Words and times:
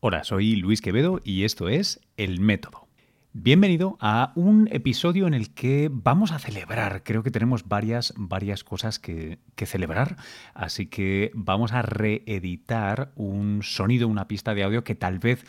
Hola, 0.00 0.22
soy 0.22 0.54
Luis 0.54 0.80
Quevedo 0.80 1.20
y 1.24 1.42
esto 1.42 1.68
es 1.68 1.98
El 2.16 2.38
Método. 2.38 2.86
Bienvenido 3.32 3.96
a 4.00 4.32
un 4.36 4.68
episodio 4.70 5.26
en 5.26 5.34
el 5.34 5.52
que 5.52 5.90
vamos 5.90 6.30
a 6.30 6.38
celebrar. 6.38 7.02
Creo 7.02 7.24
que 7.24 7.32
tenemos 7.32 7.66
varias, 7.66 8.14
varias 8.16 8.62
cosas 8.62 9.00
que, 9.00 9.40
celebrar. 9.56 10.14
Así 10.54 10.86
que 10.86 11.32
vamos 11.34 11.72
a 11.72 11.82
reeditar 11.82 13.10
un 13.16 13.64
sonido, 13.64 14.06
una 14.06 14.28
pista 14.28 14.54
de 14.54 14.62
audio 14.62 14.84
que 14.84 14.94
tal 14.94 15.18
vez 15.18 15.44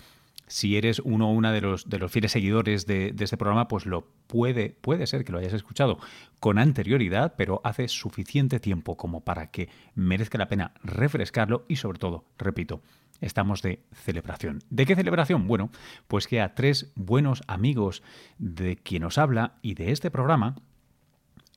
si 0.47 0.77
eres 0.77 0.97
uno 0.97 1.29
o 1.29 1.33
una 1.33 1.51
de 1.51 1.61
los, 1.61 1.85
fieles 2.07 2.31
seguidores 2.31 2.87
de, 2.87 3.11
de, 3.11 3.23
este 3.23 3.37
programa, 3.37 3.67
pues 3.67 3.85
lo 3.85 4.07
puede, 4.25 4.71
puede 4.81 5.05
ser 5.05 5.23
que 5.25 5.31
lo 5.31 5.37
hayas 5.37 5.53
escuchado 5.53 5.99
con 6.39 6.57
anterioridad, 6.57 7.35
pero 7.37 7.61
hace 7.63 7.87
suficiente 7.87 8.59
tiempo 8.59 8.97
como 8.97 9.23
para 9.23 9.51
que 9.51 9.69
merezca 9.93 10.39
la 10.39 10.47
pena 10.47 10.73
refrescarlo 10.83 11.65
y 11.67 11.75
sobre 11.75 11.99
todo, 11.99 12.25
repito, 12.39 12.81
estamos 13.21 13.61
de 13.61 13.83
celebración. 13.93 14.59
¿De 14.69 14.85
qué 14.85 14.95
celebración? 14.95 15.47
Bueno, 15.47 15.69
pues 16.07 16.27
que 16.27 16.41
a 16.41 16.55
tres 16.55 16.91
buenos 16.95 17.43
amigos 17.47 18.03
de 18.37 18.77
quien 18.77 19.03
os 19.03 19.17
habla 19.17 19.55
y 19.61 19.73
de 19.73 19.91
este 19.91 20.11
programa 20.11 20.55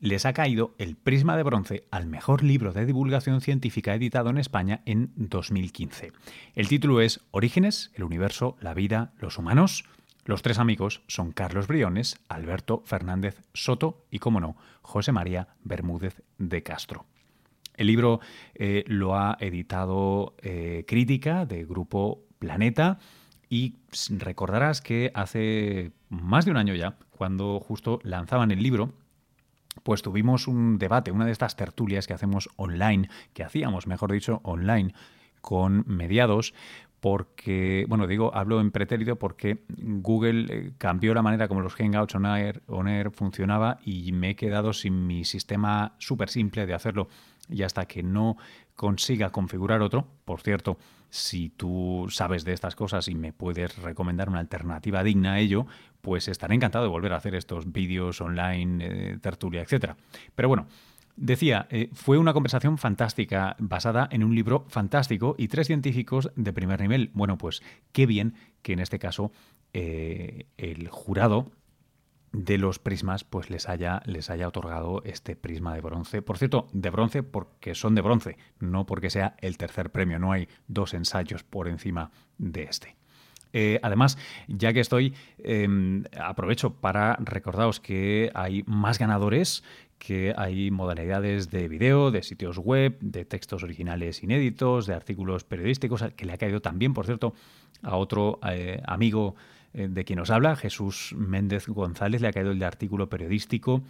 les 0.02 0.26
ha 0.26 0.32
caído 0.32 0.74
el 0.78 0.96
prisma 0.96 1.36
de 1.36 1.44
bronce 1.44 1.84
al 1.92 2.06
mejor 2.06 2.42
libro 2.42 2.72
de 2.72 2.84
divulgación 2.84 3.40
científica 3.40 3.94
editado 3.94 4.30
en 4.30 4.38
España 4.38 4.82
en 4.84 5.12
2015. 5.14 6.12
El 6.56 6.66
título 6.66 7.00
es 7.00 7.20
Orígenes, 7.30 7.92
el 7.94 8.02
universo, 8.02 8.56
la 8.60 8.74
vida, 8.74 9.12
los 9.18 9.38
humanos. 9.38 9.84
Los 10.24 10.42
tres 10.42 10.58
amigos 10.58 11.02
son 11.06 11.30
Carlos 11.30 11.68
Briones, 11.68 12.18
Alberto 12.28 12.82
Fernández 12.84 13.42
Soto 13.54 14.04
y, 14.10 14.18
como 14.18 14.40
no, 14.40 14.56
José 14.82 15.12
María 15.12 15.54
Bermúdez 15.62 16.22
de 16.36 16.64
Castro. 16.64 17.06
El 17.74 17.86
libro 17.86 18.20
eh, 18.54 18.84
lo 18.86 19.16
ha 19.16 19.36
editado 19.40 20.34
eh, 20.42 20.84
Crítica 20.86 21.46
de 21.46 21.64
Grupo 21.64 22.24
Planeta 22.38 22.98
y 23.48 23.76
recordarás 24.10 24.80
que 24.80 25.10
hace 25.14 25.92
más 26.08 26.44
de 26.44 26.50
un 26.50 26.56
año 26.56 26.74
ya, 26.74 26.96
cuando 27.10 27.60
justo 27.60 27.98
lanzaban 28.02 28.50
el 28.50 28.62
libro, 28.62 28.92
pues 29.82 30.02
tuvimos 30.02 30.48
un 30.48 30.78
debate, 30.78 31.10
una 31.10 31.26
de 31.26 31.32
estas 31.32 31.56
tertulias 31.56 32.06
que 32.06 32.14
hacemos 32.14 32.48
online, 32.56 33.08
que 33.32 33.42
hacíamos, 33.42 33.86
mejor 33.86 34.12
dicho, 34.12 34.40
online 34.44 34.94
con 35.40 35.84
mediados, 35.86 36.54
porque, 37.00 37.84
bueno, 37.88 38.06
digo, 38.06 38.32
hablo 38.32 38.60
en 38.60 38.70
pretérito 38.70 39.16
porque 39.16 39.64
Google 39.68 40.46
eh, 40.48 40.72
cambió 40.78 41.14
la 41.14 41.22
manera 41.22 41.48
como 41.48 41.60
los 41.60 41.74
Hangouts 41.74 42.14
on 42.14 42.26
Air, 42.26 42.62
on 42.68 42.86
Air 42.86 43.10
funcionaba 43.10 43.80
y 43.84 44.12
me 44.12 44.30
he 44.30 44.36
quedado 44.36 44.72
sin 44.72 45.06
mi 45.08 45.24
sistema 45.24 45.94
súper 45.98 46.28
simple 46.28 46.64
de 46.64 46.74
hacerlo 46.74 47.08
y 47.48 47.62
hasta 47.62 47.86
que 47.86 48.02
no 48.02 48.36
consiga 48.74 49.30
configurar 49.30 49.82
otro, 49.82 50.08
por 50.24 50.40
cierto, 50.40 50.78
si 51.10 51.50
tú 51.50 52.06
sabes 52.08 52.44
de 52.44 52.52
estas 52.54 52.74
cosas 52.74 53.06
y 53.08 53.14
me 53.14 53.32
puedes 53.32 53.76
recomendar 53.76 54.28
una 54.28 54.38
alternativa 54.38 55.02
digna 55.04 55.34
a 55.34 55.40
ello, 55.40 55.66
pues 56.00 56.28
estaré 56.28 56.54
encantado 56.54 56.84
de 56.84 56.90
volver 56.90 57.12
a 57.12 57.16
hacer 57.16 57.34
estos 57.34 57.70
vídeos 57.70 58.20
online, 58.20 58.84
eh, 58.84 59.18
tertulia, 59.20 59.62
etc. 59.62 59.94
Pero 60.34 60.48
bueno, 60.48 60.66
Decía, 61.14 61.66
eh, 61.70 61.90
fue 61.92 62.16
una 62.16 62.32
conversación 62.32 62.78
fantástica, 62.78 63.54
basada 63.58 64.08
en 64.10 64.24
un 64.24 64.34
libro 64.34 64.64
fantástico 64.68 65.34
y 65.36 65.48
tres 65.48 65.66
científicos 65.66 66.32
de 66.36 66.52
primer 66.54 66.80
nivel. 66.80 67.10
Bueno, 67.12 67.36
pues 67.36 67.62
qué 67.92 68.06
bien 68.06 68.34
que 68.62 68.72
en 68.72 68.80
este 68.80 68.98
caso 68.98 69.30
eh, 69.74 70.46
el 70.56 70.88
jurado 70.88 71.52
de 72.32 72.58
los 72.58 72.78
prismas 72.78 73.24
pues 73.24 73.50
les 73.50 73.68
haya, 73.68 74.02
les 74.06 74.30
haya 74.30 74.48
otorgado 74.48 75.02
este 75.04 75.36
prisma 75.36 75.74
de 75.74 75.80
bronce. 75.80 76.22
Por 76.22 76.38
cierto, 76.38 76.68
de 76.72 76.90
bronce 76.90 77.22
porque 77.22 77.74
son 77.74 77.94
de 77.94 78.02
bronce, 78.02 78.36
no 78.58 78.86
porque 78.86 79.10
sea 79.10 79.36
el 79.40 79.58
tercer 79.58 79.90
premio. 79.90 80.18
No 80.18 80.32
hay 80.32 80.48
dos 80.66 80.94
ensayos 80.94 81.44
por 81.44 81.68
encima 81.68 82.10
de 82.38 82.64
este. 82.64 82.96
Eh, 83.52 83.78
además, 83.82 84.16
ya 84.48 84.72
que 84.72 84.80
estoy, 84.80 85.14
em, 85.38 86.04
aprovecho 86.18 86.74
para 86.74 87.16
recordaros 87.16 87.80
que 87.80 88.30
hay 88.34 88.64
más 88.66 88.98
ganadores 88.98 89.62
que 89.98 90.34
hay 90.36 90.72
modalidades 90.72 91.48
de 91.50 91.68
video, 91.68 92.10
de 92.10 92.24
sitios 92.24 92.58
web, 92.58 92.98
de 93.00 93.24
textos 93.24 93.62
originales 93.62 94.24
inéditos, 94.24 94.86
de 94.86 94.94
artículos 94.94 95.44
periodísticos, 95.44 96.02
que 96.16 96.26
le 96.26 96.32
ha 96.32 96.38
caído 96.38 96.60
también, 96.60 96.92
por 96.92 97.06
cierto, 97.06 97.34
a 97.82 97.96
otro 97.96 98.40
eh, 98.50 98.82
amigo 98.84 99.36
de 99.74 100.04
quien 100.04 100.18
nos 100.18 100.30
habla, 100.30 100.56
Jesús 100.56 101.14
Méndez 101.16 101.66
González, 101.66 102.20
le 102.20 102.28
ha 102.28 102.32
caído 102.32 102.50
el 102.50 102.62
artículo 102.62 103.08
periodístico 103.08 103.82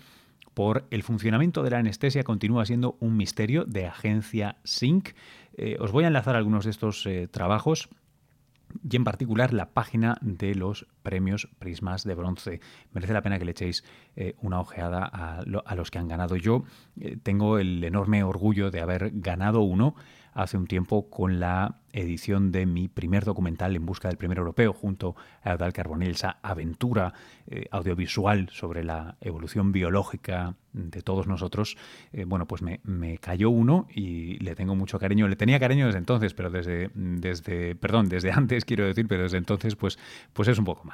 por 0.55 0.85
el 0.91 1.03
funcionamiento 1.03 1.63
de 1.63 1.71
la 1.71 1.79
anestesia 1.79 2.25
continúa 2.25 2.67
siendo 2.67 2.97
un 3.01 3.17
misterio 3.17 3.65
de 3.65 3.87
agencia 3.87 4.57
SYNC. 4.65 5.15
Eh, 5.57 5.77
os 5.81 5.93
voy 5.93 6.05
a 6.05 6.09
enlazar 6.09 6.37
algunos 6.37 6.65
de 6.65 6.71
estos 6.71 7.07
eh, 7.07 7.29
trabajos 7.29 7.89
y 8.89 8.97
en 8.97 9.05
particular 9.05 9.53
la 9.53 9.71
página 9.71 10.19
de 10.21 10.55
los 10.55 10.87
premios 11.03 11.49
Prismas 11.59 12.05
de 12.05 12.15
Bronce. 12.15 12.61
Merece 12.93 13.13
la 13.13 13.23
pena 13.23 13.39
que 13.39 13.45
le 13.45 13.53
echéis 13.53 13.85
una 14.41 14.61
ojeada 14.61 15.09
a, 15.11 15.41
a, 15.41 15.75
los 15.75 15.91
que 15.91 15.99
han 15.99 16.09
ganado. 16.09 16.37
Yo 16.37 16.65
tengo 17.23 17.59
el 17.59 17.83
enorme 17.83 18.23
orgullo 18.25 18.71
de 18.71 18.81
haber 18.81 19.11
ganado 19.15 19.63
uno 19.63 19.95
hace 20.35 20.57
un 20.57 20.67
tiempo 20.67 21.11
con 21.11 21.41
la 21.41 21.77
edición 21.93 22.53
de 22.53 22.65
mi 22.65 22.89
primer 22.89 23.25
documental 23.25 23.77
en 23.77 23.85
busca 23.85 24.09
del 24.09 24.17
primer 24.17 24.39
europeo 24.39 24.73
junto 24.73 25.15
a 25.43 25.53
Eudal 25.53 25.73
Carbonell, 25.73 26.13
esa 26.13 26.39
aventura 26.43 27.13
eh, 27.47 27.67
audiovisual 27.71 28.49
sobre 28.51 28.83
la 28.83 29.17
evolución 29.21 29.73
biológica 29.73 30.57
de 30.73 31.03
todos 31.03 31.27
nosotros, 31.27 31.77
eh, 32.13 32.25
bueno, 32.25 32.47
pues 32.47 32.63
me, 32.63 32.81
me, 32.85 33.19
cayó 33.19 33.51
uno 33.51 33.87
y 33.95 34.39
le 34.39 34.55
tengo 34.55 34.75
mucho 34.75 34.99
cariño. 34.99 35.29
Le 35.29 35.37
tenía 35.37 35.61
cariño 35.61 35.85
desde 35.87 35.99
entonces, 35.99 36.33
pero 36.33 36.51
desde, 36.51 36.91
desde, 36.95 37.75
perdón, 37.75 38.09
desde 38.09 38.33
antes 38.33 38.65
quiero 38.65 38.87
decir, 38.87 39.07
pero 39.07 39.25
desde 39.25 39.37
entonces 39.37 39.77
pues, 39.77 39.99
pues 40.33 40.49
es 40.49 40.59
un 40.59 40.65
poco 40.65 40.85
más. 40.85 40.92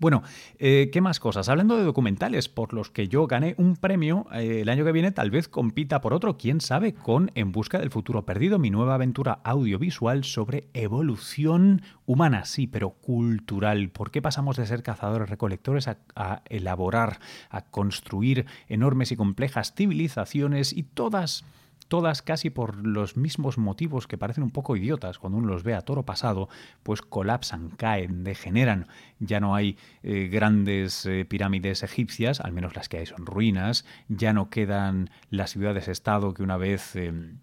Bueno, 0.00 0.22
eh, 0.58 0.88
¿qué 0.90 1.02
más 1.02 1.20
cosas? 1.20 1.50
Hablando 1.50 1.76
de 1.76 1.84
documentales 1.84 2.48
por 2.48 2.72
los 2.72 2.90
que 2.90 3.06
yo 3.06 3.26
gané 3.26 3.54
un 3.58 3.76
premio, 3.76 4.26
eh, 4.32 4.62
el 4.62 4.70
año 4.70 4.82
que 4.82 4.92
viene 4.92 5.12
tal 5.12 5.30
vez 5.30 5.46
compita 5.46 6.00
por 6.00 6.14
otro, 6.14 6.38
quién 6.38 6.62
sabe, 6.62 6.94
con 6.94 7.30
En 7.34 7.52
Busca 7.52 7.78
del 7.78 7.90
Futuro 7.90 8.24
Perdido, 8.24 8.58
mi 8.58 8.70
nueva 8.70 8.94
aventura 8.94 9.40
audiovisual 9.44 10.24
sobre 10.24 10.68
evolución 10.72 11.82
humana, 12.06 12.46
sí, 12.46 12.66
pero 12.66 12.92
cultural. 12.92 13.90
¿Por 13.90 14.10
qué 14.10 14.22
pasamos 14.22 14.56
de 14.56 14.64
ser 14.64 14.82
cazadores 14.82 15.28
recolectores 15.28 15.86
a, 15.86 15.98
a 16.16 16.40
elaborar, 16.48 17.20
a 17.50 17.66
construir 17.66 18.46
enormes 18.68 19.12
y 19.12 19.16
complejas 19.16 19.74
civilizaciones 19.74 20.72
y 20.72 20.82
todas 20.82 21.44
todas 21.90 22.22
casi 22.22 22.50
por 22.50 22.86
los 22.86 23.16
mismos 23.16 23.58
motivos 23.58 24.06
que 24.06 24.16
parecen 24.16 24.44
un 24.44 24.52
poco 24.52 24.76
idiotas 24.76 25.18
cuando 25.18 25.38
uno 25.38 25.48
los 25.48 25.64
ve 25.64 25.74
a 25.74 25.80
toro 25.80 26.04
pasado, 26.04 26.48
pues 26.84 27.02
colapsan, 27.02 27.70
caen, 27.70 28.22
degeneran. 28.22 28.86
Ya 29.18 29.40
no 29.40 29.56
hay 29.56 29.76
eh, 30.04 30.28
grandes 30.32 31.04
eh, 31.04 31.24
pirámides 31.24 31.82
egipcias, 31.82 32.40
al 32.40 32.52
menos 32.52 32.76
las 32.76 32.88
que 32.88 32.98
hay 32.98 33.06
son 33.06 33.26
ruinas, 33.26 33.84
ya 34.08 34.32
no 34.32 34.50
quedan 34.50 35.10
las 35.30 35.50
ciudades-estado 35.50 36.32
que 36.32 36.44
una 36.44 36.56
vez... 36.56 36.96
Em, 36.96 37.38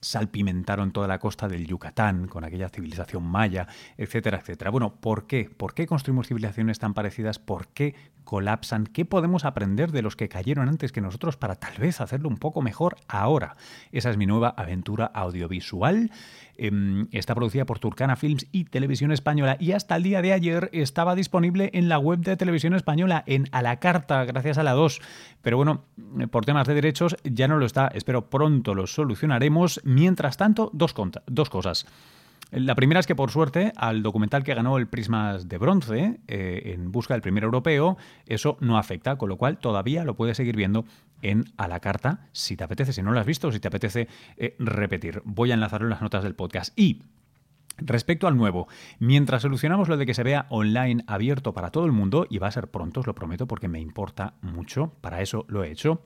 salpimentaron 0.00 0.92
toda 0.92 1.08
la 1.08 1.18
costa 1.18 1.48
del 1.48 1.66
Yucatán 1.66 2.28
con 2.28 2.44
aquella 2.44 2.68
civilización 2.68 3.24
maya, 3.24 3.66
etcétera, 3.96 4.38
etcétera. 4.38 4.70
Bueno, 4.70 4.94
¿por 5.00 5.26
qué? 5.26 5.50
¿Por 5.50 5.74
qué 5.74 5.88
construimos 5.88 6.28
civilizaciones 6.28 6.78
tan 6.78 6.94
parecidas? 6.94 7.40
¿Por 7.40 7.66
qué 7.66 7.96
colapsan? 8.28 8.84
¿Qué 8.84 9.06
podemos 9.06 9.46
aprender 9.46 9.90
de 9.90 10.02
los 10.02 10.14
que 10.14 10.28
cayeron 10.28 10.68
antes 10.68 10.92
que 10.92 11.00
nosotros 11.00 11.38
para 11.38 11.54
tal 11.54 11.72
vez 11.78 12.02
hacerlo 12.02 12.28
un 12.28 12.36
poco 12.36 12.60
mejor 12.60 12.96
ahora? 13.08 13.56
Esa 13.90 14.10
es 14.10 14.18
mi 14.18 14.26
nueva 14.26 14.50
aventura 14.50 15.06
audiovisual. 15.06 16.10
Em, 16.58 17.08
está 17.10 17.34
producida 17.34 17.64
por 17.64 17.78
Turcana 17.78 18.16
Films 18.16 18.46
y 18.52 18.64
Televisión 18.64 19.12
Española 19.12 19.56
y 19.58 19.72
hasta 19.72 19.96
el 19.96 20.02
día 20.02 20.20
de 20.20 20.34
ayer 20.34 20.68
estaba 20.74 21.14
disponible 21.14 21.70
en 21.72 21.88
la 21.88 21.98
web 21.98 22.18
de 22.18 22.36
Televisión 22.36 22.74
Española 22.74 23.24
en 23.26 23.48
a 23.50 23.62
la 23.62 23.80
carta 23.80 24.22
gracias 24.26 24.58
a 24.58 24.62
la 24.62 24.72
2. 24.72 25.00
Pero 25.40 25.56
bueno, 25.56 25.86
por 26.30 26.44
temas 26.44 26.66
de 26.66 26.74
derechos 26.74 27.16
ya 27.24 27.48
no 27.48 27.56
lo 27.56 27.64
está. 27.64 27.88
Espero 27.94 28.28
pronto 28.28 28.74
lo 28.74 28.86
solucionaremos. 28.86 29.80
Mientras 29.84 30.36
tanto, 30.36 30.70
dos 30.74 30.92
cosas. 30.92 31.86
La 32.50 32.74
primera 32.74 32.98
es 32.98 33.06
que, 33.06 33.14
por 33.14 33.30
suerte, 33.30 33.72
al 33.76 34.02
documental 34.02 34.42
que 34.42 34.54
ganó 34.54 34.78
el 34.78 34.86
Prismas 34.86 35.48
de 35.48 35.58
Bronce, 35.58 36.20
eh, 36.28 36.72
en 36.74 36.90
busca 36.90 37.12
del 37.12 37.20
primer 37.20 37.44
europeo, 37.44 37.98
eso 38.26 38.56
no 38.60 38.78
afecta, 38.78 39.16
con 39.16 39.28
lo 39.28 39.36
cual 39.36 39.58
todavía 39.58 40.04
lo 40.04 40.16
puedes 40.16 40.38
seguir 40.38 40.56
viendo 40.56 40.86
en 41.20 41.44
A 41.58 41.68
la 41.68 41.80
Carta, 41.80 42.28
si 42.32 42.56
te 42.56 42.64
apetece, 42.64 42.94
si 42.94 43.02
no 43.02 43.12
lo 43.12 43.20
has 43.20 43.26
visto, 43.26 43.52
si 43.52 43.60
te 43.60 43.68
apetece 43.68 44.08
eh, 44.38 44.56
repetir. 44.58 45.20
Voy 45.26 45.50
a 45.50 45.54
enlazarlo 45.54 45.88
en 45.88 45.90
las 45.90 46.00
notas 46.00 46.22
del 46.22 46.34
podcast. 46.34 46.72
Y 46.78 47.02
Respecto 47.78 48.26
al 48.26 48.36
nuevo, 48.36 48.66
mientras 48.98 49.42
solucionamos 49.42 49.88
lo 49.88 49.96
de 49.96 50.04
que 50.04 50.14
se 50.14 50.24
vea 50.24 50.46
online 50.50 51.04
abierto 51.06 51.54
para 51.54 51.70
todo 51.70 51.86
el 51.86 51.92
mundo, 51.92 52.26
y 52.28 52.38
va 52.38 52.48
a 52.48 52.52
ser 52.52 52.68
pronto, 52.68 53.00
os 53.00 53.06
lo 53.06 53.14
prometo, 53.14 53.46
porque 53.46 53.68
me 53.68 53.80
importa 53.80 54.34
mucho, 54.42 54.92
para 55.00 55.22
eso 55.22 55.44
lo 55.48 55.62
he 55.62 55.70
hecho, 55.70 56.02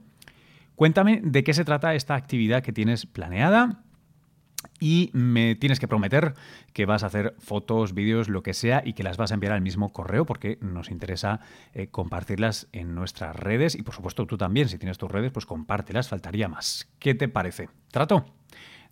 Cuéntame 0.74 1.20
de 1.22 1.44
qué 1.44 1.54
se 1.54 1.64
trata 1.64 1.94
esta 1.94 2.14
actividad 2.14 2.62
que 2.62 2.72
tienes 2.72 3.06
planeada 3.06 3.82
y 4.80 5.10
me 5.12 5.54
tienes 5.54 5.80
que 5.80 5.88
prometer 5.88 6.34
que 6.72 6.86
vas 6.86 7.02
a 7.02 7.06
hacer 7.06 7.34
fotos, 7.38 7.94
vídeos, 7.94 8.28
lo 8.28 8.42
que 8.42 8.54
sea 8.54 8.82
y 8.84 8.92
que 8.92 9.02
las 9.02 9.16
vas 9.16 9.30
a 9.30 9.34
enviar 9.34 9.52
al 9.52 9.62
mismo 9.62 9.92
correo 9.92 10.26
porque 10.26 10.58
nos 10.60 10.90
interesa 10.90 11.40
eh, 11.72 11.88
compartirlas 11.88 12.68
en 12.72 12.94
nuestras 12.94 13.34
redes 13.34 13.74
y 13.74 13.82
por 13.82 13.94
supuesto 13.94 14.26
tú 14.26 14.36
también, 14.36 14.68
si 14.68 14.78
tienes 14.78 14.98
tus 14.98 15.10
redes, 15.10 15.32
pues 15.32 15.46
compártelas, 15.46 16.08
faltaría 16.08 16.48
más. 16.48 16.88
¿Qué 16.98 17.14
te 17.14 17.28
parece? 17.28 17.68
¿Trato? 17.90 18.26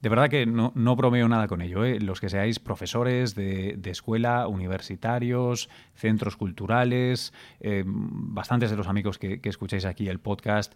De 0.00 0.10
verdad 0.10 0.28
que 0.28 0.44
no, 0.44 0.70
no 0.74 0.96
bromeo 0.96 1.28
nada 1.28 1.48
con 1.48 1.62
ello. 1.62 1.82
¿eh? 1.82 1.98
Los 1.98 2.20
que 2.20 2.28
seáis 2.28 2.58
profesores 2.58 3.34
de, 3.34 3.80
escuela, 3.86 4.48
universitarios, 4.48 5.70
centros 5.94 6.36
culturales, 6.36 7.32
eh, 7.60 7.84
bastantes 7.86 8.70
de 8.70 8.76
los 8.76 8.86
amigos 8.86 9.18
que, 9.18 9.40
escucháis 9.44 9.86
aquí 9.86 10.08
el 10.08 10.18
podcast 10.18 10.74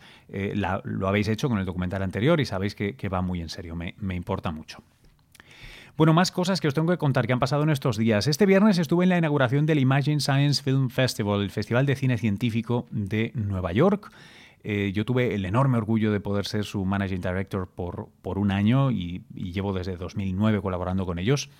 lo 0.84 1.08
habéis 1.08 1.28
hecho 1.28 1.50
con 1.50 1.58
el 1.58 1.66
documental 1.66 2.02
anterior 2.02 2.40
y 2.40 2.46
sabéis 2.46 2.74
que, 2.74 3.08
va 3.08 3.20
muy 3.20 3.42
en 3.42 3.50
serio, 3.50 3.76
me 3.76 4.14
importa 4.14 4.50
mucho. 4.50 4.82
Bueno, 5.98 6.12
más 6.12 6.30
cosas 6.30 6.60
que 6.60 6.68
os 6.68 6.74
tengo 6.74 6.92
que 6.92 6.96
contar 6.96 7.26
que 7.26 7.32
han 7.32 7.40
pasado 7.40 7.64
en 7.64 7.70
estos 7.70 7.96
días. 7.96 8.28
Este 8.28 8.46
viernes 8.46 8.78
estuve 8.78 9.02
en 9.02 9.08
la 9.08 9.18
inauguración 9.18 9.66
del 9.66 9.80
Imagine 9.80 10.20
Science 10.20 10.62
Film 10.62 10.90
Festival, 10.90 11.42
el 11.42 11.50
Festival 11.50 11.86
de 11.86 11.96
Cine 11.96 12.18
Científico 12.18 12.86
de 12.92 13.32
Nueva 13.34 13.72
York. 13.72 14.12
Eh, 14.62 14.92
yo 14.94 15.04
tuve 15.04 15.34
el 15.34 15.44
enorme 15.44 15.76
orgullo 15.76 16.12
de 16.12 16.20
poder 16.20 16.46
ser 16.46 16.64
su 16.64 16.84
Managing 16.84 17.20
Director 17.20 17.66
por, 17.66 18.10
por 18.22 18.38
un 18.38 18.52
año 18.52 18.92
y, 18.92 19.24
llevo 19.34 19.72
desde 19.72 19.96
2009 19.96 20.62
colaborando 20.62 21.04
con 21.04 21.18
ellos. 21.18 21.50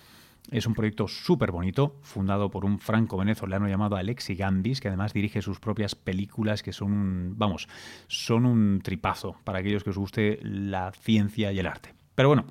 Es 0.51 0.65
un 0.65 0.73
proyecto 0.73 1.09
súper 1.09 1.51
bonito, 1.51 1.97
fundado 2.01 2.49
por 2.49 2.63
un 2.63 2.79
franco-venezolano 2.79 3.67
llamado 3.67 3.97
Alexi 3.97 4.35
Gambis, 4.35 4.79
que 4.79 4.87
además 4.87 5.11
dirige 5.11 5.41
sus 5.41 5.59
propias 5.59 5.95
películas, 5.95 6.63
que 6.63 6.71
son, 6.71 7.37
vamos, 7.37 7.67
son 8.07 8.45
un 8.45 8.79
tripazo 8.81 9.35
para 9.43 9.59
aquellos 9.59 9.83
que 9.83 9.89
os 9.89 9.97
guste 9.97 10.39
la 10.43 10.93
ciencia 10.93 11.51
y 11.51 11.59
el 11.59 11.67
arte. 11.67 11.93
Pero 12.15 12.29
bueno, 12.29 12.45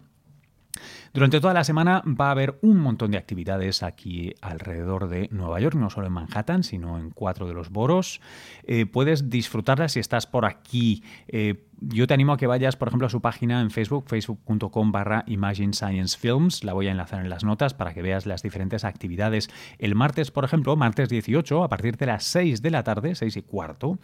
durante 1.12 1.40
toda 1.40 1.54
la 1.54 1.64
semana 1.64 2.02
va 2.06 2.28
a 2.28 2.30
haber 2.32 2.58
un 2.62 2.78
montón 2.78 3.10
de 3.10 3.18
actividades 3.18 3.82
aquí 3.82 4.34
alrededor 4.40 5.08
de 5.08 5.28
Nueva 5.32 5.60
York, 5.60 5.74
no 5.74 5.90
solo 5.90 6.06
en 6.06 6.12
Manhattan, 6.12 6.62
sino 6.62 6.98
en 6.98 7.10
cuatro 7.10 7.46
de 7.46 7.54
los 7.54 7.70
boros. 7.70 8.20
Eh, 8.64 8.86
puedes 8.86 9.30
disfrutarlas 9.30 9.92
si 9.92 10.00
estás 10.00 10.26
por 10.26 10.44
aquí. 10.44 11.02
Eh, 11.28 11.64
yo 11.80 12.06
te 12.06 12.14
animo 12.14 12.32
a 12.32 12.36
que 12.36 12.46
vayas, 12.46 12.76
por 12.76 12.88
ejemplo, 12.88 13.06
a 13.06 13.10
su 13.10 13.20
página 13.20 13.60
en 13.60 13.70
Facebook, 13.70 14.04
facebook.com 14.08 14.92
barra 14.92 15.24
Imagine 15.26 15.72
Science 15.72 16.16
Films. 16.18 16.64
La 16.64 16.72
voy 16.72 16.88
a 16.88 16.90
enlazar 16.90 17.22
en 17.22 17.30
las 17.30 17.44
notas 17.44 17.74
para 17.74 17.94
que 17.94 18.02
veas 18.02 18.26
las 18.26 18.42
diferentes 18.42 18.84
actividades. 18.84 19.48
El 19.78 19.94
martes, 19.94 20.30
por 20.30 20.44
ejemplo, 20.44 20.76
martes 20.76 21.08
18, 21.08 21.64
a 21.64 21.68
partir 21.68 21.96
de 21.96 22.06
las 22.06 22.24
6 22.24 22.62
de 22.62 22.70
la 22.70 22.82
tarde, 22.82 23.14
6 23.14 23.36
y 23.36 23.42
cuarto, 23.42 23.98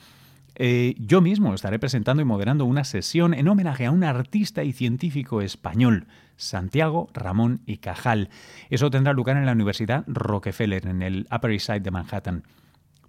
eh, 0.57 0.95
yo 0.99 1.21
mismo 1.21 1.53
estaré 1.53 1.79
presentando 1.79 2.23
y 2.23 2.25
moderando 2.25 2.65
una 2.65 2.85
sesión 2.85 3.35
en 3.35 3.49
homenaje 3.49 3.87
a 3.87 3.91
un 3.91 4.05
artista 4.05 4.63
y 4.63 4.73
científico 4.73 5.43
español, 5.43 6.07
Santiago 6.37 7.09
Ramón 7.15 7.61
y 7.67 7.79
Cajal. 7.79 8.29
Eso 8.71 8.91
tendrá 8.91 9.13
lugar 9.13 9.37
en 9.37 9.47
la 9.47 9.53
Universidad 9.53 10.05
Rockefeller, 10.07 10.87
en 10.87 11.03
el 11.03 11.27
Upper 11.35 11.53
East 11.53 11.67
Side 11.67 11.81
de 11.81 11.91
Manhattan. 11.91 12.45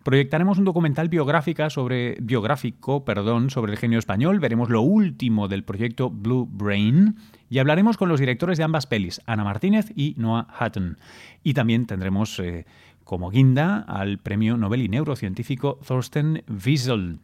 Proyectaremos 0.05 0.59
un 0.59 0.65
documental 0.65 1.09
biográfica 1.09 1.71
sobre, 1.71 2.15
biográfico 2.21 3.03
perdón, 3.03 3.49
sobre 3.49 3.71
el 3.71 3.79
genio 3.79 3.97
español, 3.97 4.39
veremos 4.39 4.69
lo 4.69 4.81
último 4.81 5.47
del 5.47 5.63
proyecto 5.63 6.11
Blue 6.11 6.47
Brain 6.47 7.15
y 7.49 7.57
hablaremos 7.57 7.97
con 7.97 8.07
los 8.07 8.19
directores 8.19 8.59
de 8.59 8.63
ambas 8.65 8.85
pelis, 8.85 9.19
Ana 9.25 9.43
Martínez 9.43 9.91
y 9.95 10.13
Noah 10.17 10.47
Hutton. 10.61 10.99
Y 11.41 11.55
también 11.55 11.87
tendremos 11.87 12.39
eh, 12.39 12.67
como 13.03 13.31
guinda 13.31 13.79
al 13.79 14.19
premio 14.19 14.57
Nobel 14.57 14.83
y 14.83 14.89
neurocientífico 14.89 15.79
Thorsten 15.83 16.43
Wiesel, 16.47 17.17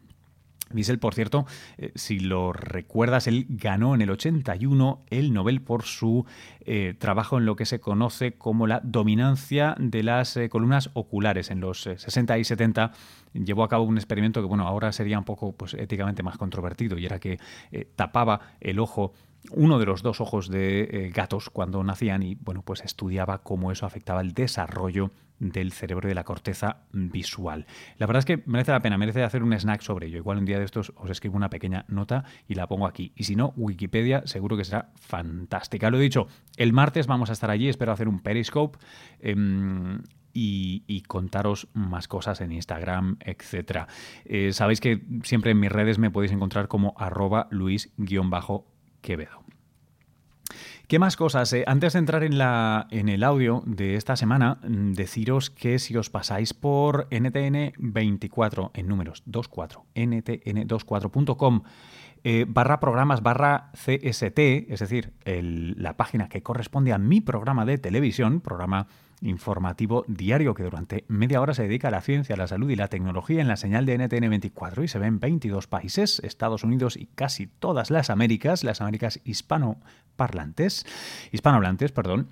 Wiesel, 0.73 0.99
por 0.99 1.13
cierto, 1.13 1.45
eh, 1.77 1.91
si 1.95 2.19
lo 2.19 2.53
recuerdas, 2.53 3.27
él 3.27 3.45
ganó 3.49 3.95
en 3.95 4.01
el 4.01 4.09
81 4.09 5.03
el 5.09 5.33
Nobel 5.33 5.61
por 5.61 5.83
su 5.83 6.25
eh, 6.65 6.95
trabajo 6.97 7.37
en 7.37 7.45
lo 7.45 7.55
que 7.55 7.65
se 7.65 7.79
conoce 7.79 8.33
como 8.33 8.67
la 8.67 8.81
dominancia 8.83 9.75
de 9.79 10.03
las 10.03 10.37
eh, 10.37 10.49
columnas 10.49 10.89
oculares. 10.93 11.51
En 11.51 11.59
los 11.59 11.81
60 11.81 12.37
y 12.37 12.43
70 12.43 12.91
llevó 13.33 13.63
a 13.63 13.69
cabo 13.69 13.83
un 13.83 13.97
experimento 13.97 14.41
que, 14.41 14.47
bueno, 14.47 14.67
ahora 14.67 14.91
sería 14.91 15.17
un 15.17 15.25
poco 15.25 15.53
pues, 15.53 15.73
éticamente 15.73 16.23
más 16.23 16.37
controvertido 16.37 16.97
y 16.97 17.05
era 17.05 17.19
que 17.19 17.39
tapaba 17.95 18.41
el 18.59 18.79
ojo 18.79 19.13
uno 19.49 19.79
de 19.79 19.85
los 19.85 20.03
dos 20.03 20.21
ojos 20.21 20.49
de 20.49 21.11
gatos 21.13 21.49
cuando 21.49 21.83
nacían 21.83 22.21
y 22.23 22.35
bueno 22.35 22.61
pues 22.61 22.81
estudiaba 22.81 23.39
cómo 23.39 23.71
eso 23.71 23.85
afectaba 23.85 24.21
el 24.21 24.33
desarrollo 24.33 25.11
del 25.41 25.71
cerebro 25.71 26.07
y 26.07 26.11
de 26.11 26.15
la 26.15 26.23
corteza 26.23 26.83
visual. 26.93 27.65
La 27.97 28.05
verdad 28.05 28.19
es 28.19 28.25
que 28.25 28.43
merece 28.45 28.71
la 28.71 28.79
pena, 28.79 28.97
merece 28.97 29.23
hacer 29.23 29.43
un 29.43 29.53
snack 29.53 29.81
sobre 29.81 30.07
ello. 30.07 30.17
Igual 30.17 30.37
un 30.37 30.45
día 30.45 30.59
de 30.59 30.65
estos 30.65 30.93
os 30.95 31.09
escribo 31.09 31.35
una 31.35 31.49
pequeña 31.49 31.83
nota 31.87 32.23
y 32.47 32.53
la 32.53 32.67
pongo 32.67 32.85
aquí. 32.85 33.11
Y 33.15 33.23
si 33.23 33.35
no, 33.35 33.53
Wikipedia 33.57 34.21
seguro 34.25 34.55
que 34.55 34.63
será 34.63 34.91
fantástica. 34.95 35.89
Lo 35.89 35.97
he 35.97 36.01
dicho, 36.01 36.27
el 36.57 36.73
martes 36.73 37.07
vamos 37.07 37.31
a 37.31 37.33
estar 37.33 37.49
allí, 37.49 37.67
espero 37.67 37.91
hacer 37.91 38.07
un 38.07 38.19
periscope. 38.19 38.77
Em, 39.19 40.03
y, 40.33 41.03
contaros 41.07 41.67
más 41.73 42.07
cosas 42.07 42.39
en 42.39 42.53
Instagram, 42.53 43.17
etc. 43.19 43.87
Eh, 44.23 44.53
sabéis 44.53 44.79
que 44.79 45.01
siempre 45.23 45.51
en 45.51 45.59
mis 45.59 45.69
redes 45.69 45.99
me 45.99 46.09
podéis 46.09 46.31
encontrar 46.31 46.69
como 46.69 46.93
arroba 46.97 47.49
luis-quevedo. 49.01 49.41
¿Qué 50.87 50.99
más 50.99 51.15
cosas? 51.15 51.53
Eh, 51.53 51.63
antes 51.67 51.93
de 51.93 51.99
entrar 51.99 52.23
en, 52.23 52.37
la, 52.37 52.87
en 52.91 53.07
el 53.07 53.23
audio 53.23 53.63
de 53.65 53.95
esta 53.95 54.17
semana, 54.17 54.59
mm, 54.61 54.91
deciros 54.91 55.49
que 55.49 55.79
si 55.79 55.95
os 55.95 56.09
pasáis 56.09 56.53
por 56.53 57.07
ntn24 57.09 58.71
en 58.73 58.87
números 58.87 59.23
24, 59.25 59.85
ntn24.com 59.95 61.61
eh, 62.23 62.45
barra 62.47 62.79
programas 62.79 63.23
barra 63.23 63.71
CST, 63.73 64.37
es 64.69 64.79
decir, 64.79 65.13
la 65.25 65.97
página 65.97 66.29
que 66.29 66.43
corresponde 66.43 66.93
a 66.93 66.99
mi 66.99 67.21
programa 67.21 67.65
de 67.65 67.77
televisión, 67.77 68.41
programa 68.41 68.87
informativo 69.21 70.03
diario 70.07 70.53
que 70.53 70.63
durante 70.63 71.05
media 71.07 71.41
hora 71.41 71.53
se 71.53 71.63
dedica 71.63 71.87
a 71.87 71.91
la 71.91 72.01
ciencia, 72.01 72.35
la 72.35 72.47
salud 72.47 72.69
y 72.69 72.75
la 72.75 72.87
tecnología 72.87 73.41
en 73.41 73.47
la 73.47 73.57
señal 73.57 73.85
de 73.85 73.99
NTN24 73.99 74.83
y 74.83 74.87
se 74.87 74.99
ve 74.99 75.07
en 75.07 75.19
22 75.19 75.67
países, 75.67 76.19
Estados 76.23 76.63
Unidos 76.63 76.97
y 76.97 77.05
casi 77.05 77.47
todas 77.47 77.91
las 77.91 78.09
Américas, 78.09 78.63
las 78.63 78.81
Américas 78.81 79.19
hispanoparlantes, 79.23 80.85
hispanohablantes, 81.31 81.91
perdón, 81.91 82.27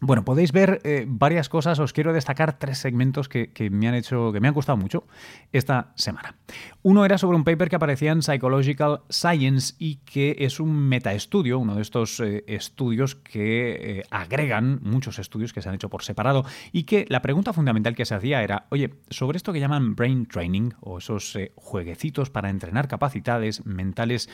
bueno, 0.00 0.24
podéis 0.24 0.52
ver 0.52 0.80
eh, 0.84 1.04
varias 1.08 1.48
cosas. 1.48 1.78
Os 1.78 1.92
quiero 1.92 2.12
destacar 2.12 2.58
tres 2.58 2.78
segmentos 2.78 3.28
que, 3.28 3.50
me 3.70 3.88
han 3.88 3.94
hecho, 3.94 4.32
que 4.32 4.40
me 4.40 4.48
han 4.48 4.54
gustado 4.54 4.76
mucho 4.76 5.06
esta 5.52 5.92
semana. 5.94 6.36
Uno 6.82 7.04
era 7.04 7.16
sobre 7.16 7.36
un 7.36 7.44
paper 7.44 7.70
que 7.70 7.76
aparecía 7.76 8.12
en 8.12 8.22
Psychological 8.22 9.02
Science 9.08 9.74
y 9.78 9.96
que 9.96 10.36
es 10.40 10.60
un 10.60 10.88
metaestudio, 10.88 11.58
uno 11.58 11.76
de 11.76 11.82
estos 11.82 12.20
eh, 12.20 12.44
estudios 12.46 13.14
que 13.14 13.98
eh, 13.98 14.02
agregan 14.10 14.80
muchos 14.82 15.18
estudios 15.18 15.52
que 15.52 15.62
se 15.62 15.68
han 15.68 15.76
hecho 15.76 15.88
por 15.88 16.02
separado 16.02 16.44
y 16.72 16.82
que 16.82 17.06
la 17.08 17.22
pregunta 17.22 17.52
fundamental 17.52 17.94
que 17.94 18.04
se 18.04 18.14
hacía 18.14 18.42
era, 18.42 18.66
oye, 18.70 18.94
sobre 19.10 19.36
esto 19.36 19.52
que 19.52 19.60
llaman 19.60 19.94
brain 19.94 20.26
training 20.26 20.70
o 20.80 20.98
esos 20.98 21.38
jueguecitos 21.54 22.30
para 22.30 22.50
entrenar 22.50 22.88
capacidades 22.88 23.64
mentales, 23.64 24.28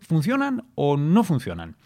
¿funcionan 0.00 0.66
o 0.74 0.96
no 0.96 1.24
funcionan? 1.24 1.76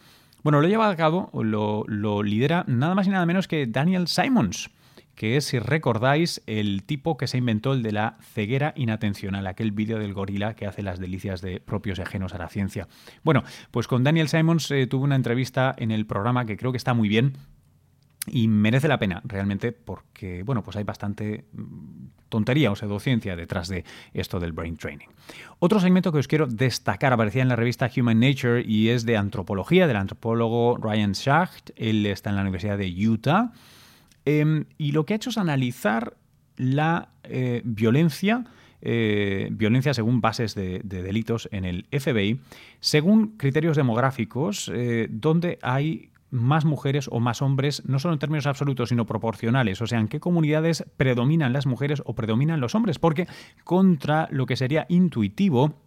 Bueno, 0.44 0.60
lo 0.60 0.68
lleva 0.68 0.88
a 0.88 0.94
cabo, 0.94 1.30
lo, 1.42 1.84
lo 1.88 2.22
lidera 2.22 2.64
nada 2.68 2.94
más 2.94 3.06
y 3.06 3.10
nada 3.10 3.26
menos 3.26 3.48
que 3.48 3.66
Daniel 3.66 4.06
Simons 4.06 4.70
que 5.14 5.36
es, 5.36 5.44
si 5.44 5.58
recordáis, 5.58 6.42
el 6.46 6.82
tipo 6.82 7.16
que 7.16 7.26
se 7.26 7.38
inventó 7.38 7.72
el 7.72 7.82
de 7.82 7.92
la 7.92 8.16
ceguera 8.20 8.72
inatencional, 8.76 9.46
aquel 9.46 9.72
vídeo 9.72 9.98
del 9.98 10.12
gorila 10.12 10.54
que 10.54 10.66
hace 10.66 10.82
las 10.82 10.98
delicias 10.98 11.40
de 11.40 11.60
propios 11.60 11.98
ajenos 12.00 12.34
a 12.34 12.38
la 12.38 12.48
ciencia. 12.48 12.88
Bueno, 13.22 13.44
pues 13.70 13.86
con 13.86 14.04
Daniel 14.04 14.28
Simons 14.28 14.70
eh, 14.70 14.86
tuve 14.86 15.04
una 15.04 15.16
entrevista 15.16 15.74
en 15.78 15.90
el 15.90 16.06
programa 16.06 16.44
que 16.44 16.56
creo 16.56 16.72
que 16.72 16.78
está 16.78 16.94
muy 16.94 17.08
bien, 17.08 17.34
y 18.26 18.48
merece 18.48 18.88
la 18.88 18.98
pena 18.98 19.20
realmente 19.24 19.72
porque, 19.72 20.42
bueno, 20.42 20.62
pues 20.62 20.76
hay 20.76 20.84
bastante 20.84 21.44
mm, 21.52 22.06
tontería 22.28 22.70
o 22.70 22.76
pseudociencia 22.76 23.36
detrás 23.36 23.68
de 23.68 23.84
esto 24.12 24.40
del 24.40 24.52
brain 24.52 24.76
training. 24.76 25.06
Otro 25.58 25.80
segmento 25.80 26.12
que 26.12 26.18
os 26.18 26.28
quiero 26.28 26.46
destacar 26.46 27.12
aparecía 27.12 27.42
en 27.42 27.48
la 27.48 27.56
revista 27.56 27.90
Human 27.96 28.20
Nature 28.20 28.62
y 28.66 28.88
es 28.88 29.04
de 29.04 29.16
antropología, 29.16 29.86
del 29.86 29.96
antropólogo 29.96 30.76
Ryan 30.78 31.12
Schacht. 31.12 31.70
Él 31.76 32.06
está 32.06 32.30
en 32.30 32.36
la 32.36 32.42
Universidad 32.42 32.78
de 32.78 33.08
Utah. 33.08 33.52
Em, 34.24 34.64
y 34.78 34.92
lo 34.92 35.04
que 35.04 35.14
ha 35.14 35.16
hecho 35.16 35.30
es 35.30 35.38
analizar 35.38 36.16
la 36.56 37.10
eh, 37.24 37.62
violencia, 37.64 38.44
eh, 38.80 39.48
violencia 39.52 39.94
según 39.94 40.20
bases 40.20 40.54
de, 40.54 40.80
delitos 40.84 41.48
en 41.52 41.64
el 41.64 41.86
FBI, 41.90 42.40
según 42.80 43.36
criterios 43.36 43.76
demográficos, 43.76 44.70
eh, 44.74 45.08
donde 45.10 45.58
hay 45.62 46.10
más 46.34 46.64
mujeres 46.64 47.08
o 47.10 47.20
más 47.20 47.40
hombres, 47.40 47.82
no 47.86 47.98
solo 47.98 48.14
en 48.14 48.20
términos 48.20 48.46
absolutos, 48.46 48.90
sino 48.90 49.06
proporcionales. 49.06 49.80
O 49.80 49.86
sea, 49.86 50.00
en 50.00 50.08
qué 50.08 50.20
comunidades 50.20 50.84
predominan 50.96 51.52
las 51.52 51.66
mujeres 51.66 52.02
o 52.04 52.14
predominan 52.14 52.60
los 52.60 52.74
hombres. 52.74 52.98
Porque 52.98 53.26
contra 53.62 54.28
lo 54.30 54.46
que 54.46 54.56
sería 54.56 54.86
intuitivo, 54.88 55.80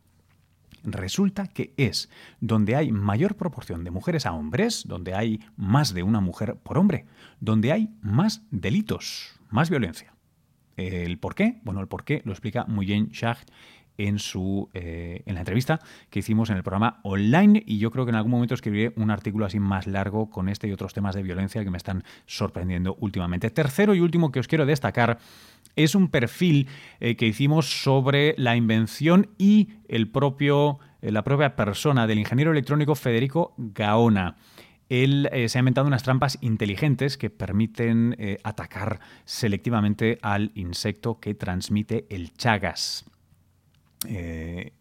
Resulta 0.84 1.48
que 1.48 1.74
es 1.76 2.10
donde 2.40 2.78
hay 2.78 2.94
mayor 2.94 3.36
proporción 3.36 3.84
de 3.84 3.92
mujeres 3.92 4.26
a 4.26 4.32
hombres, 4.32 4.84
donde 4.88 5.14
hay 5.14 5.42
más 5.58 5.94
de 5.94 6.02
una 6.02 6.22
mujer 6.22 6.56
por 6.64 6.78
hombre, 6.78 7.06
donde 7.42 7.74
hay 7.74 7.90
más 8.02 8.44
delitos, 8.52 9.38
más 9.50 9.70
violencia. 9.70 10.14
¿El 10.78 11.18
por 11.18 11.36
qué? 11.36 11.60
Bueno, 11.64 11.82
el 11.82 11.88
por 11.88 12.06
qué 12.06 12.22
lo 12.24 12.32
explica 12.32 12.64
muy 12.66 12.86
bien 12.86 13.10
en, 13.98 14.20
su, 14.20 14.70
eh, 14.74 15.24
en 15.26 15.36
la 15.36 15.42
entrevista 15.42 15.80
que 16.10 16.20
hicimos 16.20 16.50
en 16.50 16.58
el 16.58 16.64
programa 16.64 17.00
online 17.04 17.64
y 17.66 17.80
yo 17.80 17.92
creo 17.92 18.06
que 18.06 18.12
en 18.12 18.16
algún 18.16 18.32
momento 18.32 18.54
escribiré 18.54 18.94
un 18.96 19.12
artículo 19.12 19.46
así 19.46 19.60
más 19.60 19.88
largo 19.88 20.30
con 20.30 20.50
este 20.50 20.68
y 20.68 20.72
otros 20.72 20.94
temas 20.94 21.16
de 21.16 21.24
violencia 21.24 21.64
que 21.64 21.72
me 21.72 21.78
están 21.78 22.04
sorprendiendo 22.26 22.96
últimamente. 23.00 23.50
Tercero 23.50 23.96
y 23.96 24.00
último 24.00 24.32
que 24.32 24.40
os 24.40 24.48
quiero 24.48 24.66
destacar 24.66 25.18
es 25.76 25.96
un 25.96 26.10
perfil 26.10 26.68
eh, 27.00 27.16
que 27.16 27.28
hicimos 27.28 27.82
sobre 27.82 28.36
la 28.38 28.56
invención 28.56 29.30
y 29.38 29.70
el 29.88 30.10
propio, 30.10 30.80
eh, 31.02 31.12
la 31.12 31.24
propia 31.24 31.56
persona 31.56 32.08
del 32.08 32.20
ingeniero 32.20 32.52
electrónico 32.52 32.96
Federico 32.96 33.54
Gaona. 33.58 34.38
Él 34.90 35.30
se 35.50 35.58
ha 35.58 35.60
inventado 35.60 35.86
unas 35.86 36.04
trampas 36.04 36.38
inteligentes 36.40 37.18
que 37.18 37.30
permiten 37.30 38.16
atacar 38.46 39.02
selectivamente 39.26 40.18
al 40.22 40.52
insecto 40.56 41.20
que 41.20 41.34
transmite 41.34 42.06
el 42.10 42.32
Chagas. 42.32 43.06
Eh, 44.06 44.74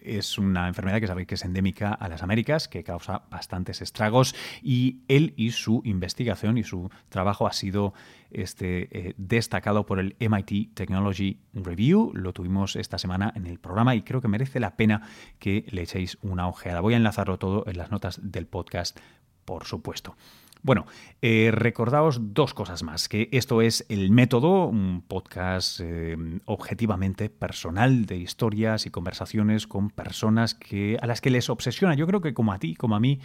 es 0.00 0.38
una 0.38 0.68
enfermedad 0.68 1.00
que 1.00 1.06
sabéis 1.06 1.26
que 1.26 1.34
es 1.34 1.44
endémica 1.44 1.92
a 1.92 2.08
las 2.08 2.22
Américas, 2.22 2.68
que 2.68 2.84
causa 2.84 3.22
bastantes 3.30 3.82
estragos 3.82 4.34
y 4.62 5.00
él 5.08 5.34
y 5.36 5.50
su 5.50 5.82
investigación 5.84 6.58
y 6.58 6.62
su 6.62 6.90
trabajo 7.08 7.46
ha 7.46 7.52
sido 7.52 7.94
este, 8.30 9.08
eh, 9.08 9.14
destacado 9.16 9.86
por 9.86 9.98
el 9.98 10.16
MIT 10.20 10.74
Technology 10.74 11.40
Review. 11.52 12.12
Lo 12.14 12.32
tuvimos 12.32 12.76
esta 12.76 12.98
semana 12.98 13.32
en 13.34 13.46
el 13.46 13.58
programa 13.58 13.94
y 13.94 14.02
creo 14.02 14.20
que 14.20 14.28
merece 14.28 14.60
la 14.60 14.76
pena 14.76 15.02
que 15.38 15.64
le 15.70 15.82
echéis 15.82 16.18
una 16.22 16.48
ojeada. 16.48 16.80
Voy 16.80 16.94
a 16.94 16.98
enlazarlo 16.98 17.38
todo 17.38 17.64
en 17.66 17.78
las 17.78 17.90
notas 17.90 18.20
del 18.22 18.46
podcast, 18.46 18.98
por 19.44 19.64
supuesto. 19.64 20.16
Bueno, 20.66 20.84
eh, 21.22 21.52
recordaos 21.52 22.34
dos 22.34 22.52
cosas 22.52 22.82
más, 22.82 23.08
que 23.08 23.28
esto 23.30 23.62
es 23.62 23.86
El 23.88 24.10
Método, 24.10 24.66
un 24.66 25.00
podcast 25.06 25.78
eh, 25.80 26.16
objetivamente 26.44 27.30
personal 27.30 28.04
de 28.04 28.16
historias 28.16 28.84
y 28.84 28.90
conversaciones 28.90 29.68
con 29.68 29.90
personas 29.90 30.56
que, 30.56 30.98
a 31.00 31.06
las 31.06 31.20
que 31.20 31.30
les 31.30 31.50
obsesiona, 31.50 31.94
yo 31.94 32.08
creo 32.08 32.20
que 32.20 32.34
como 32.34 32.52
a 32.52 32.58
ti, 32.58 32.74
como 32.74 32.96
a 32.96 33.00
mí, 33.00 33.20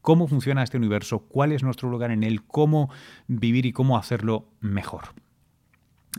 cómo 0.00 0.26
funciona 0.26 0.64
este 0.64 0.78
universo, 0.78 1.20
cuál 1.28 1.52
es 1.52 1.62
nuestro 1.62 1.88
lugar 1.88 2.10
en 2.10 2.24
él, 2.24 2.42
cómo 2.42 2.90
vivir 3.28 3.66
y 3.66 3.72
cómo 3.72 3.96
hacerlo 3.96 4.48
mejor. 4.58 5.14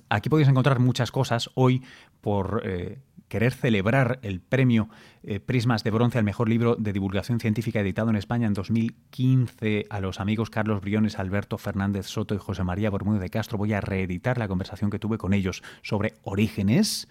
Aquí 0.08 0.30
podéis 0.30 0.48
encontrar 0.48 0.80
muchas 0.80 1.12
cosas 1.12 1.50
hoy 1.54 1.84
por 2.22 2.62
eh, 2.63 3.00
querer 3.32 3.54
celebrar 3.54 4.20
el 4.24 4.42
premio 4.42 4.90
eh, 5.24 5.40
Prismas 5.40 5.86
de 5.86 5.92
Bronce 5.92 6.18
al 6.18 6.26
mejor 6.26 6.50
libro 6.50 6.76
de 6.76 6.92
divulgación 6.92 7.40
científica 7.40 7.80
editado 7.80 8.10
en 8.10 8.18
España 8.18 8.46
en 8.46 8.54
2015 8.54 9.86
a 9.90 10.02
los 10.02 10.20
amigos 10.20 10.50
Carlos 10.50 10.82
Briones, 10.82 11.18
Alberto 11.18 11.58
Fernández 11.58 12.08
Soto 12.08 12.36
y 12.36 12.40
José 12.40 12.66
María 12.66 12.90
Bermúdez 12.90 13.22
de 13.22 13.30
Castro, 13.30 13.58
voy 13.58 13.72
a 13.72 13.80
reeditar 13.80 14.38
la 14.38 14.50
conversación 14.50 14.92
que 14.92 15.00
tuve 15.00 15.18
con 15.18 15.34
ellos 15.34 15.64
sobre 15.82 16.16
orígenes, 16.24 17.08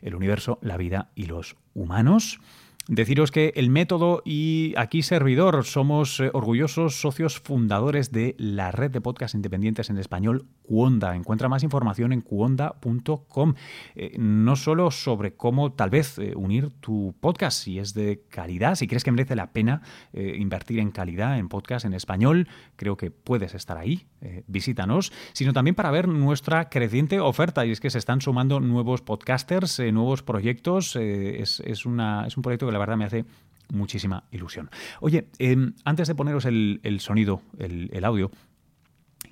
el 0.00 0.16
universo, 0.16 0.58
la 0.62 0.76
vida 0.76 1.12
y 1.14 1.26
los 1.26 1.54
humanos. 1.74 2.40
Deciros 2.88 3.30
que 3.30 3.52
el 3.54 3.70
método 3.70 4.22
y 4.24 4.74
aquí 4.76 5.02
servidor 5.02 5.64
somos 5.64 6.18
eh, 6.18 6.30
orgullosos 6.32 7.00
socios 7.00 7.38
fundadores 7.38 8.10
de 8.10 8.34
la 8.38 8.72
red 8.72 8.90
de 8.90 9.00
podcast 9.00 9.36
independientes 9.36 9.88
en 9.88 9.98
español 9.98 10.46
Cuonda. 10.62 11.14
Encuentra 11.14 11.48
más 11.48 11.62
información 11.62 12.12
en 12.12 12.22
cuonda.com, 12.22 13.54
eh, 13.94 14.16
no 14.18 14.56
solo 14.56 14.90
sobre 14.90 15.34
cómo 15.36 15.74
tal 15.74 15.90
vez 15.90 16.18
eh, 16.18 16.32
unir 16.34 16.70
tu 16.80 17.14
podcast 17.20 17.62
si 17.62 17.78
es 17.78 17.94
de 17.94 18.24
calidad, 18.28 18.74
si 18.74 18.88
crees 18.88 19.04
que 19.04 19.12
merece 19.12 19.36
la 19.36 19.52
pena 19.52 19.82
invertir 20.12 20.78
en 20.80 20.90
calidad 20.90 21.38
en 21.38 21.48
podcast 21.48 21.84
en 21.84 21.94
español, 21.94 22.48
creo 22.76 22.96
que 22.96 23.10
puedes 23.10 23.54
estar 23.54 23.78
ahí, 23.78 24.06
visítanos, 24.46 25.12
sino 25.32 25.52
también 25.52 25.74
para 25.74 25.90
ver 25.90 26.08
nuestra 26.08 26.68
creciente 26.68 27.20
oferta 27.20 27.64
y 27.64 27.70
es 27.70 27.80
que 27.80 27.90
se 27.90 27.98
están 27.98 28.20
sumando 28.20 28.60
nuevos 28.60 29.02
podcasters, 29.02 29.80
nuevos 29.92 30.22
proyectos, 30.22 30.96
es, 30.96 31.60
es, 31.60 31.86
una, 31.86 32.26
es 32.26 32.36
un 32.36 32.42
proyecto 32.42 32.66
que 32.66 32.71
la 32.72 32.78
verdad 32.78 32.96
me 32.96 33.04
hace 33.04 33.24
muchísima 33.70 34.24
ilusión. 34.30 34.70
Oye, 35.00 35.28
em, 35.38 35.74
antes 35.84 36.08
de 36.08 36.14
poneros 36.14 36.44
el, 36.44 36.96
sonido, 37.00 37.42
el, 37.58 38.04
audio, 38.04 38.30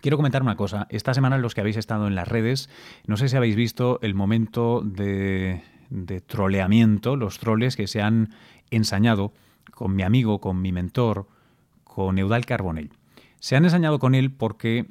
Quiero 0.01 0.17
comentar 0.17 0.41
una 0.41 0.57
cosa. 0.57 0.87
Esta 0.89 1.13
semana 1.13 1.37
los 1.37 1.55
que 1.55 1.61
habéis 1.61 1.77
estado 1.77 2.07
en 2.07 2.15
las 2.15 2.27
redes, 2.27 2.71
no 3.07 3.19
sé 3.19 3.29
si 3.29 3.37
habéis 3.37 3.55
visto 3.55 3.99
el 4.01 4.15
momento 4.15 4.81
de, 4.83 5.63
de 5.91 6.21
troleamiento, 6.23 7.17
los 7.17 7.39
troles 7.39 7.77
que 7.77 7.87
se 7.87 8.01
han 8.01 8.31
ensañado 8.71 9.35
con 9.73 9.95
mi 9.95 10.03
amigo, 10.03 10.41
con 10.41 10.63
mi 10.63 10.73
mentor, 10.73 11.29
con 11.85 12.19
Eudal 12.19 12.47
Carbonell. 12.47 12.91
Se 13.41 13.57
han 13.57 13.65
ensañado 13.65 13.99
con 13.99 14.15
él 14.15 14.31
porque 14.31 14.87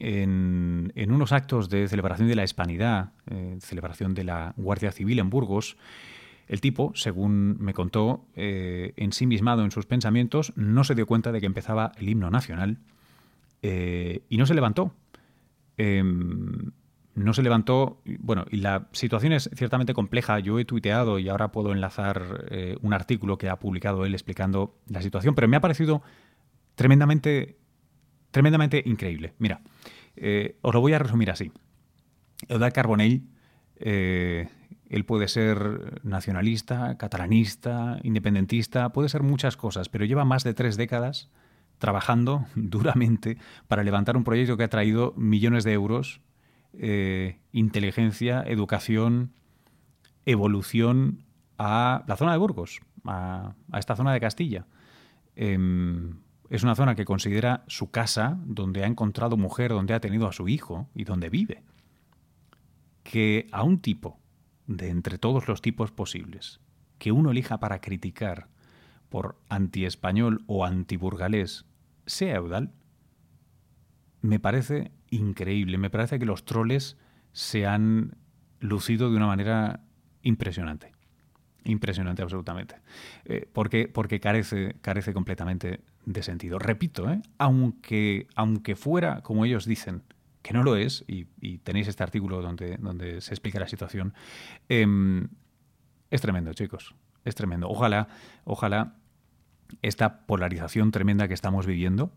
en, 0.00 1.12
unos 1.12 1.32
actos 1.32 1.68
de 1.68 1.86
celebración 1.88 2.28
de 2.28 2.34
la 2.34 2.44
Hispanidad, 2.44 3.12
eh, 3.30 3.58
celebración 3.60 4.14
de 4.14 4.24
la 4.24 4.54
Guardia 4.56 4.92
Civil 4.92 5.18
en 5.18 5.30
Burgos, 5.30 5.76
el 6.50 6.60
tipo, 6.60 6.90
según 6.96 7.58
me 7.60 7.72
contó, 7.74 8.26
eh, 8.34 8.92
ensimismado 8.96 9.62
en 9.62 9.70
sus 9.70 9.86
pensamientos, 9.86 10.52
no 10.56 10.82
se 10.82 10.96
dio 10.96 11.06
cuenta 11.06 11.30
de 11.30 11.38
que 11.38 11.46
empezaba 11.46 11.92
el 11.96 12.08
himno 12.08 12.28
nacional 12.28 12.78
eh, 13.62 14.24
y 14.28 14.36
no 14.36 14.46
se 14.46 14.54
levantó. 14.54 14.92
Em, 15.76 16.72
no 17.14 17.34
se 17.34 17.44
levantó. 17.44 18.02
Bueno, 18.18 18.46
y 18.50 18.56
la 18.56 18.88
situación 18.90 19.32
es 19.32 19.48
ciertamente 19.54 19.94
compleja. 19.94 20.40
Yo 20.40 20.58
he 20.58 20.64
tuiteado 20.64 21.20
y 21.20 21.28
ahora 21.28 21.52
puedo 21.52 21.70
enlazar 21.70 22.46
eh, 22.50 22.76
un 22.82 22.94
artículo 22.94 23.38
que 23.38 23.48
ha 23.48 23.60
publicado 23.60 24.04
él 24.04 24.12
explicando 24.12 24.74
la 24.88 25.02
situación, 25.02 25.36
pero 25.36 25.46
me 25.46 25.56
ha 25.56 25.60
parecido 25.60 26.02
tremendamente, 26.74 27.58
tremendamente 28.32 28.82
increíble. 28.84 29.34
Mira, 29.38 29.60
os 30.62 30.74
lo 30.74 30.80
voy 30.80 30.94
a 30.94 30.98
resumir 30.98 31.30
así. 31.30 31.52
Eudal 32.48 32.72
Carbonell 32.72 33.22
él 34.90 35.04
puede 35.04 35.28
ser 35.28 36.00
nacionalista, 36.02 36.98
catalanista, 36.98 38.00
independentista, 38.02 38.88
puede 38.90 39.08
ser 39.08 39.22
muchas 39.22 39.56
cosas, 39.56 39.88
pero 39.88 40.04
lleva 40.04 40.24
más 40.24 40.42
de 40.42 40.52
tres 40.52 40.76
décadas 40.76 41.30
trabajando 41.78 42.44
duramente 42.56 43.38
para 43.68 43.84
levantar 43.84 44.16
un 44.16 44.24
proyecto 44.24 44.56
que 44.56 44.64
ha 44.64 44.68
traído 44.68 45.14
millones 45.16 45.62
de 45.62 45.72
euros, 45.72 46.20
eh, 46.72 47.38
inteligencia, 47.52 48.42
educación, 48.44 49.32
evolución 50.26 51.24
a 51.56 52.02
la 52.08 52.16
zona 52.16 52.32
de 52.32 52.38
Burgos, 52.38 52.80
a, 53.04 53.54
esta 53.78 53.94
zona 53.94 54.12
de 54.12 54.18
Castilla. 54.18 54.66
Em, 55.36 56.18
es 56.48 56.64
una 56.64 56.74
zona 56.74 56.96
que 56.96 57.04
considera 57.04 57.62
su 57.68 57.92
casa, 57.92 58.40
donde 58.44 58.82
ha 58.82 58.88
encontrado 58.88 59.36
mujer, 59.36 59.70
donde 59.70 59.94
ha 59.94 60.00
tenido 60.00 60.26
a 60.26 60.32
su 60.32 60.48
hijo 60.48 60.88
y 60.96 61.04
donde 61.04 61.30
vive. 61.30 61.62
Que 63.04 63.46
a 63.52 63.62
un 63.62 63.78
tipo 63.78 64.19
de 64.70 64.88
entre 64.88 65.18
todos 65.18 65.48
los 65.48 65.60
tipos 65.62 65.90
posibles 65.90 66.60
que 66.98 67.10
uno 67.10 67.32
elija 67.32 67.58
para 67.58 67.80
criticar 67.80 68.48
por 69.08 69.36
anti-español 69.48 70.44
o 70.46 70.64
anti-burgalés 70.64 71.64
sea 72.06 72.36
eudal, 72.36 72.72
me 74.22 74.38
parece 74.38 74.92
increíble. 75.10 75.76
Me 75.76 75.90
parece 75.90 76.18
que 76.20 76.26
los 76.26 76.44
troles 76.44 76.96
se 77.32 77.66
han 77.66 78.16
lucido 78.60 79.10
de 79.10 79.16
una 79.16 79.26
manera 79.26 79.80
impresionante. 80.22 80.92
Impresionante, 81.64 82.22
absolutamente. 82.22 82.76
Eh, 83.24 83.48
porque, 83.52 83.88
porque 83.88 84.20
carece, 84.20 84.76
carece 84.82 85.12
completamente 85.12 85.80
de 86.04 86.22
sentido. 86.22 86.58
Repito, 86.58 87.10
¿eh? 87.10 87.20
aunque, 87.38 88.28
aunque 88.36 88.76
fuera, 88.76 89.22
como 89.22 89.44
ellos 89.44 89.64
dicen, 89.64 90.02
que 90.42 90.52
no 90.52 90.62
lo 90.62 90.76
es, 90.76 91.04
y, 91.06 91.24
tenéis 91.58 91.88
este 91.88 92.02
artículo 92.02 92.40
donde, 92.40 92.76
donde 92.78 93.20
se 93.20 93.34
explica 93.34 93.60
la 93.60 93.68
situación, 93.68 94.14
em, 94.68 95.28
es 96.10 96.20
tremendo, 96.20 96.52
chicos. 96.54 96.94
Es 97.24 97.34
tremendo. 97.34 97.68
Ojalá, 97.68 98.08
ojalá 98.44 98.94
esta 99.82 100.26
polarización 100.26 100.90
tremenda 100.90 101.28
que 101.28 101.34
estamos 101.34 101.66
viviendo, 101.66 102.12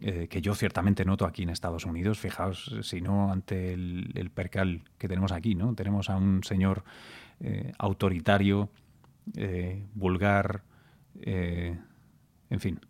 eh, 0.00 0.28
que 0.28 0.40
yo 0.40 0.54
ciertamente 0.54 1.04
noto 1.04 1.26
aquí 1.26 1.42
en 1.42 1.50
Estados 1.50 1.84
Unidos, 1.84 2.18
fijaos, 2.18 2.76
si 2.82 3.00
no 3.00 3.32
ante 3.32 3.72
el, 3.72 4.30
percal 4.34 4.82
que 4.98 5.08
tenemos 5.08 5.32
aquí, 5.32 5.54
¿no? 5.54 5.74
Tenemos 5.74 6.10
a 6.10 6.16
un 6.16 6.42
señor 6.44 6.84
eh, 7.40 7.72
autoritario, 7.78 8.68
eh, 9.36 9.86
vulgar, 9.94 10.64
en 11.24 11.78
fin, 12.58 12.80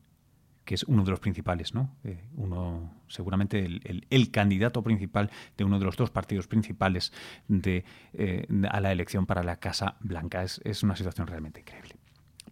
que 0.73 0.77
es 0.77 0.85
uno 0.85 1.05
de 1.05 1.11
los 1.11 1.21
principales, 1.21 1.75
¿no? 1.75 1.95
Eh, 2.03 2.31
uno, 2.35 2.95
seguramente 3.07 3.63
el, 3.63 4.31
candidato 4.31 4.83
principal 4.83 5.31
de 5.59 5.65
uno 5.65 5.79
de 5.79 5.85
los 5.85 5.99
dos 5.99 6.11
partidos 6.11 6.47
principales 6.47 7.13
de, 7.47 7.85
eh, 8.15 8.47
a 8.71 8.81
la 8.81 8.91
elección 8.91 9.27
para 9.27 9.43
la 9.43 9.57
Casa 9.57 9.97
Blanca. 10.01 10.43
Es, 10.43 10.83
una 10.83 10.97
situación 10.97 11.27
realmente 11.27 11.61
increíble. 11.61 11.97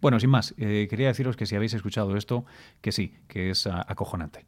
Bueno, 0.01 0.19
sin 0.19 0.29
más, 0.29 0.53
eh, 0.59 0.85
quería 0.87 1.07
deciros 1.07 1.35
que 1.35 1.47
si 1.47 1.55
habéis 1.55 1.73
escuchado 1.73 2.15
esto, 2.15 2.45
que 2.81 2.91
sí, 2.91 3.15
que 3.27 3.49
es 3.49 3.65
acojonante. 3.65 4.45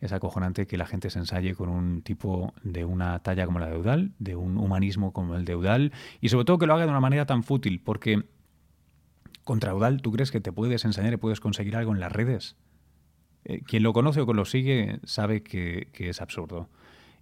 Es 0.00 0.12
acojonante 0.12 0.68
que 0.68 0.76
la 0.76 0.86
gente 0.86 1.10
se 1.10 1.18
ensaye 1.18 1.56
con 1.56 1.68
un 1.68 2.02
tipo 2.02 2.54
de 2.62 2.84
una 2.84 3.18
talla 3.24 3.44
como 3.44 3.58
la 3.58 3.66
de 3.66 3.74
Eudal, 3.74 4.12
de 4.20 4.36
un 4.36 4.56
humanismo 4.56 5.12
como 5.12 5.34
el 5.34 5.44
de 5.44 5.54
Eudal, 5.54 5.92
y 6.20 6.28
sobre 6.28 6.44
todo 6.44 6.58
que 6.58 6.66
lo 6.66 6.74
haga 6.74 6.84
de 6.84 6.90
una 6.90 7.00
manera 7.00 7.26
tan 7.26 7.42
fútil, 7.42 7.80
porque 7.80 8.22
Contraudal, 9.46 10.02
¿tú 10.02 10.10
crees 10.10 10.32
que 10.32 10.40
te 10.40 10.50
puedes 10.50 10.84
enseñar 10.84 11.12
y 11.12 11.18
puedes 11.18 11.38
conseguir 11.38 11.76
algo 11.76 11.92
en 11.94 12.00
las 12.00 12.10
redes? 12.10 12.56
Eh, 13.48 13.62
quien 13.64 13.84
lo 13.84 13.92
conoce 13.92 14.20
o 14.20 14.26
que 14.26 14.34
lo 14.34 14.44
sigue 14.44 14.98
sabe 15.04 15.44
que, 15.44 15.88
es 15.96 16.20
absurdo. 16.20 16.68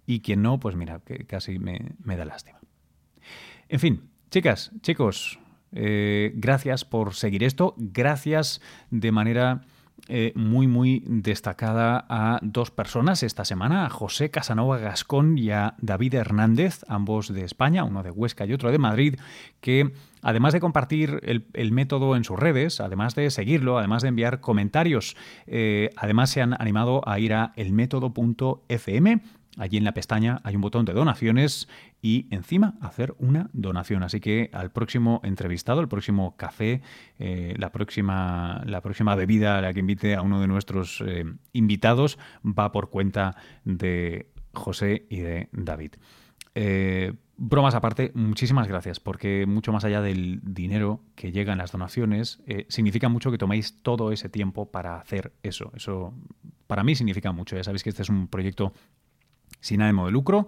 Y 0.07 0.21
quien 0.21 0.41
no, 0.41 0.59
pues 0.59 0.75
mira, 0.75 0.99
que 1.05 1.25
casi 1.25 1.59
me, 1.59 1.93
da 2.03 2.25
lástima. 2.25 2.59
En 3.69 3.79
fin, 3.79 4.09
chicas, 4.31 4.71
chicos, 4.81 5.39
eh, 5.71 6.31
gracias 6.35 6.83
por 6.83 7.13
seguir 7.13 7.43
esto. 7.43 7.75
Gracias 7.77 8.59
de 8.89 9.11
manera 9.11 9.61
eh, 10.07 10.33
muy, 10.35 10.67
muy 10.67 11.03
destacada 11.07 12.05
a 12.09 12.39
dos 12.43 12.69
personas 12.69 13.23
esta 13.23 13.43
semana, 13.43 13.85
a 13.85 13.89
José 13.89 14.29
Casanova 14.29 14.77
Gascón 14.77 15.37
y 15.37 15.49
a 15.49 15.73
David 15.79 16.15
Hernández, 16.15 16.83
ambos 16.87 17.33
de 17.33 17.43
España, 17.43 17.83
uno 17.83 18.03
de 18.03 18.11
Huesca 18.11 18.45
y 18.45 18.53
otro 18.53 18.71
de 18.71 18.77
Madrid, 18.77 19.15
que 19.61 19.93
además 20.21 20.53
de 20.53 20.59
compartir 20.59 21.21
el, 21.23 21.71
método 21.71 22.15
en 22.15 22.23
sus 22.23 22.37
redes, 22.37 22.81
además 22.81 23.15
de 23.15 23.31
seguirlo, 23.31 23.79
además 23.79 24.03
de 24.03 24.09
enviar 24.09 24.41
comentarios, 24.41 25.17
eh, 25.47 25.89
además 25.95 26.29
se 26.29 26.41
han 26.41 26.53
animado 26.53 27.01
a 27.07 27.19
ir 27.19 27.33
a 27.33 27.53
elmétodo.fm 27.55 29.21
Allí 29.57 29.77
en 29.77 29.83
la 29.83 29.93
pestaña 29.93 30.41
hay 30.43 30.55
un 30.55 30.61
botón 30.61 30.85
de 30.85 30.93
donaciones 30.93 31.67
y 32.01 32.27
encima 32.29 32.75
hacer 32.81 33.15
una 33.19 33.49
donación. 33.53 34.03
Así 34.03 34.19
que 34.19 34.49
al 34.53 34.71
próximo 34.71 35.21
entrevistado, 35.23 35.81
el 35.81 35.87
próximo 35.87 36.35
café, 36.35 36.81
eh, 37.19 37.55
la, 37.57 37.71
próxima, 37.71 38.61
la 38.65 38.81
próxima 38.81 39.15
bebida 39.15 39.57
a 39.57 39.61
la 39.61 39.73
que 39.73 39.79
invite 39.79 40.15
a 40.15 40.21
uno 40.21 40.41
de 40.41 40.47
nuestros 40.47 41.01
eh, 41.05 41.25
invitados 41.53 42.19
va 42.43 42.71
por 42.71 42.89
cuenta 42.89 43.35
de 43.63 44.29
José 44.53 45.05
y 45.09 45.19
de 45.19 45.49
David. 45.53 45.93
Eh, 46.53 47.13
bromas 47.37 47.75
aparte, 47.75 48.11
muchísimas 48.13 48.67
gracias, 48.67 48.99
porque 48.99 49.45
mucho 49.45 49.71
más 49.71 49.85
allá 49.85 50.01
del 50.01 50.41
dinero 50.43 51.01
que 51.15 51.31
llega 51.31 51.53
en 51.53 51.59
las 51.59 51.71
donaciones, 51.71 52.41
significa 52.69 53.09
mucho 53.09 53.31
que 53.31 53.37
toméis 53.37 53.81
todo 53.81 54.11
ese 54.11 54.29
tiempo 54.29 54.71
para 54.71 54.97
hacer 54.97 55.33
eso. 55.43 55.71
Eso 55.75 56.13
para 56.67 56.83
mí 56.83 56.95
significa 56.95 57.31
mucho. 57.31 57.55
Ya 57.55 57.63
sabéis 57.63 57.83
que 57.83 57.89
este 57.89 58.03
es 58.03 58.09
un 58.09 58.27
proyecto 58.27 58.73
sin 59.65 59.81
ánimo 59.81 60.05
de 60.05 60.11
lucro, 60.11 60.47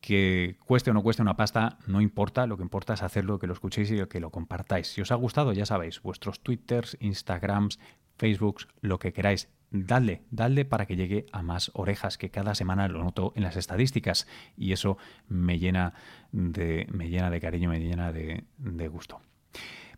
que 0.00 0.56
cueste 0.64 0.90
o 0.90 0.94
no 0.94 1.02
cueste 1.02 1.20
una 1.20 1.36
pasta, 1.36 1.78
no 1.86 2.00
importa, 2.00 2.46
lo 2.46 2.56
que 2.56 2.62
importa 2.62 2.94
es 2.94 3.02
hacerlo, 3.02 3.38
que 3.38 3.46
lo 3.46 3.52
escuchéis 3.52 3.90
y 3.90 4.06
que 4.06 4.20
lo 4.20 4.30
compartáis. 4.30 4.88
Si 4.88 5.02
os 5.02 5.12
ha 5.12 5.14
gustado, 5.14 5.52
ya 5.52 5.66
sabéis, 5.66 6.00
vuestros 6.00 6.40
twitters, 6.40 6.96
instagrams, 7.00 7.78
facebooks, 8.16 8.66
lo 8.80 8.98
que 8.98 9.12
queráis, 9.12 9.50
dadle, 9.70 10.22
dadle 10.30 10.64
para 10.64 10.86
que 10.86 10.96
llegue 10.96 11.26
a 11.32 11.42
más 11.42 11.70
orejas, 11.74 12.16
que 12.16 12.30
cada 12.30 12.54
semana 12.54 12.88
lo 12.88 13.04
noto 13.04 13.34
en 13.36 13.42
las 13.42 13.56
estadísticas 13.56 14.26
y 14.56 14.72
eso 14.72 14.96
me 15.28 15.58
llena 15.58 15.92
de, 16.32 16.86
me 16.90 17.10
llena 17.10 17.28
de 17.28 17.40
cariño, 17.40 17.68
me 17.68 17.80
llena 17.80 18.10
de, 18.10 18.44
gusto. 18.88 19.20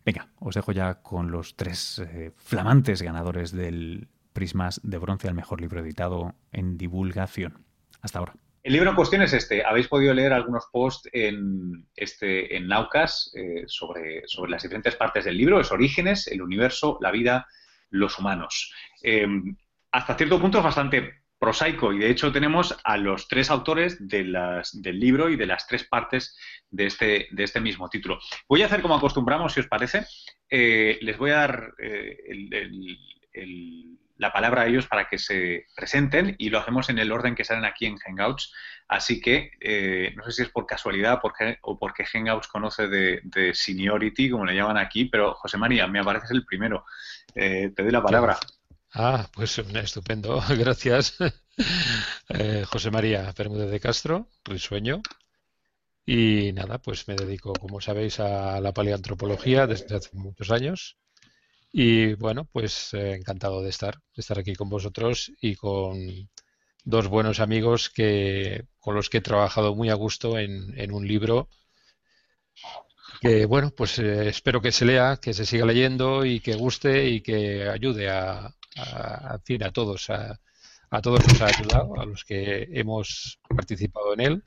Venga, 0.05 0.27
os 0.39 0.55
dejo 0.55 0.73
ya 0.73 0.95
con 0.95 1.31
los 1.31 1.55
tres 1.55 1.99
eh, 1.99 2.33
flamantes 2.35 3.01
ganadores 3.01 3.51
del 3.53 4.09
Prismas 4.33 4.81
de 4.83 4.97
Bronce 4.97 5.29
al 5.29 5.33
mejor 5.33 5.61
libro 5.61 5.79
editado 5.79 6.35
en 6.51 6.77
divulgación. 6.77 7.63
Hasta 8.01 8.19
ahora. 8.19 8.33
El 8.61 8.73
libro 8.73 8.89
en 8.89 8.95
cuestión 8.95 9.21
es 9.21 9.33
este. 9.33 9.63
Habéis 9.63 9.87
podido 9.87 10.13
leer 10.13 10.33
algunos 10.33 10.65
posts 10.71 11.09
en, 11.13 11.87
este, 11.95 12.55
en 12.55 12.67
Naucas 12.67 13.31
eh, 13.35 13.63
sobre, 13.67 14.27
sobre 14.27 14.51
las 14.51 14.63
diferentes 14.63 14.95
partes 14.95 15.25
del 15.25 15.37
libro, 15.37 15.57
los 15.57 15.71
orígenes, 15.71 16.27
el 16.27 16.41
universo, 16.41 16.97
la 17.01 17.11
vida, 17.11 17.47
los 17.89 18.19
humanos. 18.19 18.73
Em, 19.01 19.55
hasta 19.91 20.15
cierto 20.15 20.39
punto 20.39 20.57
es 20.57 20.63
bastante 20.63 21.23
prosaico 21.39 21.93
y 21.93 21.99
de 21.99 22.09
hecho 22.09 22.33
tenemos 22.33 22.77
a 22.83 22.97
los 22.97 23.29
tres 23.29 23.49
autores 23.49 23.97
de 24.05 24.25
del 24.73 24.99
libro 24.99 25.29
y 25.29 25.37
de 25.37 25.45
las 25.45 25.65
tres 25.65 25.85
partes 25.85 26.37
de 26.69 26.87
este, 26.87 27.27
de 27.31 27.43
este 27.43 27.61
mismo 27.61 27.89
título. 27.89 28.19
Voy 28.49 28.61
a 28.61 28.65
hacer 28.65 28.81
como 28.81 28.95
acostumbramos, 28.95 29.53
si 29.53 29.61
os 29.61 29.67
parece. 29.67 30.05
Eh, 30.49 30.99
les 31.01 31.17
voy 31.17 31.31
a 31.31 31.35
dar 31.35 31.73
eh, 31.79 32.17
el 33.31 33.99
la 34.19 34.33
palabra 34.33 34.63
a 34.63 34.67
ellos 34.67 34.85
para 34.85 35.07
que 35.07 35.17
se 35.17 35.65
presenten 35.75 36.35
y 36.37 36.49
lo 36.49 36.59
hacemos 36.59 36.89
en 36.89 36.99
el 36.99 37.11
orden 37.11 37.35
que 37.35 37.45
salen 37.45 37.63
aquí 37.63 37.85
en 37.85 37.97
Hangouts. 37.97 38.53
Así 38.89 39.21
que 39.21 39.51
eh, 39.61 40.13
no 40.15 40.23
sé 40.25 40.31
si 40.33 40.41
es 40.41 40.49
por 40.49 40.65
casualidad 40.65 41.21
o 41.61 41.79
porque 41.79 42.05
Hangouts 42.05 42.49
conoce 42.49 42.87
de, 42.89 43.51
seniority, 43.53 44.29
como 44.29 44.45
le 44.45 44.55
llaman 44.55 44.77
aquí, 44.77 45.05
pero 45.05 45.35
José 45.35 45.57
María, 45.57 45.87
me 45.87 45.99
apareces 45.99 46.31
el 46.31 46.45
primero. 46.45 46.85
Eh, 47.33 47.71
te 47.73 47.81
doy 47.81 47.91
la 47.91 48.03
palabra. 48.03 48.37
Ah, 48.93 49.25
pues 49.33 49.57
estupendo, 49.57 50.43
gracias. 50.49 51.17
Eh, 52.29 52.63
José 52.65 52.91
María 52.91 53.33
Bermúdez 53.37 53.69
de 53.69 53.79
Castro, 53.79 54.29
sueño 54.57 55.01
Y 56.05 56.51
nada, 56.53 56.77
pues 56.79 57.07
me 57.07 57.15
dedico, 57.15 57.53
como 57.53 57.79
sabéis, 57.79 58.19
a 58.19 58.59
la 58.59 58.73
paleantropología 58.73 59.65
desde 59.65 59.95
hace 59.95 60.09
muchos 60.13 60.51
años. 60.51 60.97
Y 61.71 62.13
bueno, 62.15 62.45
pues 62.51 62.93
eh, 62.93 63.13
encantado 63.13 63.61
de 63.61 63.69
estar, 63.69 63.95
de 63.95 64.21
estar 64.21 64.39
aquí 64.39 64.55
con 64.55 64.69
vosotros 64.69 65.31
y 65.39 65.55
con 65.55 66.29
dos 66.83 67.07
buenos 67.07 67.39
amigos 67.39 67.89
que, 67.89 68.65
con 68.79 68.95
los 68.95 69.09
que 69.09 69.19
he 69.19 69.21
trabajado 69.21 69.75
muy 69.75 69.89
a 69.89 69.93
gusto 69.95 70.39
en, 70.39 70.77
en 70.79 70.91
un 70.91 71.07
libro 71.07 71.49
que, 73.21 73.45
bueno, 73.45 73.71
pues 73.71 73.99
eh, 73.99 74.29
espero 74.29 74.61
que 74.61 74.71
se 74.71 74.85
lea, 74.85 75.17
que 75.21 75.33
se 75.33 75.45
siga 75.45 75.65
leyendo 75.65 76.25
y 76.25 76.39
que 76.39 76.55
guste 76.55 77.09
y 77.09 77.21
que 77.21 77.67
ayude 77.69 78.09
a, 78.09 78.55
a, 78.77 79.33
a 79.33 79.71
todos, 79.71 80.09
a, 80.09 80.39
a 80.89 81.01
todos 81.01 81.27
nos 81.27 81.41
ha 81.41 81.47
ayudado, 81.47 81.99
a 81.99 82.05
los 82.05 82.23
que 82.23 82.67
hemos 82.71 83.39
participado 83.49 84.13
en 84.13 84.21
él 84.21 84.43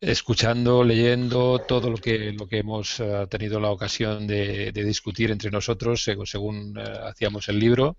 escuchando, 0.00 0.82
leyendo 0.82 1.58
todo 1.60 1.90
lo 1.90 1.98
que, 1.98 2.32
lo 2.32 2.46
que 2.48 2.58
hemos 2.58 3.00
eh, 3.00 3.26
tenido 3.28 3.60
la 3.60 3.70
ocasión 3.70 4.26
de, 4.26 4.72
discutir 4.72 5.30
entre 5.30 5.50
nosotros 5.50 6.02
según, 6.02 6.78
eh, 6.78 6.82
hacíamos 7.04 7.48
el 7.48 7.58
libro. 7.58 7.96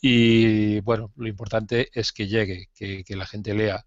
Y 0.00 0.80
bueno, 0.80 1.12
lo 1.16 1.28
importante 1.28 1.88
es 1.92 2.12
que 2.12 2.28
llegue, 2.28 2.68
que, 2.74 3.04
la 3.16 3.26
gente 3.26 3.54
lea. 3.54 3.86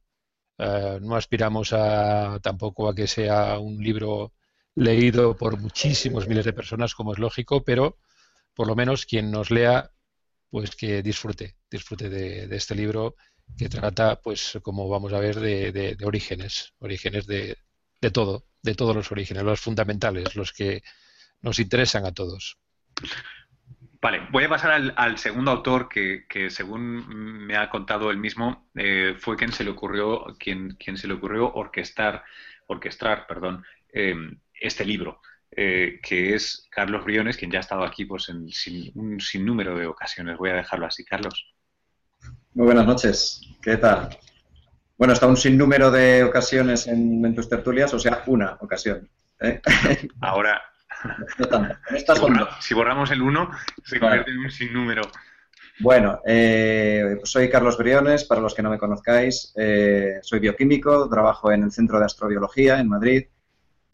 Eh, 0.58 1.00
no 1.02 1.16
aspiramos 1.16 1.74
a, 1.74 2.40
tampoco 2.42 2.90
a 2.90 2.96
que 2.96 3.08
sea 3.08 3.60
un 3.60 3.82
libro 3.84 4.34
leído 4.76 5.36
por 5.38 5.60
muchísimos 5.60 6.28
miles 6.28 6.46
de 6.46 6.54
personas, 6.54 6.96
como 6.96 7.14
es 7.14 7.20
lógico, 7.20 7.64
pero 7.64 7.98
por 8.54 8.68
lo 8.68 8.76
menos 8.76 9.06
quien 9.06 9.32
nos 9.32 9.52
lea, 9.52 9.92
pues 10.50 10.76
que 10.76 11.04
disfrute, 11.04 11.58
disfrute 11.70 12.10
de 12.10 12.56
este 12.56 12.76
libro 12.76 13.16
que 13.58 13.70
trata, 13.70 14.22
pues, 14.22 14.58
como 14.62 14.88
vamos 14.90 15.14
a 15.14 15.20
ver, 15.20 15.40
de, 15.40 15.98
orígenes, 16.04 16.74
orígenes 16.80 17.28
de, 17.28 17.58
todo, 18.12 18.46
de 18.62 18.76
todos 18.76 18.96
los 18.96 19.12
orígenes, 19.12 19.44
los 19.44 19.60
fundamentales, 19.60 20.36
los 20.36 20.54
que 20.54 20.82
nos 21.42 21.60
interesan 21.60 22.06
a 22.06 22.14
todos. 22.14 22.58
Vale, 24.02 24.28
voy 24.32 24.46
a 24.46 24.50
pasar 24.50 24.94
al, 24.96 25.18
segundo 25.18 25.52
autor 25.52 25.90
que, 25.90 26.50
según 26.50 27.46
me 27.46 27.58
ha 27.58 27.70
contado 27.70 28.12
él 28.12 28.18
mismo, 28.18 28.70
eh, 28.76 29.16
fue 29.18 29.36
quien 29.36 29.52
se 29.52 29.64
le 29.64 29.72
ocurrió, 29.72 30.26
quien, 30.40 30.76
quien 30.76 30.98
se 30.98 31.08
le 31.08 31.16
ocurrió 31.16 31.54
orquestar, 31.54 32.24
orquestar, 32.68 33.28
perdón, 33.28 33.66
eh, 33.92 34.16
este 34.54 34.86
libro. 34.86 35.22
Eh, 35.52 36.00
que 36.04 36.36
es 36.36 36.68
Carlos 36.70 37.04
Briones, 37.04 37.36
quien 37.36 37.50
ya 37.50 37.58
ha 37.58 37.62
estado 37.62 37.84
aquí 37.84 38.06
pues, 38.06 38.30
en 38.30 38.48
un 38.94 39.20
sinnúmero 39.20 39.78
de 39.78 39.88
ocasiones. 39.88 40.38
Voy 40.38 40.52
a 40.52 40.56
dejarlo 40.56 40.86
así, 40.86 41.04
Carlos. 41.04 41.54
Muy 42.54 42.66
buenas 42.66 42.86
noches. 42.86 43.42
¿Qué 43.62 43.78
tal? 43.78 44.10
Bueno, 44.98 45.14
está 45.14 45.28
un 45.28 45.38
sinnúmero 45.38 45.92
de 45.92 46.24
ocasiones 46.24 46.88
en, 46.88 47.36
tus 47.36 47.48
tertulias, 47.48 47.94
o 47.94 48.00
sea, 48.00 48.24
una 48.26 48.58
ocasión. 48.60 49.08
¿eh? 49.40 49.62
Ahora, 50.22 50.62
si, 52.60 52.74
borramos 52.74 53.12
el 53.12 53.22
uno, 53.22 53.52
se 53.84 54.00
convierte 54.00 54.32
en 54.32 54.40
un 54.40 54.52
sinnúmero. 54.52 55.04
Bueno, 55.80 56.22
eh, 56.26 57.16
pues 57.20 57.30
soy 57.30 57.50
Carlos 57.50 57.78
Briones, 57.78 58.26
para 58.26 58.42
los 58.42 58.56
que 58.56 58.64
no 58.64 58.72
me 58.72 58.80
conozcáis. 58.80 59.54
Eh, 59.56 60.20
soy 60.24 60.40
bioquímico, 60.40 61.08
trabajo 61.08 61.52
en 61.52 61.64
el 61.64 61.72
Centro 61.72 62.00
de 62.00 62.06
Astrobiología 62.06 62.80
en 62.80 62.90
Madrid 62.90 63.28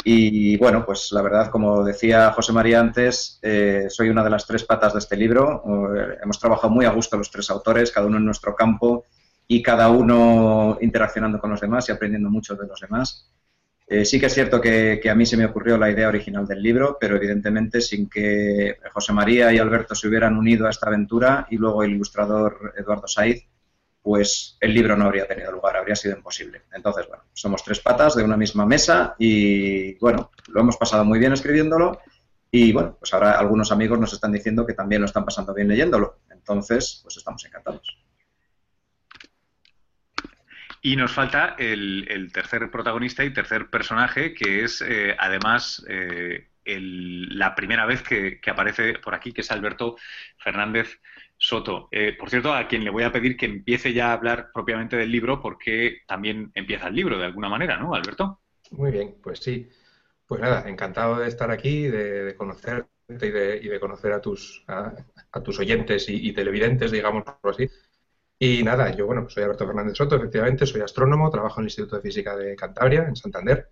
y 0.07 0.55
bueno, 0.57 0.85
pues 0.85 1.11
la 1.13 1.23
verdad, 1.23 1.49
como 1.49 1.83
decía 1.83 2.31
José 2.31 2.53
María 2.53 2.79
antes, 2.79 3.39
eh, 3.41 3.87
soy 3.89 4.09
una 4.09 4.23
de 4.23 4.29
las 4.29 4.45
tres 4.45 4.63
patas 4.63 4.93
de 4.93 4.99
este 4.99 5.17
libro. 5.17 5.63
Eh, 5.97 6.19
hemos 6.21 6.39
trabajado 6.39 6.71
muy 6.71 6.85
a 6.85 6.91
gusto 6.91 7.17
los 7.17 7.31
tres 7.31 7.49
autores, 7.49 7.91
cada 7.91 8.05
uno 8.05 8.17
en 8.17 8.25
nuestro 8.25 8.55
campo 8.55 9.05
y 9.47 9.63
cada 9.63 9.89
uno 9.89 10.77
interaccionando 10.79 11.39
con 11.39 11.49
los 11.49 11.59
demás 11.59 11.89
y 11.89 11.91
aprendiendo 11.91 12.29
mucho 12.29 12.55
de 12.55 12.67
los 12.67 12.79
demás. 12.79 13.31
Eh, 13.87 14.05
sí 14.05 14.19
que 14.19 14.27
es 14.27 14.33
cierto 14.35 14.61
que, 14.61 14.99
que, 15.01 15.09
a 15.09 15.15
mí 15.15 15.25
se 15.25 15.37
me 15.37 15.45
ocurrió 15.45 15.75
la 15.75 15.89
idea 15.89 16.07
original 16.07 16.45
del 16.45 16.61
libro, 16.61 16.97
pero 16.99 17.15
evidentemente 17.15 17.81
sin 17.81 18.07
que 18.07 18.77
José 18.93 19.11
María 19.11 19.51
y 19.53 19.57
Alberto 19.57 19.95
se 19.95 20.07
hubieran 20.07 20.37
unido 20.37 20.67
a 20.67 20.69
esta 20.69 20.85
aventura 20.85 21.47
y 21.49 21.57
luego 21.57 21.81
el 21.81 21.93
ilustrador 21.93 22.73
Eduardo 22.77 23.07
Saiz, 23.07 23.43
pues 24.05 24.55
el 24.59 24.71
libro 24.71 24.95
no 24.95 25.05
habría 25.05 25.27
tenido 25.27 25.51
lugar, 25.51 25.75
habría 25.75 25.95
sido 25.95 26.15
imposible. 26.15 26.61
Entonces, 26.71 27.07
bueno, 27.07 27.23
somos 27.33 27.63
tres 27.63 27.79
patas 27.79 28.15
de 28.15 28.23
una 28.23 28.37
misma 28.37 28.63
mesa 28.63 29.15
y, 29.17 29.95
bueno, 29.95 30.29
lo 30.49 30.61
hemos 30.61 30.77
pasado 30.77 31.03
muy 31.03 31.17
bien 31.17 31.33
escribiéndolo 31.33 31.99
y, 32.51 32.71
bueno, 32.71 32.97
pues 32.99 33.11
ahora 33.15 33.31
algunos 33.31 33.71
amigos 33.71 33.97
nos 33.99 34.13
están 34.13 34.31
diciendo 34.31 34.63
que 34.63 34.75
también 34.75 35.01
lo 35.01 35.07
están 35.07 35.25
pasando 35.25 35.55
bien 35.55 35.69
leyéndolo. 35.69 36.19
Entonces, 36.29 36.99
pues 37.01 37.17
estamos 37.17 37.43
encantados. 37.45 37.97
Y 40.83 40.95
nos 40.95 41.11
falta 41.11 41.55
el, 41.57 42.29
tercer 42.31 42.69
protagonista 42.69 43.23
y 43.23 43.33
tercer 43.33 43.71
personaje, 43.71 44.35
que 44.35 44.65
es, 44.65 44.83
eh, 44.87 45.15
además, 45.17 45.83
eh, 45.89 46.49
la 46.63 47.55
primera 47.55 47.87
vez 47.87 48.03
que, 48.03 48.39
aparece 48.51 48.99
por 48.99 49.15
aquí, 49.15 49.31
que 49.31 49.41
es 49.41 49.49
Alberto 49.49 49.95
Fernández 50.37 50.99
Soto. 51.37 51.89
Eh, 51.91 52.15
por 52.17 52.29
cierto, 52.29 52.53
a 52.53 52.67
quien 52.67 52.83
le 52.83 52.89
voy 52.89 53.03
a 53.03 53.11
pedir 53.11 53.35
que 53.37 53.45
empiece 53.45 53.93
ya 53.93 54.09
a 54.09 54.13
hablar 54.13 54.51
propiamente 54.53 54.95
del 54.95 55.11
libro, 55.11 55.41
porque 55.41 55.99
también 56.07 56.51
empieza 56.55 56.87
el 56.87 56.95
libro 56.95 57.17
de 57.17 57.25
alguna 57.25 57.49
manera, 57.49 57.77
¿no, 57.77 57.93
Alberto? 57.93 58.39
Muy 58.71 58.91
bien, 58.91 59.15
pues 59.21 59.39
sí. 59.39 59.69
Pues 60.25 60.41
nada, 60.41 60.67
encantado 60.67 61.19
de 61.19 61.27
estar 61.27 61.51
aquí, 61.51 61.83
de, 61.87 62.35
conocerte 62.35 62.87
y 63.07 63.67
de, 63.67 63.79
conocer 63.79 64.13
a 64.13 64.21
tus, 64.21 64.63
a, 64.67 64.95
tus 65.43 65.59
oyentes 65.59 66.05
y, 66.09 66.33
televidentes, 66.33 66.91
digamos 66.91 67.23
así. 67.43 67.69
Y 68.39 68.63
nada, 68.63 68.93
yo, 68.95 69.05
bueno, 69.05 69.29
soy 69.29 69.43
Alberto 69.43 69.67
Fernández 69.67 69.95
Soto, 69.95 70.15
efectivamente, 70.15 70.65
soy 70.65 70.81
astrónomo, 70.81 71.29
trabajo 71.29 71.59
en 71.59 71.65
el 71.65 71.67
Instituto 71.67 71.97
de 71.97 72.01
Física 72.01 72.35
de 72.35 72.55
Cantabria, 72.55 73.05
en 73.07 73.15
Santander. 73.15 73.69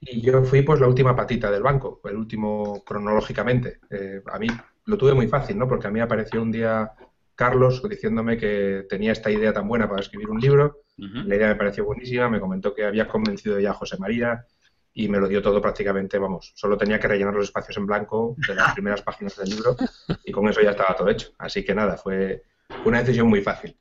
Y 0.00 0.20
yo 0.20 0.42
fui, 0.42 0.62
pues, 0.62 0.80
la 0.80 0.88
última 0.88 1.14
patita 1.14 1.50
del 1.50 1.62
banco, 1.62 2.00
el 2.04 2.16
último 2.16 2.82
cronológicamente. 2.84 3.80
Eh, 3.90 4.22
a 4.26 4.38
mí 4.38 4.48
lo 4.84 4.98
tuve 4.98 5.14
muy 5.14 5.28
fácil, 5.28 5.58
¿no? 5.58 5.68
Porque 5.68 5.86
a 5.86 5.90
mí 5.90 6.00
apareció 6.00 6.42
un 6.42 6.50
día 6.50 6.92
Carlos 7.34 7.82
diciéndome 7.88 8.36
que 8.36 8.86
tenía 8.88 9.12
esta 9.12 9.30
idea 9.30 9.52
tan 9.52 9.66
buena 9.66 9.88
para 9.88 10.00
escribir 10.00 10.28
un 10.30 10.40
libro. 10.40 10.82
La 10.96 11.34
idea 11.34 11.48
me 11.48 11.54
pareció 11.54 11.86
buenísima, 11.86 12.28
me 12.28 12.40
comentó 12.40 12.74
que 12.74 12.84
había 12.84 13.08
convencido 13.08 13.58
ya 13.58 13.70
a 13.70 13.74
José 13.74 13.96
María 13.98 14.44
y 14.92 15.08
me 15.08 15.18
lo 15.18 15.28
dio 15.28 15.40
todo 15.40 15.60
prácticamente, 15.62 16.18
vamos, 16.18 16.52
solo 16.54 16.76
tenía 16.76 16.98
que 16.98 17.08
rellenar 17.08 17.32
los 17.32 17.44
espacios 17.44 17.76
en 17.78 17.86
blanco 17.86 18.36
de 18.46 18.54
las 18.54 18.72
primeras 18.74 19.02
páginas 19.02 19.36
del 19.36 19.50
libro 19.50 19.76
y 20.24 20.32
con 20.32 20.48
eso 20.48 20.60
ya 20.60 20.72
estaba 20.72 20.96
todo 20.96 21.08
hecho. 21.08 21.30
Así 21.38 21.64
que 21.64 21.74
nada, 21.74 21.96
fue 21.96 22.42
una 22.84 23.00
decisión 23.00 23.28
muy 23.28 23.40
fácil. 23.40 23.76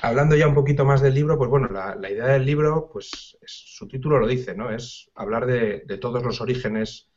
Hablando 0.00 0.36
ya 0.36 0.46
un 0.46 0.54
poquito 0.54 0.84
más 0.84 1.00
del 1.00 1.14
libro, 1.14 1.36
pues 1.36 1.50
bueno, 1.50 1.68
la, 1.68 2.10
idea 2.10 2.26
del 2.26 2.46
libro, 2.46 2.88
pues 2.92 3.36
su 3.44 3.88
título 3.88 4.20
lo 4.20 4.28
dice, 4.28 4.54
¿no? 4.54 4.70
Es 4.70 5.10
hablar 5.14 5.44
de, 5.46 5.80
todos 6.00 6.22
los 6.22 6.40
orígenes 6.40 7.10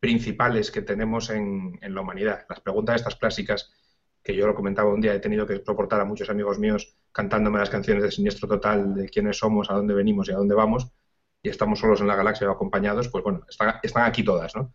principales 0.00 0.70
que 0.70 0.82
tenemos 0.82 1.30
en, 1.30 1.78
la 1.80 2.00
humanidad. 2.00 2.46
Las 2.48 2.60
preguntas 2.60 2.96
estas 2.96 3.16
clásicas, 3.16 3.72
que 4.22 4.34
yo 4.34 4.46
lo 4.46 4.54
comentaba 4.54 4.92
un 4.92 5.00
día, 5.00 5.14
he 5.14 5.20
tenido 5.20 5.46
que 5.46 5.62
soportar 5.64 6.00
a 6.00 6.04
muchos 6.04 6.30
amigos 6.30 6.58
míos 6.58 6.96
cantándome 7.12 7.58
las 7.58 7.70
canciones 7.70 8.02
de 8.02 8.10
Siniestro 8.10 8.48
Total, 8.48 8.94
de 8.94 9.08
quiénes 9.08 9.38
somos, 9.38 9.70
a 9.70 9.74
dónde 9.74 9.94
venimos 9.94 10.28
y 10.28 10.32
a 10.32 10.36
dónde 10.36 10.54
vamos, 10.54 10.90
y 11.42 11.48
estamos 11.48 11.78
solos 11.78 12.00
en 12.00 12.06
la 12.06 12.16
galaxia 12.16 12.48
o 12.48 12.52
acompañados, 12.52 13.08
pues 13.08 13.24
bueno, 13.24 13.44
están, 13.48 14.04
aquí 14.04 14.22
todas, 14.22 14.54
¿no? 14.54 14.74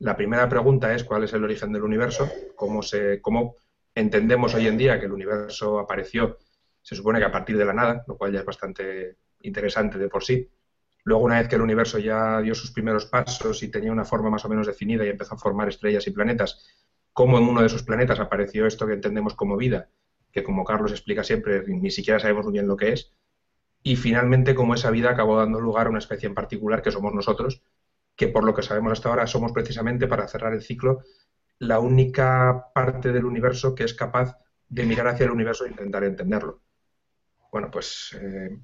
La 0.00 0.16
primera 0.16 0.48
pregunta 0.48 0.92
es 0.94 1.04
cuál 1.04 1.24
es 1.24 1.32
el 1.32 1.44
origen 1.44 1.72
del 1.72 1.84
universo, 1.84 2.28
cómo, 2.56 2.82
se, 2.82 3.20
cómo 3.20 3.56
entendemos 3.94 4.54
hoy 4.54 4.66
en 4.66 4.76
día 4.76 4.98
que 4.98 5.06
el 5.06 5.12
universo 5.12 5.78
apareció 5.78 6.38
se 6.84 6.94
supone 6.94 7.18
que 7.18 7.24
a 7.24 7.32
partir 7.32 7.56
de 7.56 7.64
la 7.64 7.72
nada, 7.72 8.04
lo 8.06 8.16
cual 8.16 8.30
ya 8.30 8.40
es 8.40 8.44
bastante 8.44 9.16
interesante 9.40 9.98
de 9.98 10.08
por 10.08 10.22
sí. 10.22 10.46
Luego, 11.04 11.24
una 11.24 11.38
vez 11.38 11.48
que 11.48 11.56
el 11.56 11.62
universo 11.62 11.98
ya 11.98 12.40
dio 12.40 12.54
sus 12.54 12.72
primeros 12.72 13.06
pasos 13.06 13.62
y 13.62 13.70
tenía 13.70 13.92
una 13.92 14.04
forma 14.04 14.30
más 14.30 14.44
o 14.44 14.48
menos 14.48 14.66
definida 14.66 15.04
y 15.04 15.10
empezó 15.10 15.34
a 15.34 15.38
formar 15.38 15.68
estrellas 15.68 16.06
y 16.06 16.10
planetas, 16.10 16.66
cómo 17.12 17.38
en 17.38 17.44
uno 17.44 17.60
de 17.60 17.66
esos 17.66 17.82
planetas 17.82 18.20
apareció 18.20 18.66
esto 18.66 18.86
que 18.86 18.94
entendemos 18.94 19.34
como 19.34 19.56
vida, 19.56 19.90
que 20.32 20.42
como 20.42 20.64
Carlos 20.64 20.92
explica 20.92 21.22
siempre, 21.22 21.62
ni 21.66 21.90
siquiera 21.90 22.18
sabemos 22.18 22.44
muy 22.44 22.54
bien 22.54 22.66
lo 22.66 22.76
que 22.76 22.92
es, 22.92 23.12
y 23.82 23.96
finalmente 23.96 24.54
cómo 24.54 24.74
esa 24.74 24.90
vida 24.90 25.10
acabó 25.10 25.36
dando 25.36 25.60
lugar 25.60 25.86
a 25.86 25.90
una 25.90 25.98
especie 25.98 26.26
en 26.26 26.34
particular 26.34 26.80
que 26.80 26.90
somos 26.90 27.12
nosotros, 27.12 27.62
que 28.16 28.28
por 28.28 28.44
lo 28.44 28.54
que 28.54 28.62
sabemos 28.62 28.92
hasta 28.92 29.10
ahora 29.10 29.26
somos 29.26 29.52
precisamente, 29.52 30.08
para 30.08 30.26
cerrar 30.26 30.54
el 30.54 30.62
ciclo, 30.62 31.02
la 31.58 31.80
única 31.80 32.70
parte 32.74 33.12
del 33.12 33.26
universo 33.26 33.74
que 33.74 33.84
es 33.84 33.94
capaz 33.94 34.38
de 34.68 34.86
mirar 34.86 35.08
hacia 35.08 35.24
el 35.24 35.32
universo 35.32 35.66
e 35.66 35.70
intentar 35.70 36.02
entenderlo. 36.04 36.62
Bueno, 37.52 37.70
pues 37.70 38.16
eh, 38.20 38.58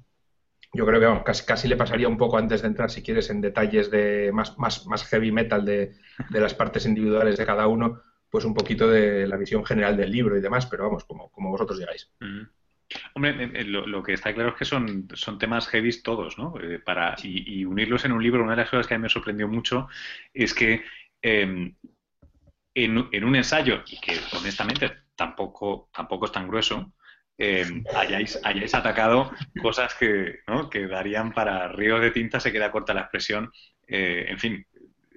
yo 0.73 0.85
creo 0.85 0.99
que 0.99 1.23
casi, 1.23 1.45
casi, 1.45 1.67
le 1.67 1.75
pasaría 1.75 2.07
un 2.07 2.17
poco 2.17 2.37
antes 2.37 2.61
de 2.61 2.67
entrar, 2.69 2.89
si 2.89 3.03
quieres, 3.03 3.29
en 3.29 3.41
detalles 3.41 3.91
de 3.91 4.31
más, 4.33 4.57
más, 4.57 4.87
más 4.87 5.03
heavy 5.05 5.31
metal 5.31 5.65
de, 5.65 5.93
las 6.29 6.53
partes 6.53 6.85
individuales 6.85 7.37
de 7.37 7.45
cada 7.45 7.67
uno, 7.67 8.01
pues 8.29 8.45
un 8.45 8.53
poquito 8.53 8.87
de 8.87 9.27
la 9.27 9.35
visión 9.35 9.65
general 9.65 9.97
del 9.97 10.11
libro 10.11 10.37
y 10.37 10.41
demás, 10.41 10.65
pero 10.65 10.85
vamos, 10.85 11.03
como, 11.03 11.29
como 11.31 11.49
vosotros 11.49 11.77
digáis. 11.79 12.09
Hombre, 13.13 13.43
eh, 13.43 13.51
eh, 13.55 13.63
lo, 13.65 14.01
que 14.01 14.13
está 14.13 14.33
claro 14.33 14.51
es 14.51 14.55
que 14.55 14.65
son, 14.65 15.07
son 15.13 15.37
temas 15.37 15.67
heavy 15.67 15.91
todos, 16.01 16.37
¿no? 16.37 16.53
para, 16.85 17.15
y, 17.21 17.65
unirlos 17.65 18.05
en 18.05 18.13
un 18.13 18.23
libro, 18.23 18.43
una 18.43 18.53
de 18.53 18.61
las 18.61 18.69
cosas 18.69 18.87
que 18.87 18.93
a 18.93 18.97
mí 18.97 19.03
me 19.03 19.09
sorprendió 19.09 19.49
mucho 19.49 19.89
es 20.33 20.53
que 20.53 20.83
em, 21.21 21.75
en, 22.73 23.09
en, 23.11 23.23
un 23.25 23.35
ensayo, 23.35 23.83
y 23.87 23.99
que 23.99 24.17
honestamente 24.37 24.91
tampoco, 25.15 25.89
tampoco 25.93 26.25
es 26.25 26.31
tan 26.31 26.47
grueso, 26.47 26.93
eh, 27.43 27.65
hayáis, 27.95 28.75
atacado 28.75 29.31
cosas 29.61 29.95
que, 29.95 30.41
darían 30.87 31.33
para 31.33 31.67
ríos 31.69 31.99
de 31.99 32.11
tinta, 32.11 32.39
se 32.39 32.51
queda 32.51 32.71
corta 32.71 32.93
la 32.93 33.01
expresión, 33.01 33.51
eh, 33.87 34.25
en 34.27 34.37
fin, 34.37 34.67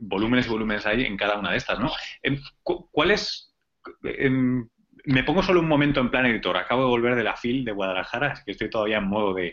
volúmenes 0.00 0.46
y 0.46 0.48
volúmenes 0.48 0.86
hay 0.86 1.04
en 1.04 1.18
cada 1.18 1.38
una 1.38 1.50
de 1.50 1.58
estas, 1.58 1.78
¿no? 1.78 1.92
Em, 2.22 2.40
¿Cuál 2.62 3.10
es...? 3.10 3.54
Em, 4.02 4.66
me 5.04 5.22
pongo 5.22 5.42
solo 5.42 5.60
un 5.60 5.68
momento 5.68 6.00
en 6.00 6.10
plan 6.10 6.24
editor, 6.24 6.56
acabo 6.56 6.84
de 6.84 6.88
volver 6.88 7.14
de 7.14 7.24
la 7.24 7.36
FIL 7.36 7.62
de 7.62 7.72
Guadalajara, 7.72 8.32
así 8.32 8.42
que 8.46 8.52
estoy 8.52 8.70
todavía 8.70 8.98
en 8.98 9.08
modo 9.08 9.34
de... 9.34 9.52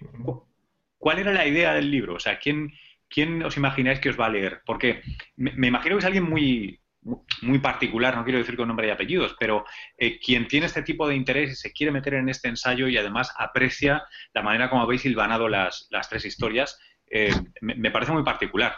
¿Cuál 0.98 1.20
era 1.20 1.34
la 1.34 1.46
idea 1.46 1.74
del 1.74 1.92
libro? 1.92 2.16
O 2.16 2.20
sea, 2.20 2.40
¿quién, 2.40 2.72
quién 3.10 3.44
os 3.44 3.58
imagináis 3.58 4.00
que 4.00 4.10
os 4.10 4.20
va 4.20 4.28
a 4.28 4.30
leer? 4.30 4.62
Porque 4.66 5.02
me 5.36 5.68
imagino 5.68 5.96
que 5.96 6.00
es 6.00 6.06
alguien 6.06 6.24
muy, 6.24 6.81
muy 7.42 7.60
particular, 7.60 8.16
no 8.16 8.24
quiero 8.24 8.40
decir 8.40 8.56
con 8.56 8.68
nombre 8.68 8.88
y 8.88 8.92
apellidos, 8.92 9.36
pero 9.40 9.66
eh, 9.98 10.20
quien 10.20 10.48
tiene 10.48 10.68
este 10.68 10.84
tipo 10.84 11.08
de 11.08 11.16
interés 11.16 11.52
y 11.52 11.56
se 11.56 11.72
quiere 11.72 11.92
meter 11.92 12.14
en 12.14 12.30
este 12.30 12.48
ensayo 12.48 12.88
y 12.88 12.98
además 12.98 13.34
aprecia 13.38 14.04
la 14.34 14.44
manera 14.44 14.70
como 14.70 14.84
habéis 14.84 15.06
hilvanado 15.06 15.48
las, 15.48 15.88
las 15.90 16.10
tres 16.10 16.26
historias, 16.26 16.80
eh, 17.10 17.34
me, 17.62 17.92
parece 17.92 18.12
muy 18.12 18.24
particular. 18.24 18.74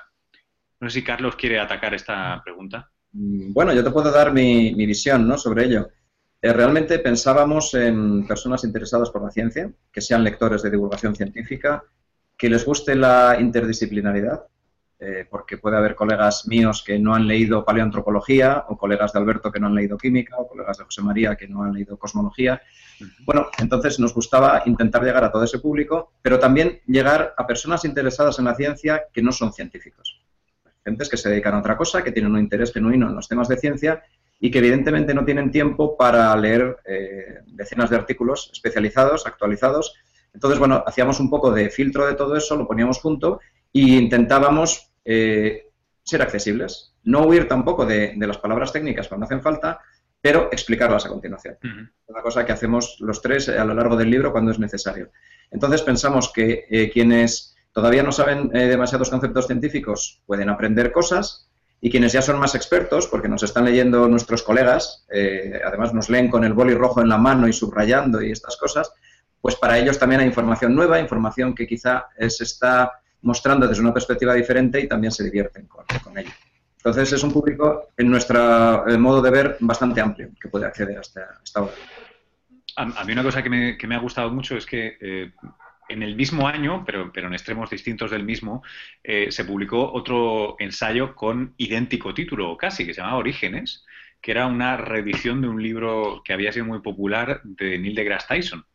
No 0.79 0.89
sé 0.89 0.99
si 0.99 1.05
Carlos 1.05 1.35
quiere 1.35 1.59
atacar 1.59 1.93
esta 1.93 2.41
pregunta. 2.43 2.89
Mm, 3.11 3.53
bueno, 3.53 3.73
yo 3.73 3.83
te 3.83 3.91
puedo 3.91 4.11
dar 4.11 4.33
mi, 4.33 4.73
visión 4.73 5.27
¿no? 5.27 5.37
sobre 5.37 5.65
ello. 5.65 5.89
Eh, 6.41 6.51
realmente 6.51 6.99
pensábamos 6.99 7.73
en 7.75 8.25
personas 8.25 8.63
interesadas 8.63 9.11
por 9.11 9.23
la 9.23 9.31
ciencia, 9.31 9.71
que 9.91 10.01
sean 10.01 10.23
lectores 10.23 10.63
de 10.63 10.71
divulgación 10.71 11.15
científica, 11.15 11.83
que 12.37 12.49
les 12.49 12.65
guste 12.65 12.95
la 12.95 13.37
interdisciplinaridad, 13.39 14.47
eh, 15.05 15.27
porque 15.29 15.57
puede 15.57 15.75
haber 15.75 15.95
colegas 15.95 16.47
míos 16.47 16.81
que 16.81 16.97
no 16.97 17.13
han 17.13 17.27
leído 17.27 17.65
paleoantropología, 17.65 18.63
o 18.69 18.77
colegas 18.77 19.11
de 19.11 19.19
Alberto 19.19 19.51
que 19.51 19.59
no 19.59 19.67
han 19.67 19.75
leído 19.75 19.97
química, 19.97 20.37
o 20.37 20.47
colegas 20.47 20.77
de 20.77 20.85
José 20.85 21.01
María 21.01 21.35
que 21.35 21.45
no 21.45 21.61
han 21.61 21.73
leído 21.73 21.97
cosmología. 21.97 22.61
Bueno, 23.25 23.47
entonces 23.59 23.99
nos 23.99 24.13
gustaba 24.13 24.63
intentar 24.65 25.03
llegar 25.03 25.25
a 25.25 25.31
todo 25.31 25.43
ese 25.43 25.59
público, 25.59 26.13
pero 26.21 26.39
también 26.39 26.79
llegar 26.87 27.33
a 27.35 27.45
personas 27.45 27.83
interesadas 27.83 28.39
en 28.39 28.45
la 28.45 28.55
ciencia 28.55 29.03
que 29.11 29.21
no 29.21 29.33
son 29.33 29.51
científicos. 29.51 30.21
Gentes 30.85 31.09
que 31.09 31.17
se 31.17 31.29
dedican 31.29 31.55
a 31.55 31.59
otra 31.59 31.75
cosa, 31.75 32.01
que 32.01 32.13
tienen 32.13 32.31
un 32.31 32.39
interés 32.39 32.71
genuino 32.71 33.09
en 33.09 33.15
los 33.15 33.27
temas 33.27 33.49
de 33.49 33.57
ciencia 33.57 34.03
y 34.39 34.51
que 34.51 34.59
evidentemente 34.59 35.13
no 35.13 35.25
tienen 35.25 35.51
tiempo 35.51 35.97
para 35.97 36.33
leer 36.37 36.77
eh, 36.85 37.39
decenas 37.47 37.89
de 37.89 37.97
artículos 37.97 38.51
especializados, 38.53 39.27
actualizados. 39.27 39.95
Entonces, 40.33 40.59
bueno, 40.59 40.81
hacíamos 40.87 41.19
un 41.19 41.29
poco 41.29 41.51
de 41.51 41.69
filtro 41.69 42.07
de 42.07 42.15
todo 42.15 42.37
eso, 42.37 42.55
lo 42.55 42.67
poníamos 42.67 42.99
junto 42.99 43.41
e 43.73 43.81
intentábamos 43.81 44.92
eh, 45.05 45.69
ser 46.03 46.21
accesibles. 46.21 46.93
No 47.03 47.25
huir 47.25 47.47
tampoco 47.47 47.85
de, 47.85 48.15
las 48.17 48.37
palabras 48.37 48.71
técnicas 48.71 49.07
cuando 49.07 49.25
hacen 49.25 49.41
falta, 49.41 49.79
pero 50.21 50.49
explicarlas 50.51 51.05
a 51.05 51.09
continuación. 51.09 51.57
Una 52.07 52.21
cosa 52.21 52.45
que 52.45 52.53
hacemos 52.53 52.97
los 52.99 53.21
tres 53.21 53.49
a 53.49 53.65
lo 53.65 53.73
largo 53.73 53.97
del 53.97 54.09
libro 54.09 54.31
cuando 54.31 54.51
es 54.51 54.59
necesario. 54.59 55.11
Entonces 55.51 55.81
pensamos 55.81 56.31
que 56.31 56.65
eh, 56.69 56.89
quienes 56.91 57.55
todavía 57.73 58.03
no 58.03 58.11
saben 58.11 58.49
eh, 58.53 58.67
demasiados 58.67 59.09
conceptos 59.09 59.47
científicos 59.47 60.21
pueden 60.25 60.49
aprender 60.49 60.91
cosas 60.91 61.49
y 61.81 61.89
quienes 61.89 62.13
ya 62.13 62.21
son 62.21 62.39
más 62.39 62.55
expertos, 62.55 63.07
porque 63.07 63.27
nos 63.27 63.43
están 63.43 63.65
leyendo 63.65 64.07
nuestros 64.07 64.41
colegas, 64.41 65.05
además 65.65 65.93
nos 65.93 66.09
leen 66.09 66.29
con 66.29 66.45
el 66.45 66.53
boli 66.53 66.73
rojo 66.73 67.01
en 67.01 67.09
la 67.09 67.17
mano 67.17 67.45
y 67.45 67.51
subrayando 67.51 68.21
y 68.21 68.31
estas 68.31 68.55
cosas, 68.55 68.93
pues 69.41 69.57
para 69.57 69.77
ellos 69.77 69.99
también 69.99 70.21
hay 70.21 70.27
información 70.27 70.73
nueva, 70.73 71.01
información 71.01 71.53
que 71.53 71.67
quizá 71.67 72.05
se 72.29 72.45
está 72.45 73.02
mostrando 73.23 73.67
desde 73.67 73.81
una 73.81 73.93
perspectiva 73.93 74.33
diferente 74.33 74.79
y 74.79 74.87
también 74.87 75.11
se 75.11 75.23
divierten 75.23 75.65
con, 75.67 75.85
con 76.03 76.17
ello. 76.17 76.31
Entonces 76.77 77.13
es 77.13 77.23
un 77.23 77.31
público, 77.31 77.87
en 77.95 78.09
nuestro 78.09 78.87
eh, 78.87 78.97
modo 78.97 79.21
de 79.21 79.31
ver, 79.31 79.57
bastante 79.61 80.01
amplio 80.01 80.29
que 80.39 80.49
puede 80.49 80.65
acceder 80.65 80.97
a 80.97 81.01
esta, 81.01 81.61
obra. 81.61 81.73
A, 82.75 83.05
mí 83.05 83.13
una 83.13 83.23
cosa 83.23 83.41
que 83.41 83.49
me, 83.49 83.77
que 83.77 83.87
me, 83.87 83.95
ha 83.95 83.99
gustado 83.99 84.29
mucho 84.29 84.57
es 84.57 84.65
que 84.65 84.97
eh, 84.99 85.31
en 85.87 86.03
el 86.03 86.15
mismo 86.17 86.45
año, 86.45 86.83
pero, 86.85 87.09
pero 87.13 87.27
en 87.27 87.33
extremos 87.33 87.69
distintos 87.69 88.11
del 88.11 88.23
mismo, 88.23 88.63
eh, 89.01 89.31
se 89.31 89.45
publicó 89.45 89.93
otro 89.93 90.57
ensayo 90.59 91.15
con 91.15 91.53
idéntico 91.55 92.13
título, 92.13 92.57
casi, 92.57 92.85
que 92.85 92.93
se 92.93 92.99
llamaba 92.99 93.19
Orígenes, 93.19 93.85
que 94.21 94.31
era 94.31 94.47
una 94.47 94.75
reedición 94.75 95.41
de 95.41 95.47
un 95.47 95.63
libro 95.63 96.21
que 96.25 96.33
había 96.33 96.51
sido 96.51 96.65
muy 96.65 96.81
popular 96.81 97.39
de 97.43 97.77
Neil 97.77 97.95
deGrasse 97.95 98.27
Tyson 98.27 98.65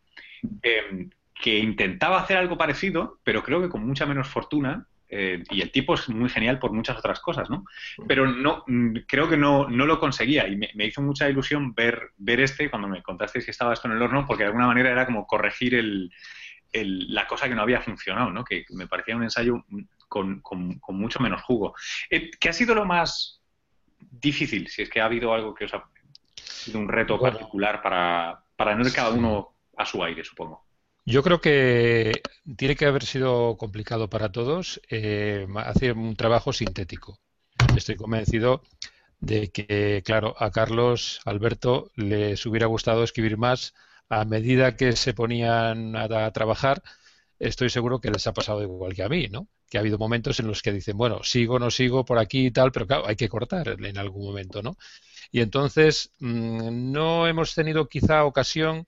que 1.41 1.59
intentaba 1.59 2.21
hacer 2.21 2.37
algo 2.37 2.59
parecido, 2.59 3.21
pero 3.23 3.43
creo 3.43 3.61
que 3.61 3.69
con 3.69 3.87
mucha 3.87 4.07
menos 4.07 4.29
fortuna. 4.29 4.87
Eh, 5.11 5.43
y 5.51 5.63
el 5.63 5.73
tipo 5.73 5.95
es 5.95 6.07
muy 6.11 6.29
genial 6.29 6.59
por 6.59 6.71
muchas 6.73 6.99
otras 6.99 7.21
cosas, 7.21 7.49
¿no? 7.49 7.65
Pero 8.07 8.27
no, 8.27 8.63
mm, 8.67 8.97
creo 9.07 9.27
que 9.27 9.39
no, 9.39 9.67
no 9.67 9.87
lo 9.87 9.99
conseguía 9.99 10.47
y 10.47 10.57
me, 10.57 10.85
hizo 10.85 11.01
mucha 11.01 11.31
ilusión 11.31 11.73
ver, 11.73 12.11
ver 12.19 12.41
este 12.41 12.69
cuando 12.69 12.89
me 12.89 13.03
contaste 13.03 13.41
si 13.41 13.51
estaba 13.51 13.73
esto 13.73 13.89
en 13.89 13.95
el 13.95 14.03
horno, 14.03 14.27
porque 14.27 14.43
de 14.43 14.49
alguna 14.49 14.67
manera 14.67 14.91
era 14.91 15.07
como 15.07 15.27
corregir 15.27 15.77
el, 15.77 16.11
la 16.73 17.27
cosa 17.27 17.49
que 17.49 17.55
no 17.55 17.63
había 17.63 17.81
funcionado, 17.81 18.31
¿no? 18.31 18.45
Que 18.45 18.67
me 18.71 18.87
parecía 18.87 19.17
un 19.17 19.23
ensayo 19.23 19.65
con, 20.09 20.41
con, 20.41 20.79
mucho 20.89 21.21
menos 21.21 21.41
jugo. 21.41 21.75
Eh, 22.11 22.31
¿Qué 22.39 22.51
ha 22.51 22.53
sido 22.53 22.75
lo 22.75 22.85
más 22.85 23.41
difícil? 23.99 24.69
Si 24.69 24.83
es 24.83 24.91
que 24.91 25.01
ha 25.01 25.07
habido 25.07 25.33
algo 25.33 25.55
que 25.55 25.65
os 25.65 25.73
ha 25.73 25.85
sido 26.35 26.81
un 26.81 26.89
reto 26.89 27.19
particular 27.19 27.81
para, 27.81 28.43
para 28.57 28.75
no 28.75 28.87
ir 28.87 28.93
cada 28.93 29.11
uno 29.11 29.55
a 29.75 29.87
su 29.87 30.05
aire, 30.05 30.23
supongo. 30.23 30.68
Yo 31.09 31.23
creo 31.23 31.41
que 31.41 32.21
tiene 32.59 32.77
que 32.77 32.85
haber 32.85 33.03
sido 33.03 33.57
complicado 33.57 34.11
para 34.11 34.31
todos 34.31 34.79
eh, 34.91 35.47
hacer 35.57 35.95
un 35.95 36.15
trabajo 36.17 36.53
sintético. 36.53 37.19
Estoy 37.75 37.97
convencido 37.97 38.61
de 39.19 39.49
que, 39.49 40.03
claro, 40.05 40.35
a 40.39 40.51
Carlos, 40.51 41.23
Alberto, 41.25 41.91
les 41.97 42.45
hubiera 42.45 42.67
gustado 42.67 43.05
escribir 43.05 43.39
más 43.39 43.73
a 44.11 44.27
medida 44.27 44.77
que 44.77 44.93
se 44.97 45.15
ponían 45.15 45.97
a, 45.97 46.31
trabajar. 46.33 46.83
Estoy 47.39 47.71
seguro 47.71 48.03
que 48.03 48.11
les 48.11 48.27
ha 48.27 48.35
pasado 48.35 48.63
igual 48.63 48.95
que 48.95 49.03
a 49.03 49.09
mí, 49.09 49.29
¿no? 49.29 49.49
Que 49.71 49.79
ha 49.79 49.81
habido 49.81 49.97
momentos 49.97 50.39
en 50.41 50.47
los 50.47 50.61
que 50.61 50.73
dicen, 50.75 50.99
bueno, 50.99 51.23
sigo, 51.23 51.59
no 51.59 51.71
sigo 51.71 52.05
por 52.05 52.19
aquí 52.19 52.49
y 52.49 52.51
tal, 52.51 52.71
pero 52.71 52.87
claro, 52.87 53.07
hay 53.07 53.17
que 53.17 53.31
cortar 53.31 53.77
en 53.83 53.97
algún 53.97 54.27
momento, 54.27 54.63
¿no? 54.63 54.77
Y 55.33 55.41
entonces 55.41 56.13
mm, 56.19 56.93
no 56.93 57.27
hemos 57.27 57.55
tenido 57.55 57.89
quizá 57.89 58.27
ocasión 58.27 58.87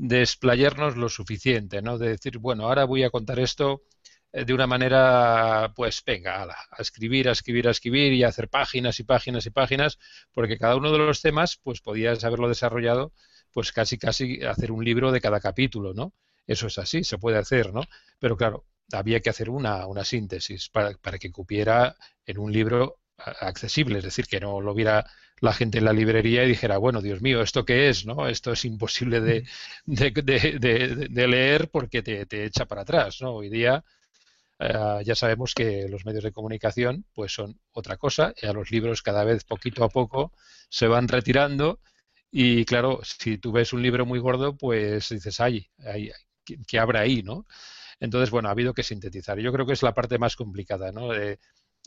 de 0.00 0.22
explayarnos 0.22 0.96
lo 0.96 1.10
suficiente, 1.10 1.82
¿no? 1.82 1.98
De 1.98 2.08
decir, 2.08 2.38
bueno, 2.38 2.64
ahora 2.64 2.84
voy 2.86 3.02
a 3.04 3.10
contar 3.10 3.38
esto 3.38 3.82
eh, 4.32 4.46
de 4.46 4.54
una 4.54 4.66
manera, 4.66 5.74
pues 5.76 6.02
venga, 6.06 6.44
a 6.44 6.80
escribir, 6.82 7.28
a 7.28 7.32
escribir, 7.32 7.68
a 7.68 7.70
escribir 7.72 8.14
y 8.14 8.24
a 8.24 8.28
hacer 8.28 8.48
páginas 8.48 8.98
y 8.98 9.04
páginas 9.04 9.44
y 9.44 9.50
páginas, 9.50 9.98
porque 10.32 10.56
cada 10.56 10.76
uno 10.76 10.90
de 10.90 10.98
los 10.98 11.20
temas, 11.20 11.58
pues 11.62 11.82
podías 11.82 12.24
haberlo 12.24 12.48
desarrollado, 12.48 13.12
pues 13.52 13.72
casi, 13.72 13.98
casi 13.98 14.42
hacer 14.42 14.72
un 14.72 14.84
libro 14.84 15.12
de 15.12 15.20
cada 15.20 15.38
capítulo, 15.38 15.92
¿no? 15.92 16.14
Eso 16.46 16.68
es 16.68 16.78
así, 16.78 17.04
se 17.04 17.18
puede 17.18 17.36
hacer, 17.36 17.74
¿no? 17.74 17.82
Pero 18.18 18.38
claro, 18.38 18.64
había 18.92 19.20
que 19.20 19.28
hacer 19.28 19.50
una, 19.50 19.86
una 19.86 20.04
síntesis 20.04 20.70
para, 20.70 20.94
para 20.94 21.18
que 21.18 21.30
cupiera 21.30 21.94
en 22.24 22.38
un 22.38 22.52
libro 22.52 22.99
accesible, 23.40 23.98
es 23.98 24.04
decir, 24.04 24.26
que 24.26 24.40
no 24.40 24.60
lo 24.60 24.74
viera 24.74 25.06
la 25.40 25.52
gente 25.52 25.78
en 25.78 25.84
la 25.84 25.92
librería 25.92 26.44
y 26.44 26.48
dijera, 26.48 26.78
bueno, 26.78 27.00
Dios 27.00 27.22
mío, 27.22 27.42
¿esto 27.42 27.64
qué 27.64 27.88
es? 27.88 28.04
¿no? 28.06 28.28
Esto 28.28 28.52
es 28.52 28.64
imposible 28.64 29.20
de, 29.20 29.46
de, 29.86 31.26
leer 31.28 31.70
porque 31.70 32.02
te, 32.02 32.44
echa 32.44 32.66
para 32.66 32.82
atrás. 32.82 33.20
¿no? 33.22 33.32
Hoy 33.34 33.48
día 33.48 33.84
eh, 34.58 35.02
ya 35.04 35.14
sabemos 35.14 35.54
que 35.54 35.88
los 35.88 36.04
medios 36.04 36.24
de 36.24 36.32
comunicación 36.32 37.06
pues 37.14 37.32
son 37.32 37.58
otra 37.72 37.96
cosa 37.96 38.34
y 38.40 38.46
a 38.46 38.52
los 38.52 38.70
libros 38.70 39.02
cada 39.02 39.24
vez 39.24 39.44
poquito 39.44 39.84
a 39.84 39.88
poco 39.88 40.32
se 40.68 40.86
van 40.86 41.08
retirando 41.08 41.80
y 42.30 42.64
claro, 42.64 43.00
si 43.02 43.38
tú 43.38 43.52
ves 43.52 43.72
un 43.72 43.82
libro 43.82 44.06
muy 44.06 44.18
gordo, 44.20 44.56
pues 44.56 45.08
dices, 45.08 45.40
ay, 45.40 45.68
ay 45.84 46.12
¿qué, 46.66 46.78
habrá 46.78 47.00
ahí? 47.00 47.22
¿no? 47.22 47.46
Entonces, 47.98 48.30
bueno, 48.30 48.48
ha 48.48 48.52
habido 48.52 48.74
que 48.74 48.82
sintetizar. 48.82 49.38
Yo 49.38 49.52
creo 49.52 49.66
que 49.66 49.72
es 49.72 49.82
la 49.82 49.94
parte 49.94 50.18
más 50.18 50.36
complicada, 50.36 50.92
¿no? 50.92 51.14
Eh, 51.14 51.38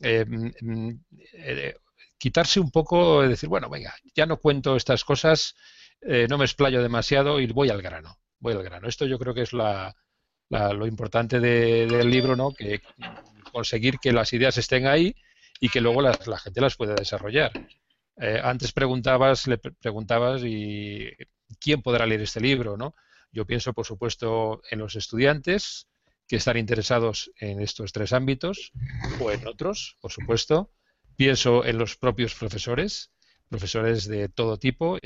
mm, 0.01 0.51
mm, 0.61 1.05
eh, 1.33 1.75
quitarse 2.17 2.59
un 2.59 2.71
poco, 2.71 3.21
de 3.21 3.29
decir, 3.29 3.49
bueno, 3.49 3.69
venga, 3.69 3.93
ya 4.15 4.25
no 4.25 4.37
cuento 4.37 4.75
estas 4.75 5.03
cosas, 5.03 5.55
eh, 6.01 6.27
no 6.29 6.37
me 6.37 6.45
explayo 6.45 6.81
demasiado 6.81 7.39
y 7.39 7.47
voy 7.47 7.69
al 7.69 7.81
grano, 7.81 8.17
voy 8.39 8.53
al 8.53 8.63
grano. 8.63 8.87
Esto 8.87 9.05
yo 9.05 9.19
creo 9.19 9.33
que 9.33 9.41
es 9.41 9.53
la, 9.53 9.95
lo 10.49 10.87
importante 10.87 11.39
del 11.39 12.09
libro, 12.09 12.35
¿no? 12.35 12.53
Que 12.53 12.81
conseguir 13.51 13.99
que 13.99 14.13
las 14.13 14.33
ideas 14.33 14.57
estén 14.57 14.87
ahí 14.87 15.15
y 15.59 15.69
que 15.69 15.81
luego 15.81 16.01
la, 16.01 16.13
gente 16.37 16.61
las 16.61 16.75
pueda 16.75 16.95
desarrollar. 16.95 17.51
Eh, 18.17 18.39
antes 18.43 18.71
preguntabas, 18.71 19.47
le 19.47 19.57
preguntabas 19.57 20.43
y 20.43 21.09
quién 21.59 21.81
podrá 21.81 22.05
leer 22.05 22.21
este 22.21 22.41
libro, 22.41 22.77
¿no? 22.77 22.95
Yo 23.31 23.45
pienso, 23.45 23.73
por 23.73 23.85
supuesto, 23.85 24.61
en 24.69 24.79
los 24.79 24.95
estudiantes 24.95 25.87
que 26.27 26.37
están 26.37 26.57
interesados 26.57 27.31
en 27.39 27.61
estos 27.61 27.91
tres 27.91 28.13
ámbitos 28.13 28.71
o 29.19 29.31
en 29.31 29.45
otros, 29.47 29.97
por 30.01 30.11
supuesto. 30.11 30.71
Pienso 31.15 31.63
en 31.65 31.77
los 31.77 31.95
propios 31.95 32.33
profesores, 32.33 33.11
profesores 33.49 34.07
de 34.07 34.29
todo 34.29 34.57
tipo, 34.57 34.97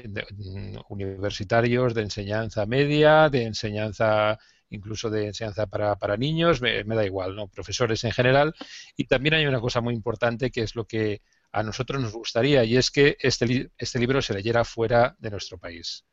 universitarios, 0.89 1.93
de 1.93 2.01
enseñanza 2.03 2.65
media, 2.65 3.29
de 3.29 3.43
enseñanza 3.43 4.39
incluso 4.69 5.09
de 5.09 5.27
enseñanza 5.27 5.67
para, 5.67 5.95
para 5.97 6.17
niños, 6.17 6.61
me, 6.61 6.83
da 6.83 7.05
igual, 7.05 7.35
¿no? 7.35 7.47
Profesores 7.47 8.03
en 8.03 8.11
general. 8.11 8.53
Y 8.95 9.05
también 9.05 9.35
hay 9.35 9.45
una 9.45 9.61
cosa 9.61 9.81
muy 9.81 9.93
importante 9.93 10.51
que 10.51 10.61
es 10.61 10.75
lo 10.75 10.85
que 10.85 11.21
a 11.51 11.63
nosotros 11.63 12.01
nos 12.01 12.13
gustaría 12.13 12.63
y 12.63 12.77
es 12.77 12.91
que 12.91 13.17
este, 13.21 13.71
este 13.77 13.99
libro 13.99 14.21
se 14.21 14.33
leyera 14.33 14.65
fuera 14.65 15.15
de 15.19 15.31
nuestro 15.31 15.57
país. 15.57 16.05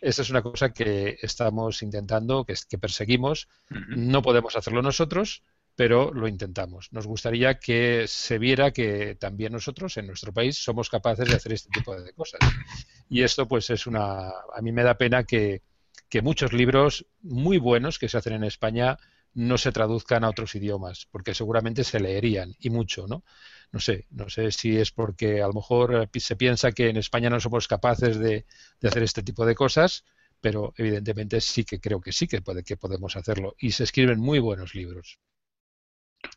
Esta 0.00 0.22
es 0.22 0.30
una 0.30 0.42
cosa 0.42 0.72
que 0.72 1.18
estamos 1.22 1.82
intentando, 1.82 2.44
que, 2.44 2.54
que 2.68 2.78
perseguimos. 2.78 3.48
No 3.88 4.22
podemos 4.22 4.56
hacerlo 4.56 4.82
nosotros, 4.82 5.42
pero 5.78 6.12
lo 6.12 6.26
intentamos. 6.26 6.92
Nos 6.92 7.06
gustaría 7.06 7.60
que 7.60 8.06
se 8.08 8.38
viera 8.38 8.72
que 8.72 9.14
también 9.14 9.52
nosotros 9.52 9.96
en 9.96 10.08
nuestro 10.08 10.32
país 10.32 10.58
somos 10.58 10.90
capaces 10.90 11.28
de 11.28 11.36
hacer 11.36 11.52
este 11.52 11.70
tipo 11.72 11.94
de 11.94 12.12
cosas. 12.14 12.40
Y 13.08 13.22
esto 13.22 13.46
pues 13.46 13.70
es 13.70 13.86
una... 13.86 14.28
A 14.28 14.60
mí 14.60 14.72
me 14.72 14.82
da 14.82 14.98
pena 14.98 15.22
que, 15.22 15.62
muchos 16.20 16.52
libros 16.52 17.06
muy 17.22 17.58
buenos 17.58 18.00
que 18.00 18.08
se 18.08 18.18
hacen 18.18 18.32
en 18.32 18.42
España 18.42 18.98
no 19.34 19.58
se 19.58 19.72
traduzcan 19.72 20.24
a 20.24 20.30
otros 20.30 20.54
idiomas, 20.54 21.06
porque 21.10 21.34
seguramente 21.34 21.84
se 21.84 22.00
leerían 22.00 22.54
y 22.58 22.70
mucho, 22.70 23.06
¿no? 23.06 23.24
No 23.72 23.80
sé, 23.80 24.06
no 24.10 24.28
sé 24.28 24.50
si 24.52 24.76
es 24.78 24.90
porque 24.92 25.42
a 25.42 25.46
lo 25.46 25.52
mejor 25.52 26.08
se 26.14 26.36
piensa 26.36 26.72
que 26.72 26.88
en 26.88 26.96
España 26.96 27.30
no 27.30 27.40
somos 27.40 27.68
capaces 27.68 28.18
de, 28.18 28.46
de 28.80 28.88
hacer 28.88 29.02
este 29.02 29.22
tipo 29.22 29.44
de 29.44 29.54
cosas, 29.54 30.04
pero 30.40 30.72
evidentemente 30.76 31.40
sí 31.40 31.64
que 31.64 31.80
creo 31.80 32.00
que 32.00 32.12
sí 32.12 32.26
que, 32.26 32.40
puede, 32.42 32.62
que 32.64 32.76
podemos 32.76 33.16
hacerlo. 33.16 33.54
Y 33.58 33.72
se 33.72 33.84
escriben 33.84 34.20
muy 34.20 34.38
buenos 34.38 34.74
libros. 34.74 35.18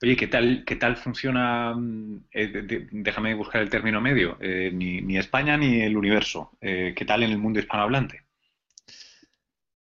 Oye, 0.02 0.16
¿qué 0.16 0.28
tal, 0.28 0.64
qué 0.66 0.76
tal 0.76 0.96
funciona? 0.98 1.74
Mm, 1.76 2.26
eh, 2.32 2.88
déjame 2.92 3.34
buscar 3.34 3.62
el 3.62 3.70
término 3.70 4.02
medio. 4.02 4.38
Eh, 4.40 4.72
ni, 4.74 5.18
España 5.18 5.58
ni 5.58 5.82
el 5.82 5.98
universo. 5.98 6.52
Eh, 6.62 6.94
¿Qué 6.96 7.06
tal 7.06 7.24
en 7.24 7.32
el 7.32 7.38
mundo 7.38 7.60
hispanohablante? 7.60 8.21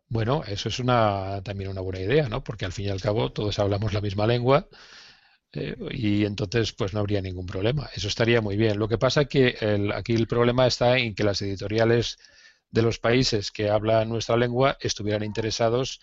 Bueno, 0.10 0.44
eso 0.48 0.70
es 0.70 0.80
una, 0.80 1.42
también 1.44 1.70
una 1.70 1.82
buena 1.82 2.00
idea, 2.00 2.28
¿no? 2.30 2.44
Porque 2.44 2.66
al 2.66 2.72
fin 2.72 2.86
y 2.86 2.90
al 2.90 3.02
cabo 3.02 3.32
todos 3.32 3.60
hablamos 3.60 3.94
la 3.94 4.02
misma 4.02 4.26
lengua 4.28 4.68
y 5.92 6.26
entonces 6.26 6.74
pues 6.74 6.94
no 6.94 7.00
habría 7.00 7.22
ningún 7.22 7.46
problema. 7.46 7.90
Eso 7.96 8.08
estaría 8.08 8.42
muy 8.42 8.56
bien. 8.58 8.78
Lo 8.80 8.88
que 8.88 8.98
pasa 8.98 9.26
que 9.26 9.56
aquí 9.96 10.14
el 10.14 10.28
problema 10.28 10.68
está 10.68 10.98
en 10.98 11.16
que 11.16 11.24
las 11.24 11.42
editoriales 11.42 12.18
de 12.72 12.82
los 12.84 13.00
países 13.00 13.52
que 13.52 13.70
hablan 13.70 14.10
nuestra 14.10 14.38
lengua 14.38 14.78
estuvieran 14.80 15.24
interesados 15.24 16.02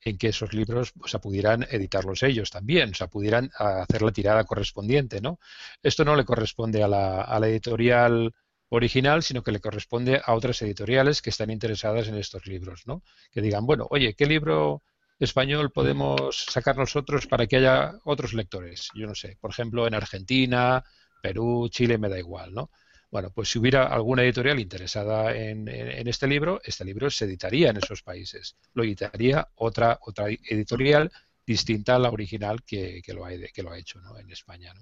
en 0.00 0.16
que 0.18 0.28
esos 0.28 0.52
libros 0.52 0.92
o 1.00 1.08
sea, 1.08 1.20
pudieran 1.20 1.64
editarlos 1.70 2.22
ellos 2.22 2.50
también, 2.50 2.90
o 2.90 2.94
sea, 2.94 3.08
pudieran 3.08 3.50
hacer 3.58 4.02
la 4.02 4.12
tirada 4.12 4.44
correspondiente, 4.44 5.20
¿no? 5.20 5.38
Esto 5.82 6.04
no 6.04 6.16
le 6.16 6.24
corresponde 6.24 6.82
a 6.82 6.88
la, 6.88 7.22
a 7.22 7.40
la 7.40 7.48
editorial 7.48 8.32
original, 8.70 9.22
sino 9.22 9.42
que 9.42 9.52
le 9.52 9.60
corresponde 9.60 10.20
a 10.24 10.34
otras 10.34 10.60
editoriales 10.62 11.22
que 11.22 11.30
están 11.30 11.50
interesadas 11.50 12.08
en 12.08 12.16
estos 12.16 12.46
libros, 12.46 12.86
¿no? 12.86 13.02
Que 13.32 13.40
digan, 13.40 13.66
bueno, 13.66 13.86
oye, 13.90 14.14
¿qué 14.14 14.26
libro 14.26 14.82
español 15.18 15.70
podemos 15.72 16.44
sacar 16.48 16.76
nosotros 16.76 17.26
para 17.26 17.46
que 17.46 17.56
haya 17.56 17.94
otros 18.04 18.34
lectores? 18.34 18.90
Yo 18.94 19.06
no 19.06 19.14
sé, 19.14 19.36
por 19.40 19.50
ejemplo, 19.50 19.86
en 19.86 19.94
Argentina, 19.94 20.84
Perú, 21.22 21.68
Chile, 21.70 21.98
me 21.98 22.08
da 22.08 22.18
igual, 22.18 22.54
¿no? 22.54 22.70
Bueno, 23.10 23.30
pues 23.30 23.50
si 23.50 23.58
hubiera 23.58 23.84
alguna 23.86 24.22
editorial 24.22 24.60
interesada 24.60 25.34
en, 25.34 25.66
este 26.06 26.26
libro, 26.26 26.60
este 26.62 26.84
libro 26.84 27.08
se 27.08 27.24
editaría 27.24 27.70
en 27.70 27.78
esos 27.78 28.02
países. 28.02 28.56
Lo 28.74 28.84
editaría 28.84 29.48
otra, 29.54 29.98
otra 30.02 30.26
editorial 30.28 31.10
distinta 31.46 31.96
a 31.96 31.98
la 31.98 32.10
original 32.10 32.62
que, 32.64 33.02
lo, 33.14 33.24
ha, 33.24 33.30
que 33.30 33.62
lo 33.62 33.72
ha 33.72 33.78
hecho 33.78 33.98
en 34.20 34.30
España. 34.30 34.74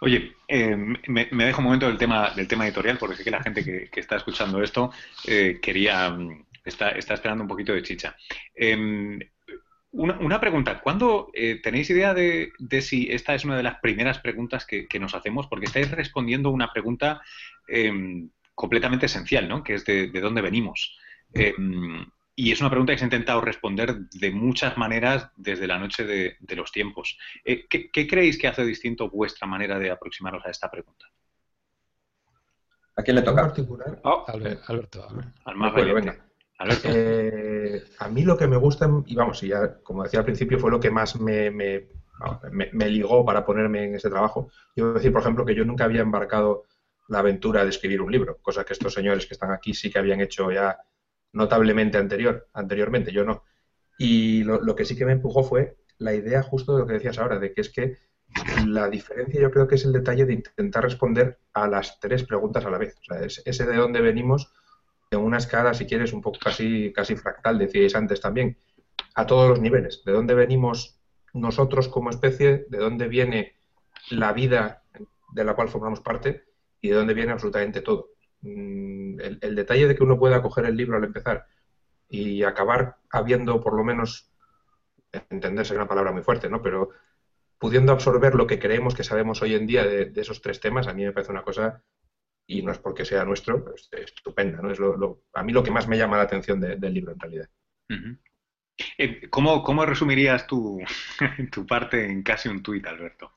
Oye, 0.00 0.34
eh, 0.48 0.76
me, 0.76 1.26
dejo 1.30 1.60
un 1.60 1.64
momento 1.64 1.86
del 1.86 1.98
tema, 1.98 2.30
del 2.30 2.48
tema 2.48 2.66
editorial, 2.66 2.98
porque 2.98 3.16
sé 3.16 3.24
que 3.24 3.30
la 3.30 3.42
gente 3.42 3.64
que, 3.64 4.00
está 4.00 4.16
escuchando 4.16 4.62
esto 4.62 4.90
eh, 5.26 5.58
quería, 5.62 6.10
mm, 6.10 6.44
está, 6.64 6.90
está, 6.90 7.14
esperando 7.14 7.44
un 7.44 7.48
poquito 7.48 7.72
de 7.72 7.82
chicha. 7.82 8.16
Em, 8.54 9.20
una, 9.92 10.40
pregunta, 10.40 10.80
¿cuándo 10.80 11.30
eh, 11.34 11.60
tenéis 11.62 11.90
idea 11.90 12.14
de, 12.14 12.52
si 12.80 13.10
esta 13.10 13.34
es 13.34 13.44
una 13.44 13.56
de 13.56 13.62
las 13.62 13.78
primeras 13.80 14.18
preguntas 14.18 14.66
que, 14.66 14.88
nos 14.98 15.14
hacemos? 15.14 15.46
Porque 15.46 15.66
estáis 15.66 15.90
respondiendo 15.90 16.50
una 16.50 16.72
pregunta 16.72 17.20
em, 17.68 18.30
completamente 18.54 19.06
esencial, 19.06 19.48
¿no? 19.48 19.62
Que 19.62 19.74
es 19.74 19.84
de, 19.84 20.08
dónde 20.08 20.40
venimos. 20.40 20.96
Y 22.42 22.50
es 22.50 22.60
una 22.60 22.70
pregunta 22.70 22.92
que 22.92 22.98
se 22.98 23.04
ha 23.04 23.06
intentado 23.06 23.40
responder 23.40 24.08
de 24.08 24.32
muchas 24.32 24.76
maneras 24.76 25.30
desde 25.36 25.68
la 25.68 25.78
noche 25.78 26.04
de, 26.04 26.56
los 26.56 26.72
tiempos. 26.72 27.16
Eh, 27.44 27.68
¿qué, 27.68 28.08
creéis 28.08 28.36
que 28.36 28.48
hace 28.48 28.64
distinto 28.64 29.08
vuestra 29.08 29.46
manera 29.46 29.78
de 29.78 29.92
aproximaros 29.92 30.44
a 30.44 30.50
esta 30.50 30.68
pregunta? 30.68 31.06
¿A 32.96 33.02
quién 33.04 33.14
le 33.14 33.22
toca? 33.22 33.42
particular? 33.42 34.00
Oh, 34.02 34.24
Alberto. 34.26 35.06
Al 35.44 35.54
más 35.54 35.72
venga. 35.72 36.16
Eh, 36.82 37.84
a 38.00 38.08
mí 38.08 38.24
lo 38.24 38.36
que 38.36 38.48
me 38.48 38.56
gusta, 38.56 38.90
y 39.06 39.14
vamos, 39.14 39.40
y 39.44 39.48
ya 39.50 39.76
como 39.80 40.02
decía 40.02 40.18
al 40.18 40.26
principio, 40.26 40.58
fue 40.58 40.72
lo 40.72 40.80
que 40.80 40.90
más 40.90 41.20
me, 41.20 41.48
me, 41.52 42.88
ligó 42.88 43.24
para 43.24 43.46
ponerme 43.46 43.84
en 43.84 43.94
ese 43.94 44.10
trabajo. 44.10 44.50
Yo 44.74 44.86
voy 44.86 44.90
a 44.90 44.94
decir, 44.94 45.12
por 45.12 45.22
ejemplo, 45.22 45.44
que 45.44 45.54
yo 45.54 45.64
nunca 45.64 45.84
había 45.84 46.00
embarcado 46.00 46.64
la 47.06 47.20
aventura 47.20 47.62
de 47.62 47.70
escribir 47.70 48.02
un 48.02 48.10
libro, 48.10 48.38
cosa 48.42 48.64
que 48.64 48.72
estos 48.72 48.94
señores 48.94 49.26
que 49.26 49.34
están 49.34 49.52
aquí 49.52 49.74
sí 49.74 49.92
que 49.92 50.00
habían 50.00 50.20
hecho 50.20 50.50
ya 50.50 50.76
notablemente 51.32 51.98
anterior, 51.98 52.48
anteriormente, 52.52 53.12
yo 53.12 53.24
no. 53.24 53.44
Y 53.98 54.42
lo, 54.44 54.74
que 54.74 54.84
sí 54.84 54.96
que 54.96 55.04
me 55.04 55.12
empujó 55.12 55.42
fue 55.44 55.76
la 55.98 56.14
idea 56.14 56.42
justo 56.42 56.74
de 56.74 56.80
lo 56.80 56.86
que 56.86 56.94
decías 56.94 57.18
ahora, 57.18 57.38
de 57.38 57.52
que 57.52 57.60
es 57.60 57.70
que 57.70 57.96
la 58.66 58.88
diferencia 58.88 59.40
yo 59.40 59.50
creo 59.50 59.68
que 59.68 59.74
es 59.74 59.84
el 59.84 59.92
detalle 59.92 60.24
de 60.24 60.32
intentar 60.34 60.82
responder 60.82 61.38
a 61.52 61.68
las 61.68 62.00
tres 62.00 62.24
preguntas 62.24 62.64
a 62.64 62.70
la 62.70 62.78
vez. 62.78 62.96
Sea, 63.02 63.20
ese 63.20 63.66
de 63.66 63.76
dónde 63.76 64.00
venimos 64.00 64.52
en 65.10 65.20
una 65.20 65.36
escala, 65.36 65.74
si 65.74 65.86
quieres, 65.86 66.12
un 66.12 66.22
poco 66.22 66.38
casi, 66.42 66.92
casi 66.92 67.16
fractal, 67.16 67.58
decíais 67.58 67.94
antes 67.94 68.20
también, 68.20 68.56
a 69.14 69.26
todos 69.26 69.48
los 69.48 69.60
niveles. 69.60 70.02
¿De 70.04 70.12
dónde 70.12 70.34
venimos 70.34 70.98
nosotros 71.34 71.88
como 71.88 72.10
especie? 72.10 72.66
¿De 72.68 72.78
dónde 72.78 73.08
viene 73.08 73.56
la 74.10 74.32
vida 74.32 74.82
de 75.32 75.44
la 75.44 75.54
cual 75.54 75.68
formamos 75.68 76.00
parte? 76.00 76.44
¿Y 76.80 76.88
de 76.88 76.96
dónde 76.96 77.14
viene 77.14 77.32
absolutamente 77.32 77.82
todo? 77.82 78.08
Mm, 78.42 79.20
el, 79.20 79.54
detalle 79.54 79.86
de 79.86 79.94
que 79.94 80.02
uno 80.02 80.18
pueda 80.18 80.42
coger 80.42 80.66
el 80.66 80.76
libro 80.76 80.96
al 80.96 81.04
empezar 81.04 81.46
y 82.08 82.42
acabar 82.42 82.96
habiendo 83.10 83.60
por 83.60 83.74
lo 83.74 83.84
menos, 83.84 84.30
entenderse 85.30 85.74
una 85.74 85.88
palabra 85.88 86.12
muy 86.12 86.22
fuerte, 86.22 86.48
¿no? 86.48 86.60
Pero 86.62 86.90
pudiendo 87.58 87.92
absorber 87.92 88.34
lo 88.34 88.46
que 88.46 88.58
creemos 88.58 88.94
que 88.94 89.04
sabemos 89.04 89.40
hoy 89.42 89.54
en 89.54 89.66
día 89.66 89.84
de, 89.84 90.12
esos 90.16 90.42
tres 90.42 90.60
temas, 90.60 90.88
a 90.88 90.94
mí 90.94 91.04
me 91.04 91.12
parece 91.12 91.30
una 91.30 91.44
cosa, 91.44 91.82
y 92.46 92.62
no 92.62 92.72
es 92.72 92.78
porque 92.78 93.04
sea 93.04 93.24
nuestro, 93.24 93.72
es 93.76 93.88
estupenda. 93.92 94.60
¿no? 94.60 94.70
Es 94.70 94.80
lo, 94.80 95.22
a 95.32 95.42
mí 95.42 95.52
lo 95.52 95.62
que 95.62 95.70
más 95.70 95.86
me 95.86 95.96
llama 95.96 96.16
la 96.16 96.24
atención 96.24 96.60
del 96.60 96.92
libro, 96.92 97.12
en 97.12 97.20
realidad. 97.20 97.48
Eh, 98.98 99.28
¿Cómo, 99.30 99.86
resumirías 99.86 100.46
tu, 100.46 100.80
tu 101.52 101.66
parte 101.66 102.04
en 102.04 102.22
casi 102.22 102.48
un 102.48 102.62
tuit, 102.62 102.84
Alberto? 102.86 103.32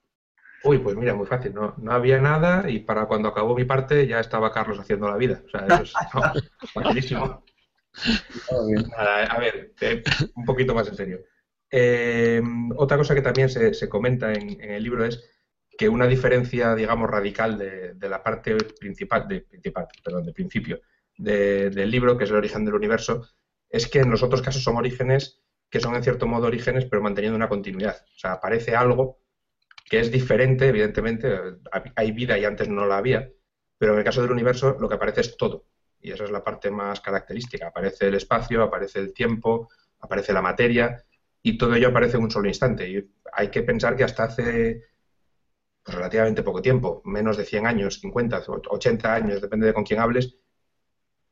Uy, 0.66 0.80
pues 0.80 0.96
mira, 0.96 1.14
muy 1.14 1.28
fácil. 1.28 1.54
No, 1.54 1.76
no 1.78 1.92
había 1.92 2.20
nada 2.20 2.70
y 2.70 2.80
para 2.80 3.06
cuando 3.06 3.30
acabó 3.30 3.56
mi 3.56 3.66
parte 3.66 4.08
ya 4.08 4.20
estaba 4.20 4.52
Carlos 4.52 4.80
haciendo 4.80 5.08
la 5.08 5.18
vida. 5.18 5.42
O 5.46 5.50
sea, 5.50 5.66
eso 5.68 5.84
es 5.84 5.94
facilísimo. 6.74 7.44
a 8.98 9.40
ver, 9.40 9.74
eh, 9.80 10.04
un 10.36 10.44
poquito 10.44 10.74
más 10.74 10.88
en 10.88 10.96
serio. 10.96 11.20
Eh, 11.70 12.42
otra 12.78 12.98
cosa 12.98 13.14
que 13.14 13.22
también 13.22 13.50
se, 13.50 13.90
comenta 13.90 14.34
en, 14.34 14.60
el 14.60 14.84
libro 14.84 15.06
es 15.06 15.24
que 15.78 15.88
una 15.88 16.08
diferencia, 16.08 16.74
digamos, 16.74 17.10
radical 17.10 17.58
de, 17.58 18.10
la 18.10 18.24
parte 18.24 18.56
principal, 18.80 19.28
de, 19.28 19.42
principal, 19.42 19.88
perdón, 20.04 20.26
de 20.26 20.34
principio 20.34 20.82
del 21.18 21.92
libro, 21.92 22.18
que 22.18 22.24
es 22.24 22.30
el 22.30 22.38
origen 22.38 22.66
del 22.66 22.76
universo, 22.76 23.28
es 23.70 23.88
que 23.88 24.00
en 24.00 24.10
los 24.10 24.24
otros 24.24 24.42
casos 24.42 24.64
son 24.64 24.78
orígenes 24.78 25.42
que 25.70 25.80
son 25.80 25.96
en 25.96 26.04
cierto 26.04 26.28
modo 26.28 26.48
orígenes, 26.48 26.86
pero 26.86 27.02
manteniendo 27.02 27.36
una 27.36 27.50
continuidad. 27.50 27.98
O 28.16 28.20
sea, 28.20 28.34
aparece 28.34 28.76
algo 28.76 29.20
que 29.86 30.00
es 30.00 30.12
diferente, 30.12 30.68
evidentemente, 30.68 31.32
hay 31.96 32.12
vida 32.12 32.38
y 32.38 32.44
antes 32.44 32.68
no 32.68 32.86
la 32.86 32.98
había, 32.98 33.32
pero 33.78 33.94
en 33.94 34.00
el 34.00 34.04
caso 34.04 34.22
del 34.22 34.32
universo 34.32 34.76
lo 34.80 34.90
que 34.90 34.96
aparece 34.96 35.22
es 35.22 35.38
todo. 35.38 35.68
Y 36.02 36.12
esa 36.12 36.26
es 36.26 36.32
la 36.32 36.44
parte 36.44 36.72
más 36.72 37.02
característica. 37.02 37.68
Aparece 37.68 38.08
el 38.08 38.16
espacio, 38.16 38.64
aparece 38.64 39.00
el 39.00 39.14
tiempo, 39.14 39.70
aparece 40.00 40.34
la 40.34 40.42
materia, 40.42 41.04
y 41.42 41.58
todo 41.58 41.76
ello 41.76 41.90
aparece 41.90 42.18
en 42.18 42.24
un 42.24 42.32
solo 42.32 42.48
instante. 42.48 42.90
Y 42.90 43.12
hay 43.32 43.50
que 43.50 43.62
pensar 43.62 43.96
que 43.96 44.04
hasta 44.04 44.24
hace 44.24 44.82
pues, 45.84 45.96
relativamente 45.96 46.44
poco 46.44 46.62
tiempo, 46.62 47.02
menos 47.06 47.38
de 47.38 47.46
100 47.46 47.68
años, 47.68 48.00
50, 48.00 48.44
80 48.48 49.14
años, 49.14 49.42
depende 49.42 49.68
de 49.68 49.74
con 49.74 49.84
quién 49.84 50.00
hables, 50.00 50.38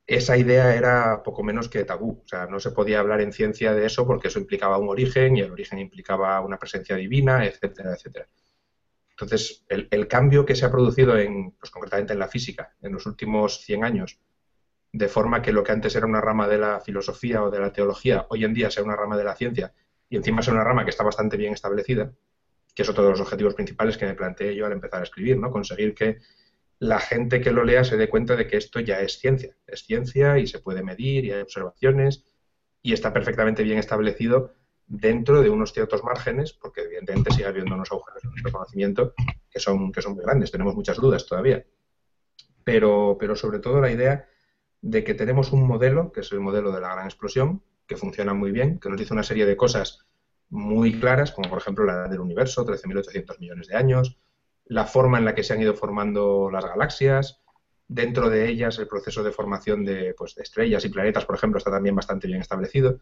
esa 0.05 0.37
idea 0.37 0.75
era 0.75 1.23
poco 1.23 1.43
menos 1.43 1.69
que 1.69 1.85
tabú. 1.85 2.21
O 2.23 2.27
sea, 2.27 2.45
no 2.47 2.59
se 2.59 2.71
podía 2.71 2.99
hablar 2.99 3.21
en 3.21 3.33
ciencia 3.33 3.73
de 3.73 3.85
eso 3.85 4.05
porque 4.05 4.27
eso 4.27 4.39
implicaba 4.39 4.77
un 4.77 4.89
origen 4.89 5.37
y 5.37 5.41
el 5.41 5.51
origen 5.51 5.79
implicaba 5.79 6.41
una 6.41 6.59
presencia 6.59 6.95
divina, 6.95 7.45
etcétera, 7.45 7.93
etcétera. 7.93 8.27
Entonces, 9.23 9.63
el, 9.69 10.07
cambio 10.07 10.45
que 10.45 10.55
se 10.55 10.65
ha 10.65 10.71
producido 10.71 11.17
en, 11.17 11.51
pues 11.51 11.71
concretamente 11.71 12.13
en 12.13 12.19
la 12.19 12.27
física 12.27 12.75
en 12.81 12.93
los 12.93 13.05
últimos 13.05 13.62
100 13.62 13.83
años, 13.83 14.19
de 14.91 15.07
forma 15.07 15.41
que 15.41 15.51
lo 15.51 15.63
que 15.63 15.71
antes 15.71 15.95
era 15.95 16.05
una 16.05 16.21
rama 16.21 16.47
de 16.47 16.59
la 16.59 16.79
filosofía 16.79 17.43
o 17.43 17.49
de 17.49 17.59
la 17.59 17.73
teología, 17.73 18.27
hoy 18.29 18.43
en 18.43 18.53
día 18.53 18.69
sea 18.69 18.83
una 18.83 18.95
rama 18.95 19.17
de 19.17 19.23
la 19.23 19.36
ciencia 19.36 19.73
y 20.09 20.17
encima 20.17 20.41
es 20.41 20.47
una 20.47 20.63
rama 20.63 20.83
que 20.83 20.91
está 20.91 21.03
bastante 21.03 21.38
bien 21.38 21.53
establecida, 21.53 22.13
que 22.75 22.83
es 22.83 22.89
otro 22.89 23.03
de 23.03 23.12
los 23.12 23.21
objetivos 23.21 23.55
principales 23.55 23.97
que 23.97 24.05
me 24.05 24.13
planteé 24.13 24.55
yo 24.55 24.65
al 24.65 24.73
empezar 24.73 24.99
a 24.99 25.03
escribir, 25.03 25.38
¿no? 25.38 25.49
Conseguir 25.51 25.95
que 25.95 26.19
la 26.79 26.99
gente 26.99 27.41
que 27.41 27.51
lo 27.51 27.63
lea 27.63 27.83
se 27.83 27.97
dé 27.97 28.09
cuenta 28.09 28.36
de 28.36 28.45
que 28.45 28.57
esto 28.57 28.79
ya 28.79 28.99
es 28.99 29.19
ciencia, 29.19 29.55
es 29.65 29.86
ciencia 29.86 30.38
y 30.38 30.47
se 30.47 30.59
puede 30.59 30.83
medir 30.83 31.25
y 31.25 31.31
hay 31.31 31.41
observaciones 31.41 32.25
y 32.81 32.93
está 32.93 33.13
perfectamente 33.13 33.63
bien 33.63 33.79
establecido 33.79 34.53
dentro 34.95 35.41
de 35.41 35.49
unos 35.49 35.73
ciertos 35.73 36.03
márgenes, 36.03 36.53
porque 36.53 36.82
evidentemente 36.82 37.32
sigue 37.32 37.47
habiendo 37.47 37.73
unos 37.73 37.91
agujeros 37.91 38.23
en 38.23 38.29
nuestro 38.29 38.51
conocimiento 38.51 39.13
que 39.49 39.60
son, 39.60 39.91
que 39.91 40.03
son 40.03 40.13
muy 40.13 40.23
grandes, 40.23 40.51
tenemos 40.51 40.75
muchas 40.75 40.97
dudas 40.97 41.25
todavía. 41.25 41.65
Pero, 42.63 43.17
pero 43.19 43.36
sobre 43.36 43.58
todo 43.58 43.82
la 43.82 43.89
idea 43.89 44.27
de 44.82 45.03
que 45.03 45.15
tenemos 45.15 45.51
un 45.51 45.65
modelo, 45.65 46.12
que 46.12 46.19
es 46.19 46.32
el 46.32 46.41
modelo 46.41 46.71
de 46.71 46.79
la 46.79 46.93
gran 46.93 47.06
explosión, 47.06 47.63
que 47.88 47.97
funciona 47.97 48.36
muy 48.36 48.51
bien, 48.51 48.77
que 48.77 48.89
nos 48.89 48.99
dice 48.99 49.13
una 49.13 49.23
serie 49.23 49.47
de 49.47 49.58
cosas 49.58 50.06
muy 50.49 50.99
claras, 50.99 51.32
como 51.32 51.49
por 51.49 51.58
ejemplo 51.58 51.86
la 51.86 51.93
edad 51.93 52.10
del 52.12 52.19
universo, 52.19 52.63
13.800 52.63 53.39
millones 53.39 53.67
de 53.67 53.75
años, 53.75 54.19
la 54.65 54.86
forma 54.86 55.17
en 55.17 55.25
la 55.25 55.34
que 55.34 55.43
se 55.43 55.53
han 55.53 55.62
ido 55.62 55.73
formando 55.73 56.51
las 56.51 56.65
galaxias, 56.65 57.41
dentro 57.88 58.29
de 58.29 58.47
ellas 58.47 58.77
el 58.77 58.88
proceso 58.88 59.23
de 59.23 59.32
formación 59.32 59.84
de, 59.86 60.13
pues, 60.15 60.36
de 60.36 60.43
estrellas 60.43 60.86
y 60.86 60.89
planetas, 60.89 61.25
por 61.25 61.36
ejemplo, 61.36 61.58
está 61.58 61.71
también 61.71 61.95
bastante 61.95 62.27
bien 62.27 62.41
establecido. 62.41 62.99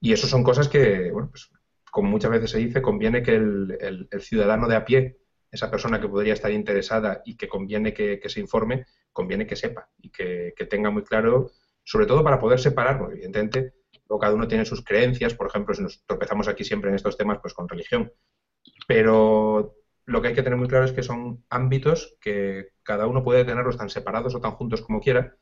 Y 0.00 0.12
eso 0.12 0.26
son 0.26 0.42
cosas 0.42 0.68
que, 0.68 1.10
bueno, 1.12 1.28
pues, 1.30 1.50
como 1.90 2.08
muchas 2.08 2.30
veces 2.30 2.50
se 2.50 2.58
dice, 2.58 2.80
conviene 2.80 3.22
que 3.22 3.34
el, 3.34 4.08
ciudadano 4.20 4.66
de 4.66 4.76
a 4.76 4.84
pie, 4.84 5.18
esa 5.50 5.70
persona 5.70 6.00
que 6.00 6.08
podría 6.08 6.32
estar 6.32 6.50
interesada 6.50 7.22
y 7.24 7.36
que 7.36 7.48
conviene 7.48 7.92
que, 7.92 8.20
se 8.26 8.40
informe, 8.40 8.86
conviene 9.12 9.46
que 9.46 9.56
sepa 9.56 9.88
y 9.98 10.10
que, 10.10 10.54
tenga 10.70 10.90
muy 10.90 11.02
claro, 11.02 11.50
sobre 11.84 12.06
todo 12.06 12.24
para 12.24 12.38
poder 12.38 12.60
separar, 12.60 12.98
porque 12.98 13.14
evidentemente 13.14 13.74
cada 14.20 14.34
uno 14.34 14.48
tiene 14.48 14.64
sus 14.64 14.82
creencias, 14.82 15.34
por 15.34 15.46
ejemplo, 15.46 15.74
si 15.74 15.82
nos 15.82 16.04
tropezamos 16.04 16.48
aquí 16.48 16.64
siempre 16.64 16.90
en 16.90 16.96
estos 16.96 17.16
temas, 17.16 17.38
pues 17.40 17.54
con 17.54 17.68
religión. 17.68 18.12
Pero 18.88 19.76
lo 20.04 20.20
que 20.20 20.28
hay 20.28 20.34
que 20.34 20.42
tener 20.42 20.58
muy 20.58 20.66
claro 20.66 20.84
es 20.84 20.92
que 20.92 21.02
son 21.02 21.44
ámbitos 21.48 22.16
que 22.20 22.70
cada 22.82 23.06
uno 23.06 23.22
puede 23.22 23.44
tenerlos 23.44 23.76
tan 23.76 23.88
separados 23.88 24.34
o 24.34 24.40
tan 24.40 24.52
juntos 24.52 24.82
como 24.82 25.00
quiera, 25.00 25.36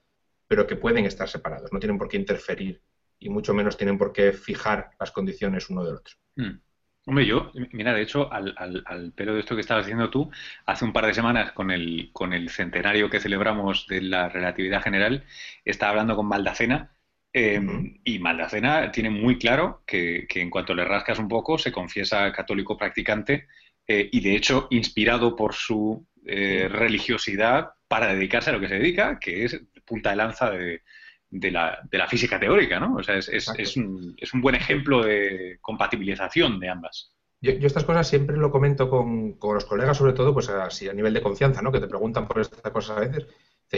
pero 0.46 0.66
que 0.66 0.76
pueden 0.76 1.06
estar 1.06 1.28
separados, 1.28 1.72
no 1.72 1.78
tienen 1.78 1.98
por 1.98 2.08
qué 2.08 2.18
interferir 2.18 2.82
y 3.18 3.28
mucho 3.28 3.54
menos 3.54 3.76
tienen 3.76 3.98
por 3.98 4.12
qué 4.12 4.32
fijar 4.32 4.90
las 4.98 5.10
condiciones 5.10 5.70
uno 5.70 5.84
del 5.84 5.96
otro. 5.96 6.14
Hmm. 6.36 6.60
Hombre, 7.06 7.24
yo, 7.24 7.52
mira, 7.72 7.94
de 7.94 8.02
hecho, 8.02 8.30
al, 8.30 8.54
al, 8.56 9.12
pelo 9.12 9.32
de 9.32 9.40
esto 9.40 9.54
que 9.54 9.62
estabas 9.62 9.84
haciendo 9.84 10.10
tú, 10.10 10.30
hace 10.66 10.84
un 10.84 10.92
par 10.92 11.06
de 11.06 11.14
semanas 11.14 11.52
con 11.52 11.70
el, 11.70 12.10
con 12.12 12.34
el 12.34 12.50
centenario 12.50 13.08
que 13.08 13.18
celebramos 13.18 13.86
de 13.86 14.02
la 14.02 14.28
relatividad 14.28 14.82
general, 14.82 15.24
estaba 15.64 15.92
hablando 15.92 16.16
con 16.16 16.26
Maldacena 16.26 16.92
Em, 17.32 18.00
y 18.04 18.18
Maldacena 18.18 18.90
tiene 18.90 19.10
muy 19.10 19.38
claro 19.38 19.82
que, 19.86 20.26
en 20.28 20.50
cuanto 20.50 20.74
le 20.74 20.84
rascas 20.84 21.18
un 21.18 21.28
poco 21.28 21.58
se 21.58 21.70
confiesa 21.72 22.32
católico 22.32 22.76
practicante 22.76 23.46
eh, 23.86 24.08
y 24.10 24.20
de 24.20 24.34
hecho 24.34 24.66
inspirado 24.70 25.36
por 25.36 25.54
su 25.54 26.06
eh, 26.26 26.68
religiosidad 26.68 27.70
para 27.86 28.14
dedicarse 28.14 28.50
a 28.50 28.54
lo 28.54 28.60
que 28.60 28.68
se 28.68 28.78
dedica, 28.78 29.18
que 29.20 29.44
es 29.44 29.60
punta 29.84 30.10
de 30.10 30.16
lanza 30.16 30.50
de, 30.50 30.82
la, 31.30 32.06
física 32.08 32.40
teórica, 32.40 32.80
¿no? 32.80 32.96
O 32.96 33.02
sea, 33.02 33.16
es, 33.16 33.76
un, 33.76 34.16
buen 34.40 34.54
ejemplo 34.54 35.02
de 35.02 35.58
compatibilización 35.60 36.58
de 36.60 36.68
ambas. 36.68 37.12
Yo, 37.40 37.52
estas 37.52 37.84
cosas 37.84 38.08
siempre 38.08 38.36
lo 38.36 38.50
comento 38.50 38.90
con, 38.90 39.34
con, 39.34 39.54
los 39.54 39.64
colegas, 39.64 39.96
sobre 39.96 40.12
todo, 40.12 40.34
pues 40.34 40.48
así 40.48 40.88
a 40.88 40.92
nivel 40.92 41.14
de 41.14 41.22
confianza, 41.22 41.62
¿no? 41.62 41.70
Que 41.70 41.80
te 41.80 41.86
preguntan 41.86 42.26
por 42.26 42.40
estas 42.40 42.72
cosas 42.72 42.96
a 42.96 43.00
veces. 43.00 43.26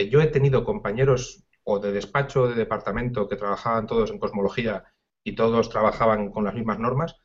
Yo 0.09 0.21
he 0.21 0.27
tenido 0.27 0.63
compañeros 0.63 1.43
o 1.63 1.79
de 1.79 1.91
despacho 1.91 2.47
de 2.47 2.55
departamento 2.55 3.27
que 3.27 3.35
trabajaban 3.35 3.85
todos 3.85 4.09
en 4.11 4.19
cosmología 4.19 4.85
y 5.23 5.33
todos 5.33 5.69
trabajaban 5.69 6.31
con 6.31 6.43
las 6.43 6.55
mismas 6.55 6.79
normas, 6.79 7.17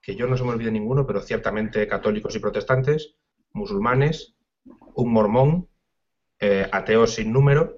que 0.00 0.16
yo 0.16 0.26
no 0.26 0.36
se 0.36 0.44
me 0.44 0.50
olvide 0.50 0.70
ninguno, 0.70 1.06
pero 1.06 1.20
ciertamente 1.20 1.86
católicos 1.86 2.34
y 2.34 2.40
protestantes, 2.40 3.14
musulmanes, 3.52 4.34
un 4.94 5.12
mormón, 5.12 5.68
eh, 6.40 6.68
ateos 6.72 7.14
sin 7.14 7.32
número, 7.32 7.77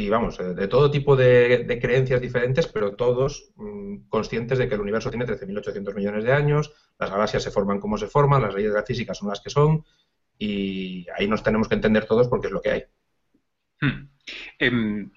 y 0.00 0.08
vamos, 0.08 0.40
eh, 0.40 0.54
de 0.54 0.68
todo 0.68 0.90
tipo 0.90 1.14
de, 1.16 1.78
creencias 1.80 2.20
diferentes, 2.20 2.66
pero 2.66 2.96
todos 2.96 3.52
mm, 3.56 4.08
conscientes 4.08 4.58
de 4.58 4.68
que 4.68 4.74
el 4.74 4.80
universo 4.80 5.10
tiene 5.10 5.26
13.800 5.26 5.94
millones 5.94 6.24
de 6.24 6.32
años, 6.32 6.72
las 6.98 7.10
galaxias 7.10 7.42
se 7.42 7.50
forman 7.50 7.80
como 7.80 7.98
se 7.98 8.08
forman, 8.08 8.42
las 8.42 8.54
leyes 8.54 8.72
de 8.72 8.78
la 8.78 8.86
física 8.86 9.14
son 9.14 9.28
las 9.28 9.40
que 9.40 9.50
son, 9.50 9.84
y 10.38 11.06
ahí 11.16 11.28
nos 11.28 11.42
tenemos 11.42 11.68
que 11.68 11.74
entender 11.74 12.06
todos 12.06 12.28
porque 12.28 12.46
es 12.46 12.52
lo 12.52 12.62
que 12.62 12.70
hay. 12.70 12.84
Hmm. 13.80 14.08
Em, 14.58 15.10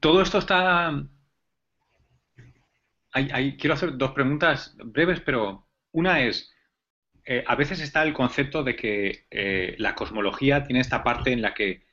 todo 0.00 0.22
esto 0.22 0.38
está... 0.38 1.06
quiero 3.58 3.74
hacer 3.74 3.96
dos 3.96 4.12
preguntas 4.12 4.74
breves, 4.82 5.20
pero 5.20 5.66
una 5.92 6.22
es, 6.22 6.50
eh, 7.24 7.44
a 7.46 7.54
veces 7.54 7.80
está 7.80 8.02
el 8.02 8.14
concepto 8.14 8.62
de 8.62 8.76
que 8.76 9.26
eh, 9.30 9.74
la 9.78 9.94
cosmología 9.94 10.64
tiene 10.64 10.80
esta 10.80 11.02
parte 11.04 11.32
en 11.32 11.42
la 11.42 11.54
que, 11.54 11.89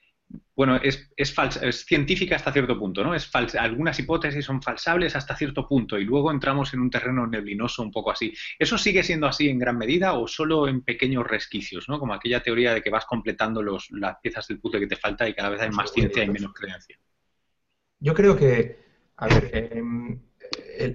bueno, 0.57 0.77
es, 0.77 1.09
es, 1.15 1.35
es 1.61 1.85
científica 1.85 2.35
hasta 2.35 2.51
cierto 2.51 2.77
punto, 2.79 3.03
¿no? 3.03 3.13
Es 3.13 3.29
algunas 3.57 3.99
hipótesis 3.99 4.43
son 4.43 4.61
falsables 4.61 5.15
hasta 5.15 5.35
cierto 5.35 5.67
punto 5.67 5.99
y 5.99 6.03
luego 6.03 6.31
entramos 6.31 6.73
en 6.73 6.79
un 6.79 6.89
terreno 6.89 7.27
neblinoso 7.27 7.83
un 7.83 7.91
poco 7.91 8.09
así. 8.09 8.33
¿Eso 8.57 8.77
sigue 8.79 9.03
siendo 9.03 9.27
así 9.27 9.47
en 9.49 9.59
gran 9.59 9.77
medida 9.77 10.13
o 10.13 10.27
solo 10.27 10.67
en 10.67 10.81
pequeños 10.81 11.27
resquicios, 11.27 11.87
¿no? 11.87 11.99
Como 11.99 12.15
aquella 12.15 12.41
teoría 12.41 12.73
de 12.73 12.81
que 12.81 12.89
vas 12.89 13.05
completando 13.05 13.61
los, 13.61 13.91
las 13.91 14.17
piezas 14.19 14.47
del 14.47 14.59
puzzle 14.59 14.79
que 14.79 14.87
te 14.87 14.95
falta 14.95 15.29
y 15.29 15.35
cada 15.35 15.49
vez 15.49 15.61
hay 15.61 15.69
más 15.69 15.91
ciencia 15.93 16.23
y 16.23 16.29
menos 16.29 16.51
creencia. 16.53 16.97
Yo 17.99 18.15
creo 18.15 18.35
que, 18.35 18.79
a 19.17 19.27
ver, 19.27 19.49
em, 19.53 20.19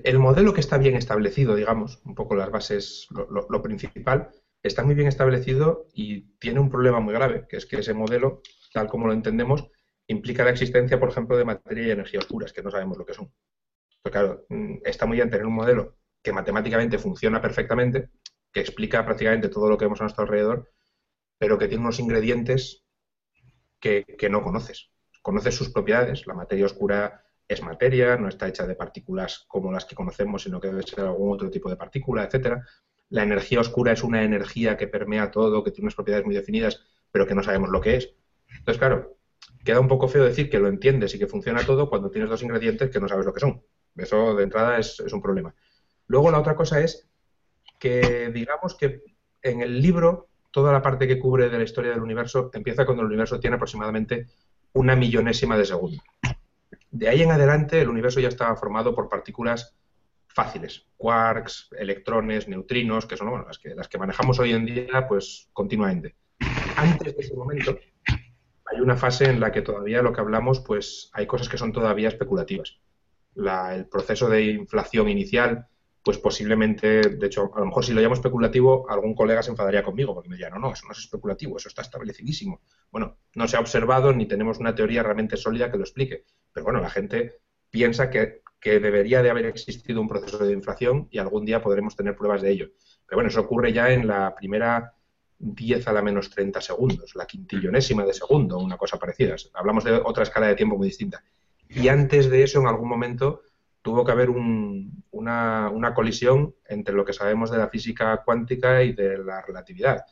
el, 0.02 0.18
modelo 0.18 0.52
que 0.52 0.60
está 0.60 0.76
bien 0.76 0.96
establecido, 0.96 1.54
digamos, 1.54 2.00
un 2.04 2.16
poco 2.16 2.34
las 2.34 2.50
bases, 2.50 3.06
lo, 3.10 3.62
principal, 3.62 4.30
está 4.62 4.82
muy 4.82 4.94
bien 4.94 5.08
establecido 5.08 5.86
y 5.94 6.22
tiene 6.38 6.60
un 6.60 6.70
problema 6.70 6.98
muy 6.98 7.14
grave, 7.14 7.46
que 7.48 7.56
es 7.56 7.66
que 7.66 7.78
ese 7.78 7.94
modelo, 7.94 8.42
tal 8.72 8.88
como 8.88 9.06
lo 9.06 9.12
entendemos, 9.12 9.68
implica 10.06 10.44
la 10.44 10.50
existencia, 10.50 10.98
por 10.98 11.10
ejemplo, 11.10 11.36
de 11.36 11.44
materia 11.44 11.88
y 11.88 11.90
energía 11.90 12.20
oscuras, 12.20 12.52
que 12.52 12.62
no 12.62 12.70
sabemos 12.70 12.98
lo 12.98 13.06
que 13.06 13.14
son. 13.14 13.32
Pero 14.02 14.12
claro, 14.12 14.46
mm, 14.48 14.78
está 14.84 15.06
muy 15.06 15.16
bien 15.16 15.30
tener 15.30 15.46
un 15.46 15.54
modelo 15.54 15.96
que 16.22 16.32
matemáticamente 16.32 16.98
funciona 16.98 17.40
perfectamente, 17.42 18.10
que 18.52 18.60
explica 18.60 19.04
prácticamente 19.04 19.48
todo 19.48 19.68
lo 19.68 19.78
que 19.78 19.84
vemos 19.86 20.00
a 20.00 20.04
nuestro 20.04 20.24
alrededor, 20.24 20.70
pero 21.38 21.58
que 21.58 21.68
tiene 21.68 21.84
unos 21.84 22.00
ingredientes 22.00 22.84
que, 23.80 24.04
que 24.18 24.28
no 24.30 24.42
conoces. 24.42 24.90
Conoces 25.22 25.54
sus 25.54 25.70
propiedades, 25.70 26.26
la 26.26 26.34
materia 26.34 26.66
oscura 26.66 27.24
es 27.48 27.62
materia, 27.62 28.16
no 28.16 28.28
está 28.28 28.48
hecha 28.48 28.66
de 28.66 28.74
partículas 28.74 29.44
como 29.48 29.72
las 29.72 29.84
que 29.84 29.94
conocemos, 29.94 30.42
sino 30.42 30.60
que 30.60 30.68
debe 30.68 30.82
ser 30.82 31.00
algún 31.00 31.32
otro 31.32 31.50
tipo 31.50 31.68
de 31.68 31.76
partícula, 31.76 32.24
etcétera. 32.24 32.64
La 33.10 33.22
energía 33.22 33.60
oscura 33.60 33.92
es 33.92 34.02
una 34.02 34.22
energía 34.24 34.76
que 34.76 34.88
permea 34.88 35.30
todo, 35.30 35.62
que 35.62 35.70
tiene 35.70 35.86
unas 35.86 35.94
propiedades 35.94 36.24
muy 36.26 36.34
definidas, 36.34 36.82
pero 37.10 37.26
que 37.26 37.34
no 37.34 37.42
sabemos 37.42 37.70
lo 37.70 37.80
que 37.80 37.96
es. 37.96 38.14
Entonces, 38.59 38.78
claro, 38.78 39.16
queda 39.64 39.80
un 39.80 39.88
poco 39.88 40.09
feo 40.09 40.24
decir 40.24 40.50
que 40.50 40.59
lo 40.59 40.68
entiendes 40.68 41.14
y 41.14 41.18
que 41.18 41.26
funciona 41.26 41.64
todo 41.64 41.88
cuando 41.88 42.11
tienes 42.11 42.30
dos 42.30 42.42
ingredientes 42.42 42.90
que 42.90 43.00
no 43.00 43.09
sabes 43.09 43.26
lo 43.26 43.32
que 43.32 43.40
son. 43.40 43.62
Eso 43.96 44.34
de 44.34 44.44
entrada 44.44 44.78
es, 44.78 45.00
un 45.00 45.22
problema. 45.22 45.55
Luego 46.07 46.30
la 46.30 46.40
otra 46.40 46.57
cosa 46.57 46.80
es 46.80 47.09
que 47.78 48.30
digamos 48.32 48.76
que 48.76 49.03
en 49.42 49.61
el 49.61 49.80
libro 49.80 50.28
toda 50.50 50.72
la 50.72 50.82
parte 50.82 51.07
que 51.07 51.18
cubre 51.18 51.48
de 51.48 51.59
la 51.59 51.64
historia 51.64 51.92
del 51.92 52.03
universo 52.03 52.50
empieza 52.53 52.84
cuando 52.84 53.03
el 53.03 53.09
universo 53.09 53.40
tiene 53.40 53.57
aproximadamente 53.57 54.28
una 54.72 54.96
millonésima 54.96 55.57
de 55.57 55.64
segundo. 55.64 56.03
De 56.90 57.09
ahí 57.09 57.22
en 57.22 57.30
adelante 57.30 57.80
el 57.80 57.88
universo 57.88 58.20
ya 58.20 58.28
estaba 58.28 58.55
formado 58.57 58.94
por 58.94 59.09
partículas 59.09 59.74
fáciles, 60.28 60.86
quarks, 60.96 61.68
electrones, 61.78 62.48
neutrinos, 62.48 63.07
que 63.07 63.16
son 63.16 63.44
las, 63.46 63.59
que, 63.59 63.74
las 63.74 63.88
que 63.88 63.98
manejamos 63.98 64.38
hoy 64.38 64.53
en 64.53 64.64
día 64.64 65.07
pues 65.09 65.48
continuamente. 65.53 66.16
Antes 66.76 67.14
de 67.14 67.22
ese 67.22 67.34
momento 67.34 67.76
hay 68.72 68.80
una 68.80 68.96
fase 68.96 69.26
en 69.26 69.40
la 69.40 69.52
que 69.52 69.62
todavía 69.62 70.02
lo 70.02 70.12
que 70.12 70.20
hablamos 70.20 70.60
pues 70.60 71.10
hay 71.12 71.26
cosas 71.26 71.48
que 71.48 71.58
son 71.58 71.72
todavía 71.72 72.08
especulativas. 72.08 72.78
el 73.36 73.86
proceso 73.86 74.28
de 74.28 74.44
inflación 74.44 75.08
inicial, 75.08 75.66
pues 76.02 76.18
posiblemente, 76.18 77.02
de 77.02 77.26
hecho, 77.26 77.50
a 77.54 77.60
lo 77.60 77.66
mejor 77.66 77.84
si 77.84 77.92
lo 77.92 78.00
llamo 78.00 78.14
especulativo, 78.14 78.90
algún 78.90 79.14
colega 79.14 79.42
se 79.42 79.50
enfadaría 79.50 79.82
conmigo 79.82 80.14
porque 80.14 80.28
me 80.28 80.36
diría, 80.36 80.50
no, 80.50 80.58
no, 80.58 80.72
eso 80.72 80.86
no 80.86 80.92
es 80.92 80.98
especulativo, 80.98 81.56
eso 81.56 81.68
está 81.68 81.82
establecidísimo. 81.82 82.60
Bueno, 82.90 83.18
no 83.34 83.46
se 83.46 83.56
ha 83.56 83.60
observado 83.60 84.12
ni 84.12 84.26
tenemos 84.26 84.58
una 84.58 84.74
teoría 84.74 85.02
realmente 85.02 85.36
sólida 85.36 85.70
que 85.70 85.78
lo 85.78 85.84
explique, 85.84 86.24
pero 86.52 86.64
bueno, 86.64 86.80
la 86.80 86.90
gente 86.90 87.40
piensa 87.70 88.10
que, 88.10 88.42
que 88.60 88.80
debería 88.80 89.22
de 89.22 89.30
haber 89.30 89.46
existido 89.46 90.00
un 90.00 90.08
proceso 90.08 90.38
de 90.38 90.52
inflación 90.52 91.08
y 91.10 91.18
algún 91.18 91.44
día 91.44 91.62
podremos 91.62 91.94
tener 91.94 92.16
pruebas 92.16 92.42
de 92.42 92.50
ello. 92.50 92.70
Pero 93.06 93.18
bueno, 93.18 93.28
eso 93.28 93.40
ocurre 93.40 93.72
ya 93.72 93.90
en 93.92 94.06
la 94.06 94.34
primera 94.34 94.94
10 95.43 95.88
a 95.88 95.93
la 95.93 96.03
menos 96.03 96.30
30 96.30 96.61
segundos, 96.61 97.14
la 97.16 97.26
quintillonésima 97.26 98.05
de 98.05 98.14
segundo, 98.14 98.59
una 98.59 98.76
cosa 98.76 98.97
parecida. 98.97 99.34
Hablamos 99.55 99.84
de 99.84 99.93
otra 99.93 100.22
escala 100.22 100.47
de 100.47 100.55
tiempo 100.55 100.78
muy 100.78 100.86
distinta. 100.86 101.22
Y 101.68 101.88
antes 101.88 102.30
de 102.30 102.45
eso, 102.45 102.61
en 102.61 102.68
algún 102.68 102.88
momento, 102.88 103.43
tuvo 103.82 104.05
que 104.05 104.12
haber 104.12 104.30
una, 104.30 105.93
colisión 105.95 106.55
entre 106.66 106.95
lo 106.95 107.05
que 107.05 107.12
sabemos 107.12 107.51
de 107.51 107.59
la 107.59 107.68
física 107.68 108.22
cuántica 108.24 108.82
y 108.82 108.93
de 108.93 109.18
la 109.18 109.43
relatividad. 109.43 110.05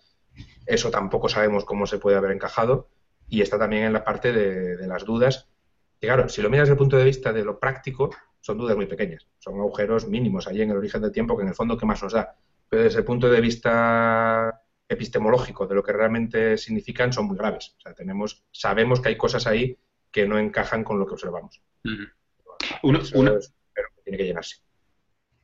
Eso 0.66 0.91
tampoco 0.91 1.28
sabemos 1.28 1.64
cómo 1.64 1.87
se 1.87 1.99
puede 1.99 2.16
haber 2.16 2.33
encajado 2.33 2.89
y 3.28 3.41
está 3.41 3.59
también 3.59 3.85
en 3.85 3.93
la 3.93 4.05
parte 4.05 4.33
de, 4.33 4.87
las 4.87 5.05
dudas. 5.05 5.49
Y 6.01 6.07
claro, 6.07 6.28
si 6.28 6.43
lo 6.43 6.51
miras 6.51 6.64
desde 6.64 6.74
el 6.74 6.78
punto 6.78 6.97
de 6.97 7.05
vista 7.05 7.33
de 7.33 7.45
lo 7.45 7.61
práctico, 7.61 8.11
son 8.41 8.59
dudas 8.59 8.76
muy 8.76 8.87
pequeñas, 8.87 9.28
son 9.39 9.61
agujeros 9.61 10.09
mínimos 10.09 10.49
ahí 10.49 10.62
en 10.62 10.70
el 10.70 10.76
origen 10.76 11.03
del 11.03 11.12
tiempo 11.12 11.37
que 11.37 11.43
en 11.43 11.49
el 11.49 11.55
fondo, 11.55 11.76
¿qué 11.76 11.87
más 11.87 12.03
nos 12.03 12.14
da? 12.14 12.35
Pero 12.68 12.83
desde 12.83 13.01
el 13.01 13.05
punto 13.05 13.31
de 13.31 13.41
vista 13.41 14.62
epistemológico 14.91 15.68
de 15.68 15.76
lo 15.76 15.84
que 15.84 15.93
realmente 15.93 16.59
significan 16.59 17.12
son 17.12 17.26
muy 17.26 17.36
graves. 17.36 17.74
O 17.78 17.80
sea, 17.80 17.95
tenemos, 17.95 18.45
sabemos 18.51 19.01
que 19.01 19.11
hay 19.11 19.16
cosas 19.16 19.47
ahí 19.47 19.78
que 20.11 20.26
no 20.26 20.36
encajan 20.36 20.82
con 20.82 20.99
lo 20.99 21.07
que 21.07 21.14
observamos. 21.14 21.62
una, 22.82 23.01
tiene 24.05 24.18
que 24.18 24.24
llenarse. 24.24 24.57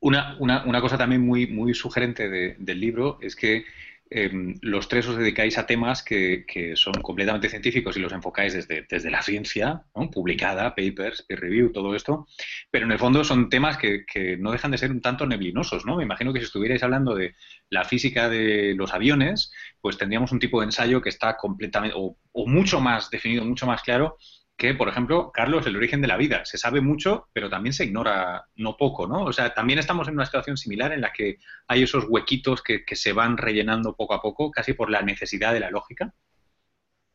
Una, 0.00 0.36
una, 0.40 0.80
cosa 0.80 0.98
también 0.98 1.22
muy, 1.22 1.46
muy 1.46 1.74
sugerente 1.74 2.28
del 2.28 2.80
libro 2.80 3.18
es 3.20 3.36
que 3.36 3.64
em, 4.10 4.54
los 4.62 4.88
tres 4.88 5.06
os 5.08 5.16
dedicáis 5.16 5.58
a 5.58 5.66
temas 5.66 6.02
que, 6.02 6.44
son 6.74 6.94
completamente 7.02 7.48
científicos 7.48 7.96
y 7.96 8.00
los 8.00 8.12
enfocáis 8.12 8.54
desde, 8.54 8.86
desde 8.88 9.10
la 9.10 9.22
ciencia, 9.22 9.82
publicada, 10.12 10.74
papers, 10.74 11.22
peer 11.22 11.40
review, 11.40 11.72
todo 11.72 11.94
esto, 11.94 12.26
pero 12.70 12.86
en 12.86 12.92
el 12.92 12.98
fondo 12.98 13.24
son 13.24 13.48
temas 13.48 13.78
que, 13.78 14.04
no 14.38 14.52
dejan 14.52 14.70
de 14.70 14.78
ser 14.78 14.90
un 14.90 15.00
tanto 15.00 15.26
neblinosos, 15.26 15.84
¿no? 15.86 15.96
Me 15.96 16.04
imagino 16.04 16.32
que 16.32 16.40
si 16.40 16.46
estuvierais 16.46 16.82
hablando 16.82 17.14
de 17.14 17.34
la 17.70 17.84
física 17.84 18.28
de 18.28 18.74
los 18.76 18.94
aviones, 18.94 19.52
pues 19.80 19.98
tendríamos 19.98 20.32
un 20.32 20.38
tipo 20.38 20.60
de 20.60 20.66
ensayo 20.66 21.00
que 21.02 21.08
está 21.08 21.36
completamente, 21.36 21.96
o, 21.98 22.16
o 22.32 22.46
mucho 22.46 22.80
más 22.80 23.10
definido, 23.10 23.44
mucho 23.44 23.66
más 23.66 23.82
claro, 23.82 24.18
que, 24.56 24.72
por 24.74 24.88
ejemplo, 24.88 25.30
Carlos, 25.32 25.66
el 25.66 25.76
origen 25.76 26.00
de 26.00 26.08
la 26.08 26.16
vida. 26.16 26.44
Se 26.46 26.56
sabe 26.56 26.80
mucho, 26.80 27.28
pero 27.32 27.50
también 27.50 27.74
se 27.74 27.84
ignora 27.84 28.46
no 28.56 28.76
poco, 28.76 29.06
¿no? 29.06 29.24
O 29.24 29.32
sea, 29.32 29.52
también 29.52 29.78
estamos 29.78 30.08
en 30.08 30.14
una 30.14 30.24
situación 30.24 30.56
similar 30.56 30.92
en 30.92 31.02
la 31.02 31.12
que 31.12 31.38
hay 31.68 31.82
esos 31.82 32.06
huequitos 32.08 32.62
que, 32.62 32.84
se 32.96 33.12
van 33.12 33.36
rellenando 33.36 33.94
poco 33.94 34.14
a 34.14 34.22
poco, 34.22 34.50
casi 34.50 34.72
por 34.72 34.90
la 34.90 35.02
necesidad 35.02 35.52
de 35.52 35.60
la 35.60 35.70
lógica. 35.70 36.14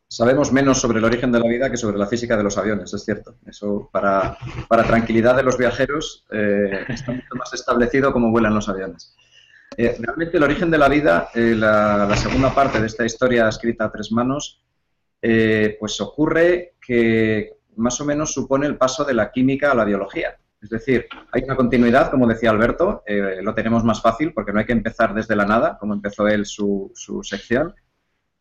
Sabemos 0.08 0.52
menos 0.52 0.80
sobre 0.80 1.00
el 1.00 1.06
origen 1.06 1.32
de 1.32 1.40
la 1.40 1.48
vida 1.48 1.72
que 1.72 1.78
sobre 1.78 1.98
la 1.98 2.06
física 2.06 2.38
de 2.38 2.44
los 2.44 2.58
aviones, 2.58 2.94
es 2.94 3.04
cierto. 3.04 3.38
Eso, 3.48 3.90
para, 3.92 4.38
para 4.68 4.84
tranquilidad 4.84 5.36
de 5.36 5.44
los 5.44 5.58
viajeros, 5.58 6.26
eh, 6.32 6.86
está 6.90 7.14
mucho 7.14 7.36
más 7.36 7.54
establecido 7.54 8.14
cómo 8.14 8.30
vuelan 8.30 8.54
los 8.54 8.70
aviones. 8.70 9.16
Eh, 9.78 9.96
realmente 10.00 10.38
el 10.38 10.44
origen 10.44 10.70
de 10.70 10.78
la 10.78 10.90
vida, 10.90 11.30
eh, 11.34 11.56
la, 11.56 12.14
segunda 12.18 12.54
parte 12.54 12.80
de 12.80 12.88
esta 12.88 13.06
historia 13.06 13.48
escrita 13.48 13.86
a 13.86 13.92
tres 13.92 14.12
manos, 14.12 14.62
pues 15.80 16.02
ocurre 16.02 16.71
que 16.86 17.54
más 17.78 18.00
o 18.02 18.06
menos 18.06 18.34
supone 18.34 18.68
el 18.68 18.78
paso 18.78 19.04
de 19.04 19.14
la 19.14 19.32
química 19.32 19.72
a 19.72 19.76
la 19.76 19.86
biología. 19.86 20.38
Es 20.62 20.70
decir, 20.70 21.08
hay 21.32 21.44
una 21.44 21.56
continuidad, 21.56 22.12
como 22.12 22.28
decía 22.28 22.52
Alberto, 22.52 23.04
eh, 23.08 23.40
lo 23.42 23.56
tenemos 23.56 23.84
más 23.84 24.02
fácil 24.02 24.32
porque 24.34 24.54
no 24.54 24.60
hay 24.60 24.66
que 24.66 24.74
empezar 24.74 25.14
desde 25.14 25.36
la 25.36 25.46
nada, 25.46 25.78
como 25.80 25.94
empezó 25.94 26.28
él 26.28 26.46
su, 26.46 26.92
sección, 27.24 27.74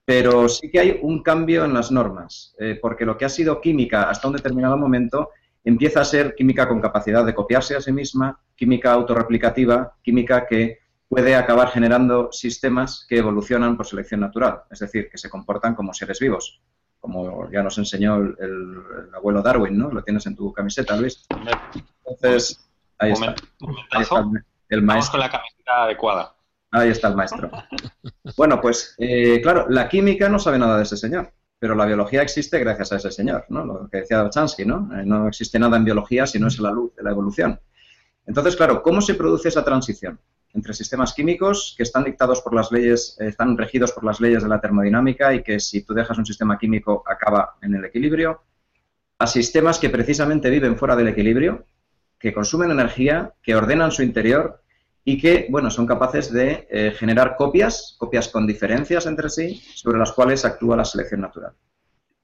pero 0.05 0.49
sí 0.49 0.71
que 0.71 0.81
hay 0.81 0.99
un 1.03 1.23
cambio 1.23 1.65
en 1.65 1.73
las 1.73 1.91
normas, 1.91 2.55
eh, 2.59 2.79
porque 2.81 3.07
lo 3.07 3.17
que 3.17 3.25
ha 3.25 3.31
sido 3.31 3.61
química 3.61 4.11
hasta 4.11 4.29
un 4.29 4.35
determinado 4.35 4.77
momento 4.77 5.31
empieza 5.65 6.01
a 6.01 6.05
ser 6.05 6.35
química 6.35 6.69
con 6.69 6.81
capacidad 6.81 7.25
de 7.25 7.35
copiarse 7.35 7.77
a 7.77 7.81
sí 7.81 7.93
misma, 7.93 8.39
química 8.55 8.93
autorreplicativa, 8.93 9.95
química 10.03 10.47
que 10.47 10.79
puede 11.09 11.35
acabar 11.35 11.71
generando 11.71 12.31
sistemas 12.33 13.07
que 13.09 13.19
evolucionan 13.19 13.77
por 13.77 13.87
selección 13.87 14.21
natural, 14.21 14.63
es 14.71 14.79
decir, 14.79 15.09
que 15.11 15.19
se 15.19 15.31
comportan 15.31 15.75
como 15.75 15.95
seres 15.95 16.21
vivos, 16.21 16.61
como 17.01 17.51
ya 17.51 17.63
nos 17.63 17.79
enseñó 17.79 18.17
el, 18.17 18.83
abuelo 19.15 19.43
Darwin, 19.43 19.77
¿no? 19.77 19.91
Lo 19.91 20.03
tienes 20.03 20.27
en 20.27 20.37
tu 20.37 20.53
camiseta, 20.53 20.97
Luis. 20.97 21.27
Entonces, 22.05 22.69
ahí 22.99 23.13
está. 23.13 23.35
Ahí 23.91 24.03
está 24.03 24.25
el, 24.69 24.83
maestro. 24.83 25.13
con 25.13 25.21
la 25.21 25.31
camiseta 25.31 25.85
adecuada. 25.85 26.35
Ahí 26.71 26.91
está 26.91 27.09
el 27.09 27.17
maestro. 27.17 27.51
Bueno, 28.37 28.61
pues 28.61 28.95
eh, 28.99 29.41
claro, 29.43 29.67
la 29.69 29.89
química 29.89 30.29
no 30.29 30.39
sabe 30.39 30.59
nada 30.59 30.77
de 30.77 30.85
ese 30.85 30.97
señor, 30.97 31.33
pero 31.59 31.75
la 31.75 31.87
biología 31.87 32.23
existe 32.23 32.59
gracias 32.61 32.93
a 32.93 32.97
ese 32.97 33.11
señor, 33.11 33.47
¿no? 33.49 33.65
Lo 33.65 33.89
que 33.89 33.99
decía 33.99 34.29
Chansky, 34.31 34.65
¿no? 34.65 34.89
Eh, 34.97 35.05
no 35.05 35.27
existe 35.27 35.59
nada 35.59 35.77
en 35.77 35.85
biología 35.85 36.27
si 36.27 36.39
no 36.39 36.47
es 36.47 36.59
la 36.61 36.71
luz 36.71 36.95
de 36.95 37.03
la 37.03 37.11
evolución. 37.11 37.59
Entonces, 38.27 38.55
claro, 38.55 38.83
¿cómo 38.83 39.01
se 39.01 39.15
produce 39.15 39.49
esa 39.49 39.65
transición? 39.65 40.21
Entre 40.55 40.75
sistemas 40.75 41.13
químicos 41.15 41.75
que 41.77 41.83
están 41.83 42.05
dictados 42.05 42.41
por 42.43 42.55
las 42.55 42.73
leyes, 42.73 43.17
eh, 43.21 43.29
están 43.29 43.57
regidos 43.57 43.93
por 43.93 44.05
las 44.05 44.21
leyes 44.21 44.43
de 44.43 44.49
la 44.49 44.61
termodinámica 44.61 45.33
y 45.35 45.43
que 45.43 45.61
si 45.61 45.83
tú 45.83 45.95
dejas 45.95 46.19
un 46.19 46.27
sistema 46.27 46.59
químico 46.59 47.03
acaba 47.07 47.57
en 47.63 47.75
el 47.75 47.85
equilibrio, 47.85 48.43
a 49.19 49.27
sistemas 49.27 49.79
que 49.79 49.91
precisamente 49.91 50.51
viven 50.51 50.77
fuera 50.77 50.97
del 50.97 51.09
equilibrio, 51.09 51.67
que 52.19 52.33
consumen 52.33 52.71
energía, 52.71 53.33
que 53.43 53.55
ordenan 53.55 53.93
su 53.93 54.03
interior 54.03 54.63
y 55.05 55.21
que, 55.21 55.47
bueno, 55.51 55.71
son 55.71 55.87
capaces 55.87 56.33
de 56.33 56.67
eh, 56.71 56.93
generar 56.97 57.37
copias, 57.37 57.97
copias 57.99 58.29
con 58.29 58.47
diferencias 58.47 59.07
entre 59.07 59.31
sí, 59.31 59.63
sobre 59.75 59.99
las 59.99 60.13
cuales 60.13 60.45
actúa 60.45 60.77
la 60.77 60.85
selección 60.85 61.23
natural. 61.23 61.53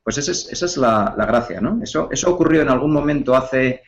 Pues 0.02 0.18
esa 0.18 0.32
es, 0.32 0.52
esa 0.52 0.66
es 0.66 0.76
la, 0.76 1.14
la, 1.16 1.26
gracia, 1.26 1.60
¿no? 1.60 1.80
Eso, 1.82 2.08
eso 2.12 2.32
ocurrió 2.32 2.62
en 2.62 2.68
algún 2.68 2.92
momento 2.92 3.34
hace 3.34 3.82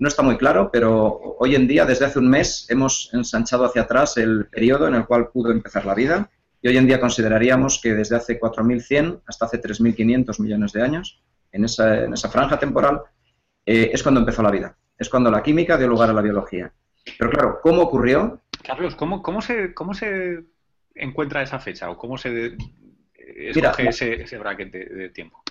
no 0.00 0.08
está 0.08 0.22
muy 0.22 0.38
claro, 0.38 0.70
pero 0.72 1.36
hoy 1.38 1.54
en 1.54 1.68
día, 1.68 1.84
desde 1.84 2.06
hace 2.06 2.18
un 2.18 2.28
mes, 2.28 2.66
hemos 2.70 3.10
ensanchado 3.12 3.66
hacia 3.66 3.82
atrás 3.82 4.16
el 4.16 4.46
periodo 4.46 4.88
en 4.88 4.94
el 4.94 5.04
cual 5.04 5.28
pudo 5.28 5.52
empezar 5.52 5.84
la 5.84 5.94
vida 5.94 6.30
y 6.62 6.68
hoy 6.68 6.78
en 6.78 6.86
día 6.86 6.98
consideraríamos 6.98 7.78
que 7.82 7.92
desde 7.92 8.16
hace 8.16 8.40
4.100 8.40 9.20
hasta 9.26 9.44
hace 9.44 9.60
3.500 9.60 10.40
millones 10.40 10.72
de 10.72 10.82
años, 10.82 11.22
en 11.52 11.66
esa, 11.66 12.04
en 12.04 12.14
esa 12.14 12.30
franja 12.30 12.58
temporal, 12.58 13.02
eh, 13.66 13.90
es 13.92 14.02
cuando 14.02 14.20
empezó 14.20 14.42
la 14.42 14.50
vida. 14.50 14.74
Es 14.98 15.10
cuando 15.10 15.30
la 15.30 15.42
química 15.42 15.76
dio 15.76 15.86
lugar 15.86 16.08
a 16.08 16.14
la 16.14 16.22
biología. 16.22 16.72
Pero 17.18 17.30
claro, 17.30 17.60
¿cómo 17.62 17.82
ocurrió? 17.82 18.40
Carlos, 18.64 18.94
¿cómo, 18.94 19.22
cómo, 19.22 19.42
se, 19.42 19.74
cómo 19.74 19.92
se 19.92 20.44
encuentra 20.94 21.42
esa 21.42 21.58
fecha 21.58 21.90
o 21.90 21.98
cómo 21.98 22.16
se 22.16 22.56
escoge 23.36 23.88
ese, 23.88 24.22
ese 24.22 24.38
bracket 24.38 24.72
de 24.72 25.10
tiempo? 25.10 25.42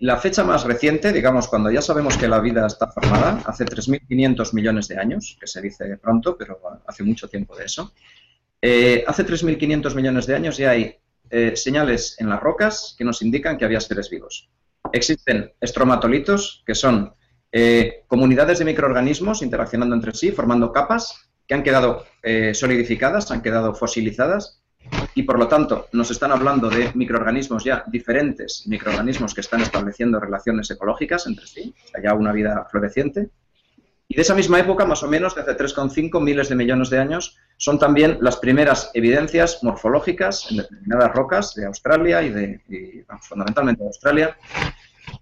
La 0.00 0.16
fecha 0.16 0.42
más 0.42 0.64
reciente, 0.64 1.12
digamos, 1.12 1.46
cuando 1.46 1.70
ya 1.70 1.80
sabemos 1.80 2.16
que 2.16 2.26
la 2.26 2.40
vida 2.40 2.66
está 2.66 2.88
formada, 2.88 3.40
hace 3.46 3.64
3.500 3.64 4.52
millones 4.52 4.88
de 4.88 4.98
años, 4.98 5.36
que 5.40 5.46
se 5.46 5.62
dice 5.62 5.96
pronto, 5.98 6.36
pero 6.36 6.58
hace 6.86 7.04
mucho 7.04 7.28
tiempo 7.28 7.56
de 7.56 7.64
eso, 7.64 7.92
Eh, 8.62 9.04
hace 9.06 9.24
3.500 9.24 9.94
millones 9.94 10.26
de 10.26 10.34
años 10.34 10.56
ya 10.56 10.70
hay 10.70 10.96
eh, 11.30 11.54
señales 11.54 12.16
en 12.18 12.28
las 12.28 12.40
rocas 12.40 12.96
que 12.98 13.04
nos 13.04 13.22
indican 13.22 13.58
que 13.58 13.64
había 13.64 13.80
seres 13.80 14.08
vivos. 14.10 14.48
Existen 14.92 15.52
estromatolitos, 15.60 16.64
que 16.66 16.74
son 16.74 17.12
eh, 17.52 18.04
comunidades 18.08 18.58
de 18.58 18.64
microorganismos 18.64 19.42
interaccionando 19.42 19.94
entre 19.94 20.14
sí, 20.14 20.32
formando 20.32 20.72
capas 20.72 21.28
que 21.46 21.54
han 21.54 21.62
quedado 21.62 22.04
solidificadas, 22.54 23.30
han 23.30 23.40
quedado 23.40 23.72
fosilizadas 23.72 24.60
y 25.16 25.22
por 25.22 25.38
lo 25.38 25.48
tanto 25.48 25.88
nos 25.92 26.10
están 26.10 26.30
hablando 26.30 26.68
de 26.68 26.90
microorganismos 26.94 27.64
ya 27.64 27.82
diferentes, 27.86 28.64
microorganismos 28.66 29.34
que 29.34 29.40
están 29.40 29.62
estableciendo 29.62 30.20
relaciones 30.20 30.70
ecológicas 30.70 31.26
entre 31.26 31.46
sí, 31.46 31.74
o 31.94 32.14
una 32.14 32.32
vida 32.32 32.66
floreciente. 32.70 33.30
Y 34.08 34.14
de 34.14 34.22
esa 34.22 34.34
misma 34.34 34.60
época, 34.60 34.84
más 34.84 35.02
o 35.02 35.08
menos, 35.08 35.34
de 35.34 35.40
hace 35.40 35.56
3,5 35.56 36.20
miles 36.22 36.48
de 36.48 36.54
millones 36.54 36.90
de 36.90 36.98
años, 36.98 37.38
son 37.56 37.78
también 37.78 38.18
las 38.20 38.36
primeras 38.36 38.90
evidencias 38.94 39.64
morfológicas 39.64 40.50
en 40.50 40.58
determinadas 40.58 41.12
rocas 41.12 41.54
de 41.54 41.66
Australia 41.66 42.22
y, 42.22 42.30
de, 42.30 43.04
fundamentalmente 43.22 43.82
de 43.82 43.88
Australia, 43.88 44.36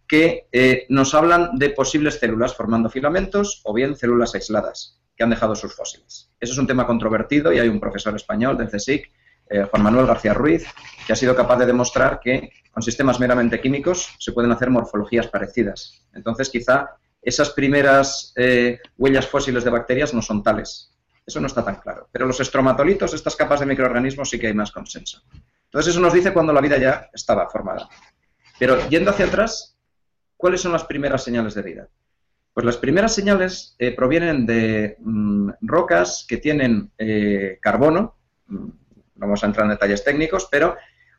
que 0.09 0.49
eh, 0.51 0.87
nos 0.89 1.15
hablan 1.15 1.57
de 1.57 1.71
posibles 1.71 2.19
células 2.19 2.55
formando 2.55 2.91
filamentos 2.91 3.63
o 3.65 3.73
bien 3.73 3.97
células 3.97 4.35
aisladas 4.35 5.01
que 5.17 5.23
han 5.23 5.31
dejado 5.31 5.55
sus 5.55 5.75
fósiles. 5.75 6.31
Eso 6.41 6.53
es 6.53 6.59
un 6.59 6.67
tema 6.67 6.87
controvertido 6.87 7.53
y 7.53 7.61
hay 7.61 7.69
un 7.69 7.81
profesor 7.81 8.15
español 8.17 8.59
del 8.59 8.69
CSIC 8.69 9.09
eh, 9.49 9.67
Juan 9.71 9.83
Manuel 9.83 10.07
García 10.07 10.35
Ruiz, 10.35 10.67
que 11.07 11.13
ha 11.13 11.17
sido 11.17 11.37
capaz 11.37 11.59
de 11.59 11.67
demostrar 11.67 12.21
que 12.21 12.51
con 12.71 12.83
sistemas 12.83 13.21
meramente 13.21 13.61
químicos 13.61 14.17
se 14.19 14.33
pueden 14.33 14.51
hacer 14.51 14.71
morfologías 14.71 15.29
parecidas. 15.29 16.05
Entonces, 16.13 16.51
quizá 16.51 16.97
esas 17.23 17.51
primeras 17.51 18.33
eh, 18.37 18.79
huellas 18.97 19.27
fósiles 19.27 19.65
de 19.65 19.71
bacterias 19.71 20.13
no 20.13 20.23
son 20.23 20.43
tales. 20.43 20.91
Eso 21.25 21.41
no 21.41 21.47
está 21.47 21.65
tan 21.65 21.77
claro. 21.77 22.09
Pero 22.11 22.27
los 22.27 22.41
estromatolitos, 22.41 23.15
estas 23.15 23.37
capas 23.37 23.61
de 23.61 23.67
microorganismos, 23.67 24.29
sí 24.29 24.39
que 24.39 24.49
hay 24.49 24.55
más 24.55 24.73
consenso. 24.73 25.23
Entonces, 25.67 25.93
eso 25.93 26.01
nos 26.01 26.13
dice 26.13 26.33
cuando 26.33 26.53
la 26.53 26.61
vida 26.61 26.79
ya 26.79 27.09
estaba 27.13 27.49
formada. 27.49 27.89
Pero 28.59 28.89
yendo 28.89 29.11
hacia 29.11 29.27
atrás, 29.27 29.79
¿cuáles 30.37 30.61
son 30.61 30.73
las 30.73 30.85
primeras 30.85 31.23
señales 31.23 31.55
de 31.55 31.63
vida? 31.63 31.89
Pues 32.53 32.65
las 32.67 32.77
primeras 32.77 33.15
señales 33.15 33.75
eh, 33.79 33.93
provienen 33.93 34.47
de 34.47 34.97
mm, 35.01 35.51
rocas 35.63 36.25
que 36.29 36.37
tienen 36.37 36.93
carbono, 37.61 38.17
mm, 38.47 38.69
no 39.17 39.27
vamos 39.27 39.43
a 39.43 39.47
entrar 39.47 39.65
en 39.65 39.71
detalles 39.71 40.05
técnicos, 40.05 40.49
pero 40.51 40.77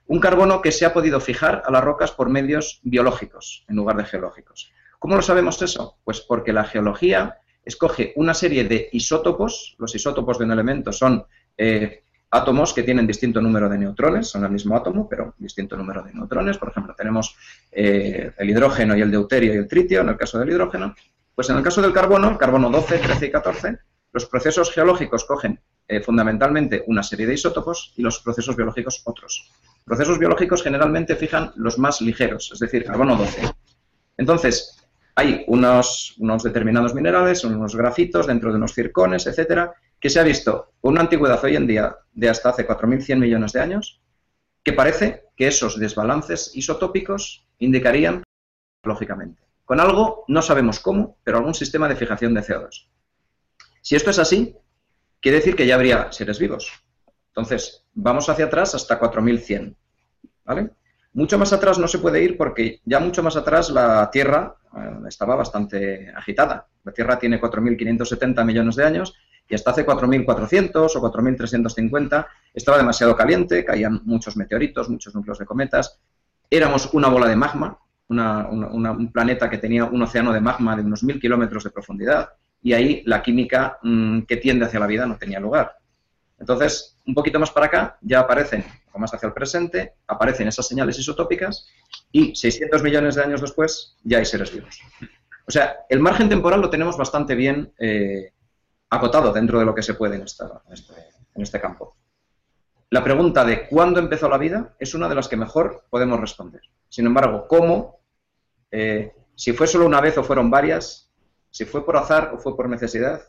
un 0.07 0.19
carbono 0.19 0.61
que 0.61 0.71
se 0.71 0.85
ha 0.85 0.93
podido 0.93 1.19
fijar 1.19 1.63
a 1.65 1.71
las 1.71 1.83
rocas 1.83 2.11
por 2.11 2.29
medios 2.29 2.79
biológicos 2.83 3.65
en 3.67 3.75
lugar 3.75 3.97
de 3.97 4.05
geológicos. 4.05 4.71
¿Cómo 4.99 5.15
lo 5.15 5.21
sabemos 5.21 5.61
eso? 5.61 5.97
Pues 6.03 6.21
porque 6.21 6.53
la 6.53 6.63
geología 6.63 7.39
escoge 7.63 8.13
una 8.15 8.33
serie 8.33 8.63
de 8.65 8.89
isótopos, 8.91 9.75
los 9.79 9.93
isótopos 9.95 10.37
de 10.37 10.45
un 10.45 10.51
elemento 10.51 10.91
son 10.91 11.25
eh, 11.57 12.03
átomos 12.29 12.73
que 12.73 12.83
tienen 12.83 13.07
distinto 13.07 13.41
número 13.41 13.67
de 13.69 13.77
neutrones, 13.77 14.27
son 14.27 14.43
el 14.43 14.51
mismo 14.51 14.75
átomo, 14.75 15.09
pero 15.09 15.33
distinto 15.37 15.75
número 15.75 16.03
de 16.03 16.13
neutrones. 16.13 16.57
Por 16.57 16.69
ejemplo, 16.69 16.93
tenemos 16.95 17.35
eh, 17.71 18.31
el 18.37 18.49
hidrógeno 18.49 18.95
y 18.95 19.01
el 19.01 19.09
deuterio 19.09 19.53
y 19.53 19.57
el 19.57 19.67
tritio, 19.67 20.01
en 20.01 20.09
el 20.09 20.17
caso 20.17 20.37
del 20.37 20.49
hidrógeno. 20.49 20.93
Pues 21.33 21.49
en 21.49 21.57
el 21.57 21.63
caso 21.63 21.81
del 21.81 21.93
carbono, 21.93 22.37
carbono 22.37 22.69
12, 22.69 22.99
13 22.99 23.25
y 23.25 23.31
14, 23.31 23.79
los 24.13 24.25
procesos 24.25 24.71
geológicos 24.71 25.25
cogen 25.25 25.59
eh, 25.87 26.01
fundamentalmente 26.01 26.83
una 26.87 27.03
serie 27.03 27.27
de 27.27 27.35
isótopos 27.35 27.93
y 27.95 28.01
los 28.01 28.19
procesos 28.19 28.55
biológicos 28.55 29.01
otros. 29.05 29.51
Procesos 29.83 30.17
biológicos 30.17 30.63
generalmente 30.63 31.15
fijan 31.15 31.51
los 31.55 31.77
más 31.77 32.01
ligeros, 32.01 32.51
es 32.53 32.59
decir, 32.59 32.85
carbono 32.85 33.15
12. 33.15 33.41
Entonces, 34.17 34.75
hay 35.15 35.45
unos, 35.47 36.15
unos 36.17 36.43
determinados 36.43 36.93
minerales, 36.93 37.43
unos 37.43 37.75
grafitos 37.75 38.27
dentro 38.27 38.49
de 38.51 38.57
unos 38.57 38.73
circones, 38.73 39.27
etcétera, 39.27 39.73
que 39.99 40.09
se 40.09 40.19
ha 40.19 40.23
visto 40.23 40.73
con 40.81 40.93
una 40.93 41.01
antigüedad 41.01 41.43
hoy 41.43 41.55
en 41.55 41.67
día 41.67 41.95
de 42.13 42.29
hasta 42.29 42.49
hace 42.49 42.67
4.100 42.67 43.19
millones 43.19 43.53
de 43.53 43.61
años, 43.61 44.01
que 44.63 44.73
parece 44.73 45.25
que 45.37 45.47
esos 45.47 45.79
desbalances 45.79 46.51
isotópicos 46.55 47.45
indicarían, 47.59 48.23
lógicamente, 48.83 49.41
con 49.63 49.79
algo, 49.79 50.25
no 50.27 50.41
sabemos 50.41 50.79
cómo, 50.79 51.17
pero 51.23 51.37
algún 51.37 51.53
sistema 51.53 51.87
de 51.87 51.95
fijación 51.95 52.33
de 52.33 52.41
CO2. 52.41 52.87
Si 53.81 53.95
esto 53.95 54.09
es 54.09 54.19
así, 54.19 54.55
quiere 55.25 55.39
decir 55.39 55.55
que 55.55 55.65
ya 55.65 55.73
habría 55.73 56.11
seres 56.11 56.37
vivos. 56.37 56.71
Entonces, 57.29 57.83
vamos 57.95 58.29
hacia 58.29 58.45
atrás 58.45 58.75
hasta 58.75 58.99
4100. 58.99 59.75
¿Vale? 60.45 60.69
Mucho 61.13 61.39
más 61.39 61.51
atrás 61.51 61.79
no 61.79 61.87
se 61.87 61.97
puede 61.97 62.21
ir 62.21 62.37
porque 62.37 62.79
ya 62.85 62.99
mucho 62.99 63.23
más 63.23 63.35
atrás 63.35 63.71
la 63.71 64.07
Tierra 64.11 64.55
eh, 64.77 64.99
estaba 65.07 65.35
bastante 65.35 66.13
agitada. 66.15 66.67
La 66.83 66.91
Tierra 66.91 67.17
tiene 67.17 67.41
4.570 67.41 68.45
millones 68.45 68.75
de 68.75 68.85
años 68.85 69.15
y 69.49 69.55
hasta 69.55 69.71
hace 69.71 69.83
4.400 69.83 70.91
o 70.95 71.11
4.350 71.11 72.27
estaba 72.53 72.77
demasiado 72.77 73.15
caliente, 73.15 73.65
caían 73.65 74.01
muchos 74.05 74.37
meteoritos, 74.37 74.89
muchos 74.89 75.15
núcleos 75.15 75.39
de 75.39 75.47
cometas. 75.47 75.99
Éramos 76.51 76.93
una 76.93 77.07
bola 77.07 77.27
de 77.27 77.35
magma, 77.35 77.79
un 78.09 79.09
planeta 79.11 79.49
que 79.49 79.57
tenía 79.57 79.85
un 79.85 80.03
océano 80.03 80.31
de 80.31 80.41
magma 80.41 80.75
de 80.75 80.83
unos 80.83 81.03
1.000 81.03 81.19
kilómetros 81.19 81.63
de 81.63 81.71
profundidad 81.71 82.29
y 82.65 82.73
ahí 82.73 83.03
la 83.05 83.21
química 83.21 83.77
mm, 83.83 84.21
que 84.21 84.37
tiende 84.37 84.65
hacia 84.65 84.79
la 84.79 84.87
vida 84.87 85.05
no 85.05 85.19
tenía 85.19 85.39
lugar. 85.39 85.77
Entonces, 86.39 86.97
un 87.05 87.13
poquito 87.13 87.39
más 87.39 87.51
para 87.51 87.67
acá, 87.67 87.99
ya 88.01 88.21
aparecen, 88.21 88.65
o 88.91 88.97
más 88.97 89.13
hacia 89.13 89.27
el 89.27 89.33
presente, 89.33 89.93
aparecen 90.07 90.47
esas 90.47 90.67
señales 90.67 90.97
isotópicas 90.97 91.67
y 92.11 92.35
600 92.35 92.81
millones 92.81 93.13
de 93.13 93.23
años 93.23 93.41
después 93.41 93.95
ya 94.03 94.17
hay 94.17 94.25
seres 94.25 94.51
vivos. 94.51 94.81
O 95.47 95.51
sea, 95.51 95.85
el 95.87 95.99
margen 95.99 96.27
temporal 96.27 96.59
lo 96.59 96.71
tenemos 96.71 96.97
bastante 96.97 97.35
bien 97.35 97.71
eh, 97.77 98.31
acotado 98.89 99.31
dentro 99.31 99.59
de 99.59 99.65
lo 99.65 99.75
que 99.75 99.83
se 99.83 99.93
puede 99.93 100.15
en, 100.15 100.23
este, 100.23 100.45
en, 101.35 101.43
este, 101.43 101.61
campo. 101.61 101.95
La 102.89 103.03
pregunta 103.03 103.45
de 103.45 103.67
cuándo 103.67 103.99
empezó 103.99 104.27
la 104.27 104.39
vida 104.39 104.73
es 104.79 104.95
una 104.95 105.07
de 105.07 105.13
las 105.13 105.27
que 105.27 105.37
mejor 105.37 105.85
podemos 105.91 106.19
responder. 106.19 106.61
Sin 106.89 107.05
embargo, 107.05 107.45
¿cómo? 107.47 107.99
Eh, 108.71 109.13
si 109.35 109.53
fue 109.53 109.67
solo 109.67 109.85
una 109.85 110.01
vez 110.01 110.17
o 110.17 110.23
fueron 110.23 110.49
varias, 110.49 111.04
si 111.55 111.63
fue 111.63 111.85
por 111.85 111.95
azar 111.95 112.31
o 112.33 112.37
fue 112.37 112.53
por 112.53 112.67
necesidad. 112.67 113.21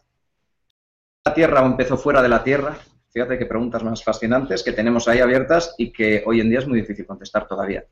¿La 1.25 1.33
Tierra 1.33 1.63
o 1.63 1.67
empezó 1.67 1.97
fuera 1.97 2.21
de 2.21 2.29
la 2.29 2.43
Tierra? 2.43 2.75
Fíjate 3.13 3.39
qué 3.39 3.47
preguntas 3.47 3.85
más 3.85 4.03
fascinantes 4.03 4.65
que 4.65 4.73
tenemos 4.73 5.07
ahí 5.07 5.21
abiertas 5.21 5.77
y 5.79 5.93
que 5.93 6.25
hoy 6.27 6.41
en 6.41 6.51
día 6.51 6.59
es 6.59 6.67
muy 6.67 6.81
difícil 6.81 7.07
contestar 7.07 7.47
todavía. 7.47 7.85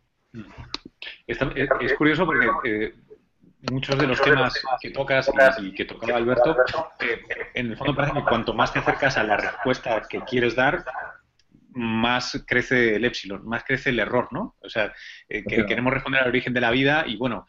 Es, 1.25 1.39
curioso 1.97 2.27
porque 2.27 2.49
eh, 2.65 2.95
muchos 3.71 3.97
de 3.97 4.09
los 4.09 4.21
temas 4.21 4.61
que 4.81 4.91
tocas 4.91 5.31
y 5.61 5.73
que 5.73 5.85
tocaba 5.85 6.17
Alberto, 6.17 6.57
eh, 6.99 7.21
en 7.55 7.71
el 7.71 7.77
fondo 7.77 7.95
parece 7.95 8.15
que 8.15 8.25
cuanto 8.25 8.55
más 8.55 8.73
te 8.73 8.81
acercas 8.81 9.17
a 9.17 9.23
la 9.23 9.37
respuesta 9.37 10.03
que 10.09 10.21
quieres 10.23 10.57
dar, 10.57 10.85
más 11.75 12.45
crece 12.47 12.97
el 12.97 13.05
epsilon, 13.05 13.47
más 13.47 13.65
crece 13.65 13.91
el 13.91 13.99
error, 13.99 14.29
¿no? 14.31 14.57
O 14.63 14.69
sea, 14.69 14.93
eh, 15.29 15.45
que 15.45 15.67
queremos 15.67 15.93
responder 15.93 16.23
al 16.23 16.29
origen 16.29 16.55
de 16.55 16.61
la 16.61 16.71
vida 16.71 17.05
y 17.07 17.17
bueno, 17.17 17.47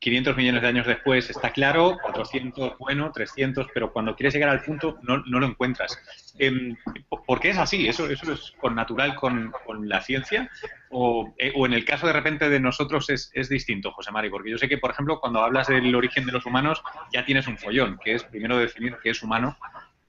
500 0.00 0.32
eh, 0.32 0.36
millones 0.36 0.62
de 0.62 0.68
años 0.68 0.86
después 0.86 1.30
está 1.30 1.50
claro, 1.52 1.96
400, 2.02 2.76
bueno, 2.78 3.10
300, 3.12 3.68
pero 3.72 3.92
cuando 3.92 4.14
quieres 4.14 4.34
llegar 4.34 4.50
al 4.50 4.62
punto 4.62 4.98
no, 5.02 5.18
lo 5.18 5.46
encuentras. 5.46 5.98
Eh, 6.38 6.74
¿Por 7.08 7.40
qué 7.40 7.50
es 7.50 7.58
así? 7.58 7.88
¿Eso, 7.88 8.08
eso 8.10 8.32
es 8.32 8.52
con 8.60 8.74
natural 8.74 9.14
con, 9.14 9.52
la 9.88 10.02
ciencia? 10.02 10.50
O, 10.90 11.34
eh, 11.38 11.52
o, 11.54 11.64
en 11.64 11.72
el 11.72 11.84
caso 11.84 12.06
de 12.06 12.12
repente 12.12 12.48
de 12.50 12.60
nosotros 12.60 13.08
es, 13.08 13.30
es 13.32 13.48
distinto, 13.48 13.92
José 13.92 14.10
Mari? 14.10 14.28
Porque 14.28 14.50
yo 14.50 14.58
sé 14.58 14.68
que, 14.68 14.78
por 14.78 14.90
ejemplo, 14.90 15.18
cuando 15.18 15.42
hablas 15.42 15.68
del 15.68 15.94
origen 15.94 16.26
de 16.26 16.32
los 16.32 16.44
humanos 16.44 16.82
ya 17.12 17.24
tienes 17.24 17.46
un 17.46 17.56
follón, 17.56 17.98
que 18.04 18.14
es 18.14 18.24
primero 18.24 18.58
definir 18.58 18.96
qué 19.02 19.10
es 19.10 19.22
humano 19.22 19.56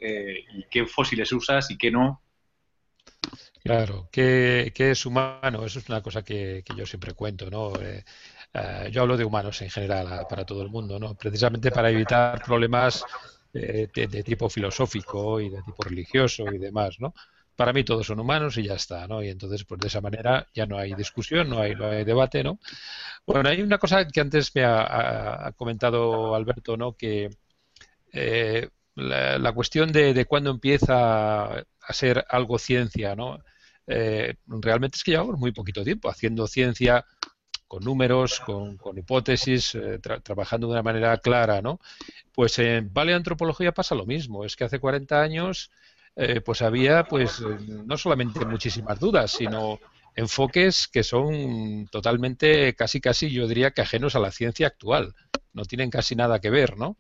y 0.02 0.64
qué 0.72 0.86
fósiles 0.86 1.32
usas 1.34 1.70
y 1.72 1.78
qué 1.78 1.92
no 1.92 2.22
Claro, 3.64 4.08
¿qué, 4.12 4.72
es 4.76 5.06
humano? 5.06 5.66
Eso 5.66 5.80
es 5.80 5.90
una 5.90 6.02
cosa 6.02 6.24
que, 6.24 6.64
yo 6.76 6.86
siempre 6.86 7.14
cuento, 7.14 7.50
¿no? 7.50 7.74
Eh, 7.80 8.04
eh, 8.54 8.90
yo 8.92 9.02
hablo 9.02 9.18
de 9.18 9.26
humanos 9.26 9.62
en 9.62 9.70
general 9.70 10.26
para 10.30 10.46
todo 10.46 10.62
el 10.62 10.70
mundo, 10.70 10.98
¿no? 10.98 11.14
Precisamente 11.16 11.70
para 11.70 11.90
evitar 11.90 12.42
problemas 12.42 13.04
eh, 13.54 13.90
de, 13.94 14.24
tipo 14.24 14.50
filosófico 14.50 15.42
y 15.42 15.50
de 15.50 15.62
tipo 15.64 15.84
religioso 15.84 16.46
y 16.52 16.58
demás, 16.58 16.96
¿no? 17.00 17.14
Para 17.56 17.74
mí 17.74 17.84
todos 17.84 18.08
son 18.08 18.22
humanos 18.22 18.58
y 18.58 18.64
ya 18.64 18.76
está, 18.76 19.06
¿no? 19.08 19.22
Y 19.22 19.30
entonces, 19.30 19.66
pues 19.66 19.82
de 19.82 19.88
esa 19.88 20.00
manera 20.00 20.48
ya 20.54 20.66
no 20.66 20.78
hay 20.78 20.94
discusión, 20.94 21.50
no 21.50 21.60
hay, 21.60 21.76
no 21.76 21.88
hay 21.88 22.06
debate, 22.06 22.44
¿no? 22.44 22.60
Bueno, 23.26 23.50
hay 23.50 23.62
una 23.62 23.78
cosa 23.78 24.08
que 24.08 24.22
antes 24.22 24.56
me 24.56 24.64
ha, 24.64 25.54
comentado 25.58 26.34
Alberto, 26.34 26.78
¿no? 26.78 26.94
Que 26.94 27.30
la, 29.00 29.52
cuestión 29.54 29.92
de, 29.92 30.14
de 30.14 30.26
cuándo 30.26 30.52
empieza 30.52 31.46
a 31.46 31.94
ser 31.94 32.26
algo 32.30 32.60
ciencia, 32.60 33.16
¿no? 33.16 33.40
Eh, 33.92 34.36
realmente 34.46 34.98
es 34.98 35.04
que 35.04 35.12
llevamos 35.12 35.40
muy 35.40 35.52
poquito 35.52 35.84
tiempo 35.84 36.10
haciendo 36.10 36.46
ciencia 36.46 37.06
con 37.68 37.84
números, 37.84 38.40
con, 38.40 38.78
hipótesis, 38.96 39.76
eh, 39.76 40.00
trabajando 40.00 40.68
de 40.68 40.74
una 40.74 40.84
manera 40.84 41.18
clara, 41.18 41.62
¿no? 41.62 41.80
Pues 42.34 42.58
en 42.60 42.92
paleoantropología 42.92 43.74
pasa 43.74 43.96
lo 43.96 44.06
mismo. 44.06 44.46
Es 44.46 44.56
que 44.56 44.64
hace 44.64 44.80
40 44.80 45.22
años, 45.22 45.72
eh, 46.16 46.42
pues 46.42 46.62
había, 46.62 47.04
pues, 47.04 47.42
no 47.42 47.98
solamente 47.98 48.46
muchísimas 48.46 49.00
dudas, 49.00 49.32
sino 49.32 49.80
enfoques 50.16 50.88
que 50.88 51.04
son 51.04 51.88
totalmente, 51.92 52.74
casi, 52.76 53.02
casi, 53.02 53.30
yo 53.30 53.48
diría 53.48 53.72
que 53.72 53.82
ajenos 53.82 54.16
a 54.16 54.20
la 54.20 54.32
ciencia 54.32 54.68
actual. 54.68 55.14
No 55.54 55.66
tienen 55.66 55.90
casi 55.90 56.16
nada 56.16 56.40
que 56.40 56.50
ver, 56.50 56.78
¿no? 56.78 56.98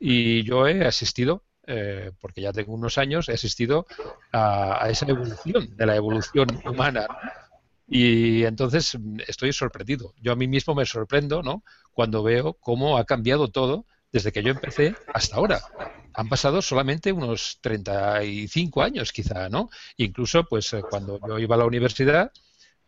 Y 0.00 0.42
yo 0.42 0.66
he 0.66 0.84
asistido 0.86 1.44
eh, 1.66 2.10
porque 2.20 2.40
ya 2.40 2.52
tengo 2.52 2.72
unos 2.72 2.98
años, 2.98 3.28
he 3.28 3.34
asistido 3.34 3.86
a, 4.32 4.88
esa 4.90 5.06
evolución, 5.06 5.76
de 5.76 5.86
la 5.86 5.94
evolución 5.94 6.48
humana. 6.66 7.06
Y 7.86 8.44
entonces 8.44 8.98
estoy 9.28 9.52
sorprendido. 9.52 10.14
Yo 10.20 10.32
a 10.32 10.36
mí 10.36 10.48
mismo 10.48 10.74
me 10.74 10.84
sorprendo, 10.84 11.42
¿no? 11.42 11.62
Cuando 11.92 12.24
veo 12.24 12.54
cómo 12.54 12.98
ha 12.98 13.04
cambiado 13.04 13.48
todo 13.48 13.86
desde 14.10 14.32
que 14.32 14.42
yo 14.42 14.50
empecé 14.50 14.96
hasta 15.14 15.36
ahora. 15.36 15.60
Han 16.14 16.28
pasado 16.28 16.60
solamente 16.60 17.12
unos 17.12 17.58
35 17.60 18.82
años, 18.82 19.12
quizá, 19.12 19.48
¿no? 19.48 19.70
Incluso, 19.96 20.44
pues, 20.44 20.72
eh, 20.72 20.82
cuando 20.88 21.20
yo 21.28 21.38
iba 21.38 21.54
a 21.54 21.58
la 21.58 21.66
universidad, 21.66 22.32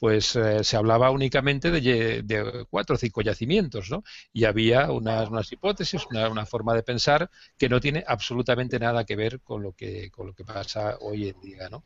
pues 0.03 0.35
eh, 0.35 0.65
se 0.65 0.77
hablaba 0.77 1.13
únicamente 1.13 1.71
de, 1.71 2.67
cuatro 2.69 2.97
o 2.97 2.99
cinco 2.99 3.23
yacimientos, 3.23 3.89
¿no? 3.89 4.03
Y 4.33 4.47
había 4.47 4.91
unas, 4.91 5.53
hipótesis, 5.53 6.05
una, 6.11 6.45
forma 6.45 6.75
de 6.75 6.83
pensar 6.83 7.31
que 7.57 7.69
no 7.69 7.79
tiene 7.79 8.03
absolutamente 8.05 8.81
nada 8.81 9.05
que 9.05 9.15
ver 9.15 9.41
con 9.43 9.63
lo 9.63 9.75
que, 9.75 10.11
con 10.11 10.27
lo 10.27 10.35
que 10.35 10.43
pasa 10.43 10.97
hoy 11.03 11.29
en 11.29 11.41
día, 11.41 11.69
¿no? 11.69 11.85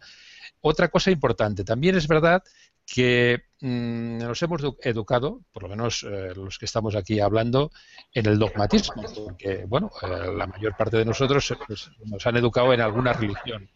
Otra 0.63 0.89
cosa 0.89 1.11
importante, 1.11 1.63
también 1.63 1.95
es 1.95 2.09
verdad 2.09 2.43
que 2.87 3.43
mm, 3.61 4.17
nos 4.17 4.43
hemos 4.43 4.63
educado, 4.81 5.43
por 5.53 5.65
lo 5.65 5.69
menos 5.69 6.03
eh, 6.03 6.33
los 6.35 6.59
que 6.59 6.65
estamos 6.65 6.97
aquí 6.97 7.21
hablando, 7.21 7.71
en 8.15 8.25
el 8.25 8.39
dogmatismo, 8.39 9.03
porque, 9.27 9.67
bueno, 9.69 9.91
eh, 10.01 10.33
la 10.35 10.47
mayor 10.47 10.75
parte 10.75 10.97
de 10.97 11.05
nosotros 11.05 11.55
pues, 11.67 11.91
nos 12.07 12.27
han 12.27 12.39
educado 12.39 12.73
en 12.73 12.81
alguna 12.81 13.13
religión. 13.13 13.69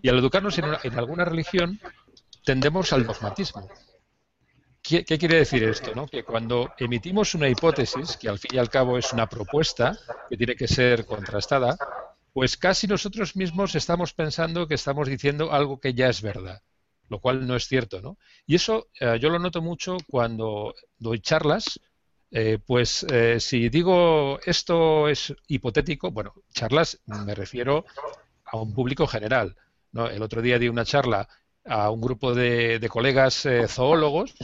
Y 0.00 0.08
al 0.08 0.18
educarnos 0.18 0.56
en, 0.58 0.66
en 0.84 0.98
alguna 0.98 1.24
religión, 1.24 1.80
tendemos 2.44 2.92
al 2.92 3.06
dogmatismo. 3.06 3.68
¿Qué, 4.82 5.04
quiere 5.04 5.36
decir 5.36 5.62
esto? 5.62 5.94
No? 5.94 6.08
Que 6.08 6.24
cuando 6.24 6.72
emitimos 6.76 7.34
una 7.34 7.48
hipótesis, 7.48 8.16
que 8.16 8.28
al 8.28 8.40
fin 8.40 8.50
y 8.54 8.58
al 8.58 8.68
cabo 8.68 8.98
es 8.98 9.12
una 9.12 9.28
propuesta 9.28 9.96
que 10.28 10.36
tiene 10.36 10.56
que 10.56 10.66
ser 10.66 11.06
contrastada, 11.06 11.76
pues 12.32 12.56
casi 12.56 12.88
nosotros 12.88 13.36
mismos 13.36 13.76
estamos 13.76 14.12
pensando 14.12 14.66
que 14.66 14.74
estamos 14.74 15.06
diciendo 15.06 15.52
algo 15.52 15.78
que 15.78 15.94
ya 15.94 16.08
es 16.08 16.20
verdad, 16.20 16.62
lo 17.08 17.20
cual 17.20 17.46
no 17.46 17.54
es 17.54 17.68
cierto. 17.68 18.00
¿no? 18.00 18.18
Y 18.44 18.56
eso 18.56 18.88
eh, 18.98 19.18
yo 19.20 19.30
lo 19.30 19.38
noto 19.38 19.62
mucho 19.62 19.98
cuando 20.08 20.74
doy 20.98 21.20
charlas, 21.20 21.78
eh, 22.32 22.58
pues 22.64 23.06
eh, 23.12 23.38
si 23.38 23.68
digo 23.68 24.40
esto 24.44 25.08
es 25.08 25.32
hipotético, 25.46 26.10
bueno, 26.10 26.34
charlas 26.52 26.98
me 27.06 27.36
refiero 27.36 27.84
a 28.44 28.56
un 28.56 28.74
público 28.74 29.06
general. 29.06 29.56
¿no? 29.92 30.08
El 30.08 30.22
otro 30.22 30.42
día 30.42 30.58
di 30.58 30.68
una 30.68 30.84
charla 30.84 31.28
a 31.64 31.90
un 31.90 32.00
grupo 32.00 32.34
de, 32.34 32.86
colegas 32.90 33.46
eh, 33.46 33.68
zoólogos 33.68 34.34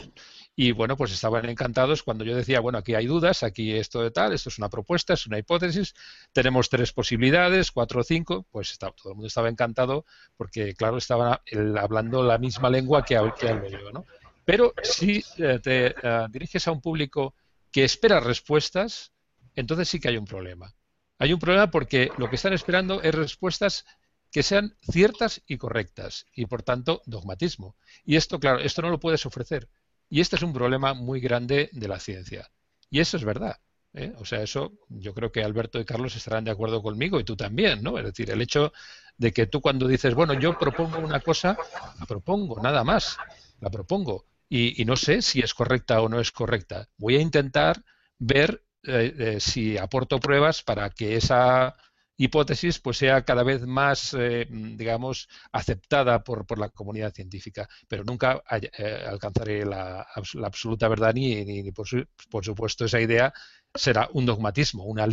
y 0.54 0.72
bueno, 0.72 0.96
pues 0.96 1.12
estaban 1.12 1.48
encantados 1.48 2.02
cuando 2.02 2.24
yo 2.24 2.34
decía, 2.34 2.58
bueno, 2.58 2.78
aquí 2.78 2.94
hay 2.96 3.06
dudas, 3.06 3.44
aquí 3.44 3.76
esto 3.76 4.02
de 4.02 4.10
tal, 4.10 4.32
esto 4.32 4.48
es 4.48 4.58
una 4.58 4.68
propuesta, 4.68 5.14
es 5.14 5.24
una 5.24 5.38
hipótesis, 5.38 5.94
tenemos 6.32 6.68
tres 6.68 6.92
posibilidades, 6.92 7.70
cuatro 7.70 8.00
o 8.00 8.02
cinco, 8.02 8.44
pues 8.50 8.76
todo 8.76 8.92
el 9.04 9.14
mundo 9.14 9.28
estaba 9.28 9.48
encantado 9.48 10.04
porque, 10.36 10.74
claro, 10.74 10.96
estaban 10.96 11.38
hablando 11.78 12.24
la 12.24 12.38
misma 12.38 12.70
lengua 12.70 13.04
que, 13.04 13.20
que 13.38 13.48
hablo 13.48 13.68
yo, 13.68 13.92
¿no? 13.92 14.04
Pero 14.44 14.72
si 14.82 15.22
eh, 15.36 15.60
te 15.62 15.88
eh, 15.88 16.26
diriges 16.30 16.66
a 16.66 16.72
un 16.72 16.80
público 16.80 17.34
que 17.70 17.84
espera 17.84 18.18
respuestas, 18.18 19.12
entonces 19.54 19.88
sí 19.88 20.00
que 20.00 20.08
hay 20.08 20.16
un 20.16 20.24
problema. 20.24 20.74
Hay 21.18 21.32
un 21.32 21.38
problema 21.38 21.70
porque 21.70 22.10
lo 22.16 22.30
que 22.30 22.36
están 22.36 22.52
esperando 22.52 23.02
es 23.02 23.14
respuestas 23.14 23.84
que 24.30 24.42
sean 24.42 24.76
ciertas 24.82 25.42
y 25.46 25.56
correctas 25.56 26.26
y 26.34 26.46
por 26.46 26.62
tanto 26.62 27.02
dogmatismo. 27.06 27.76
Y 28.04 28.16
esto, 28.16 28.38
claro, 28.38 28.58
esto 28.58 28.82
no 28.82 28.90
lo 28.90 29.00
puedes 29.00 29.24
ofrecer. 29.26 29.68
Y 30.10 30.20
este 30.20 30.36
es 30.36 30.42
un 30.42 30.52
problema 30.52 30.94
muy 30.94 31.20
grande 31.20 31.70
de 31.72 31.88
la 31.88 32.00
ciencia. 32.00 32.50
Y 32.90 33.00
eso 33.00 33.16
es 33.16 33.24
verdad. 33.24 33.58
¿eh? 33.94 34.12
O 34.18 34.24
sea, 34.24 34.42
eso 34.42 34.72
yo 34.88 35.14
creo 35.14 35.32
que 35.32 35.42
Alberto 35.42 35.78
y 35.78 35.84
Carlos 35.84 36.16
estarán 36.16 36.44
de 36.44 36.50
acuerdo 36.50 36.82
conmigo 36.82 37.20
y 37.20 37.24
tú 37.24 37.36
también, 37.36 37.82
¿no? 37.82 37.98
Es 37.98 38.04
decir, 38.04 38.30
el 38.30 38.40
hecho 38.40 38.72
de 39.16 39.32
que 39.32 39.46
tú 39.46 39.60
cuando 39.60 39.86
dices, 39.86 40.14
bueno, 40.14 40.34
yo 40.34 40.58
propongo 40.58 40.98
una 40.98 41.20
cosa, 41.20 41.56
la 41.98 42.06
propongo, 42.06 42.60
nada 42.62 42.84
más, 42.84 43.18
la 43.60 43.70
propongo. 43.70 44.26
Y, 44.50 44.82
no 44.86 44.96
sé 44.96 45.20
si 45.20 45.40
es 45.40 45.52
correcta 45.52 46.00
o 46.00 46.08
no 46.08 46.20
es 46.20 46.32
correcta. 46.32 46.88
Voy 46.96 47.16
a 47.16 47.20
intentar 47.20 47.84
ver 48.18 48.62
eh, 48.84 49.14
eh, 49.18 49.40
si 49.40 49.76
aporto 49.76 50.20
pruebas 50.20 50.62
para 50.62 50.88
que 50.88 51.16
esa 51.16 51.76
hipótesis 52.18 52.80
pues 52.80 52.98
sea 52.98 53.22
cada 53.24 53.42
vez 53.42 53.66
más, 53.66 54.14
eh, 54.18 54.46
digamos, 54.50 55.28
aceptada 55.52 56.22
por, 56.22 56.46
por, 56.46 56.58
la 56.58 56.68
comunidad 56.68 57.14
científica, 57.14 57.68
pero 57.88 58.04
nunca 58.04 58.42
eh, 58.50 59.04
alcanzaré 59.08 59.64
la, 59.64 60.06
absoluta 60.44 60.88
verdad 60.88 61.14
ni, 61.14 61.44
ni, 61.44 61.72
por, 61.72 61.86
por, 62.28 62.44
supuesto 62.44 62.84
esa 62.84 63.00
idea 63.00 63.32
será 63.74 64.08
un 64.12 64.26
dogmatismo, 64.26 64.84
una, 64.84 65.06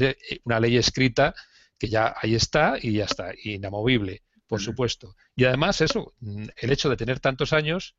una 0.44 0.60
ley 0.60 0.78
escrita 0.78 1.34
que 1.78 1.88
ya 1.90 2.16
ahí 2.22 2.36
está 2.36 2.78
y 2.82 2.94
ya 2.94 3.06
está, 3.06 3.34
inamovible, 3.44 4.24
por 4.48 4.62
supuesto. 4.62 5.16
Y 5.36 5.46
además 5.46 5.82
eso, 5.82 6.14
el 6.58 6.72
hecho 6.72 6.90
de 6.90 6.98
tener 6.98 7.20
tantos 7.20 7.54
años, 7.54 7.96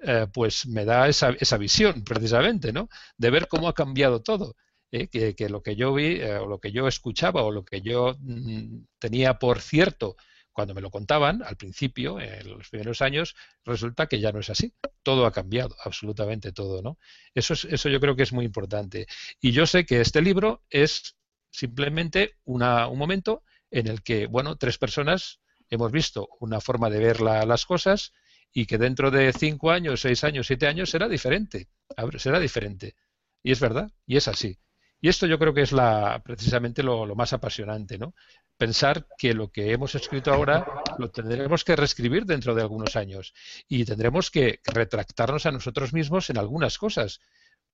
eh, 0.00 0.26
pues 0.32 0.66
me 0.66 0.84
da 0.84 1.08
esa, 1.08 1.30
esa 1.40 1.58
visión 1.58 2.04
precisamente, 2.04 2.72
¿no? 2.72 2.88
De 3.16 3.30
ver 3.30 3.48
cómo 3.48 3.68
ha 3.68 3.74
cambiado 3.74 4.22
todo. 4.22 4.56
¿Eh? 4.90 5.08
que, 5.08 5.48
lo 5.48 5.62
que 5.62 5.76
yo 5.76 5.94
vi, 5.94 6.20
eh, 6.20 6.38
o 6.38 6.46
lo 6.46 6.60
que 6.60 6.72
yo 6.72 6.88
escuchaba, 6.88 7.42
o 7.42 7.50
lo 7.50 7.64
que 7.64 7.80
yo 7.80 8.16
mm, 8.18 8.84
tenía 8.98 9.38
por 9.38 9.60
cierto 9.60 10.16
cuando 10.52 10.74
me 10.74 10.80
lo 10.80 10.90
contaban 10.90 11.44
al 11.44 11.56
principio, 11.56 12.18
en 12.20 12.50
los 12.50 12.68
primeros 12.68 13.00
años, 13.00 13.36
resulta 13.64 14.08
que 14.08 14.18
ya 14.18 14.32
no 14.32 14.40
es 14.40 14.50
así. 14.50 14.74
Todo 15.04 15.24
ha 15.24 15.30
cambiado, 15.30 15.76
absolutamente 15.84 16.50
todo, 16.50 16.82
¿no? 16.82 16.98
Eso, 17.32 17.54
es, 17.54 17.64
eso 17.66 17.88
yo 17.88 18.00
creo 18.00 18.16
que 18.16 18.24
es 18.24 18.32
muy 18.32 18.44
importante. 18.44 19.06
Y 19.40 19.52
yo 19.52 19.68
sé 19.68 19.86
que 19.86 20.00
este 20.00 20.20
libro 20.20 20.64
es 20.68 21.16
simplemente 21.52 22.38
una, 22.42 22.88
un 22.88 22.98
momento 22.98 23.44
en 23.70 23.86
el 23.86 24.02
que, 24.02 24.26
bueno, 24.26 24.56
tres 24.56 24.78
personas 24.78 25.38
hemos 25.70 25.92
visto 25.92 26.28
una 26.40 26.60
forma 26.60 26.90
de 26.90 26.98
ver 26.98 27.20
las 27.20 27.64
cosas 27.64 28.12
y 28.52 28.66
que 28.66 28.78
dentro 28.78 29.10
de 29.10 29.32
cinco 29.32 29.70
años, 29.70 30.00
seis 30.00 30.24
años, 30.24 30.46
siete 30.46 30.66
años 30.66 30.90
será 30.90 31.08
diferente. 31.08 31.68
Será 32.16 32.40
diferente. 32.40 32.96
Y 33.42 33.52
es 33.52 33.60
verdad, 33.60 33.90
y 34.06 34.16
es 34.16 34.26
así. 34.28 34.58
Y 35.00 35.08
esto 35.08 35.26
yo 35.26 35.38
creo 35.38 35.54
que 35.54 35.62
es 35.62 35.72
la, 35.72 36.20
precisamente 36.24 36.82
lo, 36.82 37.06
más 37.14 37.32
apasionante, 37.32 37.98
¿no? 37.98 38.14
Pensar 38.56 39.06
que 39.16 39.32
lo 39.32 39.52
que 39.52 39.72
hemos 39.72 39.94
escrito 39.94 40.32
ahora 40.32 40.66
lo 40.98 41.10
tendremos 41.10 41.62
que 41.62 41.76
reescribir 41.76 42.24
dentro 42.24 42.54
de 42.54 42.62
algunos 42.62 42.96
años 42.96 43.32
y 43.68 43.84
tendremos 43.84 44.30
que 44.30 44.60
retractarnos 44.64 45.46
a 45.46 45.52
nosotros 45.52 45.92
mismos 45.92 46.30
en 46.30 46.38
algunas 46.38 46.78
cosas. 46.78 47.20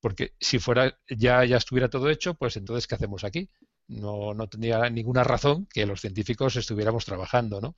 Porque 0.00 0.34
si 0.38 0.58
fuera 0.58 0.98
ya, 1.08 1.44
ya 1.46 1.56
estuviera 1.56 1.88
todo 1.88 2.10
hecho, 2.10 2.34
pues 2.34 2.58
entonces 2.58 2.86
¿qué 2.86 2.96
hacemos 2.96 3.24
aquí? 3.24 3.48
No, 3.86 4.34
no 4.34 4.46
tendría 4.48 4.90
ninguna 4.90 5.24
razón 5.24 5.66
que 5.72 5.86
los 5.86 6.02
científicos 6.02 6.56
estuviéramos 6.56 7.06
trabajando, 7.06 7.60
¿no? 7.62 7.74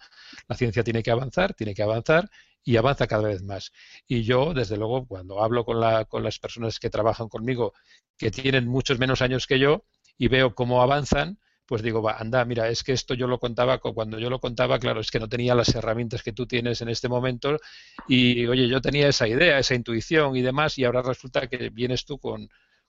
La 0.48 0.56
ciencia 0.56 0.82
tiene 0.82 1.04
que 1.04 1.12
avanzar, 1.12 1.54
tiene 1.54 1.74
que 1.74 1.84
avanzar 1.84 2.28
y 2.66 2.76
avanza 2.76 3.06
cada 3.06 3.28
vez 3.28 3.42
más. 3.44 3.72
Y 4.08 4.24
yo, 4.24 4.52
desde 4.52 4.76
luego, 4.76 5.06
cuando 5.06 5.42
hablo 5.42 5.64
con, 5.64 5.80
la, 5.80 6.04
con 6.04 6.24
las 6.24 6.40
personas 6.40 6.80
que 6.80 6.90
trabajan 6.90 7.28
conmigo, 7.28 7.72
que 8.18 8.32
tienen 8.32 8.66
muchos 8.66 8.98
menos 8.98 9.22
años 9.22 9.46
que 9.46 9.60
yo, 9.60 9.84
y 10.18 10.26
veo 10.26 10.52
cómo 10.54 10.82
avanzan, 10.82 11.38
pues 11.64 11.80
digo, 11.80 12.02
va, 12.02 12.16
anda, 12.18 12.44
mira, 12.44 12.68
es 12.68 12.82
que 12.82 12.92
esto 12.92 13.14
yo 13.14 13.28
lo 13.28 13.38
contaba, 13.38 13.78
cuando 13.78 14.18
yo 14.18 14.30
lo 14.30 14.40
contaba, 14.40 14.80
claro, 14.80 15.00
es 15.00 15.12
que 15.12 15.20
no 15.20 15.28
tenía 15.28 15.54
las 15.54 15.74
herramientas 15.76 16.24
que 16.24 16.32
tú 16.32 16.46
tienes 16.46 16.80
en 16.80 16.88
este 16.88 17.08
momento, 17.08 17.56
y 18.08 18.44
oye, 18.46 18.66
yo 18.66 18.80
tenía 18.80 19.08
esa 19.08 19.28
idea, 19.28 19.60
esa 19.60 19.76
intuición 19.76 20.36
y 20.36 20.42
demás, 20.42 20.76
y 20.76 20.84
ahora 20.84 21.02
resulta 21.02 21.46
que 21.46 21.70
vienes 21.70 22.04
tú 22.04 22.18
con, 22.18 22.48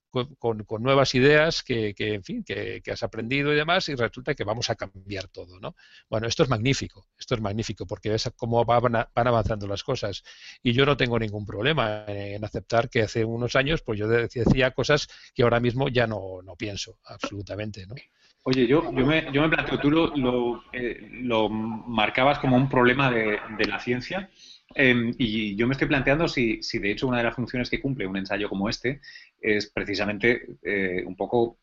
con, 0.10 0.84
nuevas 0.84 1.16
ideas 1.16 1.64
que, 1.64 1.94
en 1.98 2.24
fin, 2.24 2.44
que, 2.44 2.82
has 2.92 3.04
aprendido 3.04 3.52
y 3.52 3.56
demás, 3.56 3.90
y 3.90 3.96
resulta 3.96 4.36
que 4.36 4.44
vamos 4.44 4.70
a 4.70 4.76
cambiar 4.76 5.28
todo, 5.28 5.60
¿no? 5.60 5.76
Bueno, 6.10 6.28
esto 6.28 6.44
es 6.44 6.50
magnífico, 6.50 7.08
esto 7.18 7.36
es 7.36 7.42
magnífico, 7.42 7.86
porque 7.86 8.10
ves 8.10 8.30
cómo 8.36 8.64
van, 8.66 9.08
avanzando 9.14 9.68
las 9.68 9.84
cosas. 9.84 10.24
Y 10.64 10.74
yo 10.74 10.86
no 10.86 10.98
tengo 10.98 11.20
ningún 11.20 11.46
problema 11.46 12.06
en 12.08 12.44
aceptar 12.44 12.90
que 12.90 13.04
hace 13.04 13.26
unos 13.26 13.56
años, 13.56 13.82
pues 13.82 14.00
yo 14.00 14.08
decía 14.08 14.72
cosas 14.72 15.08
que 15.34 15.44
ahora 15.44 15.60
mismo 15.60 15.90
ya 15.90 16.08
no, 16.08 16.42
no 16.44 16.56
pienso, 16.56 17.00
absolutamente, 17.06 17.86
¿no? 17.86 17.96
Oye, 18.44 18.66
yo, 18.66 18.82
yo, 18.94 19.06
me, 19.06 19.30
yo 19.34 19.42
me 19.42 19.50
planteo, 19.50 19.78
tú 19.78 19.92
lo, 19.92 20.16
lo, 20.16 20.64
eh, 20.72 21.10
lo 21.22 21.50
marcabas 21.50 22.40
como 22.40 22.56
un 22.56 22.70
problema 22.70 23.12
de, 23.12 23.40
de 23.58 23.66
la 23.66 23.78
ciencia, 23.78 24.30
Em, 24.76 25.14
y 25.18 25.56
yo 25.56 25.66
me 25.68 25.74
estoy 25.74 25.88
planteando 25.88 26.28
si, 26.28 26.62
si, 26.62 26.80
de 26.80 26.92
hecho, 26.92 27.08
una 27.08 27.18
de 27.18 27.24
las 27.24 27.36
funciones 27.36 27.70
que 27.70 27.82
cumple 27.82 28.08
un 28.08 28.18
ensayo 28.18 28.50
como 28.50 28.70
este 28.70 29.02
es 29.42 29.72
precisamente 29.72 30.58
eh, 30.64 31.04
un 31.06 31.16
poco, 31.16 31.60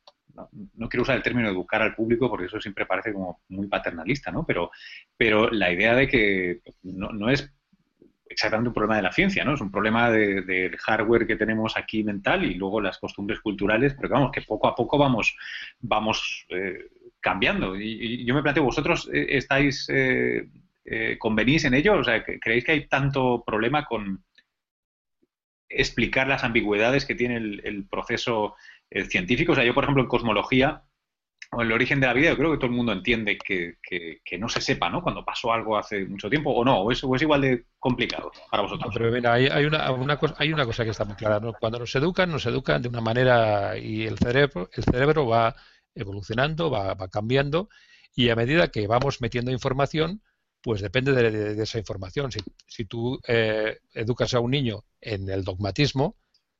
no, 0.74 0.88
quiero 0.88 1.02
usar 1.02 1.16
el 1.16 1.22
término 1.22 1.48
educar 1.48 1.82
al 1.82 1.94
público 1.94 2.28
porque 2.28 2.46
eso 2.46 2.60
siempre 2.60 2.86
parece 2.86 3.12
como 3.12 3.42
muy 3.48 3.66
paternalista, 3.68 4.30
¿no? 4.30 4.44
Pero, 4.46 4.70
pero 5.16 5.50
la 5.50 5.70
idea 5.70 5.94
de 5.94 6.08
que 6.08 6.60
no, 6.82 7.10
no 7.10 7.30
es 7.30 7.52
exactamente 8.34 8.68
un 8.68 8.74
problema 8.74 8.96
de 8.96 9.02
la 9.02 9.12
ciencia, 9.12 9.44
¿no? 9.44 9.54
Es 9.54 9.60
un 9.60 9.70
problema 9.70 10.10
del 10.10 10.76
hardware 10.76 11.26
que 11.26 11.36
tenemos 11.36 11.76
aquí 11.76 12.02
mental 12.04 12.44
y 12.44 12.54
luego 12.54 12.80
las 12.80 12.98
costumbres 12.98 13.40
culturales, 13.40 13.94
pero 13.94 14.08
vamos, 14.08 14.32
que 14.32 14.42
poco 14.42 14.66
a 14.66 14.74
poco 14.74 14.98
vamos, 14.98 15.36
vamos 15.80 16.46
eh, 16.48 16.88
cambiando. 17.20 17.76
Y, 17.76 18.24
yo 18.24 18.34
me 18.34 18.42
planteo, 18.42 18.64
vosotros 18.64 19.08
eh, 19.12 19.26
estáis 19.30 19.88
eh, 19.88 20.48
¿convenís 21.18 21.64
en 21.64 21.74
ello? 21.74 21.94
O 21.94 22.04
sea, 22.04 22.22
¿creéis 22.24 22.64
que 22.64 22.72
hay 22.72 22.86
tanto 22.88 23.42
problema 23.44 23.84
con 23.84 24.24
explicar 25.68 26.28
las 26.28 26.44
ambigüedades 26.44 27.04
que 27.04 27.14
tiene 27.14 27.36
el, 27.36 27.86
proceso 27.90 28.54
eh, 28.90 29.04
científico? 29.04 29.52
O 29.52 29.54
sea, 29.54 29.64
yo, 29.64 29.74
por 29.74 29.84
ejemplo, 29.84 30.02
en 30.02 30.08
cosmología, 30.08 30.84
o 31.52 31.62
el 31.62 31.72
origen 31.72 32.00
de 32.00 32.06
la 32.06 32.12
vida, 32.12 32.30
yo 32.30 32.36
creo 32.36 32.50
que 32.52 32.56
todo 32.58 32.66
el 32.66 32.76
mundo 32.76 32.92
entiende 32.92 33.38
que, 33.38 33.76
no 34.38 34.48
se 34.48 34.60
sepa, 34.60 34.90
¿no? 34.90 35.02
Cuando 35.02 35.24
pasó 35.24 35.52
algo 35.52 35.76
hace 35.76 36.04
mucho 36.06 36.28
tiempo, 36.28 36.50
o 36.50 36.64
no, 36.64 36.80
o 36.80 36.90
es, 36.90 37.02
igual 37.02 37.40
de 37.40 37.66
complicado 37.78 38.32
para 38.50 38.62
vosotros. 38.62 38.92
pero 38.94 39.10
mira, 39.10 39.34
hay, 39.34 39.64
una, 39.64 40.16
cosa, 40.18 40.34
hay 40.38 40.52
una 40.52 40.64
cosa 40.64 40.84
que 40.84 40.90
está 40.90 41.04
muy 41.04 41.14
clara, 41.14 41.40
¿no? 41.40 41.52
Cuando 41.52 41.78
nos 41.78 41.94
educan, 41.94 42.30
nos 42.30 42.46
educan 42.46 42.82
de 42.82 42.88
una 42.88 43.00
manera 43.00 43.78
y 43.78 44.04
el 44.04 44.18
cerebro, 44.18 44.68
el 44.72 44.84
cerebro 44.84 45.26
va 45.26 45.54
evolucionando, 45.94 46.70
va, 46.70 46.96
cambiando, 47.08 47.68
y 48.14 48.30
a 48.30 48.36
medida 48.36 48.68
que 48.68 48.86
vamos 48.86 49.20
metiendo 49.20 49.52
información, 49.52 50.22
pues 50.64 50.80
depende 50.80 51.12
de, 51.12 51.62
esa 51.62 51.78
información. 51.78 52.30
Si, 52.66 52.84
tú 52.86 53.20
eh, 53.28 53.80
educas 53.92 54.32
a 54.32 54.40
un 54.40 54.50
niño 54.50 54.86
en 54.98 55.28
el 55.28 55.44
dogmatismo, 55.44 56.16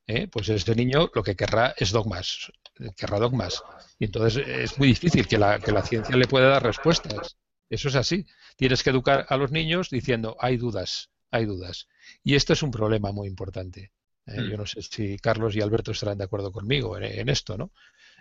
¿eh? 0.07 0.29
pues 0.29 0.51
ese 0.51 0.75
niño 0.75 1.11
lo 1.15 1.23
que 1.23 1.35
querrá 1.35 1.75
es 1.79 1.91
dogmas, 1.91 2.53
querrá 2.99 3.19
dogmas. 3.19 3.63
Y 3.99 4.05
entonces 4.05 4.47
es 4.47 4.79
muy 4.79 4.89
difícil 4.89 5.27
que 5.27 5.39
la, 5.39 5.59
que 5.59 5.73
la 5.73 5.83
ciencia 5.83 6.15
le 6.17 6.27
pueda 6.27 6.51
dar 6.51 6.63
respuestas. 6.63 7.39
Eso 7.71 7.89
es 7.89 7.95
así. 7.95 8.27
Tienes 8.57 8.83
que 8.83 8.91
educar 8.91 9.25
a 9.31 9.39
los 9.39 9.51
niños 9.51 9.89
diciendo, 9.89 10.37
hay 10.39 10.59
dudas, 10.59 11.09
hay 11.31 11.47
dudas. 11.47 11.89
Y 12.23 12.35
esto 12.35 12.53
es 12.53 12.63
un 12.63 12.71
problema 12.71 13.11
muy 13.11 13.27
importante. 13.27 13.91
¿eh? 14.27 14.43
Mm. 14.43 14.51
Yo 14.51 14.57
no 14.59 14.67
sé 14.67 14.83
si 14.83 15.17
Carlos 15.17 15.57
y 15.57 15.63
Alberto 15.63 15.93
estarán 15.93 16.19
de 16.19 16.25
acuerdo 16.25 16.53
conmigo 16.53 16.99
en, 16.99 17.31
esto, 17.31 17.57
¿no? 17.57 17.73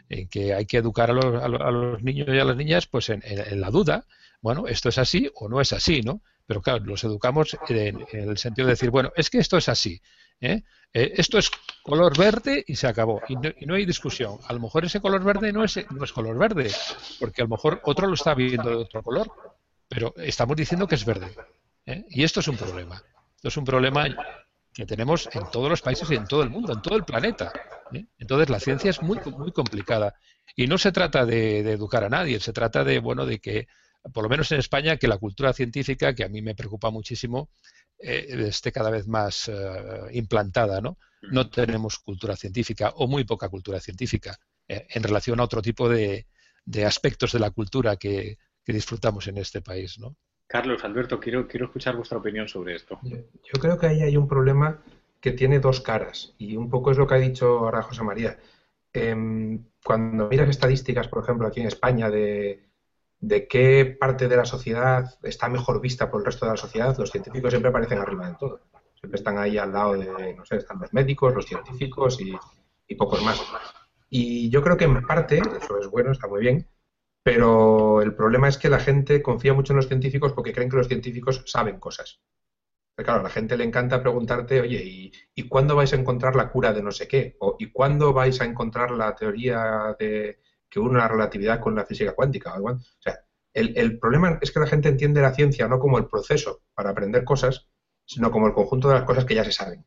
En 0.10 0.28
que 0.28 0.54
hay 0.54 0.66
que 0.66 0.78
educar 0.78 1.10
a 1.10 1.14
los, 1.14 1.42
a 1.42 1.48
los, 1.48 2.04
niños 2.04 2.28
y 2.30 2.40
a 2.40 2.46
las 2.46 2.56
niñas 2.56 2.88
pues 2.88 3.10
en, 3.10 3.22
la 3.60 3.70
duda. 3.70 4.06
Bueno, 4.42 4.68
esto 4.68 4.90
es 4.90 4.98
así 4.98 5.30
o 5.36 5.48
no 5.48 5.62
es 5.62 5.74
así, 5.74 6.02
¿no? 6.02 6.22
Pero 6.46 6.62
claro, 6.62 6.84
los 6.84 7.04
educamos 7.04 7.58
en, 7.70 8.06
en 8.12 8.30
el 8.30 8.38
sentido 8.38 8.68
de 8.68 8.74
decir, 8.74 8.90
bueno, 8.90 9.12
es 9.16 9.30
que 9.30 9.38
esto 9.38 9.58
es 9.58 9.70
así. 9.70 10.02
¿eh? 10.44 10.64
Eh, 10.94 11.14
esto 11.16 11.38
es 11.38 11.50
color 11.82 12.18
verde 12.18 12.64
y 12.68 12.76
se 12.76 12.88
acabó. 12.88 13.22
Y 13.28 13.36
no, 13.66 13.76
hay 13.76 13.86
discusión. 13.86 14.38
A 14.48 14.54
lo 14.54 14.60
mejor 14.60 14.86
ese 14.86 15.02
color 15.02 15.24
verde 15.24 15.52
no 15.52 15.64
es, 15.64 15.80
no 15.92 16.04
es 16.04 16.12
color 16.12 16.38
verde, 16.38 16.72
porque 17.20 17.42
a 17.42 17.46
lo 17.46 17.50
mejor 17.50 17.82
otro 17.84 18.08
lo 18.08 18.14
está 18.14 18.36
viendo 18.36 18.70
de 18.70 18.76
otro 18.76 19.02
color, 19.02 19.32
pero 19.88 20.14
estamos 20.18 20.56
diciendo 20.56 20.88
que 20.88 20.96
es 20.96 21.06
verde. 21.06 21.34
¿eh? 21.86 22.06
Y 22.10 22.24
esto 22.24 22.42
es 22.42 22.48
un 22.48 22.58
problema. 22.58 23.02
Esto 23.36 23.48
es 23.48 23.58
un 23.58 23.66
problema 23.66 24.06
que 24.74 24.86
tenemos 24.86 25.30
en 25.34 25.44
todos 25.52 25.70
los 25.70 25.82
países 25.82 26.10
y 26.12 26.16
en 26.16 26.26
todo 26.26 26.44
el 26.44 26.50
mundo, 26.50 26.74
en 26.74 26.82
todo 26.82 26.96
el 26.96 27.04
planeta. 27.04 27.52
Entonces 28.18 28.50
la 28.50 28.60
ciencia 28.60 28.90
es 28.90 29.02
muy, 29.02 29.20
muy 29.38 29.52
complicada. 29.52 30.16
Y 30.56 30.68
no 30.68 30.78
se 30.78 30.92
trata 30.92 31.26
de, 31.26 31.60
educar 31.60 32.04
a 32.04 32.10
nadie, 32.10 32.40
se 32.40 32.54
trata 32.54 32.84
de, 32.84 33.00
bueno, 33.00 33.26
de 33.26 33.40
que, 33.40 33.68
por 34.14 34.24
lo 34.24 34.30
menos 34.30 34.52
en 34.52 34.60
España, 34.60 34.98
que 34.98 35.08
la 35.08 35.18
cultura 35.18 35.54
científica, 35.54 36.14
que 36.14 36.24
a 36.24 36.30
mí 36.30 36.42
me 36.42 36.56
preocupa 36.56 36.90
muchísimo, 36.90 37.50
eh, 37.98 38.48
esté 38.48 38.72
cada 38.72 38.90
vez 38.90 39.08
más 39.08 39.48
eh, 39.48 39.54
implantada, 40.12 40.82
¿no? 40.82 40.98
No 41.22 41.50
tenemos 41.50 42.00
cultura 42.00 42.36
científica 42.36 42.90
o 42.98 43.08
muy 43.08 43.24
poca 43.24 43.48
cultura 43.48 43.80
científica 43.80 44.38
eh, 44.68 44.88
en 44.90 45.04
relación 45.04 45.40
a 45.40 45.44
otro 45.44 45.62
tipo 45.62 45.88
de, 45.88 46.28
aspectos 46.86 47.32
de 47.32 47.40
la 47.40 47.52
cultura 47.52 47.96
que, 47.96 48.38
disfrutamos 48.66 49.28
en 49.28 49.38
este 49.38 49.62
país, 49.62 50.00
¿no? 50.00 50.16
Carlos, 50.48 50.84
Alberto, 50.84 51.20
quiero, 51.20 51.48
quiero 51.48 51.66
escuchar 51.66 51.96
vuestra 51.96 52.18
opinión 52.18 52.48
sobre 52.48 52.76
esto. 52.76 53.00
Yo 53.04 53.60
creo 53.60 53.78
que 53.78 53.88
ahí 53.88 54.02
hay 54.02 54.18
un 54.18 54.28
problema 54.28 54.82
que 55.20 55.32
tiene 55.32 55.60
dos 55.60 55.82
caras 55.82 56.36
y 56.38 56.58
un 56.58 56.70
poco 56.70 56.92
es 56.92 56.98
lo 56.98 57.08
que 57.08 57.16
ha 57.16 57.20
dicho 57.20 57.60
ahora 57.60 57.82
José 57.82 58.04
María. 58.04 58.38
Em, 58.92 59.66
cuando 59.84 60.28
miras 60.28 60.50
estadísticas, 60.50 61.08
por 61.08 61.24
ejemplo, 61.24 61.48
aquí 61.48 61.62
en 61.62 61.68
España 61.68 62.10
de, 62.10 62.64
de 63.24 63.48
qué 63.48 63.86
parte 63.86 64.28
de 64.28 64.36
la 64.36 64.44
sociedad 64.44 65.18
está 65.24 65.48
mejor 65.48 65.80
vista 65.80 66.12
por 66.12 66.20
el 66.20 66.26
resto 66.26 66.46
de 66.46 66.52
la 66.52 66.58
sociedad, 66.58 66.98
los 66.98 67.10
científicos 67.10 67.52
siempre 67.52 67.70
aparecen 67.70 68.00
arriba 68.00 68.28
de 68.28 68.36
todo. 68.36 68.60
Siempre 69.00 69.18
están 69.18 69.38
ahí 69.38 69.58
al 69.58 69.72
lado 69.72 69.94
de, 69.94 70.34
no 70.36 70.46
sé, 70.46 70.58
están 70.58 70.80
los 70.80 70.94
médicos, 70.94 71.34
los 71.34 71.46
científicos 71.46 72.20
y, 72.20 72.96
pocos 72.96 73.24
más. 73.24 73.42
Y 74.10 74.50
yo 74.50 74.62
creo 74.62 74.78
que 74.78 74.84
en 74.84 75.02
parte 75.02 75.38
eso 75.40 75.80
es 75.80 75.88
bueno, 75.88 76.12
está 76.12 76.28
muy 76.28 76.42
bien, 76.42 76.68
pero 77.24 78.02
el 78.02 78.16
problema 78.16 78.48
es 78.48 78.58
que 78.58 78.70
la 78.70 78.80
gente 78.80 79.22
confía 79.22 79.54
mucho 79.54 79.74
en 79.74 79.78
los 79.78 79.88
científicos 79.88 80.34
porque 80.34 80.54
creen 80.54 80.70
que 80.70 80.78
los 80.78 80.88
científicos 80.88 81.44
saben 81.46 81.80
cosas. 81.80 82.20
Claro, 82.96 83.22
a 83.22 83.24
la 83.24 83.30
gente 83.30 83.58
le 83.58 83.64
encanta 83.64 84.02
preguntarte, 84.02 84.62
oye, 84.62 84.84
¿y, 84.84 85.12
¿y, 85.34 85.48
cuándo 85.48 85.76
vais 85.76 85.92
a 85.94 85.96
encontrar 85.96 86.36
la 86.36 86.52
cura 86.52 86.74
de 86.74 86.84
no 86.84 86.92
sé 86.92 87.08
qué? 87.08 87.36
O 87.40 87.56
¿y 87.58 87.72
cuándo 87.72 88.14
vais 88.14 88.40
a 88.40 88.46
encontrar 88.46 88.92
la 88.92 89.16
teoría 89.16 89.96
de, 89.98 90.38
que 90.74 90.80
une 90.80 90.98
la 90.98 91.08
relatividad 91.08 91.60
con 91.60 91.76
la 91.76 91.86
física 91.86 92.16
cuántica. 92.16 92.60
O 92.60 92.80
sea, 92.98 93.20
el, 93.54 94.00
problema 94.00 94.40
es 94.42 94.52
que 94.52 94.60
la 94.60 94.66
gente 94.66 94.90
entiende 94.90 95.22
la 95.22 95.36
ciencia 95.36 95.68
no 95.68 95.78
como 95.78 96.00
el 96.00 96.08
proceso 96.08 96.64
para 96.74 96.90
aprender 96.90 97.24
cosas, 97.24 97.68
sino 98.06 98.32
como 98.32 98.48
el 98.48 98.54
conjunto 98.54 98.88
de 98.88 98.96
las 98.96 99.04
cosas 99.04 99.26
que 99.26 99.36
ya 99.36 99.46
se 99.46 99.52
saben. 99.52 99.86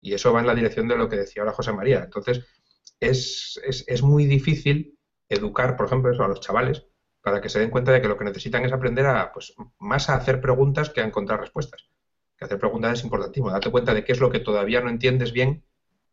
Y 0.00 0.14
eso 0.14 0.32
va 0.32 0.40
en 0.40 0.48
la 0.48 0.56
dirección 0.56 0.88
de 0.88 0.96
lo 0.96 1.08
que 1.08 1.18
decía 1.18 1.42
ahora 1.42 1.54
José 1.54 1.72
María. 1.72 2.02
Entonces, 2.02 2.44
es, 2.98 3.60
es, 3.62 4.02
muy 4.02 4.26
difícil 4.26 4.97
educar, 5.28 5.76
por 5.76 5.86
ejemplo, 5.86 6.10
eso, 6.10 6.24
a 6.24 6.28
los 6.28 6.40
chavales 6.40 6.86
para 7.22 7.40
que 7.40 7.48
se 7.48 7.58
den 7.58 7.70
cuenta 7.70 7.92
de 7.92 8.00
que 8.00 8.08
lo 8.08 8.16
que 8.16 8.24
necesitan 8.24 8.64
es 8.64 8.72
aprender 8.72 9.06
a, 9.06 9.32
pues, 9.32 9.54
más 9.78 10.08
a 10.08 10.14
hacer 10.14 10.40
preguntas 10.40 10.90
que 10.90 11.00
a 11.00 11.04
encontrar 11.04 11.40
respuestas. 11.40 11.88
Que 12.36 12.44
hacer 12.44 12.58
preguntas 12.58 12.98
es 12.98 13.04
importantísimo. 13.04 13.50
Date 13.50 13.70
cuenta 13.70 13.92
de 13.92 14.04
qué 14.04 14.12
es 14.12 14.20
lo 14.20 14.30
que 14.30 14.40
todavía 14.40 14.80
no 14.80 14.88
entiendes 14.88 15.32
bien 15.32 15.64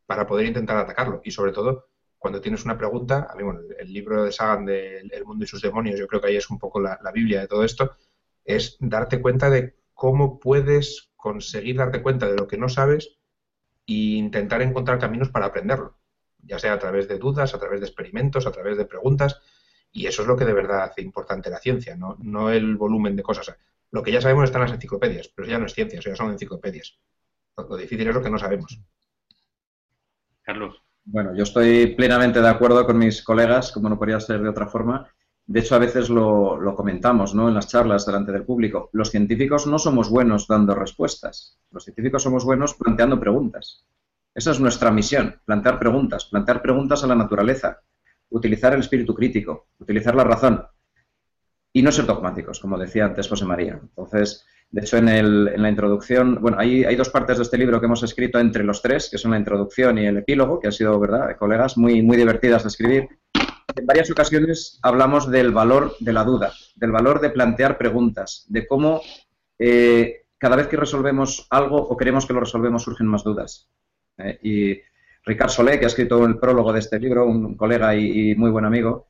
para 0.06 0.28
poder 0.28 0.48
intentar 0.48 0.78
atacarlo. 0.78 1.22
Y 1.24 1.32
sobre 1.32 1.52
todo, 1.52 1.88
cuando 2.18 2.42
tienes 2.42 2.66
una 2.66 2.78
pregunta, 2.78 3.28
a 3.30 3.36
bueno, 3.36 3.62
el 3.78 3.94
libro 3.94 4.24
de 4.24 4.32
Sagan 4.32 4.66
de 4.66 5.00
El 5.12 5.26
mundo 5.26 5.46
y 5.46 5.48
sus 5.48 5.62
demonios, 5.62 6.00
yo 6.00 6.08
creo 6.08 6.22
que 6.22 6.28
ahí 6.28 6.38
es 6.38 6.50
un 6.50 6.60
poco 6.60 6.80
la, 6.80 7.00
Biblia 7.14 7.42
de 7.42 7.48
todo 7.48 7.64
esto, 7.64 7.96
es 8.44 8.78
darte 8.80 9.22
cuenta 9.22 9.50
de 9.50 9.76
cómo 9.94 10.40
puedes 10.40 11.12
conseguir 11.16 11.78
darte 11.78 12.02
cuenta 12.02 12.28
de 12.28 12.36
lo 12.36 12.48
que 12.48 12.58
no 12.58 12.68
sabes 12.68 13.18
e 13.88 14.18
intentar 14.18 14.62
encontrar 14.62 15.00
caminos 15.00 15.30
para 15.30 15.46
aprenderlo, 15.46 15.98
ya 16.46 16.60
sea 16.60 16.74
a 16.74 16.80
través 16.80 17.08
de 17.08 17.18
dudas, 17.18 17.54
a 17.54 17.60
través 17.60 17.82
de 17.82 17.88
experimentos, 17.88 18.46
a 18.48 18.52
través 18.52 18.78
de 18.78 18.86
preguntas, 18.86 19.42
y 19.92 20.08
eso 20.08 20.22
es 20.22 20.28
lo 20.28 20.36
que 20.36 20.46
de 20.46 20.54
verdad 20.54 20.84
hace 20.84 21.02
importante 21.02 21.50
la 21.50 21.60
ciencia, 21.60 21.96
no, 21.96 22.18
no 22.22 22.52
el 22.52 22.76
volumen 22.76 23.16
de 23.16 23.24
cosas. 23.24 23.56
Lo 23.92 24.04
que 24.04 24.12
ya 24.12 24.22
sabemos 24.22 24.46
está 24.46 24.58
en 24.58 24.66
las 24.66 24.74
enciclopedias, 24.74 25.30
pero 25.34 25.48
ya 25.48 25.58
no 25.58 25.66
es 25.66 25.74
ciencia, 25.74 26.00
eso 26.00 26.10
ya 26.10 26.16
son 26.16 26.32
enciclopedias. 26.32 26.98
lo 27.58 27.78
difícil 27.78 28.08
es 28.08 28.16
lo 28.16 28.22
que 28.22 28.30
no 28.30 28.38
sabemos. 28.38 28.80
Carlos. 30.42 30.82
Bueno, 31.06 31.36
yo 31.36 31.44
estoy 31.44 31.96
plenamente 31.96 32.42
de 32.42 32.50
acuerdo 32.50 32.86
con 32.86 32.98
mis 32.98 33.24
colegas, 33.24 33.72
como 33.72 33.90
no 33.90 33.98
podría 33.98 34.20
ser 34.20 34.42
de 34.42 34.50
otra 34.50 34.68
forma. 34.68 35.08
De 35.48 35.60
hecho, 35.60 35.76
a 35.76 35.80
veces 35.80 36.10
lo, 36.10 36.74
comentamos 36.76 37.36
¿no? 37.36 37.48
en 37.48 37.54
las 37.54 37.68
charlas 37.68 38.06
delante 38.06 38.32
del 38.32 38.44
público. 38.44 38.90
Los 38.92 39.12
científicos 39.12 39.68
no 39.68 39.78
somos 39.78 40.10
buenos 40.10 40.48
dando 40.48 40.74
respuestas. 40.74 41.60
Los 41.70 41.84
científicos 41.84 42.24
somos 42.24 42.44
buenos 42.44 42.74
planteando 42.74 43.20
preguntas. 43.20 43.86
Esa 44.36 44.52
es 44.52 44.60
nuestra 44.60 44.92
misión, 44.92 45.40
plantear 45.46 45.80
preguntas, 45.80 46.26
plantear 46.26 46.62
preguntas 46.62 47.02
a 47.02 47.08
la 47.08 47.16
naturaleza, 47.16 47.80
utilizar 48.30 48.74
el 48.74 48.82
espíritu 48.82 49.16
crítico, 49.16 49.70
utilizar 49.80 50.14
la 50.14 50.26
razón 50.26 50.62
y 51.72 51.82
no 51.82 51.90
ser 51.90 52.06
dogmáticos, 52.06 52.60
como 52.60 52.78
decía 52.78 53.06
antes 53.06 53.30
José 53.30 53.46
María. 53.46 53.80
Entonces, 53.82 54.46
de 54.70 54.82
hecho, 54.82 54.98
en, 54.98 55.08
el, 55.08 55.48
en 55.48 55.62
la 55.62 55.70
introducción, 55.70 56.40
bueno, 56.42 56.58
hay, 56.60 56.84
hay, 56.84 56.98
dos 56.98 57.10
partes 57.10 57.38
de 57.38 57.44
este 57.44 57.58
libro 57.58 57.80
que 57.80 57.86
hemos 57.86 58.04
escrito 58.04 58.38
entre 58.38 58.66
los 58.66 58.82
tres, 58.82 59.10
que 59.10 59.18
son 59.18 59.32
la 59.32 59.38
introducción 59.38 59.98
y 60.00 60.06
el 60.06 60.18
epílogo, 60.18 60.60
que 60.60 60.68
ha 60.68 60.72
sido, 60.74 61.00
¿verdad?, 61.00 61.38
colegas, 61.38 61.78
muy, 61.78 62.02
muy 62.02 62.18
divertidas 62.18 62.64
de 62.64 62.70
escribir. 62.70 63.08
En 63.74 63.86
varias 63.86 64.12
ocasiones 64.12 64.80
hablamos 64.84 65.32
del 65.32 65.54
valor 65.54 65.96
de 66.02 66.12
la 66.12 66.26
duda, 66.26 66.52
del 66.76 66.92
valor 66.92 67.22
de 67.22 67.30
plantear 67.30 67.78
preguntas, 67.78 68.46
de 68.50 68.68
cómo 68.68 69.02
eh, 69.60 70.26
cada 70.38 70.58
vez 70.58 70.68
que 70.68 70.76
resolvemos 70.76 71.48
algo 71.50 71.78
o 71.78 71.96
queremos 71.96 72.26
que 72.26 72.34
lo 72.34 72.42
resolvemos 72.42 72.84
surgen 72.84 73.08
más 73.08 73.24
dudas. 73.24 73.70
Eh, 74.18 74.40
y 74.44 74.82
Ricard 75.26 75.50
Solé, 75.50 75.80
que 75.80 75.86
ha 75.86 75.88
escrito 75.88 76.26
el 76.26 76.38
prólogo 76.38 76.72
de 76.72 76.80
este 76.80 77.00
libro, 77.00 77.26
un 77.26 77.56
colega 77.56 77.96
y 77.96 78.36
muy 78.36 78.52
buen 78.52 78.66
amigo, 78.66 79.08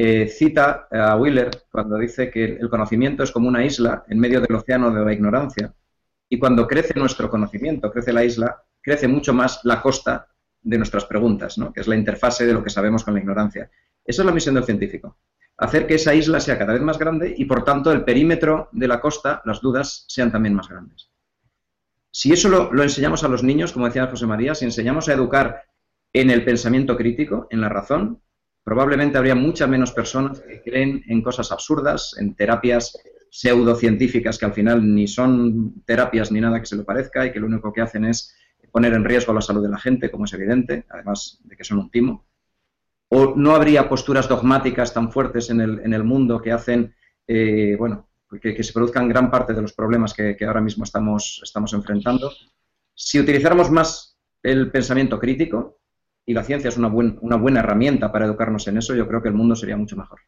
eh, 0.00 0.28
cita 0.28 0.86
a 0.92 1.16
Wheeler 1.16 1.50
cuando 1.72 1.98
dice 1.98 2.30
que 2.30 2.44
el 2.44 2.70
conocimiento 2.70 3.24
es 3.24 3.32
como 3.32 3.48
una 3.48 3.64
isla 3.64 4.04
en 4.06 4.20
medio 4.20 4.40
del 4.40 4.54
océano 4.54 4.92
de 4.92 5.04
la 5.04 5.12
ignorancia. 5.12 5.74
Y 6.28 6.38
cuando 6.38 6.68
crece 6.68 6.94
nuestro 6.94 7.28
conocimiento, 7.28 7.90
crece 7.90 8.12
la 8.12 8.22
isla, 8.22 8.62
crece 8.80 9.08
mucho 9.08 9.34
más 9.34 9.58
la 9.64 9.82
costa 9.82 10.28
de 10.62 10.76
nuestras 10.76 11.04
preguntas, 11.04 11.58
¿no? 11.58 11.72
que 11.72 11.80
es 11.80 11.88
la 11.88 11.96
interfase 11.96 12.46
de 12.46 12.52
lo 12.52 12.62
que 12.62 12.70
sabemos 12.70 13.02
con 13.02 13.14
la 13.14 13.20
ignorancia. 13.20 13.72
Esa 14.04 14.22
es 14.22 14.26
la 14.26 14.30
misión 14.30 14.54
del 14.54 14.62
científico. 14.62 15.18
Hacer 15.56 15.84
que 15.88 15.96
esa 15.96 16.14
isla 16.14 16.38
sea 16.38 16.56
cada 16.56 16.74
vez 16.74 16.82
más 16.82 16.96
grande 16.96 17.34
y, 17.36 17.46
por 17.46 17.64
tanto, 17.64 17.90
el 17.90 18.04
perímetro 18.04 18.68
de 18.70 18.86
la 18.86 19.00
costa, 19.00 19.42
las 19.46 19.60
dudas, 19.60 20.04
sean 20.06 20.30
también 20.30 20.54
más 20.54 20.68
grandes. 20.68 21.10
Si 22.10 22.32
eso 22.32 22.48
lo, 22.48 22.72
lo 22.72 22.82
enseñamos 22.82 23.24
a 23.24 23.28
los 23.28 23.42
niños, 23.42 23.72
como 23.72 23.86
decía 23.86 24.06
José 24.06 24.26
María, 24.26 24.54
si 24.54 24.64
enseñamos 24.64 25.08
a 25.08 25.12
educar 25.12 25.64
en 26.12 26.30
el 26.30 26.44
pensamiento 26.44 26.96
crítico, 26.96 27.46
en 27.50 27.60
la 27.60 27.68
razón, 27.68 28.22
probablemente 28.64 29.18
habría 29.18 29.34
muchas 29.34 29.68
menos 29.68 29.92
personas 29.92 30.40
que 30.40 30.62
creen 30.62 31.02
en 31.08 31.22
cosas 31.22 31.52
absurdas, 31.52 32.14
en 32.18 32.34
terapias 32.34 32.98
pseudocientíficas 33.30 34.38
que 34.38 34.46
al 34.46 34.52
final 34.52 34.94
ni 34.94 35.06
son 35.06 35.82
terapias 35.84 36.32
ni 36.32 36.40
nada 36.40 36.60
que 36.60 36.66
se 36.66 36.76
le 36.76 36.84
parezca 36.84 37.26
y 37.26 37.32
que 37.32 37.40
lo 37.40 37.46
único 37.46 37.72
que 37.72 37.82
hacen 37.82 38.04
es 38.04 38.34
poner 38.70 38.92
en 38.92 39.04
riesgo 39.04 39.32
la 39.32 39.40
salud 39.40 39.62
de 39.62 39.70
la 39.70 39.78
gente, 39.78 40.10
como 40.10 40.24
es 40.24 40.32
evidente, 40.32 40.86
además 40.90 41.40
de 41.44 41.56
que 41.56 41.64
son 41.64 41.78
un 41.78 41.90
timo. 41.90 42.26
O 43.08 43.34
no 43.36 43.54
habría 43.54 43.88
posturas 43.88 44.28
dogmáticas 44.28 44.92
tan 44.92 45.10
fuertes 45.10 45.50
en 45.50 45.60
el, 45.60 45.80
en 45.80 45.94
el 45.94 46.04
mundo 46.04 46.42
que 46.42 46.52
hacen, 46.52 46.94
eh, 47.26 47.74
bueno, 47.78 48.07
que, 48.40 48.62
se 48.62 48.72
produzcan 48.72 49.08
gran 49.08 49.30
parte 49.30 49.54
de 49.54 49.62
los 49.62 49.72
problemas 49.72 50.14
que, 50.14 50.36
que 50.36 50.44
ahora 50.44 50.60
mismo 50.60 50.84
estamos, 50.84 51.40
estamos 51.42 51.72
enfrentando. 51.72 52.32
Si 52.94 53.18
utilizáramos 53.18 53.70
más 53.70 54.18
el 54.42 54.70
pensamiento 54.70 55.18
crítico, 55.18 55.78
y 56.28 56.34
la 56.34 56.44
ciencia 56.44 56.68
es 56.68 56.76
una, 56.76 56.88
una 56.88 57.36
buena 57.36 57.60
herramienta 57.60 58.12
para 58.12 58.26
educarnos 58.26 58.68
en 58.68 58.76
eso, 58.76 58.94
yo 58.94 59.08
creo 59.08 59.22
que 59.22 59.28
el 59.28 59.34
mundo 59.34 59.56
sería 59.56 59.78
mucho 59.78 59.96
mejor. 59.96 60.20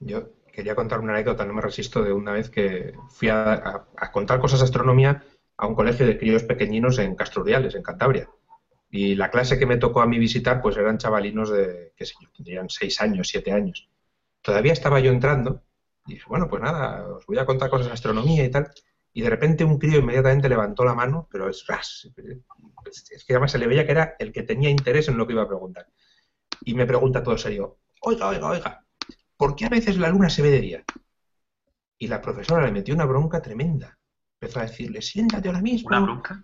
Yo 0.00 0.30
quería 0.52 0.74
contar 0.74 0.98
una 0.98 1.12
anécdota, 1.12 1.44
no 1.44 1.54
me 1.54 1.62
resisto, 1.62 2.02
de 2.02 2.12
una 2.12 2.32
vez 2.32 2.50
que 2.50 2.94
fui 3.10 3.28
a, 3.28 3.86
contar 4.12 4.40
cosas 4.40 4.58
de 4.58 4.64
astronomía 4.64 5.22
a 5.56 5.68
un 5.68 5.76
colegio 5.76 6.04
de 6.04 6.18
críos 6.18 6.42
pequeñinos 6.42 6.98
en 6.98 7.14
Casturdiales, 7.14 7.76
en 7.76 7.82
Cantabria. 7.84 8.28
Y 8.90 9.14
la 9.14 9.30
clase 9.30 9.56
que 9.56 9.66
me 9.66 9.76
tocó 9.76 10.00
a 10.00 10.06
mí 10.08 10.18
visitar, 10.18 10.60
pues 10.60 10.76
eran 10.76 10.98
chavalinos 10.98 11.50
de, 11.50 11.92
qué 11.94 12.04
sé 12.04 12.14
yo, 12.20 12.28
tendrían 12.36 12.68
seis 12.68 13.00
años, 13.00 13.28
siete 13.28 13.52
años. 13.52 13.88
Todavía 14.42 14.72
estaba 14.72 14.98
yo 14.98 15.12
entrando 15.12 15.62
y 16.08 16.14
dije, 16.14 16.24
bueno, 16.26 16.48
pues 16.48 16.62
nada, 16.62 17.06
os 17.06 17.26
voy 17.26 17.38
a 17.38 17.44
contar 17.44 17.68
cosas 17.68 17.86
de 17.86 17.92
astronomía 17.92 18.44
y 18.44 18.50
tal. 18.50 18.70
Y 19.12 19.20
de 19.20 19.30
repente 19.30 19.62
un 19.62 19.78
crío 19.78 19.98
inmediatamente 19.98 20.48
levantó 20.48 20.84
la 20.84 20.94
mano, 20.94 21.28
pero 21.30 21.50
es, 21.50 21.64
es 23.10 23.24
que 23.24 23.32
además 23.34 23.52
se 23.52 23.58
le 23.58 23.66
veía 23.66 23.84
que 23.84 23.92
era 23.92 24.16
el 24.18 24.32
que 24.32 24.42
tenía 24.42 24.70
interés 24.70 25.08
en 25.08 25.18
lo 25.18 25.26
que 25.26 25.34
iba 25.34 25.42
a 25.42 25.48
preguntar. 25.48 25.86
Y 26.62 26.74
me 26.74 26.86
pregunta 26.86 27.22
todo 27.22 27.36
serio, 27.36 27.78
oiga, 28.00 28.28
oiga, 28.28 28.48
oiga, 28.48 28.84
¿por 29.36 29.54
qué 29.54 29.66
a 29.66 29.70
veces 29.70 29.98
la 29.98 30.08
luna 30.08 30.30
se 30.30 30.42
ve 30.42 30.50
de 30.50 30.60
día? 30.60 30.84
Y 31.98 32.08
la 32.08 32.22
profesora 32.22 32.64
le 32.64 32.72
metió 32.72 32.94
una 32.94 33.04
bronca 33.04 33.42
tremenda. 33.42 33.98
Empezó 34.40 34.60
a 34.60 34.62
decirle, 34.62 35.02
siéntate 35.02 35.48
ahora 35.48 35.60
mismo 35.60 35.90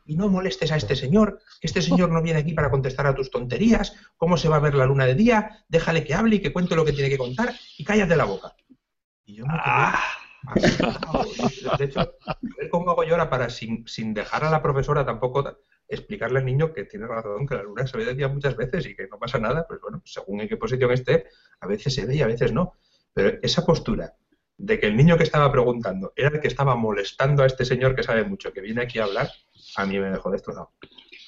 y 0.05 0.17
no 0.17 0.29
molestes 0.29 0.73
a 0.73 0.77
este 0.77 0.97
señor, 0.97 1.39
este 1.61 1.81
señor 1.81 2.11
no 2.11 2.21
viene 2.23 2.41
aquí 2.41 2.53
para 2.53 2.69
contestar 2.69 3.07
a 3.07 3.15
tus 3.15 3.31
tonterías, 3.31 3.95
cómo 4.17 4.37
se 4.37 4.49
va 4.49 4.57
a 4.57 4.61
ver 4.61 4.75
la 4.75 4.85
luna 4.85 5.07
de 5.07 5.15
día, 5.15 5.65
déjale 5.69 6.03
que 6.03 6.13
hable 6.13 6.37
y 6.37 6.41
que 6.41 6.53
cuente 6.53 6.75
lo 6.75 6.85
que 6.85 6.93
tiene 6.93 7.09
que 7.09 7.19
contar 7.19 7.55
y 7.79 7.85
cállate 7.85 8.17
la 8.17 8.25
boca. 8.25 8.53
Y 9.27 9.37
yo 9.37 9.47
me 9.47 9.55
quedé 9.55 10.75
De 11.79 11.85
hecho, 11.85 12.15
cómo 12.71 12.91
hago 12.91 13.05
yo 13.05 13.13
ahora 13.13 13.31
para, 13.31 13.49
sin, 13.49 13.87
sin 13.89 14.13
dejar 14.15 14.45
a 14.45 14.51
la 14.51 14.63
profesora 14.63 15.05
tampoco 15.05 15.59
explicarle 15.89 16.39
al 16.39 16.47
niño 16.47 16.73
que 16.73 16.85
tiene 16.85 17.07
razón, 17.07 17.47
que 17.47 17.55
la 17.55 17.63
luna 17.63 17.87
se 17.87 17.97
ve 17.97 18.05
de 18.05 18.15
día 18.15 18.29
muchas 18.29 18.57
veces 18.57 18.87
y 18.87 18.95
que 18.95 19.07
no 19.09 19.19
pasa 19.19 19.39
nada, 19.39 19.67
pues 19.67 19.81
bueno, 19.81 20.03
según 20.05 20.41
en 20.41 20.49
qué 20.49 20.57
posición 20.57 20.91
esté, 20.91 21.27
a 21.61 21.67
veces 21.67 21.95
se 21.95 22.07
ve 22.07 22.17
y 22.17 22.23
a 22.23 22.27
veces 22.27 22.53
no. 22.53 22.75
Pero 23.13 23.39
esa 23.43 23.65
postura 23.65 24.15
de 24.57 24.79
que 24.79 24.87
el 24.87 24.97
niño 24.97 25.17
que 25.17 25.25
estaba 25.25 25.51
preguntando 25.51 26.13
era 26.17 26.29
el 26.29 26.41
que 26.41 26.49
estaba 26.49 26.77
molestando 26.77 27.43
a 27.43 27.47
este 27.47 27.65
señor 27.65 27.95
que 27.95 28.03
sabe 28.03 28.25
mucho, 28.25 28.53
que 28.53 28.61
viene 28.61 28.83
aquí 28.83 28.99
a 28.99 29.05
hablar, 29.05 29.31
a 29.77 29.87
mí 29.87 29.99
me 29.99 30.11
dejó 30.11 30.31
destrozado. 30.31 30.73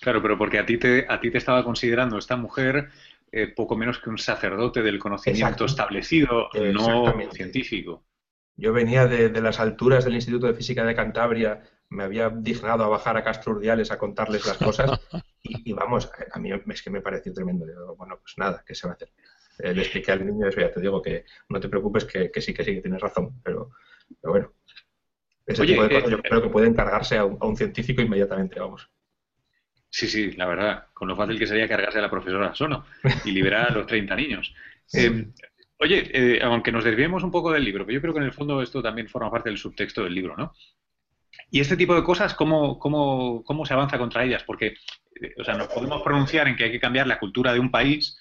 Claro, 0.00 0.22
pero 0.22 0.38
porque 0.38 0.58
a 0.58 0.66
ti 0.66 0.78
te, 0.78 1.06
a 1.08 1.20
ti 1.20 1.30
te 1.30 1.38
estaba 1.38 1.64
considerando 1.64 2.18
esta 2.18 2.36
mujer 2.36 2.90
eh, 3.32 3.48
poco 3.48 3.76
menos 3.76 3.98
que 3.98 4.10
un 4.10 4.18
sacerdote 4.18 4.82
del 4.82 4.98
conocimiento 4.98 5.64
establecido, 5.64 6.48
no 6.72 7.12
científico. 7.32 8.04
Yo 8.56 8.72
venía 8.72 9.06
de, 9.06 9.28
las 9.40 9.60
alturas 9.60 10.04
del 10.04 10.14
Instituto 10.14 10.46
de 10.46 10.54
Física 10.54 10.84
de 10.84 10.94
Cantabria, 10.94 11.62
me 11.90 12.04
había 12.04 12.30
dignado 12.30 12.84
a 12.84 12.88
bajar 12.88 13.16
a 13.16 13.22
Castro 13.22 13.52
Urdiales 13.52 13.90
a 13.90 13.98
contarles 13.98 14.46
las 14.46 14.56
cosas 14.56 14.98
y, 15.42 15.72
vamos, 15.72 16.10
a 16.32 16.38
mí 16.38 16.50
es 16.52 16.82
que 16.82 16.90
me 16.90 17.02
pareció 17.02 17.32
tremendo. 17.32 17.66
bueno, 17.96 18.18
pues 18.20 18.34
nada, 18.38 18.64
¿qué 18.66 18.74
se 18.74 18.86
va 18.86 18.94
a 18.94 18.96
hacer? 18.96 19.10
Eh, 19.58 19.74
le 19.74 19.82
expliqué 19.82 20.12
al 20.12 20.26
niño 20.26 20.46
eso, 20.46 20.60
ya 20.60 20.70
te 20.70 20.80
digo 20.80 21.00
que 21.00 21.24
no 21.48 21.60
te 21.60 21.68
preocupes, 21.68 22.04
que, 22.04 22.30
sí, 22.40 22.52
que 22.52 22.64
sí, 22.64 22.74
que 22.74 22.82
tienes 22.82 23.00
razón, 23.00 23.40
pero, 23.42 23.70
bueno. 24.22 24.52
Ese 25.46 25.64
tipo 25.64 25.82
de 25.84 25.88
cosas 25.88 26.10
yo 26.10 26.16
eh, 26.16 26.22
creo 26.22 26.42
que 26.42 26.48
puede 26.48 26.66
encargarse 26.66 27.16
a 27.18 27.24
un, 27.24 27.56
científico 27.56 28.02
inmediatamente, 28.02 28.58
vamos. 28.58 28.90
Sí, 29.88 30.08
sí, 30.08 30.32
la 30.32 30.46
verdad, 30.46 30.86
con 30.92 31.08
lo 31.08 31.16
fácil 31.16 31.38
que 31.38 31.46
sería 31.46 31.68
cargarse 31.68 31.98
a 31.98 32.02
la 32.02 32.10
profesora 32.10 32.54
Sono 32.54 32.84
y 33.24 33.30
liberar 33.30 33.70
a 33.70 33.74
los 33.74 33.86
30 33.86 34.14
niños. 34.16 34.54
Eh, 34.92 35.28
oye, 35.78 36.40
aunque 36.42 36.72
nos 36.72 36.84
desviemos 36.84 37.22
un 37.22 37.30
poco 37.30 37.52
del 37.52 37.64
libro, 37.64 37.84
pero 37.86 37.94
yo 37.94 38.02
creo 38.02 38.12
que 38.12 38.20
en 38.20 38.26
el 38.26 38.32
fondo 38.32 38.60
esto 38.62 38.82
también 38.82 39.08
forma 39.08 39.30
parte 39.30 39.48
del 39.48 39.58
subtexto 39.58 40.04
del 40.04 40.14
libro, 40.14 40.36
¿no? 40.36 40.52
Y 41.50 41.60
este 41.60 41.76
tipo 41.76 41.94
de 41.94 42.02
cosas, 42.02 42.34
¿cómo, 42.34 42.78
cómo, 42.78 43.42
cómo 43.44 43.64
se 43.64 43.74
avanza 43.74 43.98
contra 43.98 44.24
ellas? 44.24 44.42
Porque, 44.42 44.74
o 45.38 45.44
sea, 45.44 45.54
nos 45.54 45.68
podemos 45.68 46.02
pronunciar 46.02 46.48
en 46.48 46.56
que 46.56 46.64
hay 46.64 46.72
que 46.72 46.80
cambiar 46.80 47.06
la 47.06 47.18
cultura 47.18 47.52
de 47.52 47.60
un 47.60 47.70
país, 47.70 48.18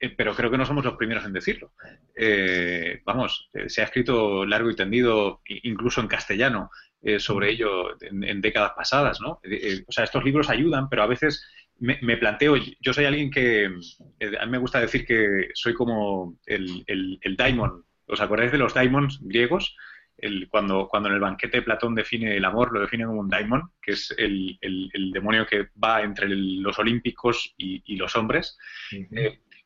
eh, 0.00 0.10
pero 0.10 0.34
creo 0.34 0.50
que 0.50 0.58
no 0.58 0.66
somos 0.66 0.84
los 0.84 0.96
primeros 0.96 1.24
en 1.24 1.32
decirlo. 1.32 1.72
Eh, 2.14 3.02
vamos, 3.04 3.50
eh, 3.52 3.68
se 3.68 3.80
ha 3.80 3.84
escrito 3.84 4.44
largo 4.44 4.70
y 4.70 4.76
tendido, 4.76 5.42
incluso 5.46 6.00
en 6.00 6.08
castellano, 6.08 6.70
sobre 7.18 7.50
ello 7.50 7.96
en, 8.00 8.40
décadas 8.40 8.72
pasadas, 8.76 9.20
¿no? 9.20 9.40
o 9.86 9.92
sea, 9.92 10.04
estos 10.04 10.24
libros 10.24 10.50
ayudan, 10.50 10.88
pero 10.88 11.02
a 11.02 11.06
veces 11.06 11.46
me, 11.80 12.16
planteo, 12.16 12.56
yo 12.80 12.92
soy 12.92 13.04
alguien 13.04 13.30
que, 13.30 13.66
a 13.66 14.44
mí 14.46 14.50
me 14.50 14.58
gusta 14.58 14.80
decir 14.80 15.06
que 15.06 15.48
soy 15.54 15.74
como 15.74 16.38
el, 16.46 16.84
el, 16.86 17.18
el 17.22 17.36
daimon. 17.36 17.84
¿Os 18.06 18.20
acordáis 18.20 18.52
de 18.52 18.58
los 18.58 18.74
daimons 18.74 19.20
griegos? 19.22 19.76
El, 20.16 20.48
cuando, 20.48 20.88
cuando 20.88 21.08
en 21.08 21.14
el 21.14 21.20
banquete 21.20 21.62
Platón 21.62 21.94
define 21.94 22.36
el 22.36 22.44
amor, 22.44 22.72
lo 22.72 22.80
define 22.80 23.04
como 23.04 23.20
un 23.20 23.28
daimon, 23.28 23.70
que 23.80 23.92
es 23.92 24.12
el, 24.18 24.58
el 24.60 25.12
demonio 25.12 25.46
que 25.46 25.68
va 25.82 26.02
entre 26.02 26.28
los 26.28 26.78
olímpicos 26.78 27.54
y, 27.56 27.96
los 27.96 28.16
hombres. 28.16 28.58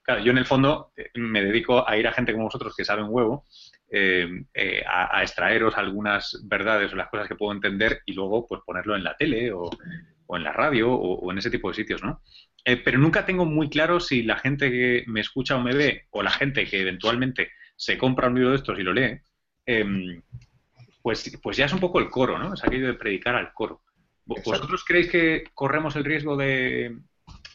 Claro, 0.03 0.23
yo 0.23 0.33
en 0.33 0.39
el 0.39 0.47
fondo 0.47 0.93
eh, 0.97 1.11
me 1.15 1.45
dedico 1.45 1.89
a 1.89 1.97
ir 1.97 2.07
a 2.09 2.13
gente 2.13 2.33
como 2.33 2.45
vosotros 2.45 2.75
que 2.77 2.85
saben 2.85 3.07
huevo, 3.09 3.45
eh, 3.89 4.29
eh, 4.53 4.83
a, 4.87 5.23
extraeros 5.23 5.77
algunas 5.77 6.41
verdades 6.45 6.93
o 6.93 6.97
las 6.97 7.09
cosas 7.09 7.29
que 7.29 7.37
puedo 7.37 7.53
entender 7.53 8.03
y 8.07 8.15
luego 8.15 8.47
pues 8.47 8.63
ponerlo 8.67 8.97
en 8.97 9.05
la 9.05 9.17
tele 9.17 9.53
o, 9.53 9.71
en 10.35 10.43
la 10.43 10.53
radio 10.53 10.91
o, 10.91 11.31
en 11.31 11.39
ese 11.39 11.51
tipo 11.51 11.69
de 11.69 11.75
sitios, 11.75 12.03
¿no? 12.03 12.23
pero 12.65 12.99
nunca 12.99 13.27
tengo 13.27 13.45
muy 13.45 13.69
claro 13.69 14.01
si 14.01 14.23
la 14.23 14.39
gente 14.39 14.71
que 14.71 15.05
me 15.09 15.21
escucha 15.21 15.57
o 15.57 15.61
me 15.61 15.75
ve 15.75 16.07
o 16.11 16.23
la 16.23 16.31
gente 16.31 16.65
que 16.65 16.81
eventualmente 16.81 17.51
se 17.77 17.99
compra 17.99 18.29
un 18.29 18.37
libro 18.37 18.51
de 18.51 18.57
estos 18.57 18.79
y 18.79 18.83
lo 18.83 18.95
lee, 18.95 19.21
em, 19.67 20.23
pues, 21.03 21.39
pues 21.43 21.57
ya 21.57 21.67
es 21.67 21.73
un 21.73 21.81
poco 21.81 21.99
el 21.99 22.09
coro, 22.09 22.39
¿no? 22.39 22.55
Es 22.55 22.65
aquello 22.65 22.87
de 22.87 22.95
predicar 22.95 23.35
al 23.35 23.53
coro. 23.53 23.83
¿Vosotros 24.25 24.85
creéis 24.85 25.11
que 25.11 25.45
corremos 25.53 25.97
el 25.97 26.05
riesgo 26.05 26.37
de, 26.37 26.97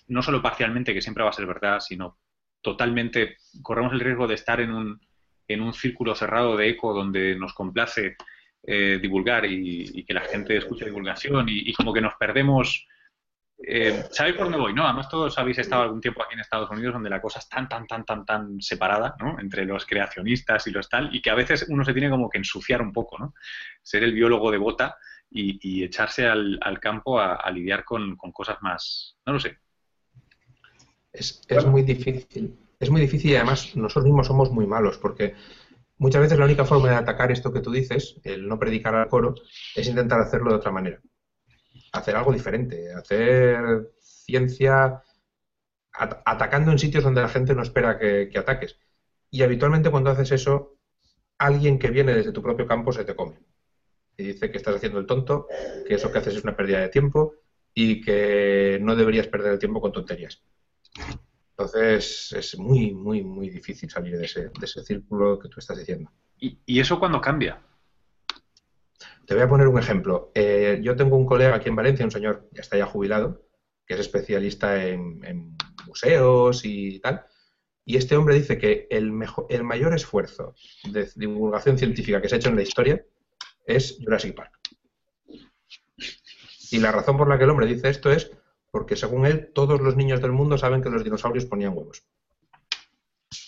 no 0.08 0.22
solo 0.22 0.42
parcialmente, 0.42 0.94
que 0.94 1.02
siempre 1.02 1.24
va 1.24 1.30
a 1.30 1.34
ser 1.34 1.46
verdad, 1.46 1.80
sino 1.80 2.20
totalmente, 2.62 3.38
corremos 3.62 3.94
el 3.94 4.00
riesgo 4.00 4.28
de 4.28 4.36
estar 4.36 4.60
en 4.62 4.72
un, 4.72 5.02
en 5.48 5.62
un 5.62 5.74
círculo 5.74 6.16
cerrado 6.16 6.58
de 6.58 6.70
eco 6.70 6.94
donde 6.94 7.36
nos 7.36 7.54
complace 7.54 8.16
eh, 8.64 9.00
divulgar 9.02 9.46
y, 9.46 10.04
que 10.04 10.14
la 10.14 10.22
gente 10.22 10.58
escuche 10.58 10.86
divulgación 10.86 11.48
y, 11.50 11.74
como 11.74 11.94
que 11.94 12.02
nos 12.02 12.16
perdemos. 12.16 12.86
Eh, 13.60 14.04
¿Sabéis 14.12 14.36
por 14.36 14.46
dónde 14.46 14.60
voy? 14.60 14.74
No, 14.74 14.86
además 14.86 15.10
todos 15.10 15.38
habéis 15.38 15.58
estado 15.60 15.84
algún 15.84 16.02
tiempo 16.02 16.22
aquí 16.22 16.34
en 16.34 16.42
Estados 16.42 16.70
Unidos 16.70 16.94
donde 16.94 17.10
la 17.10 17.22
cosa 17.22 17.40
es 17.40 17.50
tan, 17.50 17.68
tan, 17.68 17.88
tan, 17.88 18.06
tan, 18.06 18.26
tan 18.26 18.62
separada, 18.62 19.16
¿no? 19.20 19.40
Entre 19.40 19.66
los 19.66 19.86
creacionistas 19.86 20.68
y 20.68 20.72
los 20.72 20.90
tal, 20.90 21.16
y 21.16 21.22
que 21.22 21.30
a 21.30 21.36
veces 21.36 21.66
uno 21.70 21.84
se 21.84 21.94
tiene 21.94 22.10
como 22.10 22.30
que 22.30 22.38
ensuciar 22.38 22.82
un 22.82 22.92
poco, 22.92 23.18
¿no? 23.18 23.34
Ser 23.82 24.04
el 24.04 24.14
biólogo 24.14 24.52
de 24.52 24.58
bota 24.58 24.98
y, 25.30 25.84
echarse 25.84 26.28
al, 26.28 26.80
campo 26.82 27.20
a, 27.20 27.50
lidiar 27.52 27.84
con, 27.84 28.16
cosas 28.18 28.58
más, 28.62 29.18
no 29.26 29.34
lo 29.34 29.40
sé, 29.40 29.60
es, 31.18 31.66
muy 31.66 31.82
difícil. 31.84 32.58
Es 32.80 32.90
muy 32.90 33.02
difícil 33.02 33.32
y 33.32 33.36
además 33.36 33.76
nosotros 33.76 34.06
mismos 34.06 34.28
somos 34.28 34.52
muy 34.52 34.68
malos 34.68 34.98
porque 34.98 35.34
muchas 35.98 36.22
veces 36.22 36.38
la 36.38 36.46
única 36.46 36.66
forma 36.66 36.90
de 36.90 36.96
atacar 36.96 37.32
esto 37.32 37.52
que 37.52 37.62
tú 37.62 37.72
dices, 37.72 38.20
el 38.24 38.48
no 38.48 38.60
predicar 38.60 38.96
al 38.96 39.08
coro, 39.08 39.36
es 39.76 39.88
intentar 39.88 40.20
hacerlo 40.20 40.52
de 40.52 40.58
otra 40.58 40.72
manera. 40.72 41.02
Hacer 41.94 42.16
algo 42.16 42.32
diferente, 42.32 42.94
hacer 42.94 43.92
ciencia 44.00 45.02
atacando 45.92 46.72
en 46.72 46.78
sitios 46.78 47.04
donde 47.04 47.22
la 47.22 47.30
gente 47.30 47.56
no 47.56 47.64
espera 47.64 47.98
que, 47.98 48.30
que, 48.32 48.38
ataques. 48.38 48.78
Y 49.32 49.42
habitualmente 49.42 49.90
cuando 49.90 50.12
haces 50.12 50.32
eso, 50.32 50.78
alguien 51.40 51.80
que 51.80 51.90
viene 51.90 52.14
desde 52.14 52.32
tu 52.32 52.44
propio 52.44 52.68
campo 52.68 52.94
se 52.94 53.04
te 53.04 53.16
come. 53.16 53.40
Y 54.16 54.24
dice 54.24 54.52
que 54.52 54.58
estás 54.58 54.76
haciendo 54.76 55.00
el 55.00 55.08
tonto, 55.08 55.48
que 55.88 55.96
eso 55.96 56.12
que 56.12 56.20
haces 56.20 56.36
es 56.36 56.44
una 56.44 56.56
pérdida 56.56 56.82
de 56.82 56.90
tiempo 56.90 57.34
y 57.74 58.02
que 58.02 58.80
no 58.82 58.96
deberías 58.96 59.28
perder 59.28 59.54
el 59.54 59.60
tiempo 59.60 59.82
con 59.82 59.92
tonterías. 59.92 60.42
Entonces 61.58 62.32
es 62.34 62.58
muy, 62.60 62.94
muy, 62.94 63.24
muy 63.24 63.50
difícil 63.50 63.90
salir 63.90 64.16
de 64.18 64.26
ese, 64.26 64.52
círculo 64.84 65.40
que 65.40 65.50
tú 65.50 65.60
estás 65.60 65.80
diciendo. 65.80 66.12
¿Y, 66.40 66.80
eso 66.80 67.00
cuándo 67.00 67.20
cambia? 67.20 67.64
Te 69.26 69.34
voy 69.34 69.44
a 69.44 69.50
poner 69.50 69.68
un 69.68 69.80
ejemplo. 69.80 70.32
Eh, 70.36 70.80
yo 70.84 70.96
tengo 70.96 71.18
un 71.18 71.26
colega 71.26 71.56
aquí 71.56 71.70
en 71.70 71.76
Valencia, 71.76 72.06
un 72.06 72.12
señor, 72.12 72.48
ya 72.52 72.62
está 72.62 72.78
ya 72.78 72.86
jubilado, 72.86 73.44
que 73.88 73.96
es 73.96 74.00
especialista 74.00 74.86
en, 74.86 75.58
museos 75.88 76.62
y 76.64 77.00
tal. 77.00 77.26
Y 77.86 77.98
este 77.98 78.16
hombre 78.16 78.36
dice 78.36 78.60
que 78.60 78.86
el, 78.92 79.12
mejor, 79.12 79.48
el 79.50 79.64
mayor 79.64 79.96
esfuerzo 79.96 80.54
de 80.92 81.10
divulgación 81.16 81.78
científica 81.78 82.22
que 82.22 82.30
se 82.30 82.36
ha 82.36 82.38
hecho 82.38 82.50
en 82.50 82.58
la 82.58 82.62
historia 82.62 83.04
es 83.66 83.98
Jurassic 84.00 84.36
Park. 84.36 84.60
Y 86.70 86.80
la 86.80 86.92
razón 86.92 87.18
por 87.18 87.28
la 87.30 87.38
que 87.38 87.46
el 87.46 87.50
hombre 87.50 87.66
dice 87.66 87.90
esto 87.90 88.12
es 88.12 88.32
porque 88.78 88.96
según 88.96 89.26
él, 89.26 89.50
todos 89.56 89.82
los 89.82 89.96
niños 89.96 90.22
del 90.22 90.34
mundo 90.34 90.56
saben 90.56 90.84
que 90.84 90.92
los 90.92 91.04
dinosaurios 91.04 91.46
ponían 91.46 91.76
huevos. 91.76 92.04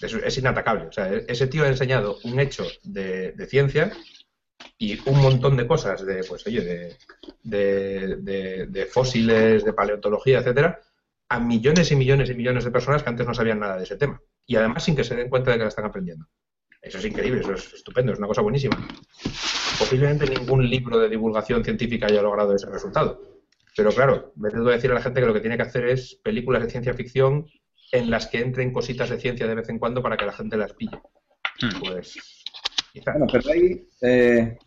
Es, 0.02 0.38
inatacable. 0.40 0.88
O 0.88 0.92
sea, 0.92 1.14
ese 1.14 1.46
tío 1.46 1.66
ha 1.66 1.68
enseñado 1.68 2.18
un 2.24 2.40
hecho 2.40 2.66
de, 2.82 3.36
ciencia 3.48 3.92
y 4.80 5.00
un 5.08 5.22
montón 5.22 5.56
de 5.56 5.68
cosas 5.68 6.04
de, 6.04 6.24
pues, 6.24 6.48
oye, 6.48 6.98
de, 7.44 8.90
fósiles, 8.92 9.64
de 9.64 9.74
paleontología, 9.74 10.40
etcétera, 10.40 10.82
a 11.30 11.40
millones 11.40 11.92
y 11.92 11.96
millones 11.96 12.32
y 12.32 12.34
millones 12.34 12.64
de 12.64 12.72
personas 12.72 13.04
que 13.04 13.10
antes 13.10 13.28
no 13.28 13.36
sabían 13.36 13.60
nada 13.60 13.78
de 13.78 13.84
ese 13.84 13.98
tema. 13.98 14.20
Y 14.48 14.56
además 14.56 14.84
sin 14.84 14.96
que 14.96 15.04
se 15.04 15.16
den 15.16 15.30
cuenta 15.30 15.52
de 15.52 15.58
que 15.58 15.64
la 15.66 15.70
están 15.70 15.86
aprendiendo. 15.86 16.26
Eso 16.82 16.98
es 16.98 17.06
increíble, 17.06 17.42
eso 17.42 17.54
es 17.54 17.72
estupendo, 17.72 18.14
es 18.14 18.18
una 18.18 18.30
cosa 18.30 18.42
buenísima. 18.42 18.76
Posiblemente 19.78 20.26
ningún 20.26 20.68
libro 20.68 20.98
de 20.98 21.08
divulgación 21.08 21.64
científica 21.64 22.08
haya 22.08 22.24
logrado 22.24 22.56
ese 22.56 22.66
resultado. 22.66 23.39
Pero 23.80 23.92
claro, 23.96 24.34
me 24.36 24.50
tengo 24.50 24.66
que 24.66 24.72
decir 24.74 24.92
a 24.92 24.96
la 24.96 25.02
gente 25.02 25.22
que 25.22 25.26
lo 25.26 25.34
que 25.34 25.40
tiene 25.40 25.56
que 25.56 25.64
hacer 25.64 25.86
es 25.88 26.20
películas 26.22 26.62
de 26.64 26.70
ciencia 26.70 26.94
ficción 26.94 27.46
en 27.94 28.10
las 28.12 28.28
que 28.28 28.40
entren 28.42 28.74
cositas 28.74 29.10
de 29.10 29.18
ciencia 29.20 29.48
de 29.48 29.56
vez 29.56 29.70
en 29.70 29.80
cuando 29.80 30.04
para 30.04 30.18
que 30.18 30.26
la 30.26 30.34
gente 30.34 30.58
las 30.58 30.74
pille. 30.74 31.00
Hmm. 31.62 31.80
Pues 31.80 32.18
Bueno, 33.06 33.26
pero 33.32 33.50
ahí, 33.52 33.88
eh, 34.02 34.58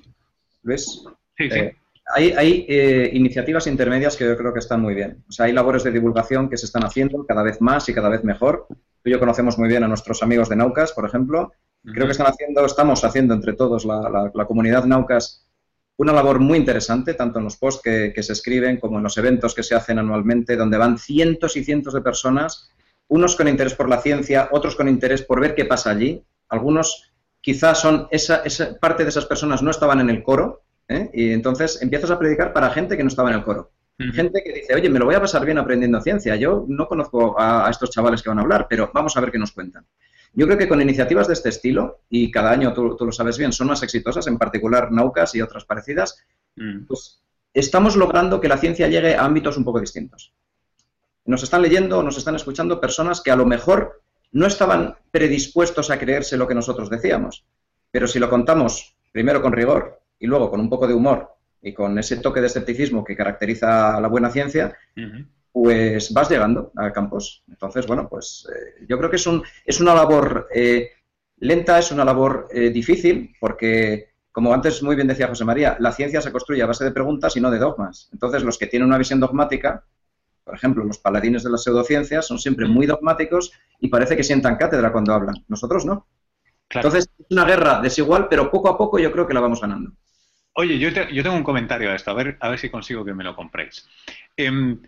¿ves? 0.62 1.04
Sí, 1.36 1.50
sí. 1.50 1.58
Eh, 1.58 1.76
hay, 2.14 2.32
hay 2.32 2.66
eh, 2.68 3.10
iniciativas 3.12 3.66
intermedias 3.66 4.16
que 4.16 4.24
yo 4.24 4.36
creo 4.36 4.52
que 4.52 4.58
están 4.60 4.80
muy 4.80 4.94
bien. 4.94 5.22
O 5.28 5.32
sea, 5.32 5.44
hay 5.46 5.52
labores 5.52 5.84
de 5.84 5.90
divulgación 5.92 6.48
que 6.48 6.56
se 6.56 6.66
están 6.66 6.84
haciendo 6.84 7.26
cada 7.26 7.42
vez 7.42 7.60
más 7.60 7.86
y 7.90 7.94
cada 7.94 8.08
vez 8.08 8.24
mejor. 8.24 8.66
Tú 8.68 8.76
y 9.04 9.10
yo 9.10 9.20
conocemos 9.20 9.58
muy 9.58 9.68
bien 9.68 9.84
a 9.84 9.88
nuestros 9.88 10.22
amigos 10.22 10.48
de 10.48 10.56
Naucas, 10.56 10.92
por 10.92 11.04
ejemplo. 11.06 11.52
Creo 11.84 12.06
que 12.06 12.12
están 12.12 12.28
haciendo, 12.28 12.64
estamos 12.64 13.04
haciendo 13.04 13.34
entre 13.34 13.52
todos, 13.54 13.84
la, 13.84 14.08
la- 14.08 14.30
la 14.32 14.46
comunidad 14.46 14.84
Naucas, 14.84 15.46
una 15.96 16.12
labor 16.12 16.40
muy 16.40 16.58
interesante, 16.58 17.14
tanto 17.14 17.38
en 17.38 17.44
los 17.44 17.56
posts 17.56 17.82
que, 17.82 18.12
que 18.14 18.22
se 18.22 18.32
escriben 18.32 18.78
como 18.78 18.98
en 18.98 19.04
los 19.04 19.16
eventos 19.18 19.54
que 19.54 19.62
se 19.62 19.74
hacen 19.74 19.98
anualmente, 19.98 20.56
donde 20.56 20.78
van 20.78 20.98
cientos 20.98 21.56
y 21.56 21.64
cientos 21.64 21.94
de 21.94 22.00
personas, 22.00 22.70
unos 23.08 23.36
con 23.36 23.48
interés 23.48 23.74
por 23.74 23.88
la 23.88 24.00
ciencia, 24.00 24.48
otros 24.52 24.74
con 24.74 24.88
interés 24.88 25.22
por 25.22 25.40
ver 25.40 25.54
qué 25.54 25.64
pasa 25.64 25.90
allí. 25.90 26.24
Algunos 26.48 27.12
quizás 27.40 27.80
son, 27.80 28.08
esa, 28.10 28.36
esa 28.44 28.78
parte 28.78 29.02
de 29.02 29.10
esas 29.10 29.26
personas 29.26 29.62
no 29.62 29.70
estaban 29.70 30.00
en 30.00 30.08
el 30.08 30.22
coro, 30.22 30.62
¿eh? 30.88 31.10
y 31.12 31.32
entonces 31.32 31.80
empiezas 31.82 32.10
a 32.10 32.18
predicar 32.18 32.52
para 32.52 32.70
gente 32.70 32.96
que 32.96 33.02
no 33.02 33.08
estaba 33.08 33.30
en 33.30 33.36
el 33.36 33.44
coro. 33.44 33.70
Gente 33.98 34.42
que 34.42 34.52
dice, 34.52 34.74
oye, 34.74 34.88
me 34.88 34.98
lo 34.98 35.04
voy 35.04 35.14
a 35.14 35.20
pasar 35.20 35.44
bien 35.44 35.58
aprendiendo 35.58 36.00
ciencia. 36.00 36.34
Yo 36.34 36.64
no 36.66 36.88
conozco 36.88 37.38
a, 37.38 37.68
a 37.68 37.70
estos 37.70 37.90
chavales 37.90 38.20
que 38.20 38.30
van 38.30 38.38
a 38.38 38.42
hablar, 38.42 38.66
pero 38.68 38.90
vamos 38.92 39.16
a 39.16 39.20
ver 39.20 39.30
qué 39.30 39.38
nos 39.38 39.52
cuentan. 39.52 39.86
Yo 40.34 40.46
creo 40.46 40.58
que 40.58 40.68
con 40.68 40.80
iniciativas 40.80 41.28
de 41.28 41.34
este 41.34 41.50
estilo, 41.50 42.00
y 42.08 42.30
cada 42.30 42.50
año 42.50 42.72
tú, 42.72 42.96
tú 42.96 43.04
lo 43.04 43.12
sabes 43.12 43.36
bien, 43.36 43.52
son 43.52 43.66
más 43.66 43.82
exitosas, 43.82 44.26
en 44.26 44.38
particular 44.38 44.90
Naucas 44.90 45.34
y 45.34 45.42
otras 45.42 45.64
parecidas, 45.64 46.24
Mm. 46.56 46.86
pues 46.86 47.20
estamos 47.54 47.96
logrando 47.96 48.40
que 48.40 48.48
la 48.48 48.58
ciencia 48.58 48.88
llegue 48.88 49.14
a 49.14 49.24
ámbitos 49.24 49.56
un 49.56 49.64
poco 49.64 49.80
distintos. 49.80 50.32
Nos 51.24 51.42
están 51.42 51.62
leyendo, 51.62 52.02
nos 52.02 52.18
están 52.18 52.34
escuchando 52.34 52.80
personas 52.80 53.20
que 53.20 53.30
a 53.30 53.36
lo 53.36 53.46
mejor 53.46 54.02
no 54.32 54.46
estaban 54.46 54.96
predispuestos 55.10 55.90
a 55.90 55.98
creerse 55.98 56.36
lo 56.36 56.48
que 56.48 56.54
nosotros 56.54 56.90
decíamos, 56.90 57.44
pero 57.90 58.06
si 58.06 58.18
lo 58.18 58.28
contamos 58.28 58.96
primero 59.12 59.42
con 59.42 59.52
rigor 59.52 60.00
y 60.18 60.26
luego 60.26 60.50
con 60.50 60.60
un 60.60 60.70
poco 60.70 60.88
de 60.88 60.94
humor 60.94 61.34
y 61.60 61.74
con 61.74 61.98
ese 61.98 62.16
toque 62.16 62.40
de 62.40 62.46
escepticismo 62.46 63.04
que 63.04 63.16
caracteriza 63.16 63.96
a 63.96 64.00
la 64.00 64.08
buena 64.08 64.30
ciencia. 64.30 64.76
Pues 65.52 66.12
vas 66.12 66.30
llegando 66.30 66.72
a 66.76 66.92
campos. 66.92 67.42
Entonces, 67.48 67.86
bueno, 67.86 68.08
pues 68.08 68.46
eh, 68.54 68.84
yo 68.88 68.98
creo 68.98 69.10
que 69.10 69.16
es, 69.16 69.26
un, 69.26 69.42
es 69.64 69.80
una 69.80 69.94
labor 69.94 70.48
eh, 70.54 70.90
lenta, 71.38 71.78
es 71.78 71.90
una 71.92 72.04
labor 72.04 72.48
eh, 72.52 72.70
difícil, 72.70 73.34
porque, 73.40 74.10
como 74.32 74.52
antes 74.54 74.82
muy 74.82 74.96
bien 74.96 75.08
decía 75.08 75.28
José 75.28 75.44
María, 75.44 75.76
la 75.80 75.92
ciencia 75.92 76.20
se 76.22 76.32
construye 76.32 76.62
a 76.62 76.66
base 76.66 76.84
de 76.84 76.92
preguntas 76.92 77.36
y 77.36 77.40
no 77.40 77.50
de 77.50 77.58
dogmas. 77.58 78.08
Entonces, 78.12 78.42
los 78.42 78.58
que 78.58 78.66
tienen 78.66 78.88
una 78.88 78.98
visión 78.98 79.20
dogmática, 79.20 79.84
por 80.44 80.54
ejemplo, 80.54 80.84
los 80.84 80.98
paladines 80.98 81.44
de 81.44 81.50
las 81.50 81.64
pseudociencias, 81.64 82.26
son 82.26 82.38
siempre 82.38 82.66
muy 82.66 82.86
dogmáticos 82.86 83.52
y 83.80 83.88
parece 83.88 84.16
que 84.16 84.24
sientan 84.24 84.56
cátedra 84.56 84.92
cuando 84.92 85.14
hablan. 85.14 85.44
Nosotros 85.48 85.84
no. 85.86 86.06
Claro. 86.68 86.88
Entonces, 86.88 87.10
es 87.18 87.26
una 87.30 87.44
guerra 87.44 87.80
desigual, 87.80 88.28
pero 88.28 88.50
poco 88.50 88.68
a 88.68 88.78
poco 88.78 88.98
yo 88.98 89.12
creo 89.12 89.26
que 89.26 89.34
la 89.34 89.40
vamos 89.40 89.60
ganando. 89.60 89.92
Oye, 90.54 90.78
yo, 90.78 90.92
te- 90.92 91.12
yo 91.14 91.22
tengo 91.22 91.36
un 91.36 91.44
comentario 91.44 91.90
a 91.90 91.94
esto, 91.94 92.10
a 92.10 92.14
ver, 92.14 92.36
a 92.40 92.48
ver 92.50 92.58
si 92.58 92.70
consigo 92.70 93.04
que 93.04 93.14
me 93.14 93.24
lo 93.24 93.34
compréis. 93.34 93.88
Em, 94.36 94.80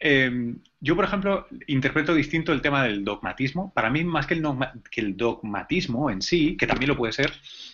em, 0.00 0.58
yo, 0.80 0.96
por 0.96 1.04
ejemplo, 1.04 1.46
interpreto 1.66 2.14
distinto 2.14 2.52
el 2.52 2.62
tema 2.62 2.82
del 2.84 3.04
dogmatismo. 3.04 3.72
Para 3.72 3.90
mí, 3.90 4.02
más 4.04 4.26
que 4.26 4.34
el, 4.34 5.16
dogmatismo 5.16 6.10
en 6.10 6.22
sí, 6.22 6.56
que 6.56 6.66
también 6.66 6.88
lo 6.88 6.96
puede 6.96 7.12
ser, 7.12 7.32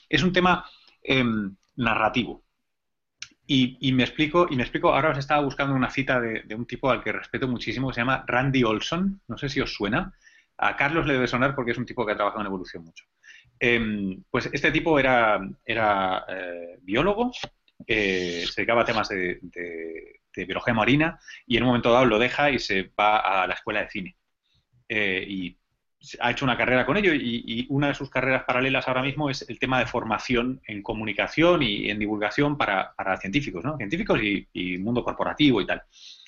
es 0.08 0.22
un 0.22 0.32
tema 0.32 0.66
em, 1.02 1.54
narrativo. 1.76 2.42
Y, 3.48 3.92
me 3.92 4.02
explico, 4.02 4.48
y 4.50 4.56
me 4.56 4.64
explico, 4.64 4.92
ahora 4.92 5.10
os 5.10 5.18
estaba 5.18 5.40
buscando 5.40 5.72
una 5.74 5.88
cita 5.90 6.20
de, 6.20 6.54
un 6.56 6.66
tipo 6.66 6.90
al 6.90 7.02
que 7.02 7.12
respeto 7.12 7.46
muchísimo, 7.46 7.92
se 7.92 8.00
llama 8.00 8.24
Randy 8.26 8.64
Olson, 8.64 9.20
no 9.28 9.38
sé 9.38 9.48
si 9.48 9.60
os 9.60 9.72
suena. 9.72 10.12
A 10.58 10.74
Carlos 10.76 11.06
le 11.06 11.12
debe 11.12 11.28
sonar 11.28 11.54
porque 11.54 11.70
es 11.70 11.78
un 11.78 11.86
tipo 11.86 12.04
que 12.04 12.12
ha 12.12 12.16
trabajado 12.16 12.40
en 12.40 12.48
evolución 12.48 12.84
mucho. 12.84 13.04
Em, 13.60 14.22
pues 14.30 14.50
este 14.52 14.72
tipo 14.72 14.98
era, 14.98 15.40
eh, 15.64 16.78
biólogo, 16.82 17.30
eh, 17.86 18.44
se 18.46 18.62
dedicaba 18.62 18.82
a 18.82 18.84
temas 18.84 19.08
de- 19.10 19.38
de 20.36 20.46
biología 20.46 20.74
marina 20.74 21.18
y 21.46 21.56
en 21.56 21.62
un 21.62 21.68
momento 21.68 21.92
dado 21.92 22.04
lo 22.04 22.18
deja 22.18 22.50
y 22.50 22.58
se 22.58 22.92
va 22.98 23.18
a 23.42 23.46
la 23.46 23.54
escuela 23.54 23.82
de 23.82 23.90
cine. 23.90 24.16
Eh, 24.88 25.24
y 25.28 25.58
ha 26.20 26.30
hecho 26.30 26.44
una 26.44 26.56
carrera 26.56 26.86
con 26.86 26.96
ello 26.96 27.12
y, 27.14 27.66
una 27.70 27.88
de 27.88 27.94
sus 27.94 28.10
carreras 28.10 28.44
paralelas 28.44 28.86
ahora 28.86 29.02
mismo 29.02 29.30
es 29.30 29.48
el 29.48 29.58
tema 29.58 29.78
de 29.78 29.86
formación 29.86 30.60
en 30.66 30.82
comunicación 30.82 31.62
y 31.62 31.90
en 31.90 31.98
divulgación 31.98 32.56
para, 32.56 32.94
para 32.94 33.16
científicos, 33.16 33.64
¿no? 33.64 33.76
Científicos 33.76 34.20
y, 34.22 34.78
mundo 34.78 35.02
corporativo 35.02 35.60
y 35.60 35.66
tal. 35.66 35.82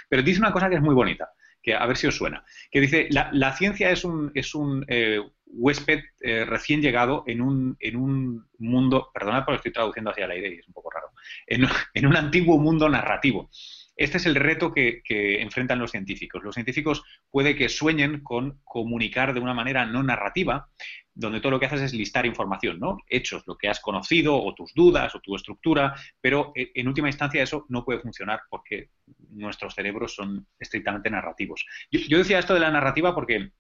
Pero 0.09 0.23
dice 0.23 0.41
una 0.41 0.53
cosa 0.53 0.69
que 0.69 0.77
es 0.77 0.83
muy 0.83 0.95
bonita, 0.95 1.31
que 1.63 1.75
a 1.75 1.87
ver 1.87 1.97
si 1.97 2.07
os 2.07 2.17
suena, 2.17 2.45
que 2.71 2.81
dice, 2.81 3.09
la, 3.11 3.31
la 3.33 3.53
ciencia 3.53 3.91
es 3.91 4.05
un, 4.05 4.33
es 4.35 4.55
un 4.55 4.85
eh, 4.89 5.21
huésped 5.47 6.01
eh, 6.21 6.45
recién 6.45 6.81
llegado 6.81 7.25
en 7.27 7.41
un, 7.41 7.77
en 7.81 7.97
un 7.97 8.49
mundo, 8.59 9.11
perdonad 9.13 9.45
porque 9.45 9.57
estoy 9.57 9.73
traduciendo 9.73 10.11
hacia 10.11 10.25
el 10.25 10.31
aire 10.33 10.55
y 10.55 10.59
es 10.59 10.67
un 10.67 10.75
poco 10.75 10.91
raro, 10.91 11.13
en 11.47 11.67
un 12.07 12.17
antiguo 12.17 12.59
mundo 12.59 12.89
narrativo. 12.89 13.51
Este 13.99 14.17
es 14.19 14.27
el 14.27 14.37
reto 14.37 14.73
que, 14.73 15.03
enfrentan 15.43 15.79
los 15.79 15.91
científicos. 15.91 16.43
Los 16.43 16.55
científicos 16.55 17.03
puede 17.31 17.57
que 17.57 17.69
sueñen 17.69 18.23
con 18.23 18.61
comunicar 18.65 19.35
de 19.35 19.41
una 19.41 19.55
manera 19.55 19.85
no 19.85 20.03
narrativa, 20.03 20.69
donde 21.15 21.41
todo 21.41 21.51
lo 21.51 21.61
que 21.61 21.67
haces 21.67 21.83
es 21.83 21.93
listar 21.95 22.25
información, 22.25 22.79
¿no? 22.79 22.97
Hechos, 23.09 23.43
lo 23.47 23.57
que 23.59 23.69
has 23.69 23.81
conocido, 23.81 24.41
o 24.41 24.55
tus 24.55 24.73
dudas, 24.73 25.15
o 25.17 25.21
tu 25.21 25.35
estructura, 25.35 25.95
pero 26.21 26.53
eh, 26.55 26.71
en 26.75 26.89
última 26.89 27.09
instancia 27.09 27.43
eso 27.43 27.67
no 27.69 27.85
puede 27.85 28.01
funcionar 28.01 28.41
porque 28.49 28.91
nuestros 29.31 29.75
cerebros 29.75 30.15
son 30.15 30.47
estrictamente 30.61 31.11
narrativos. 31.11 31.67
Yo, 31.91 32.19
decía 32.19 32.39
esto 32.39 32.55
de 32.55 32.61
la 32.61 32.71
narrativa 32.71 33.15
porque 33.15 33.51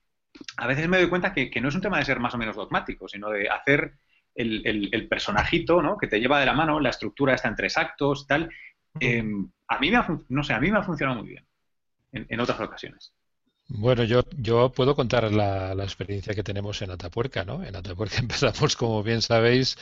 a 0.56 0.66
veces 0.66 0.88
me 0.88 0.98
doy 0.98 1.08
cuenta 1.08 1.32
que, 1.32 1.50
que 1.50 1.60
no 1.60 1.68
es 1.68 1.74
un 1.74 1.80
tema 1.80 1.98
de 1.98 2.04
ser 2.04 2.20
más 2.20 2.34
o 2.34 2.38
menos 2.38 2.56
dogmático, 2.56 3.08
sino 3.08 3.30
de 3.30 3.48
hacer 3.48 3.94
el, 4.34 4.66
el- 4.66 4.88
el 4.92 5.08
personajito, 5.08 5.82
¿no? 5.82 5.98
Que 5.98 6.06
te 6.06 6.20
lleva 6.20 6.40
de 6.40 6.46
la 6.46 6.52
mano, 6.52 6.80
la 6.80 6.90
estructura 6.90 7.34
está 7.34 7.48
en 7.48 7.56
tres 7.56 7.76
actos, 7.76 8.26
tal. 8.26 8.50
Eh, 9.00 9.24
a 9.68 9.78
mí 9.78 9.90
me 9.90 9.96
ha, 9.96 10.06
no 10.28 10.42
sé, 10.42 10.52
a 10.54 10.60
mí 10.60 10.70
me 10.70 10.78
ha 10.78 10.82
funcionado 10.82 11.20
muy 11.20 11.28
bien 11.28 11.44
en, 12.12 12.40
otras 12.40 12.60
ocasiones. 12.60 13.12
Bueno, 13.68 14.04
yo, 14.04 14.22
yo 14.36 14.72
puedo 14.72 14.94
contar 14.94 15.30
la, 15.30 15.72
experiencia 15.82 16.34
que 16.34 16.42
tenemos 16.42 16.80
en 16.80 16.90
Atapuerca, 16.90 17.44
¿no? 17.44 17.62
En 17.62 17.76
Atapuerca 17.76 18.16
empezamos, 18.18 18.76
como 18.76 19.02
bien 19.02 19.20
sabéis, 19.20 19.76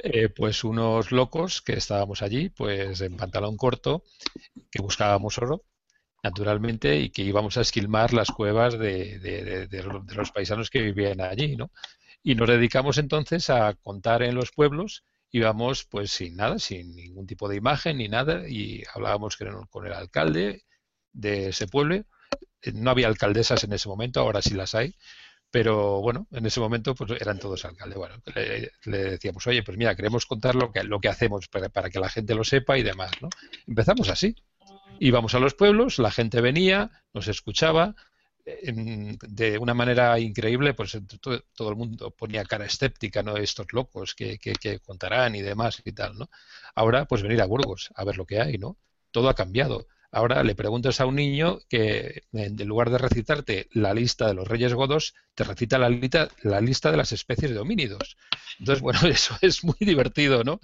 eh, 0.00 0.28
pues 0.28 0.64
unos 0.64 1.12
locos 1.12 1.62
que 1.62 1.74
estábamos 1.74 2.22
allí, 2.22 2.50
pues 2.50 3.00
en 3.00 3.16
pantalón 3.16 3.56
corto, 3.56 4.04
que 4.70 4.82
buscábamos 4.82 5.38
oro, 5.38 5.64
naturalmente, 6.22 6.98
y 6.98 7.10
que 7.10 7.22
íbamos 7.22 7.56
a 7.56 7.62
esquilmar 7.62 8.12
las 8.12 8.28
cuevas 8.28 8.78
de, 8.78 9.18
de 9.18 9.82
los 9.82 10.30
paisanos 10.30 10.68
que 10.68 10.82
vivían 10.82 11.20
allí, 11.22 11.56
¿no? 11.56 11.70
Y 12.22 12.34
nos 12.34 12.48
dedicamos 12.48 12.98
entonces 12.98 13.48
a 13.50 13.74
contar 13.74 14.22
en 14.22 14.34
los 14.34 14.50
pueblos, 14.50 15.04
íbamos 15.36 15.84
pues 15.84 16.10
sin 16.10 16.36
nada, 16.36 16.58
sin 16.58 16.94
ningún 16.94 17.26
tipo 17.26 17.48
de 17.48 17.56
imagen 17.56 17.98
ni 17.98 18.08
nada, 18.08 18.48
y 18.48 18.82
hablábamos 18.94 19.36
con 19.70 19.86
el 19.86 19.92
alcalde 19.92 20.64
de 21.12 21.48
ese 21.48 21.66
pueblo 21.66 22.04
eh, 22.62 22.72
no 22.72 22.90
había 22.90 23.08
alcaldesas 23.08 23.64
en 23.64 23.72
ese 23.72 23.88
momento, 23.88 24.20
ahora 24.20 24.42
sí 24.42 24.54
las 24.54 24.74
hay, 24.74 24.94
pero 25.50 26.00
bueno, 26.00 26.26
en 26.32 26.46
ese 26.46 26.60
momento 26.60 26.94
pues 26.94 27.20
eran 27.20 27.38
todos 27.38 27.64
alcaldes. 27.64 27.98
Bueno, 27.98 28.16
le, 28.34 28.72
le 28.84 28.98
decíamos, 28.98 29.46
oye, 29.46 29.62
pues 29.62 29.76
mira, 29.78 29.94
queremos 29.94 30.26
contar 30.26 30.54
lo 30.54 30.72
que, 30.72 30.82
lo 30.82 31.00
que 31.00 31.08
hacemos 31.08 31.48
para, 31.48 31.68
para 31.68 31.90
que 31.90 32.00
la 32.00 32.08
gente 32.08 32.34
lo 32.34 32.44
sepa 32.44 32.78
y 32.78 32.82
demás, 32.82 33.10
¿no? 33.20 33.28
Empezamos 33.66 34.08
así. 34.08 34.34
Íbamos 34.98 35.34
a 35.34 35.38
los 35.38 35.54
pueblos, 35.54 35.98
la 35.98 36.10
gente 36.10 36.40
venía, 36.40 36.90
nos 37.12 37.28
escuchaba, 37.28 37.94
de 38.46 39.58
una 39.58 39.74
manera 39.74 40.18
increíble, 40.20 40.72
pues 40.74 40.96
todo, 41.20 41.42
todo 41.54 41.70
el 41.70 41.76
mundo 41.76 42.12
ponía 42.12 42.44
cara 42.44 42.66
escéptica, 42.66 43.22
¿no? 43.22 43.36
Estos 43.36 43.72
locos 43.72 44.14
que, 44.14 44.38
que, 44.38 44.78
contarán 44.78 45.34
y 45.34 45.42
demás 45.42 45.82
y 45.84 45.92
tal, 45.92 46.16
¿no? 46.16 46.30
Ahora, 46.74 47.06
pues 47.06 47.22
venir 47.22 47.42
a 47.42 47.46
Burgos 47.46 47.90
a 47.94 48.04
ver 48.04 48.16
lo 48.16 48.24
que 48.24 48.40
hay, 48.40 48.56
¿no? 48.58 48.78
Todo 49.10 49.28
ha 49.28 49.34
cambiado. 49.34 49.88
Ahora 50.12 50.44
le 50.44 50.54
preguntas 50.54 51.00
a 51.00 51.06
un 51.06 51.16
niño 51.16 51.58
que 51.68 52.22
en 52.32 52.56
lugar 52.68 52.90
de 52.90 52.98
recitarte 52.98 53.68
la 53.72 53.92
lista 53.92 54.28
de 54.28 54.34
los 54.34 54.46
reyes 54.46 54.72
godos, 54.74 55.14
te 55.34 55.42
recita 55.42 55.78
la 55.78 55.88
lista, 55.88 56.28
la 56.42 56.60
lista 56.60 56.92
de 56.92 56.96
las 56.96 57.10
especies 57.10 57.50
de 57.50 57.58
homínidos. 57.58 58.16
Entonces, 58.60 58.80
bueno, 58.80 59.00
eso 59.08 59.36
es 59.40 59.64
muy 59.64 59.76
divertido, 59.80 60.44
¿no? 60.44 60.60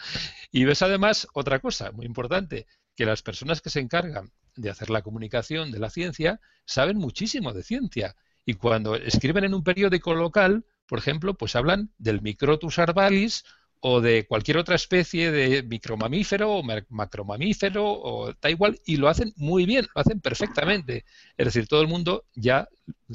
Y 0.52 0.64
ves 0.64 0.82
además 0.82 1.26
otra 1.34 1.58
cosa 1.58 1.90
muy 1.90 2.06
importante, 2.06 2.66
que 2.94 3.06
las 3.06 3.22
personas 3.22 3.60
que 3.60 3.70
se 3.70 3.80
encargan 3.80 4.30
de 4.56 4.70
hacer 4.70 4.90
la 4.90 5.02
comunicación 5.02 5.70
de 5.70 5.78
la 5.78 5.90
ciencia 5.90 6.40
saben 6.64 6.98
muchísimo 6.98 7.52
de 7.52 7.62
ciencia. 7.62 8.16
Y 8.44 8.54
cuando 8.54 8.96
escriben 8.96 9.44
en 9.44 9.54
un 9.54 9.62
periódico 9.64 10.14
local, 10.14 10.64
por 10.86 10.98
ejemplo, 10.98 11.34
pues 11.34 11.56
hablan 11.56 11.92
del 11.98 12.22
Microtus 12.22 12.78
arvalis 12.78 13.44
o 13.84 14.00
de 14.00 14.26
cualquier 14.26 14.58
otra 14.58 14.76
especie 14.76 15.32
de 15.32 15.62
micromamífero 15.64 16.50
o 16.52 16.62
ma- 16.62 16.84
macromamífero 16.88 17.84
o 17.84 18.32
da 18.40 18.50
igual 18.50 18.78
y 18.86 18.96
lo 18.96 19.08
hacen 19.08 19.32
muy 19.36 19.66
bien, 19.66 19.86
lo 19.94 20.00
hacen 20.00 20.20
perfectamente. 20.20 21.04
Es 21.36 21.46
decir, 21.46 21.66
todo 21.66 21.80
el 21.82 21.88
mundo 21.88 22.24
ya 22.34 22.68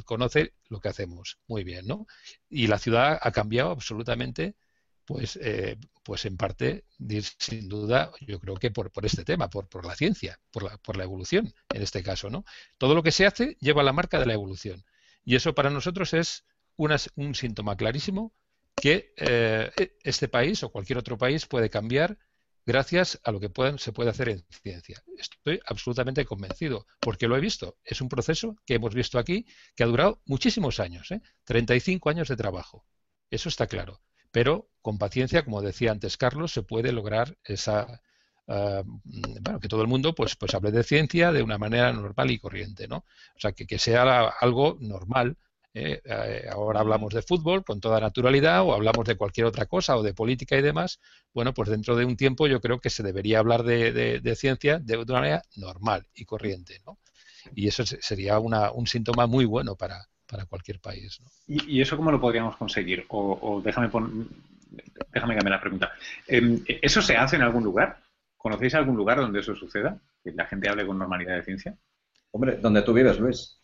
conoce 0.06 0.54
lo 0.70 0.80
que 0.80 0.90
hacemos 0.90 1.40
muy 1.48 1.64
bien, 1.64 1.88
¿no? 1.88 2.06
Y 2.50 2.68
la 2.68 2.80
ciudad 2.80 3.18
ha 3.22 3.32
cambiado 3.32 3.72
absolutamente, 3.72 4.56
pues, 5.06 5.38
eh, 5.42 5.78
pues 6.08 6.24
en 6.24 6.38
parte, 6.38 6.86
sin 7.38 7.68
duda, 7.68 8.14
yo 8.22 8.39
creo 8.39 8.55
que 8.55 8.72
por, 8.72 8.89
este 9.03 9.26
tema, 9.26 9.49
por, 9.49 9.86
la 9.86 9.93
ciencia, 9.93 10.39
por 10.51 10.64
la, 10.64 10.78
por 10.78 10.95
la 10.95 11.03
evolución, 11.03 11.53
en 11.68 11.82
este 11.82 12.01
caso, 12.01 12.30
¿no? 12.30 12.45
Todo 12.78 12.95
lo 12.95 13.03
que 13.03 13.12
se 13.12 13.26
hace 13.26 13.58
lleva 13.60 13.84
la 13.84 13.91
marca 13.91 14.18
de 14.18 14.26
la 14.26 14.34
evolución. 14.34 14.86
Y 15.26 15.36
eso 15.36 15.53
para 15.53 15.70
nosotros 15.70 16.14
es 16.14 16.45
un 16.78 17.36
síntoma 17.36 17.76
clarísimo 17.76 18.34
que 18.74 19.14
eh, 19.18 19.70
este 20.01 20.30
país 20.30 20.64
o 20.64 20.72
cualquier 20.72 20.97
otro 20.97 21.18
país 21.18 21.45
puede 21.45 21.70
cambiar 21.70 22.18
gracias 22.66 23.20
a 23.26 23.34
lo 23.34 23.41
que 23.41 23.51
se 23.78 23.91
puede 23.91 24.10
hacer 24.10 24.30
en 24.30 24.45
ciencia. 24.64 25.03
Estoy 25.18 25.60
absolutamente 25.66 26.24
convencido, 26.24 26.88
porque 27.01 27.28
lo 27.28 27.36
he 27.36 27.41
visto. 27.41 27.80
Es 27.84 27.99
un 27.99 28.08
proceso 28.08 28.55
que 28.66 28.76
hemos 28.76 28.95
visto 28.95 29.20
aquí 29.20 29.45
que 29.76 29.84
ha 29.84 29.88
durado 29.88 30.22
muchísimos 30.26 30.80
años, 30.80 31.12
¿eh? 31.12 31.22
35 31.43 32.10
años 32.10 32.30
de 32.30 32.38
trabajo. 32.38 32.86
Eso 33.30 33.49
está 33.49 33.68
claro. 33.68 33.99
Pero 34.32 34.70
con 34.82 34.98
paciencia, 34.98 35.44
como 35.44 35.62
decía 35.62 35.92
antes 35.92 36.18
Carlos, 36.18 36.52
se 36.54 36.64
puede 36.64 36.92
lograr 36.92 37.38
esa, 37.44 38.02
uh, 38.48 38.84
bueno, 39.42 39.60
que 39.60 39.68
todo 39.68 39.82
el 39.82 39.88
mundo 39.88 40.16
pues, 40.16 40.36
pues 40.36 40.54
hable 40.56 40.72
de 40.72 40.84
ciencia 40.84 41.32
de 41.32 41.44
una 41.44 41.58
manera 41.58 41.92
normal 41.94 42.32
y 42.32 42.40
corriente, 42.40 42.88
¿no? 42.88 42.98
O 42.98 43.40
sea, 43.40 43.52
que, 43.52 43.66
que 43.68 43.80
sea 43.80 44.30
algo 44.40 44.78
normal 44.80 45.38
¿eh? 45.78 46.02
Eh, 46.04 46.46
ahora 46.52 46.80
hablamos 46.80 47.14
de 47.14 47.22
fútbol 47.22 47.64
con 47.64 47.80
toda 47.80 48.00
naturalidad 48.00 48.64
o 48.64 48.74
hablamos 48.74 49.06
de 49.06 49.16
cualquier 49.16 49.46
otra 49.46 49.66
cosa 49.66 49.96
o 49.96 50.04
de 50.04 50.14
política 50.14 50.58
y 50.58 50.62
demás. 50.62 51.00
Bueno, 51.34 51.54
pues 51.54 51.70
dentro 51.70 51.96
de 51.96 52.06
un 52.06 52.18
tiempo 52.18 52.48
yo 52.48 52.60
creo 52.62 52.80
que 52.80 52.90
se 52.90 53.04
debería 53.04 53.40
hablar 53.40 53.64
de, 53.64 54.36
ciencia 54.36 54.80
de 54.80 54.98
una 54.98 55.14
manera 55.14 55.42
normal 55.56 56.08
y 56.16 56.26
corriente. 56.26 56.82
¿no? 56.86 57.00
Y 57.56 57.68
eso 57.68 57.86
sería 57.86 58.40
un 58.40 58.88
síntoma 58.88 59.28
muy 59.28 59.46
bueno 59.46 59.76
para, 59.76 60.08
cualquier 60.48 60.80
país. 60.80 61.20
¿Y, 61.48 61.82
eso 61.82 61.98
cómo 61.98 62.12
lo 62.12 62.20
podríamos 62.20 62.56
conseguir? 62.58 63.06
O, 63.10 63.62
déjame, 63.64 63.88
déjame 63.88 65.36
cambiar 65.36 65.52
la 65.52 65.62
pregunta. 65.62 65.92
Em, 66.28 66.64
¿Eso 66.68 67.02
se 67.02 67.16
hace 67.16 67.36
en 67.36 67.42
algún 67.44 67.64
lugar? 67.64 68.00
¿Conocéis 68.36 68.76
algún 68.76 68.98
lugar 68.98 69.18
donde 69.18 69.40
eso 69.40 69.56
suceda? 69.56 70.00
Que 70.24 70.32
la 70.32 70.46
gente 70.46 70.70
hable 70.70 70.86
con 70.86 70.98
normalidad 70.98 71.36
de 71.36 71.44
ciencia. 71.44 71.76
Hombre, 72.32 72.58
donde 72.58 72.82
tú 72.82 72.94
vives, 72.94 73.20
Luis 73.20 73.58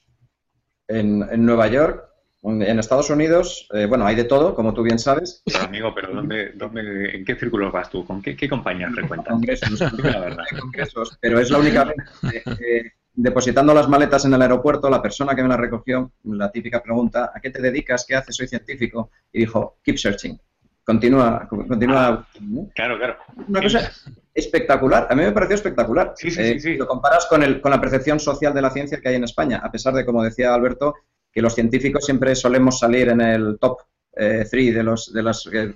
en, 0.88 1.46
Nueva 1.46 1.68
York, 1.68 2.06
en 2.44 2.80
Estados 2.80 3.10
Unidos, 3.10 3.68
eh, 3.74 3.86
bueno, 3.86 4.06
hay 4.06 4.16
de 4.16 4.26
todo, 4.26 4.54
como 4.54 4.74
tú 4.74 4.84
bien 4.84 5.00
sabes. 5.00 5.44
amigo, 5.62 5.94
pero 5.96 6.14
¿dónde, 6.14 6.52
dónde, 6.54 7.16
¿en 7.16 7.24
qué 7.24 7.36
círculos 7.36 7.72
vas 7.72 7.90
tú? 7.90 8.06
¿Con 8.06 8.22
qué, 8.22 8.36
qué 8.36 8.50
compañías 8.50 8.94
frecuentas? 8.94 9.32
Congresos, 9.32 9.80
la 9.82 10.20
verdad. 10.20 10.44
congresos, 10.60 11.18
pero 11.22 11.40
es 11.40 11.50
la 11.50 11.60
única 11.60 11.86
vez. 11.86 12.94
Depositando 13.14 13.74
las 13.74 13.88
maletas 13.88 14.26
en 14.26 14.34
el 14.34 14.42
aeropuerto, 14.42 14.90
la 14.90 15.02
persona 15.02 15.36
que 15.36 15.44
me 15.44 15.50
la 15.50 15.58
recogió, 15.58 16.12
la 16.24 16.52
típica 16.52 16.82
pregunta, 16.82 17.32
¿a 17.34 17.40
qué 17.40 17.50
te 17.50 17.62
dedicas? 17.62 18.06
¿Qué 18.08 18.16
haces? 18.16 18.36
Soy 18.36 18.48
científico. 18.48 19.12
Y 19.32 19.42
dijo, 19.42 19.78
keep 19.84 19.98
searching. 19.98 20.40
Continúa, 20.84 21.48
continúa. 21.48 22.08
Ah, 22.08 22.28
claro, 22.76 22.98
claro. 22.98 23.18
Una 23.48 23.62
cosa 23.62 23.90
espectacular. 24.34 25.08
A 25.10 25.16
mí 25.16 25.24
me 25.24 25.32
pareció 25.32 25.56
espectacular. 25.56 26.14
Sí, 26.18 26.30
sí, 26.30 26.60
sí, 26.60 26.72
eh, 26.72 26.78
Lo 26.78 26.88
comparas 26.88 27.26
con, 27.28 27.42
el, 27.44 27.62
con 27.62 27.72
la 27.72 27.80
percepción 27.80 28.20
social 28.20 28.54
de 28.54 28.62
la 28.62 28.70
ciencia 28.70 29.00
que 29.00 29.10
hay 29.10 29.16
en 29.16 29.24
España, 29.24 29.62
a 29.64 29.72
pesar 29.72 29.94
de, 29.94 30.06
como 30.06 30.24
decía 30.24 30.54
Alberto, 30.54 30.96
que 31.32 31.42
los 31.42 31.56
científicos 31.56 32.06
siempre 32.06 32.36
solemos 32.36 32.80
salir 32.80 33.10
en 33.10 33.22
el 33.22 33.58
top 33.60 33.80
3 34.14 34.54
eh, 34.54 34.74
de, 34.74 34.84
los, 34.84 35.14
de 35.14 35.24
las 35.24 35.48
eh, 35.52 35.74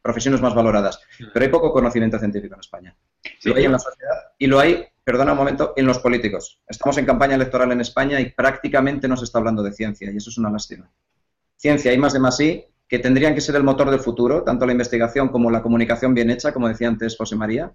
profesiones 0.00 0.40
más 0.40 0.54
valoradas. 0.54 1.00
Pero 1.32 1.44
hay 1.44 1.50
poco 1.50 1.72
conocimiento 1.72 2.18
científico 2.18 2.54
en 2.54 2.60
España. 2.60 2.96
Lo 3.44 3.56
hay 3.56 3.64
en 3.64 3.72
la 3.72 3.78
sociedad 3.78 4.14
y 4.38 4.46
lo 4.46 4.60
hay, 4.60 4.84
perdona 5.04 5.32
un 5.32 5.38
momento, 5.38 5.74
en 5.76 5.86
los 5.86 5.98
políticos. 5.98 6.60
Estamos 6.66 6.96
en 6.98 7.04
campaña 7.04 7.34
electoral 7.34 7.70
en 7.72 7.82
España 7.82 8.18
y 8.20 8.30
prácticamente 8.30 9.06
no 9.06 9.16
se 9.16 9.24
está 9.24 9.38
hablando 9.38 9.62
de 9.62 9.72
ciencia 9.72 10.10
y 10.10 10.16
eso 10.16 10.30
es 10.30 10.38
una 10.38 10.50
lástima. 10.50 10.90
Ciencia, 11.56 11.90
hay 11.90 11.98
más 11.98 12.14
de 12.14 12.20
más 12.20 12.36
sí, 12.38 12.64
que 12.88 12.98
tendrían 12.98 13.34
que 13.34 13.40
ser 13.40 13.56
el 13.56 13.62
motor 13.62 13.90
del 13.90 14.00
futuro, 14.00 14.42
tanto 14.42 14.66
la 14.66 14.72
investigación 14.72 15.28
como 15.28 15.50
la 15.50 15.62
comunicación 15.62 16.14
bien 16.14 16.30
hecha, 16.30 16.52
como 16.52 16.68
decía 16.68 16.88
antes 16.88 17.16
José 17.16 17.36
María, 17.36 17.72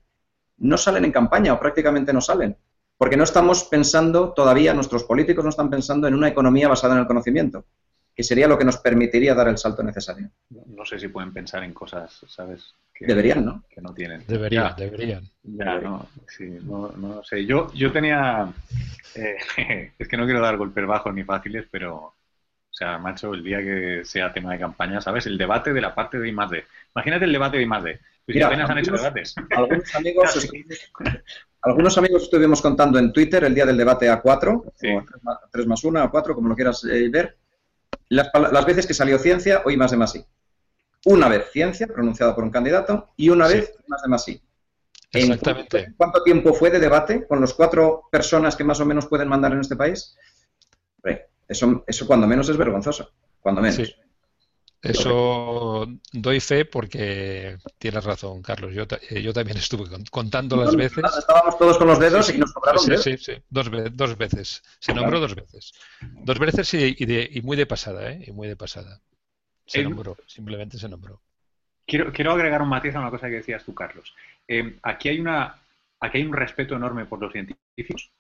no 0.58 0.78
salen 0.78 1.06
en 1.06 1.12
campaña 1.12 1.54
o 1.54 1.60
prácticamente 1.60 2.14
no 2.14 2.22
salen. 2.22 2.58
Porque 2.98 3.16
no 3.16 3.24
estamos 3.24 3.64
pensando, 3.64 4.34
todavía 4.34 4.74
nuestros 4.74 5.06
políticos 5.06 5.44
no 5.44 5.52
están 5.52 5.70
pensando 5.70 6.08
en 6.08 6.16
una 6.16 6.28
economía 6.28 6.68
basada 6.68 6.96
en 6.96 7.02
el 7.02 7.08
conocimiento, 7.08 7.66
que 8.14 8.24
sería 8.24 8.48
lo 8.48 8.58
que 8.58 8.66
nos 8.66 8.78
permitiría 8.78 9.34
dar 9.34 9.48
el 9.48 9.58
salto 9.58 9.84
necesario. 9.84 10.30
No 10.50 10.84
sé 10.84 11.00
si 11.00 11.08
pueden 11.08 11.32
pensar 11.32 11.64
en 11.64 11.74
cosas, 11.74 12.26
¿sabes? 12.28 12.76
Que, 13.00 13.06
deberían, 13.06 13.46
¿no? 13.46 13.64
Que 13.70 13.80
no 13.80 13.94
tienen. 13.94 14.26
Deberían, 14.28 14.76
deberían. 14.76 15.24
Ya, 15.44 15.80
no, 15.80 16.06
sí, 16.28 16.58
no, 16.64 16.92
no 16.98 17.24
sé. 17.24 17.46
Yo, 17.46 17.72
yo 17.74 17.94
tenía, 17.94 18.52
eh, 19.16 19.38
es 19.98 20.08
que 20.08 20.18
no 20.18 20.26
quiero 20.26 20.42
dar 20.42 20.58
golpes 20.58 20.86
bajos 20.86 21.14
ni 21.14 21.24
fáciles, 21.24 21.66
pero 21.72 21.96
o 22.70 22.74
sea, 22.74 22.98
macho, 22.98 23.34
el 23.34 23.44
día 23.44 23.60
que 23.60 24.02
sea 24.04 24.34
tema 24.34 24.52
de 24.52 24.60
campaña, 24.60 25.02
¿sabes? 25.02 25.26
El 25.28 25.38
debate 25.38 25.72
de 25.74 25.82
la 25.82 25.96
parte 25.96 26.20
de 26.20 26.28
I 26.28 26.32
Imagínate 26.32 27.26
el 27.26 27.32
debate 27.32 27.58
de 27.58 27.64
I 27.64 27.68
Pues 27.68 28.44
apenas 28.44 28.70
han 28.70 28.78
hecho 28.78 28.92
debates. 28.92 29.36
Algunos 29.52 29.96
amigos, 29.96 30.50
algunos 31.62 31.98
amigos 31.98 32.24
estuvimos 32.24 32.62
contando 32.62 33.00
en 33.00 33.14
Twitter 33.14 33.44
el 33.46 33.56
día 33.56 33.66
del 33.66 33.78
debate 33.78 34.12
A4, 34.12 34.64
o 34.66 35.06
3 35.52 35.68
más 35.68 35.84
1, 35.84 36.12
A4, 36.12 36.36
como 36.36 36.50
lo 36.50 36.56
quieras 36.56 36.84
eh, 36.84 37.08
ver, 37.10 37.38
las, 38.10 38.66
veces 38.66 38.86
que 38.86 38.94
salió 38.94 39.18
ciencia 39.18 39.62
o 39.66 39.72
I 39.72 39.78
más 39.78 39.92
de 39.92 39.98
más 39.98 40.16
I. 40.16 40.26
Una 41.06 41.30
vez 41.30 41.52
ciencia, 41.52 41.88
pronunciada 41.88 42.36
por 42.36 42.44
un 42.44 42.52
candidato, 42.52 43.10
y 43.16 43.30
una 43.30 43.48
vez 43.48 43.74
más 43.88 44.02
de 44.02 44.08
más 44.10 44.28
I. 44.28 44.42
Exactamente. 45.12 45.94
¿Cuánto 45.98 46.24
tiempo 46.24 46.54
fue 46.54 46.70
de 46.70 46.80
debate 46.80 47.26
con 47.28 47.42
las 47.42 47.54
cuatro 47.54 48.04
personas 48.12 48.56
que 48.56 48.64
más 48.64 48.80
o 48.80 48.86
menos 48.86 49.08
pueden 49.08 49.28
mandar 49.28 49.54
en 49.54 49.62
este 49.62 49.76
país? 49.76 50.16
Eso, 51.50 51.84
eso 51.88 52.06
cuando 52.06 52.28
menos 52.28 52.48
es 52.48 52.58
vergonzoso, 52.58 53.12
cuando 53.42 53.60
menos. 53.60 53.96
Eso 54.82 55.88
doy 56.14 56.40
fe 56.40 56.64
porque 56.64 57.58
tienes 57.80 58.04
razón, 58.04 58.42
Carlos. 58.42 58.74
Yo, 58.74 58.84
eh, 59.10 59.22
yo 59.22 59.34
también 59.34 59.58
estuve 59.58 59.90
contando 60.10 60.56
las 60.56 60.76
veces. 60.76 61.04
Estábamos 61.18 61.58
todos 61.58 61.78
con 61.78 61.88
los 61.88 62.00
dedos 62.00 62.34
y 62.34 62.38
nos 62.38 62.54
cobraron 62.54 62.82
sí, 62.82 62.96
Sí, 62.98 63.18
sí, 63.18 63.34
dos, 63.50 63.70
dos 63.92 64.18
veces. 64.18 64.64
Se 64.80 64.94
nombró 64.94 65.20
dos 65.20 65.36
veces. 65.36 65.74
Dos 66.24 66.40
veces 66.40 66.74
y, 66.76 66.96
y, 66.98 67.42
muy 67.42 67.58
de 67.58 67.66
pasada, 67.66 68.12
¿eh? 68.12 68.24
Y 68.28 68.32
muy 68.32 68.48
de 68.48 68.56
pasada. 68.56 69.02
Se 69.70 69.84
nombró, 69.84 70.18
simplemente 70.26 70.78
se 70.78 70.90
nombró. 70.90 71.22
Quiero, 71.86 72.12
quiero 72.12 72.32
agregar 72.32 72.62
un 72.62 72.70
matiz 72.70 72.96
a 72.96 73.00
una 73.00 73.10
cosa 73.10 73.28
que 73.28 73.36
decías 73.36 73.64
tú, 73.64 73.74
Carlos. 73.74 74.14
Eh, 74.48 74.78
aquí, 74.84 75.10
hay 75.10 75.20
una, 75.20 75.56
aquí 76.00 76.18
hay 76.18 76.26
un 76.26 76.34
respeto 76.34 76.76
enorme 76.76 77.06
por 77.06 77.20
los 77.20 77.32
científicos 77.32 78.12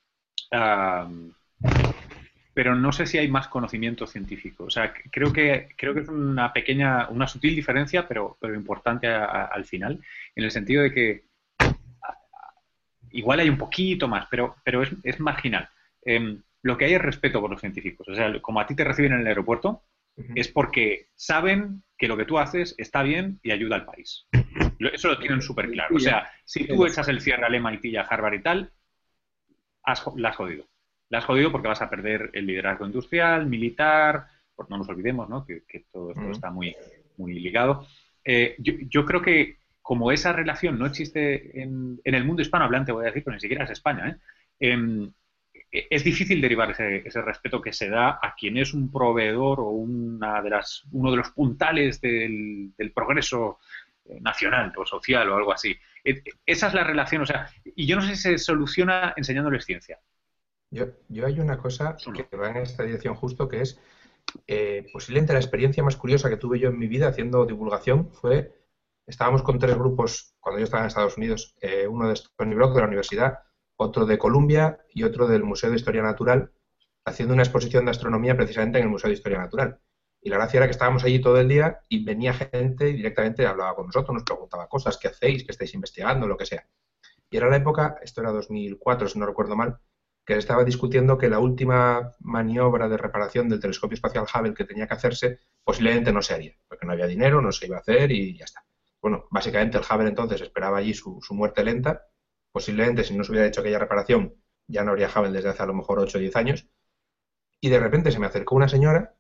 pero 2.60 2.76
no 2.76 2.91
sé 2.91 3.06
si 3.06 3.18
hay 3.18 3.30
más 3.30 3.47
conocimiento 3.47 4.06
científico. 4.06 4.66
O 4.66 4.70
sea, 4.70 4.93
creo 5.12 5.32
que, 5.32 5.70
creo 5.78 5.93
que 5.93 6.02
es 6.02 6.10
una 6.10 6.52
pequeña, 6.52 7.08
una 7.10 7.28
sutil 7.28 7.56
diferencia, 7.56 8.06
pero, 8.06 8.38
pero 8.39 8.54
importante 8.54 9.08
al 9.08 9.64
final, 9.64 10.02
en 10.36 10.43
el 10.43 10.52
sentido 10.52 10.84
de 10.84 10.91
que 10.91 11.24
igual 13.12 13.39
hay 13.39 13.50
un 13.50 13.58
poquito 13.58 14.08
más, 14.08 14.28
pero, 14.30 14.58
pero 14.64 14.84
es, 14.84 15.20
marginal. 15.22 15.70
Em, 16.04 16.41
lo 16.62 16.78
que 16.78 16.84
hay 16.84 16.95
es 16.95 17.02
respeto 17.02 17.39
por 17.39 17.50
los 17.50 17.62
científicos. 17.62 18.08
O 18.10 18.14
sea, 18.14 18.41
como 18.41 18.60
a 18.60 18.68
ti 18.68 18.76
te 18.76 18.84
reciben 18.84 19.14
en 19.14 19.22
el 19.22 19.28
aeropuerto, 19.28 19.84
es 20.36 20.47
porque 20.47 21.07
saben 21.15 21.84
que 21.97 22.07
lo 22.07 22.17
que 22.17 22.26
tú 22.26 22.38
haces 22.38 22.76
está 22.78 23.03
bien 23.03 23.39
y 23.43 23.51
ayuda 23.51 23.76
al 23.76 23.86
país. 23.86 24.28
Eso 24.80 25.09
lo 25.09 25.20
tienen 25.20 25.41
súper 25.41 25.70
claro. 25.70 25.95
O 25.95 25.99
sea, 25.99 26.32
si 26.45 26.65
tú 26.65 26.86
echas 26.86 27.07
el 27.07 27.22
cierre 27.22 27.45
al 27.45 27.61
MIT 27.61 27.86
y 27.86 27.97
a 27.97 28.03
Harvard 28.03 28.36
y 28.36 28.41
tal, 28.41 28.72
has, 29.84 30.03
la 30.15 30.30
has 30.30 30.36
jodido 30.36 30.70
la 31.09 31.17
has 31.17 31.26
jodido 31.26 31.51
porque 31.51 31.67
vas 31.67 31.82
a 31.82 31.89
perder 31.89 32.30
el 32.34 32.45
liderazgo 32.45 32.86
industrial, 32.86 33.47
militar, 33.47 34.28
no 34.70 34.78
nos 34.78 34.89
olvidemos 34.89 35.30
¿no? 35.30 35.45
que, 35.45 35.63
todo 35.91 36.11
esto 36.11 36.32
está 36.32 36.51
muy, 36.51 36.76
muy 37.17 37.34
ligado. 37.34 37.88
Eh, 38.24 38.55
yo, 38.59 39.05
creo 39.05 39.22
que 39.22 39.57
como 39.81 40.11
esa 40.11 40.34
relación 40.34 40.77
no 40.77 40.85
existe 40.85 41.61
en, 41.61 41.99
el 42.03 42.26
mundo 42.26 42.41
hispanohablante, 42.41 42.91
voy 42.91 43.03
a 43.03 43.07
decir, 43.07 43.23
pero 43.23 43.35
ni 43.35 43.41
siquiera 43.41 43.64
es 43.64 43.72
España, 43.72 44.10
¿eh? 44.10 44.15
em, 44.60 45.11
es 45.72 46.04
difícil 46.04 46.41
derivar 46.41 46.72
ese, 46.72 47.22
respeto 47.22 47.62
que 47.62 47.74
se 47.74 47.90
da 47.90 48.20
a 48.22 48.34
quien 48.36 48.58
es 48.58 48.74
un 48.74 48.91
proveedor 48.91 49.60
o 49.60 49.70
una 49.70 50.41
de 50.41 50.50
las, 50.50 50.84
uno 50.91 51.12
de 51.12 51.18
los 51.18 51.32
puntales 51.32 52.02
del, 52.02 52.74
del 52.78 52.91
progreso 52.91 53.60
eh, 54.06 54.20
nacional 54.22 54.74
o 54.76 54.86
social 54.86 55.30
o 55.30 55.36
algo 55.38 55.54
así. 55.54 55.78
Esa 56.46 56.68
es 56.68 56.74
la 56.74 56.84
relación, 56.84 57.22
o 57.22 57.26
sea, 57.26 57.50
y 57.64 57.86
yo 57.86 57.96
no 57.96 58.02
sé 58.02 58.16
si 58.16 58.22
se 58.24 58.38
soluciona 58.40 59.14
enseñándoles 59.16 59.66
ciencia. 59.66 60.00
Yo, 60.72 60.88
yo 61.08 61.26
hay 61.26 61.40
una 61.40 61.58
cosa 61.58 61.96
que 62.14 62.36
va 62.36 62.50
en 62.50 62.58
esta 62.58 62.84
dirección 62.84 63.16
justo, 63.16 63.48
que 63.48 63.62
es 63.62 63.80
eh, 64.48 64.88
posiblemente 64.91 65.34
la 65.34 65.40
experiencia 65.40 65.84
más 65.84 65.96
curiosa 65.96 66.30
que 66.30 66.38
tuve 66.38 66.60
yo 66.60 66.70
en 66.70 66.80
mi 66.80 66.88
vida 66.88 67.08
haciendo 67.08 67.46
divulgación 67.46 68.12
fue, 68.12 68.54
estábamos 69.06 69.44
con 69.44 69.60
tres 69.60 69.76
grupos 69.76 70.36
cuando 70.40 70.60
yo 70.60 70.66
estaba 70.66 70.84
en 70.84 70.88
Estados 70.88 71.18
Unidos, 71.18 71.56
eh, 71.62 71.88
uno 71.88 72.08
de 72.08 72.14
Stony 72.14 72.56
Brook 72.56 72.74
de 72.74 72.82
la 72.82 72.88
universidad, 72.88 73.40
otro 73.81 74.06
de 74.06 74.18
Columbia 74.18 74.80
y 74.93 75.03
otro 75.03 75.26
del 75.26 75.43
Museo 75.43 75.69
de 75.69 75.77
Historia 75.77 76.01
Natural, 76.01 76.51
haciendo 77.06 77.34
una 77.34 77.43
exposición 77.43 77.85
de 77.85 77.91
astronomía 77.91 78.35
precisamente 78.35 78.77
en 78.77 78.84
el 78.84 78.89
Museo 78.89 79.07
de 79.07 79.14
Historia 79.14 79.38
Natural. 79.38 79.80
Y 80.22 80.30
la 80.30 80.35
gracia 80.35 80.57
era 80.57 80.65
que 80.68 80.72
estábamos 80.72 81.06
allí 81.06 81.19
todo 81.22 81.39
el 81.39 81.47
día 81.47 81.80
y 81.88 82.03
venía 82.03 82.34
gente 82.34 82.89
y 82.89 82.93
directamente 82.93 83.45
hablaba 83.45 83.76
con 83.76 83.85
nosotros, 83.85 84.14
nos 84.14 84.23
preguntaba 84.23 84.68
cosas, 84.68 84.97
qué 84.97 85.07
hacéis, 85.07 85.45
qué 85.45 85.53
estáis 85.53 85.73
investigando, 85.73 86.27
lo 86.27 86.35
que 86.35 86.45
sea. 86.45 86.68
Y 87.30 87.38
era 87.38 87.47
la 87.47 87.56
época, 87.56 87.95
esto 88.01 88.19
era 88.19 88.31
2004, 88.31 89.07
si 89.07 89.18
no 89.18 89.26
recuerdo 89.26 89.56
mal, 89.56 89.80
que 90.26 90.35
estaba 90.35 90.65
discutiendo 90.65 91.18
que 91.18 91.30
la 91.30 91.39
última 91.39 92.11
maniobra 92.19 92.89
de 92.89 92.97
reparación 92.97 93.47
del 93.47 93.61
telescopio 93.61 93.95
espacial 93.95 94.26
Hubble 94.26 94.53
que 94.53 94.65
tenía 94.65 94.88
que 94.88 94.93
hacerse 94.93 95.39
posiblemente 95.64 96.11
no 96.11 96.22
se 96.22 96.34
haría, 96.34 96.56
porque 96.68 96.85
no 96.85 96.91
había 96.91 97.07
dinero, 97.07 97.41
no 97.41 97.53
se 97.53 97.68
iba 97.68 97.77
a 97.77 97.80
hacer 97.80 98.11
y 98.11 98.38
ya 98.38 98.43
está. 98.43 98.65
Bueno, 99.01 99.27
básicamente 99.31 99.77
el 99.77 99.84
Hubble 99.84 100.10
entonces 100.10 100.41
esperaba 100.41 100.80
allí 100.80 100.93
su, 100.93 101.22
muerte 101.31 101.64
lenta. 101.64 102.09
Posiblemente 102.51 103.03
si 103.03 103.15
no 103.15 103.23
se 103.23 103.31
hubiera 103.31 103.47
hecho 103.47 103.61
aquella 103.61 103.80
reparación 103.80 104.35
ya 104.69 104.84
no 104.84 104.91
habría 104.91 105.09
Hubble 105.09 105.31
desde 105.31 105.49
hace 105.49 105.63
a 105.63 105.65
lo 105.65 105.73
mejor 105.73 105.99
8 105.99 106.17
o 106.17 106.21
10 106.21 106.35
años. 106.35 106.67
Y 107.59 107.69
de 107.69 107.80
repente 107.80 108.11
se 108.11 108.19
me 108.19 108.27
acercó 108.27 108.55
una 108.55 108.69
señora 108.69 109.15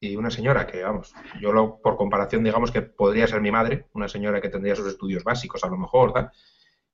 y 0.00 0.16
una 0.16 0.30
señora 0.30 0.66
que, 0.66 0.82
vamos, 0.82 1.12
yo 1.40 1.52
lo, 1.52 1.80
por 1.80 1.96
comparación, 1.96 2.44
digamos 2.44 2.70
que 2.70 2.82
podría 2.82 3.26
ser 3.26 3.40
mi 3.40 3.50
madre, 3.50 3.88
una 3.92 4.08
señora 4.08 4.40
que 4.40 4.48
tendría 4.48 4.76
sus 4.76 4.86
estudios 4.86 5.24
básicos 5.24 5.64
a 5.64 5.68
lo 5.68 5.76
mejor, 5.76 6.30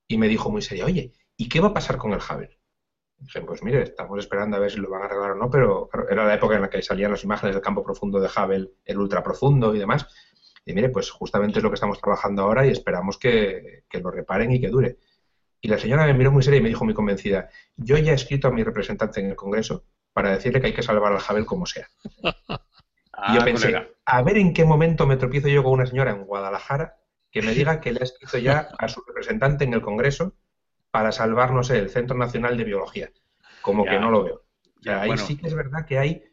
y 0.07 0.17
me 0.17 0.29
dijo 0.29 0.51
muy 0.51 0.63
seria, 0.63 0.85
oye, 0.85 1.13
¿y 1.37 1.49
qué 1.49 1.61
va 1.61 1.69
a 1.69 1.75
pasar 1.75 1.97
con 1.97 2.13
el 2.13 2.21
Hubble? 2.21 2.59
dije, 3.19 3.43
pues 3.43 3.63
mire, 3.63 3.83
estamos 3.83 4.19
esperando 4.19 4.57
a 4.57 4.61
ver 4.61 4.71
si 4.71 4.79
lo 4.79 4.89
van 4.89 5.03
a 5.03 5.05
arreglar 5.05 5.33
o 5.33 5.35
no, 5.35 5.51
pero 5.51 5.91
era 6.09 6.25
la 6.25 6.35
época 6.35 6.55
en 6.55 6.63
la 6.63 6.71
que 6.71 6.83
salían 6.83 7.11
las 7.11 7.25
imágenes 7.25 7.55
del 7.55 7.63
campo 7.63 7.83
profundo 7.85 8.19
de 8.19 8.29
Hubble, 8.29 8.71
el 8.85 8.99
ultra 8.99 9.23
profundo 9.23 9.75
y 9.75 9.79
demás. 9.79 10.07
Y 10.65 10.73
mire, 10.73 10.89
pues 10.89 11.11
justamente 11.11 11.59
es 11.59 11.63
lo 11.63 11.71
que 11.71 11.75
estamos 11.75 12.01
trabajando 12.01 12.43
ahora 12.43 12.67
y 12.67 12.71
esperamos 12.71 13.19
que, 13.19 13.85
que 13.89 14.01
lo 14.01 14.11
reparen 14.11 14.53
y 14.53 14.61
que 14.61 14.69
dure. 14.69 14.99
Y 15.61 15.69
la 15.69 15.79
señora 15.79 16.07
me 16.07 16.15
miró 16.15 16.33
muy 16.33 16.43
seria 16.43 16.59
y 16.59 16.63
me 16.63 16.69
dijo 16.69 16.85
muy 16.85 16.95
convencida, 16.95 17.51
yo 17.77 17.99
ya 17.99 18.13
he 18.13 18.15
escrito 18.15 18.49
a 18.49 18.51
mi 18.51 18.63
representante 18.63 19.21
en 19.21 19.31
el 19.31 19.37
Congreso 19.37 19.85
para 20.13 20.31
decirle 20.31 20.61
que 20.61 20.69
hay 20.69 20.75
que 20.75 20.83
salvar 20.83 21.13
al 21.13 21.19
Hubble 21.19 21.47
como 21.47 21.67
sea. 21.67 21.89
y 22.23 23.35
yo 23.35 23.41
ah, 23.41 23.45
pensé, 23.45 23.75
a 24.05 24.23
ver 24.23 24.39
en 24.39 24.55
qué 24.55 24.65
momento 24.65 25.07
me 25.07 25.17
tropiezo 25.17 25.49
yo 25.49 25.63
con 25.63 25.73
una 25.73 25.87
señora 25.87 26.13
en 26.13 26.25
Guadalajara 26.25 26.97
que 27.31 27.43
me 27.43 27.55
diga 27.55 27.81
que 27.81 27.93
le 27.93 28.01
ha 28.01 28.05
escrito 28.05 28.39
ya 28.39 28.69
a 28.79 28.89
su 28.89 29.03
representante 29.07 29.65
en 29.65 29.75
el 29.75 29.83
Congreso 29.83 30.35
para 30.91 31.13
salvar, 31.13 31.53
no 31.53 31.63
sé, 31.63 31.79
el 31.79 31.91
Centro 31.91 32.17
Nacional 32.17 32.57
de 32.57 32.65
Biología. 32.65 33.11
Como 33.63 33.85
que 33.85 34.01
no 34.01 34.11
lo 34.11 34.25
veo. 34.25 34.43
O 34.79 34.83
sea, 34.83 35.03
ahí 35.03 35.17
sí 35.19 35.37
que 35.37 35.47
es 35.47 35.55
verdad 35.55 35.85
que 35.87 35.99
hay, 35.99 36.25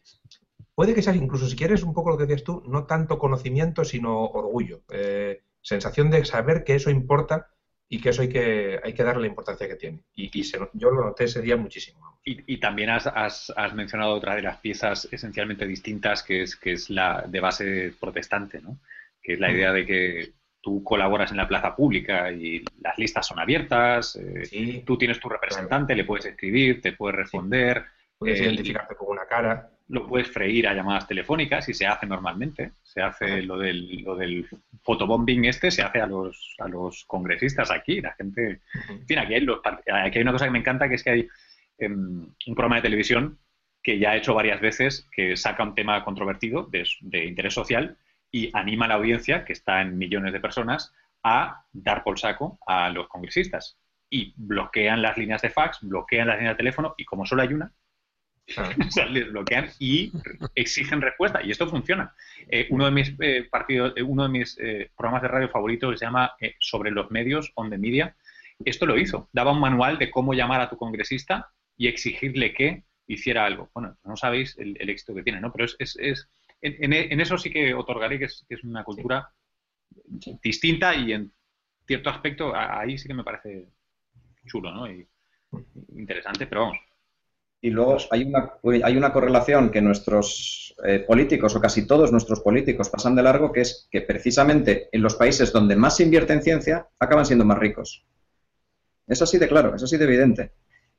puede 0.74 0.96
que 0.96 1.02
sea 1.02 1.14
incluso 1.14 1.48
si 1.48 1.56
quieres 1.56 1.84
un 1.84 1.94
poco 1.94 2.10
lo 2.10 2.18
que 2.18 2.26
decías 2.26 2.44
tú, 2.44 2.64
no 2.66 2.86
tanto 2.86 3.20
conocimiento, 3.20 3.84
sino 3.84 4.24
orgullo. 4.24 4.84
Eh, 4.90 5.44
sensación 5.62 6.10
de 6.10 6.24
saber 6.26 6.64
que 6.64 6.76
eso 6.76 6.90
importa 6.90 7.52
y 7.90 8.02
que 8.02 8.10
eso 8.10 8.22
hay 8.22 8.30
que, 8.30 8.80
hay 8.84 8.94
que 8.94 9.04
darle 9.04 9.22
la 9.22 9.28
importancia 9.28 9.68
que 9.68 9.76
tiene. 9.76 10.00
Y, 10.14 10.30
yo 10.74 10.92
lo 10.92 11.06
noté 11.06 11.26
ese 11.26 11.42
día 11.42 11.56
muchísimo. 11.56 12.20
Y, 12.24 12.58
también 12.58 12.90
has, 12.90 13.08
has, 13.08 13.74
mencionado 13.74 14.14
otra 14.14 14.36
de 14.36 14.42
las 14.42 14.58
piezas 14.58 15.08
esencialmente 15.12 15.66
distintas, 15.66 16.24
que 16.24 16.42
es, 16.42 16.58
que 16.58 16.74
es 16.74 16.90
la 16.90 17.24
de 17.26 17.40
base 17.40 17.94
protestante, 17.98 18.62
¿no? 18.62 18.80
que 19.22 19.34
es 19.34 19.40
la 19.40 19.52
idea 19.52 19.72
de 19.72 19.86
que 19.86 20.34
tú 20.62 20.84
colaboras 20.84 21.32
en 21.32 21.38
la 21.38 21.48
plaza 21.48 21.74
pública 21.74 22.30
y 22.32 22.66
las 22.82 22.98
listas 22.98 23.26
son 23.26 23.40
abiertas, 23.40 24.18
eh, 24.18 24.84
tú 24.86 24.98
tienes 24.98 25.22
tu 25.22 25.30
representante, 25.30 25.96
le 25.96 26.04
puedes 26.04 26.26
escribir, 26.26 26.82
te 26.82 26.92
puedes 26.92 27.16
responder. 27.16 27.86
Puedes 28.18 28.42
eh, 28.42 28.44
identificarte 28.44 28.96
con 28.96 29.10
una 29.10 29.26
cara. 29.26 29.70
Lo 29.90 30.06
puedes 30.06 30.30
freír 30.30 30.68
a 30.68 30.74
llamadas 30.74 31.08
telefónicas 31.08 31.70
y 31.70 31.74
se 31.74 31.88
hace 31.88 32.06
normalmente. 32.06 32.74
Se 32.84 33.02
hace 33.02 33.42
lo 33.42 33.58
del, 33.58 34.04
lo 34.04 34.16
del 34.16 34.46
fotobombing 34.84 35.46
este, 35.46 35.72
se 35.72 35.82
hace 35.82 36.02
a 36.02 36.08
los, 36.08 36.56
a 36.60 36.68
los 36.68 37.06
congresistas 37.06 37.72
aquí. 37.72 38.02
La 38.02 38.14
gente. 38.14 38.62
En 38.90 39.08
fin, 39.08 39.20
aquí 39.20 39.34
hay, 39.34 39.48
aquí 40.04 40.18
hay 40.18 40.22
una 40.22 40.34
cosa 40.34 40.46
que 40.46 40.52
me 40.52 40.60
encanta, 40.60 40.90
que 40.90 40.96
es 40.96 41.04
que 41.04 41.10
hay 41.10 41.28
em, 41.78 42.28
un 42.48 42.56
programa 42.56 42.78
de 42.78 42.82
televisión 42.82 43.40
que 43.82 44.00
ya 44.00 44.12
ha 44.12 44.18
hecho 44.18 44.34
varias 44.34 44.60
veces, 44.60 45.08
que 45.12 45.38
saca 45.38 45.64
un 45.64 45.74
tema 45.74 46.04
controvertido 46.04 46.64
de, 46.64 46.86
de 47.02 47.26
interés 47.26 47.54
social 47.54 47.98
y 48.32 48.52
anima 48.54 48.86
a 48.86 48.90
la 48.90 48.96
audiencia, 48.96 49.46
que 49.46 49.54
está 49.54 49.82
en 49.82 49.98
millones 49.98 50.34
de 50.34 50.40
personas, 50.42 50.94
a 51.24 51.66
dar 51.72 52.04
por 52.04 52.20
saco 52.20 52.60
a 52.68 52.90
los 52.90 53.08
congresistas. 53.08 53.78
Y 54.10 54.34
bloquean 54.38 55.02
las 55.02 55.18
líneas 55.18 55.42
de 55.42 55.50
fax, 55.50 55.80
bloquean 55.82 56.28
las 56.28 56.38
líneas 56.38 56.56
de 56.56 56.58
teléfono, 56.58 56.96
y 56.98 57.06
como 57.06 57.26
solo 57.26 57.42
hay 57.42 57.54
una, 57.54 57.74
les 59.12 59.32
bloquean 59.32 59.70
y 59.80 60.12
exigen 60.56 61.02
respuesta. 61.02 61.42
Y 61.44 61.52
esto 61.52 61.68
funciona. 61.68 62.14
Eh, 62.48 62.68
uno 62.70 62.86
de 62.86 62.92
mis 62.92 63.14
eh, 63.20 63.48
partidos, 63.50 63.94
eh, 63.96 64.04
uno 64.04 64.24
de 64.24 64.30
mis 64.30 64.58
programas 64.96 65.22
de 65.22 65.28
radio 65.28 65.50
favoritos 65.50 66.00
se 66.00 66.06
llama 66.06 66.34
Sobre 66.60 66.92
los 66.92 67.12
medios, 67.12 67.52
on 67.56 67.70
the 67.70 67.78
media. 67.78 68.16
Esto 68.64 68.86
lo 68.86 68.98
hizo. 68.98 69.30
Daba 69.34 69.52
un 69.52 69.60
manual 69.60 69.98
de 69.98 70.10
cómo 70.10 70.34
llamar 70.34 70.62
a 70.62 70.70
tu 70.70 70.78
congresista 70.78 71.52
y 71.76 71.88
exigirle 71.88 72.54
que 72.54 72.84
hiciera 73.06 73.46
algo. 73.46 73.70
Bueno, 73.74 73.98
no 74.04 74.16
sabéis 74.16 74.58
el, 74.58 74.90
éxito 74.90 75.14
que 75.14 75.24
tiene, 75.24 75.40
¿no? 75.40 75.52
Pero 75.52 75.66
es 75.66 76.30
en, 76.62 77.22
eso 77.22 77.38
sí 77.38 77.52
que 77.52 77.74
otorgaré 77.74 78.18
que 78.18 78.26
es, 78.26 78.64
una 78.64 78.84
cultura 78.84 79.32
distinta 80.42 80.96
y 80.96 81.14
en 81.14 81.32
cierto 81.86 82.10
aspecto 82.10 82.54
ahí 82.56 82.98
sí 82.98 83.08
que 83.08 83.14
me 83.14 83.24
parece 83.24 83.68
chulo, 84.46 84.72
¿no? 84.72 84.92
Y, 84.92 85.08
interesante, 85.96 86.48
pero 86.48 86.62
vamos. 86.62 86.78
Y 87.60 87.72
luego 87.72 87.98
hay 88.12 88.24
una, 88.24 88.54
hay 88.84 88.98
una 88.98 89.12
correlación 89.12 89.72
que 89.72 89.82
nuestros 89.82 90.76
eh, 90.86 91.00
políticos, 91.00 91.56
o 91.56 91.62
casi 91.62 91.88
todos 91.88 92.12
nuestros 92.12 92.42
políticos, 92.42 92.90
pasan 92.90 93.16
de 93.16 93.24
largo, 93.24 93.52
que 93.52 93.62
es 93.62 93.88
que 93.90 94.02
precisamente 94.02 94.90
en 94.92 95.02
los 95.02 95.16
países 95.16 95.52
donde 95.52 95.76
más 95.76 95.98
se 95.98 96.04
invierte 96.04 96.34
en 96.34 96.44
ciencia, 96.44 96.88
acaban 97.00 97.26
siendo 97.26 97.46
más 97.46 97.58
ricos. 97.58 98.06
Es 99.08 99.22
así 99.22 99.40
de 99.40 99.48
claro, 99.48 99.76
es 99.76 99.82
así 99.82 99.98
de 99.98 100.04
evidente. 100.04 100.52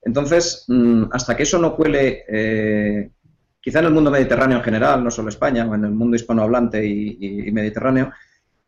Entonces, 0.02 0.64
mm, 0.68 1.04
hasta 1.12 1.36
que 1.36 1.44
eso 1.44 1.58
no 1.58 1.76
cuele 1.76 2.24
eh, 2.28 3.10
quizá 3.60 3.80
en 3.80 3.86
el 3.86 3.92
mundo 3.92 4.10
mediterráneo 4.10 4.58
en 4.58 4.64
general, 4.64 5.04
no 5.04 5.10
solo 5.10 5.28
España, 5.28 5.66
o 5.66 5.74
en 5.74 5.84
el 5.84 5.92
mundo 5.92 6.16
hispanohablante 6.16 6.84
y, 6.84 7.52
mediterráneo, 7.52 8.12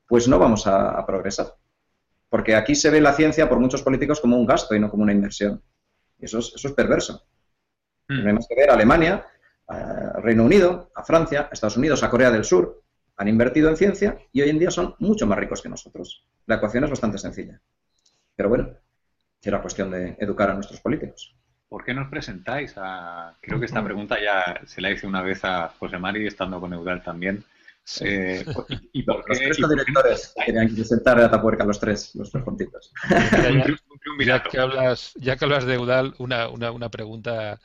pues 0.06 0.28
no 0.28 0.38
vamos 0.38 0.66
a, 0.66 1.04
progresar. 1.06 1.54
Porque 2.28 2.54
aquí 2.54 2.74
se 2.74 2.90
ve 2.90 3.00
la 3.00 3.12
ciencia 3.12 3.48
por 3.48 3.58
muchos 3.58 3.82
políticos 3.82 4.20
como 4.20 4.36
un 4.36 4.46
gasto 4.46 4.74
y 4.74 4.80
no 4.80 4.90
como 4.90 5.02
una 5.02 5.12
inversión. 5.12 5.62
Y 6.18 6.26
eso 6.26 6.38
es, 6.38 6.52
eso 6.54 6.68
es 6.68 6.74
perverso. 6.74 7.24
Mm. 8.10 8.18
Tenemos 8.18 8.46
que 8.48 8.54
ver 8.54 8.70
a 8.70 8.74
Alemania, 8.74 9.26
a 9.68 10.20
Reino 10.20 10.44
Unido, 10.44 10.90
a 10.94 11.02
Francia, 11.04 11.48
a 11.50 11.54
Estados 11.54 11.76
Unidos, 11.76 12.02
a 12.02 12.10
Corea 12.10 12.30
del 12.30 12.44
Sur, 12.44 12.82
han 13.16 13.28
invertido 13.28 13.68
en 13.68 13.76
ciencia 13.76 14.18
y 14.32 14.42
hoy 14.42 14.50
en 14.50 14.58
día 14.58 14.70
son 14.70 14.94
mucho 14.98 15.26
más 15.26 15.38
ricos 15.38 15.62
que 15.62 15.68
nosotros. 15.68 16.24
La 16.46 16.56
ecuación 16.56 16.84
es 16.84 16.90
bastante 16.90 17.18
sencilla. 17.18 17.60
Pero 18.34 18.48
bueno, 18.48 18.70
será 19.40 19.62
cuestión 19.62 19.90
de 19.90 20.16
educar 20.18 20.50
a 20.50 20.54
nuestros 20.54 20.80
políticos. 20.80 21.34
¿por 21.70 21.84
qué 21.84 21.94
nos 21.94 22.10
presentáis? 22.10 22.74
A... 22.76 23.34
Creo 23.40 23.58
que 23.58 23.66
esta 23.66 23.82
pregunta 23.82 24.18
ya 24.20 24.60
se 24.66 24.82
la 24.82 24.90
hice 24.90 25.06
una 25.06 25.22
vez 25.22 25.42
a 25.44 25.68
José 25.78 25.98
Mari, 25.98 26.26
estando 26.26 26.60
con 26.60 26.74
Eudal 26.74 27.02
también. 27.02 27.42
Eh, 28.02 28.44
¿y, 28.92 29.02
por 29.04 29.26
los 29.26 29.38
tres 29.38 29.56
directores 29.56 30.34
tenían 30.44 30.68
que 30.68 30.74
presentar 30.74 31.18
a 31.18 31.30
Tapuerca, 31.30 31.64
los 31.64 31.80
tres, 31.80 32.14
los 32.14 32.30
tres 32.30 32.44
juntitos. 32.44 32.92
Ya, 34.24 34.42
que 34.42 34.58
hablas, 34.58 35.14
ya 35.16 35.36
que 35.36 35.44
hablas 35.44 35.64
de 35.64 35.74
Eudal, 35.74 36.14
una, 36.18 36.48
una, 36.48 36.72
una 36.72 36.88
pregunta 36.90 37.58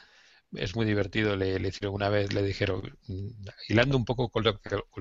es 0.57 0.75
muy 0.75 0.85
divertido. 0.85 1.35
Le, 1.35 1.55
hicieron 1.67 1.95
una 1.95 2.09
vez, 2.09 2.33
le 2.33 2.43
dijeron, 2.43 2.97
hilando 3.67 3.97
un 3.97 4.05
poco 4.05 4.29
con 4.29 4.43
lo, 4.43 4.59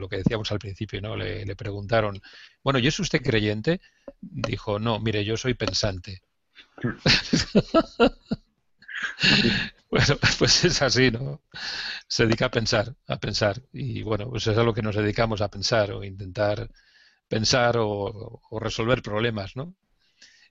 que, 0.08 0.16
decíamos 0.16 0.50
al 0.52 0.58
principio, 0.58 1.00
¿no? 1.00 1.16
Le, 1.16 1.56
preguntaron, 1.56 2.20
bueno, 2.62 2.78
¿y 2.78 2.86
es 2.86 2.98
usted 3.00 3.22
creyente? 3.22 3.80
Dijo, 4.20 4.78
no, 4.78 5.00
mire, 5.00 5.24
yo 5.24 5.36
soy 5.36 5.54
pensante. 5.54 6.22
Bueno, 9.94 10.16
pues 10.40 10.64
es 10.64 10.82
así, 10.82 11.12
¿no? 11.12 11.40
Se 12.08 12.26
dedica 12.26 12.46
a 12.46 12.50
pensar, 12.50 12.96
a 13.06 13.20
pensar. 13.20 13.62
Y 13.72 14.02
bueno, 14.02 14.28
pues 14.28 14.44
es 14.48 14.58
a 14.58 14.64
lo 14.64 14.74
que 14.74 14.82
nos 14.82 14.96
dedicamos 14.96 15.40
a 15.40 15.48
pensar 15.50 15.92
o 15.92 16.02
intentar 16.02 16.68
pensar 17.28 17.76
o, 17.78 18.40
resolver 18.60 19.02
problemas, 19.02 19.54
¿no? 19.56 19.76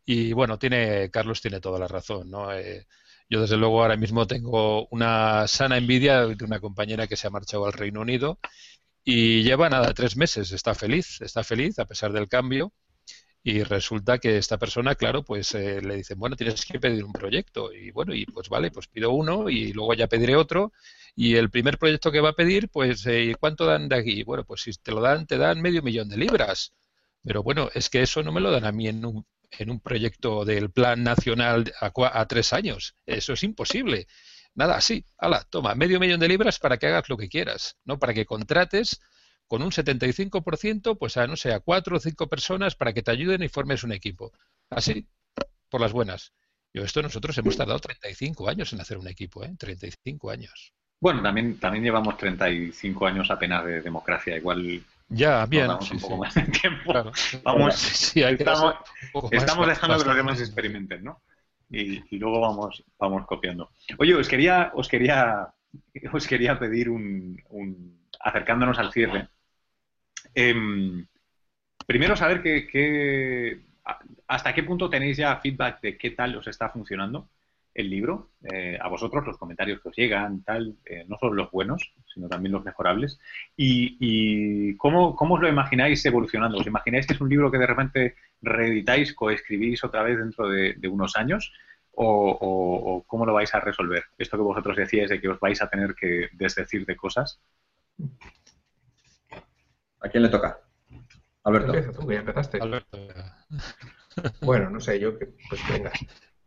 Y 0.05 0.33
bueno, 0.33 0.57
tiene, 0.59 1.09
Carlos 1.11 1.41
tiene 1.41 1.59
toda 1.59 1.79
la 1.79 1.87
razón, 1.87 2.29
¿no? 2.31 2.53
Eh, 2.53 2.87
yo 3.33 3.41
desde 3.41 3.57
luego 3.57 3.81
ahora 3.81 3.97
mismo 3.97 4.27
tengo 4.27 4.87
una 4.89 5.47
sana 5.47 5.77
envidia 5.77 6.27
de 6.27 6.45
una 6.45 6.59
compañera 6.59 7.07
que 7.07 7.15
se 7.17 7.25
ha 7.27 7.31
marchado 7.31 7.65
al 7.65 7.73
Reino 7.73 8.01
Unido 8.01 8.39
y 9.03 9.43
lleva 9.43 9.69
nada, 9.69 9.93
tres 9.93 10.15
meses, 10.17 10.51
está 10.51 10.75
feliz, 10.75 11.19
está 11.21 11.43
feliz 11.43 11.79
a 11.79 11.85
pesar 11.85 12.13
del 12.13 12.29
cambio 12.29 12.73
y 13.43 13.63
resulta 13.63 14.19
que 14.19 14.37
esta 14.37 14.57
persona, 14.57 14.95
claro, 14.95 15.23
pues 15.23 15.53
eh, 15.55 15.81
le 15.81 15.95
dicen, 15.97 16.19
bueno, 16.19 16.35
tienes 16.35 16.65
que 16.65 16.79
pedir 16.79 17.03
un 17.03 17.11
proyecto. 17.11 17.73
Y 17.73 17.91
bueno, 17.91 18.13
y 18.13 18.25
pues 18.25 18.49
vale, 18.49 18.71
pues 18.71 18.87
pido 18.87 19.11
uno 19.11 19.49
y 19.49 19.73
luego 19.73 19.93
ya 19.95 20.07
pediré 20.07 20.35
otro. 20.35 20.71
Y 21.15 21.35
el 21.35 21.49
primer 21.49 21.77
proyecto 21.77 22.11
que 22.11 22.21
va 22.21 22.29
a 22.29 22.35
pedir, 22.35 22.69
pues, 22.69 23.05
eh, 23.07 23.35
¿cuánto 23.39 23.65
dan 23.65 23.89
de 23.89 23.97
aquí? 23.97 24.23
Bueno, 24.23 24.45
pues 24.45 24.61
si 24.61 24.71
te 24.73 24.91
lo 24.91 25.01
dan, 25.01 25.27
te 25.27 25.37
dan 25.37 25.61
medio 25.61 25.81
millón 25.81 26.07
de 26.09 26.17
libras. 26.17 26.73
Pero 27.23 27.43
bueno, 27.43 27.69
es 27.73 27.89
que 27.89 28.01
eso 28.01 28.23
no 28.23 28.31
me 28.31 28.41
lo 28.41 28.51
dan 28.51 28.65
a 28.65 28.71
mí 28.71 28.87
en 28.87 29.05
un, 29.05 29.25
en 29.59 29.69
un 29.69 29.79
proyecto 29.79 30.45
del 30.45 30.71
Plan 30.71 31.03
Nacional 31.03 31.73
a, 31.79 31.91
a 31.93 32.27
tres 32.27 32.53
años. 32.53 32.95
Eso 33.05 33.33
es 33.33 33.43
imposible. 33.43 34.07
Nada, 34.55 34.79
sí, 34.81 35.05
hala, 35.17 35.43
toma, 35.49 35.73
medio 35.75 35.99
millón 35.99 36.19
de 36.19 36.27
libras 36.27 36.59
para 36.59 36.77
que 36.77 36.87
hagas 36.87 37.09
lo 37.09 37.17
que 37.17 37.29
quieras, 37.29 37.77
¿no? 37.85 37.97
Para 37.97 38.13
que 38.13 38.25
contrates 38.25 39.01
con 39.47 39.61
un 39.61 39.71
75%, 39.71 40.97
pues 40.97 41.17
a, 41.17 41.27
no 41.27 41.35
sé, 41.35 41.53
a 41.53 41.59
cuatro 41.59 41.97
o 41.97 41.99
cinco 41.99 42.27
personas 42.27 42.75
para 42.75 42.93
que 42.93 43.01
te 43.01 43.11
ayuden 43.11 43.43
y 43.43 43.49
formes 43.49 43.83
un 43.83 43.91
equipo. 43.91 44.31
Así, 44.69 45.07
por 45.69 45.81
las 45.81 45.91
buenas. 45.91 46.33
Yo 46.73 46.83
esto 46.83 47.01
nosotros 47.01 47.37
hemos 47.37 47.55
tardado 47.55 47.79
35 47.79 48.49
años 48.49 48.73
en 48.73 48.81
hacer 48.81 48.97
un 48.97 49.07
equipo, 49.07 49.43
¿eh? 49.43 49.53
35 49.57 50.31
años. 50.31 50.73
Bueno, 50.99 51.21
también, 51.21 51.59
también 51.59 51.83
llevamos 51.83 52.17
35 52.17 53.05
años 53.05 53.29
apenas 53.29 53.65
de 53.65 53.81
democracia, 53.81 54.37
igual 54.37 54.81
ya, 55.13 55.45
bien. 55.45 55.69
un 55.69 55.99
poco 55.99 56.17
más 56.17 56.33
de 56.35 56.41
tiempo. 56.43 56.93
Vamos, 57.43 58.15
estamos, 58.15 59.67
dejando 59.67 59.97
que 59.97 60.05
los 60.05 60.15
demás 60.15 60.39
experimenten, 60.39 61.03
¿no? 61.03 61.21
Y, 61.69 62.17
luego 62.17 62.39
vamos, 62.39 62.83
vamos 62.99 63.25
copiando. 63.25 63.71
Oye, 63.97 64.13
os 64.15 64.27
quería, 64.27 64.71
os 64.75 64.87
quería, 64.87 65.53
os 66.13 66.27
quería 66.27 66.59
pedir 66.59 66.89
un, 66.89 67.41
un 67.49 67.99
acercándonos 68.19 68.77
al 68.77 68.91
cierre, 68.91 69.29
Em, 70.33 71.05
primero, 71.85 72.15
saber 72.15 72.41
que, 72.41 73.61
hasta 74.27 74.53
qué 74.53 74.63
punto 74.63 74.89
tenéis 74.89 75.17
ya 75.17 75.37
feedback 75.37 75.81
de 75.81 75.97
qué 75.97 76.11
tal 76.11 76.35
os 76.35 76.47
está 76.47 76.69
funcionando 76.69 77.29
el 77.73 77.89
libro, 77.89 78.29
eh, 78.51 78.77
a 78.79 78.87
vosotros, 78.87 79.25
los 79.25 79.37
comentarios 79.37 79.81
que 79.81 79.89
os 79.89 79.95
llegan, 79.95 80.43
tal, 80.43 80.75
eh, 80.85 81.05
no 81.07 81.17
solo 81.17 81.33
los 81.33 81.51
buenos, 81.51 81.93
sino 82.13 82.27
también 82.27 82.53
los 82.53 82.63
mejorables. 82.63 83.19
¿Y, 83.57 84.75
cómo, 84.77 85.15
cómo, 85.15 85.35
os 85.35 85.41
lo 85.41 85.47
imagináis 85.47 86.05
evolucionando? 86.05 86.57
¿Os 86.57 86.67
imagináis 86.67 87.07
que 87.07 87.13
es 87.13 87.21
un 87.21 87.29
libro 87.29 87.49
que 87.51 87.57
de 87.57 87.67
repente 87.67 88.15
reeditáis, 88.41 89.13
coescribís 89.13 89.83
otra 89.83 90.03
vez 90.03 90.17
dentro 90.17 90.47
de, 90.47 90.87
unos 90.87 91.15
años? 91.15 91.51
O, 91.95 93.03
cómo 93.07 93.25
lo 93.25 93.33
vais 93.33 93.53
a 93.53 93.59
resolver? 93.59 94.03
Esto 94.17 94.37
que 94.37 94.43
vosotros 94.43 94.77
decíais 94.77 95.09
de 95.09 95.19
que 95.19 95.29
os 95.29 95.39
vais 95.39 95.61
a 95.61 95.69
tener 95.69 95.95
que 95.95 96.29
desdecir 96.33 96.85
de 96.85 96.95
cosas. 96.95 97.39
¿A 99.99 100.09
quién 100.09 100.23
le 100.23 100.29
toca? 100.29 100.59
Alberto. 101.43 101.73
tú, 101.93 102.07
que 102.07 102.13
ya 102.15 102.19
empezaste. 102.19 102.59
Alberto. 102.61 102.97
Bueno, 104.41 104.69
no 104.69 104.79
sé, 104.79 104.99
yo 104.99 105.17
que, 105.17 105.27
pues 105.49 105.61
venga. 105.71 105.91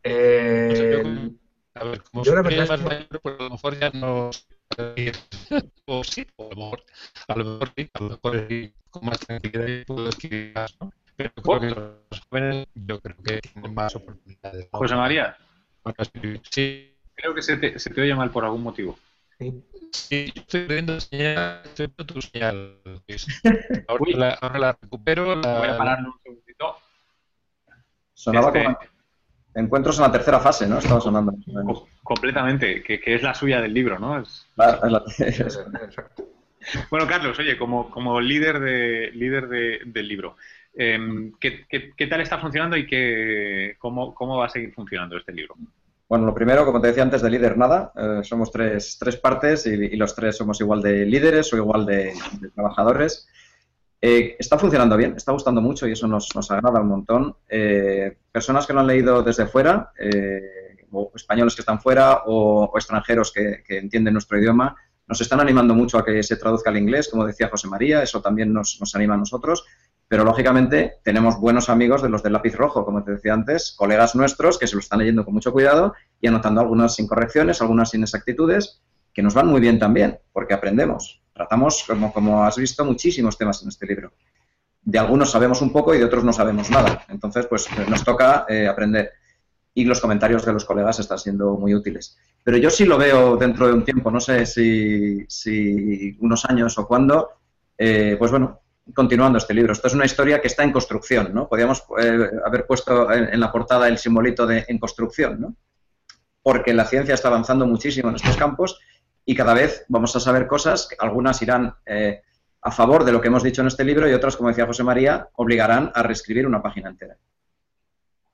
Eh, 0.09 1.31
a 1.75 1.85
ver, 1.85 2.03
como 2.03 2.25
yo 2.25 2.35
la 2.35 2.43
verdad 2.43 2.63
es 2.63 2.71
más 2.71 2.83
mayor, 2.83 3.21
pues 3.21 3.35
a 3.39 3.43
lo 3.43 3.51
mejor 3.51 3.79
ya 3.79 3.91
no 3.91 4.31
o 5.87 6.05
sí, 6.05 6.27
o 6.37 6.47
a 6.47 6.55
lo 6.55 6.57
mejor, 6.57 6.83
a 7.29 7.37
lo 7.37 7.45
mejor 7.45 7.73
sí, 7.77 7.91
a 7.93 8.03
lo 8.03 8.09
mejor 8.11 8.49
con 8.91 9.05
más 9.05 9.21
tranquilidad 9.21 9.87
puedo 9.87 10.09
escribir 10.09 10.53
más, 10.55 10.77
¿no? 10.81 10.93
Pero 11.17 11.33
creo 11.35 11.61
que 11.61 11.69
los 11.71 12.21
jóvenes 12.29 12.67
yo 12.75 13.01
creo 13.01 13.17
que 13.25 13.41
tienen 13.41 13.75
más 13.75 13.97
oportunidades. 13.97 14.69
José 14.71 14.95
María. 14.95 15.37
Sí. 16.51 16.95
Creo 17.15 17.35
que 17.35 17.43
se 17.43 17.57
te, 17.57 17.79
se 17.79 17.91
te 17.91 18.01
oye 18.03 18.15
mal 18.15 18.31
por 18.31 18.45
algún 18.45 18.63
motivo. 18.63 18.99
Sí. 19.39 19.63
Sí, 19.93 20.33
estoy 20.35 20.67
viendo 20.67 21.01
señal, 21.01 21.63
estoy 21.65 21.87
viendo 21.87 22.15
tu 22.15 22.21
señal. 22.21 22.79
Ahora, 23.89 24.05
la, 24.15 24.31
ahora 24.35 24.59
la 24.59 24.79
recupero. 24.81 25.37
La... 25.37 25.59
Voy 25.59 25.69
a 25.69 25.79
pararlo 25.79 26.13
un 26.13 26.19
segundito. 26.23 26.77
Sonaba 28.13 28.49
este... 28.49 28.65
como 28.65 28.79
encuentros 29.57 29.97
en 29.99 30.03
la 30.03 30.13
tercera 30.13 30.39
fase, 30.39 30.67
¿no? 30.67 30.79
Estaba 30.79 31.01
sonando. 31.01 31.35
completamente, 32.03 32.83
que, 32.83 33.01
es 33.05 33.23
la 33.23 33.35
suya 33.35 33.61
del 33.61 33.75
libro, 33.75 33.99
¿no? 33.99 34.21
Es... 34.21 34.47
bueno, 36.91 37.07
Carlos, 37.07 37.39
oye, 37.39 37.57
como, 37.57 37.91
como 37.91 38.21
líder, 38.21 38.61
de, 38.61 39.11
líder 39.13 39.49
del 39.85 40.09
libro, 40.09 40.37
em, 40.75 41.33
¿qué, 41.41 42.07
tal 42.09 42.21
está 42.21 42.39
funcionando 42.39 42.77
y 42.77 42.87
qué, 42.87 43.77
cómo, 43.79 44.15
cómo 44.15 44.37
va 44.37 44.47
a 44.47 44.51
seguir 44.51 44.73
funcionando 44.75 45.17
este 45.17 45.33
libro? 45.33 45.57
Bueno, 46.09 46.27
lo 46.27 46.35
primero, 46.35 46.65
como 46.65 46.81
te 46.81 46.89
decía 46.89 47.03
antes, 47.03 47.23
de 47.23 47.31
líder 47.31 47.59
nada. 47.59 47.93
Eh, 47.97 48.21
somos 48.23 48.53
tres, 48.53 48.97
tres 49.01 49.17
partes 49.17 49.67
y, 49.67 49.97
los 49.97 50.15
tres 50.15 50.37
somos 50.37 50.61
igual 50.61 50.81
de 50.81 51.05
líderes 51.05 51.53
o 51.53 51.57
igual 51.57 51.85
de 51.85 52.13
trabajadores. 52.55 53.27
Eh, 54.01 54.37
está 54.39 54.59
funcionando 54.59 54.97
bien, 54.97 55.15
está 55.17 55.33
gustando 55.33 55.61
mucho 55.61 55.87
y 55.89 55.93
eso 55.93 56.07
nos, 56.07 56.51
agrada 56.51 56.81
un 56.81 56.89
montón. 56.89 57.37
Eh, 57.49 58.17
personas 58.31 58.67
que 58.67 58.73
lo 58.73 58.81
han 58.81 58.87
leído 58.87 59.23
desde 59.23 59.47
fuera, 59.47 59.93
eh, 59.99 60.87
o 60.91 61.13
españoles 61.15 61.55
que 61.55 61.63
están 61.63 61.81
fuera, 61.81 62.23
o, 62.27 62.73
extranjeros 62.77 63.33
que, 63.33 63.63
entienden 63.69 64.13
nuestro 64.15 64.39
idioma, 64.39 64.77
nos 65.07 65.21
están 65.21 65.41
animando 65.41 65.75
mucho 65.75 65.99
a 65.99 66.05
que 66.05 66.23
se 66.23 66.37
traduzca 66.37 66.71
al 66.71 66.77
inglés, 66.77 67.09
como 67.09 67.25
decía 67.25 67.49
José 67.49 67.69
María, 67.69 68.03
eso 68.03 68.21
también 68.21 68.53
nos, 68.53 68.79
nos 68.81 68.95
anima 68.95 69.15
a 69.15 69.19
nosotros. 69.19 69.65
Pero 70.09 70.25
lógicamente 70.25 70.99
tenemos 71.03 71.41
buenos 71.41 71.69
amigos 71.69 72.01
de 72.01 72.09
los 72.09 72.23
del 72.23 72.35
lápiz 72.35 72.55
rojo, 72.55 72.85
como 72.85 73.03
te 73.03 73.13
decía 73.13 73.35
antes, 73.35 73.75
colegas 73.77 74.15
nuestros 74.15 74.57
que 74.59 74.69
se 74.69 74.77
lo 74.77 74.81
están 74.81 75.01
leyendo 75.01 75.25
con 75.25 75.35
mucho 75.35 75.53
cuidado 75.53 75.95
y 76.21 76.29
anotando 76.29 76.61
algunas 76.61 76.99
incorrecciones, 77.01 77.61
algunas 77.61 77.93
inexactitudes, 77.93 78.83
que 79.13 79.23
nos 79.23 79.35
van 79.35 79.49
muy 79.49 79.61
bien 79.61 79.81
también, 79.81 80.19
porque 80.33 80.55
aprendemos. 80.55 81.26
Tratamos, 81.37 81.85
como, 81.87 82.15
como 82.15 82.45
has 82.45 82.57
visto, 82.57 82.83
muchísimos 82.83 83.37
temas 83.37 83.63
en 83.63 83.69
este 83.69 83.87
libro. 83.87 84.15
De 84.81 84.99
algunos 84.99 85.31
sabemos 85.31 85.61
un 85.61 85.71
poco 85.71 85.95
y 85.95 85.99
de 85.99 86.05
otros 86.07 86.25
no 86.25 86.33
sabemos 86.33 86.71
nada. 86.71 87.05
Entonces, 87.11 87.47
pues 87.47 87.69
nos 87.89 88.03
toca 88.03 88.47
eh, 88.49 88.67
aprender. 88.67 89.13
Y 89.75 89.85
los 89.85 90.01
comentarios 90.01 90.47
de 90.47 90.55
los 90.55 90.65
colegas 90.65 90.99
están 90.99 91.19
siendo 91.19 91.59
muy 91.59 91.75
útiles. 91.75 92.17
Pero 92.43 92.57
yo 92.57 92.71
sí 92.71 92.87
lo 92.87 92.97
veo 92.97 93.37
dentro 93.37 93.67
de 93.67 93.75
un 93.75 93.85
tiempo, 93.85 94.11
no 94.11 94.19
sé 94.19 94.47
si, 94.47 96.17
unos 96.21 96.47
años 96.47 96.79
o 96.79 96.89
cuándo, 96.89 97.29
eh, 97.77 98.17
pues 98.19 98.31
bueno, 98.31 98.63
continuando 98.95 99.37
este 99.37 99.53
libro. 99.53 99.75
Esto 99.75 99.89
es 99.89 99.95
una 99.95 100.07
historia 100.07 100.41
que 100.41 100.47
está 100.47 100.65
en 100.65 100.73
construcción, 100.73 101.35
¿no? 101.35 101.51
Podríamos 101.51 101.85
eh, 102.01 102.31
haber 102.47 102.67
puesto 102.67 103.13
en, 103.13 103.25
en, 103.25 103.41
la 103.41 103.53
portada 103.53 103.89
el 103.89 103.99
simbolito 103.99 104.47
de 104.47 104.65
en 104.67 104.79
construcción, 104.79 105.39
¿no? 105.39 105.55
Porque 106.43 106.73
la 106.73 106.87
ciencia 106.87 107.13
está 107.13 107.29
avanzando 107.29 107.67
muchísimo 107.67 108.09
en 108.09 108.17
estos 108.17 108.39
campos 108.39 108.81
y 109.29 109.35
cada 109.35 109.53
vez 109.55 109.85
vamos 109.89 110.15
a 110.15 110.21
saber 110.21 110.47
cosas, 110.47 110.89
algunas 111.01 111.43
irán 111.43 111.75
eh, 111.85 112.23
a 112.63 112.71
favor 112.71 113.05
de 113.05 113.11
lo 113.11 113.21
que 113.21 113.27
hemos 113.27 113.43
dicho 113.43 113.61
en 113.61 113.67
este 113.67 113.85
libro 113.85 114.09
y 114.09 114.13
otras, 114.13 114.37
como 114.37 114.49
decía 114.49 114.67
José 114.67 114.85
María, 114.85 115.29
obligarán 115.35 115.91
a 115.95 116.03
reescribir 116.05 116.47
una 116.47 116.63
página 116.63 116.91
entera. 116.91 117.17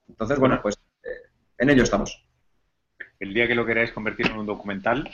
Entonces, 0.07 0.39
bueno, 0.39 0.61
pues 0.61 0.79
eh, 1.03 1.31
en 1.59 1.71
ello 1.71 1.83
estamos. 1.83 2.23
El 3.19 3.33
día 3.33 3.49
que 3.49 3.55
lo 3.55 3.65
queráis 3.65 3.91
convertir 3.93 4.27
en 4.27 4.37
un 4.37 4.47
documental, 4.47 5.11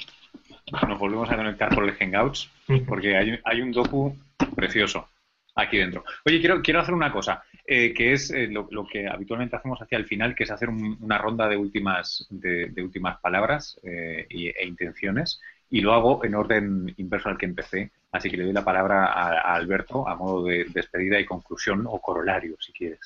nos 0.89 0.99
volvemos 0.99 1.31
a 1.31 1.37
conectar 1.37 1.73
por 1.73 1.85
el 1.85 1.95
Hangouts, 1.95 2.51
porque 2.87 3.17
hay, 3.17 3.61
un 3.61 3.71
docu 3.71 4.17
precioso 4.57 5.09
aquí 5.55 5.79
dentro. 5.79 6.05
Oye, 6.25 6.41
quiero, 6.41 6.61
quiero 6.61 6.81
hacer 6.81 6.95
una 6.95 7.13
cosa, 7.13 7.45
eh, 7.65 7.95
que 7.95 8.15
es 8.15 8.33
lo, 8.51 8.87
que 8.87 9.07
habitualmente 9.07 9.55
hacemos 9.55 9.81
hacia 9.81 9.99
el 9.99 10.07
final, 10.07 10.35
que 10.35 10.45
es 10.45 10.51
hacer 10.51 10.71
una 10.71 11.19
ronda 11.19 11.49
de 11.49 11.57
últimas, 11.57 12.27
de, 12.31 12.83
últimas 12.83 13.21
palabras 13.21 13.79
e 13.85 14.67
intenciones 14.67 15.41
y 15.71 15.81
lo 15.81 15.93
hago 15.93 16.25
en 16.25 16.35
orden 16.35 16.95
inverso 16.97 17.29
al 17.29 17.39
que 17.39 17.47
empecé. 17.47 17.93
Así 18.11 18.31
que 18.31 18.37
le 18.37 18.45
doy 18.45 18.53
la 18.53 18.65
palabra 18.65 19.07
a, 19.07 19.55
Alberto 19.55 20.09
a 20.09 20.15
modo 20.17 20.45
de 20.45 20.65
despedida 20.73 21.21
y 21.21 21.27
conclusión 21.27 21.87
o 21.87 22.01
corolario, 22.01 22.57
si 22.59 22.73
quieres. 22.73 23.01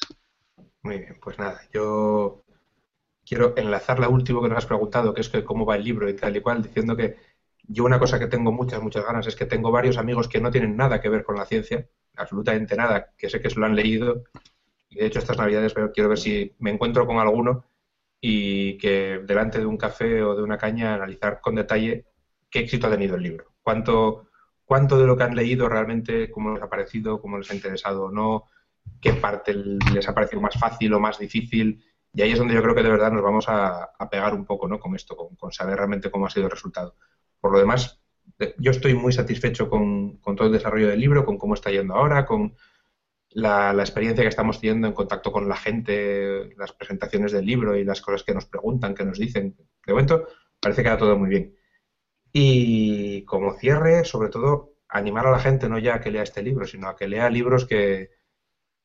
Muy 0.83 0.99
bien, 0.99 1.19
pues 1.21 1.39
nada, 1.39 1.61
yo 1.73 2.43
quiero 3.25 3.55
enlazar 3.57 3.99
la 3.99 4.09
última 4.09 4.43
que 4.43 4.49
nos 4.49 4.59
has 4.59 4.67
preguntado, 4.67 5.15
que 5.15 5.21
es 5.21 5.29
que 5.29 5.45
cómo 5.45 5.65
va 5.65 5.77
el 5.77 5.85
libro 5.85 6.09
y 6.09 6.15
tal 6.15 6.37
y 6.37 6.41
cual, 6.41 6.63
diciendo 6.63 6.97
que 6.97 7.17
yo 7.69 7.85
una 7.85 7.99
cosa 7.99 8.19
que 8.19 8.27
tengo 8.27 8.53
muchas, 8.53 8.83
muchas 8.83 9.05
ganas 9.05 9.27
es 9.27 9.37
que 9.37 9.47
tengo 9.47 9.71
varios 9.71 9.97
amigos 9.97 10.29
que 10.29 10.41
no 10.41 10.51
tienen 10.51 10.77
nada 10.77 11.01
que 11.01 11.09
ver 11.09 11.25
con 11.25 11.37
la 11.37 11.47
ciencia, 11.47 11.87
absolutamente 12.17 12.77
nada, 12.77 13.13
que 13.17 13.31
sé 13.31 13.41
que 13.41 13.51
se 13.51 13.59
lo 13.59 13.67
han 13.67 13.77
leído. 13.77 14.25
Y 14.89 14.97
de 14.97 15.07
hecho 15.07 15.21
estas 15.21 15.39
navidades 15.39 15.75
quiero 15.95 16.11
ver 16.11 16.19
si 16.19 16.53
me 16.59 16.71
encuentro 16.71 17.07
con 17.07 17.19
alguno 17.19 17.65
y 18.21 18.77
que 18.79 19.21
delante 19.25 19.59
de 19.59 19.67
un 19.67 19.77
café 19.77 20.23
o 20.23 20.37
de 20.37 20.43
una 20.43 20.59
caña 20.59 20.95
analizar 20.95 21.41
con 21.41 21.55
detalle 21.55 22.05
qué 22.53 22.61
éxito 22.61 22.87
ha 22.87 22.91
tenido 22.91 23.17
el 23.17 23.23
libro, 23.23 23.47
cuánto, 23.63 24.29
cuánto 24.65 24.99
de 24.99 25.07
lo 25.07 25.17
que 25.17 25.25
han 25.25 25.35
leído 25.35 25.69
realmente, 25.69 26.31
cómo 26.31 26.53
les 26.53 26.63
ha 26.63 26.69
parecido, 26.69 27.21
cómo 27.21 27.39
les 27.39 27.51
ha 27.51 27.55
interesado 27.55 28.05
o 28.05 28.11
no, 28.13 28.45
qué 29.01 29.15
parte 29.15 29.55
les 29.55 30.09
ha 30.09 30.15
parecido 30.15 30.41
más 30.43 30.55
fácil 30.61 30.93
o 30.93 31.01
más 31.01 31.19
difícil. 31.19 31.83
Y 32.15 32.21
ahí 32.21 32.33
es 32.33 32.39
donde 32.39 32.55
yo 32.55 32.63
creo 32.63 32.75
que 32.75 32.83
de 32.83 32.91
verdad 32.91 33.11
nos 33.11 33.23
vamos 33.23 33.47
a, 33.49 33.91
pegar 34.11 34.35
un 34.35 34.45
poco 34.45 34.69
¿no? 34.69 34.79
con 34.79 34.95
esto, 34.95 35.17
con, 35.17 35.51
saber 35.53 35.77
realmente 35.77 36.11
cómo 36.11 36.27
ha 36.27 36.31
sido 36.31 36.45
el 36.45 36.51
resultado. 36.51 36.95
Por 37.41 37.53
lo 37.53 37.59
demás, 37.59 38.03
yo 38.59 38.71
estoy 38.71 38.95
muy 38.95 39.13
satisfecho 39.13 39.71
con, 39.71 40.21
todo 40.21 40.47
el 40.47 40.53
desarrollo 40.53 40.89
del 40.89 41.01
libro, 41.01 41.25
con 41.25 41.39
cómo 41.39 41.55
está 41.55 41.71
yendo 41.71 41.95
ahora, 41.95 42.27
con 42.27 42.55
la, 43.31 43.73
la, 43.73 43.83
experiencia 43.83 44.23
que 44.23 44.29
estamos 44.29 44.61
teniendo 44.61 44.87
en 44.89 44.93
contacto 44.93 45.33
con 45.33 45.49
la 45.49 45.57
gente, 45.57 46.55
las 46.59 46.73
presentaciones 46.73 47.33
del 47.33 47.47
libro 47.47 47.75
y 47.77 47.85
las 47.85 48.03
cosas 48.03 48.25
que 48.25 48.35
nos 48.35 48.45
preguntan, 48.45 48.95
que 48.95 49.07
nos 49.07 49.19
dicen. 49.19 49.57
De 49.87 49.93
momento, 49.95 50.29
parece 50.61 50.83
que 50.83 50.91
va 50.91 50.99
todo 50.99 51.19
muy 51.19 51.31
bien. 51.31 51.57
Y 52.33 53.25
como 53.25 53.55
cierre, 53.55 54.05
sobre 54.05 54.29
todo, 54.31 54.75
animar 54.89 55.27
a 55.27 55.33
la 55.33 55.39
gente 55.39 55.69
no 55.69 55.79
ya 55.79 55.97
a 55.97 56.01
que 56.01 56.11
lea 56.11 56.23
este 56.23 56.43
libro, 56.43 56.67
sino 56.67 56.89
a 56.89 56.97
que 56.97 57.09
lea 57.09 57.29
libros 57.31 57.67
que, 57.67 58.11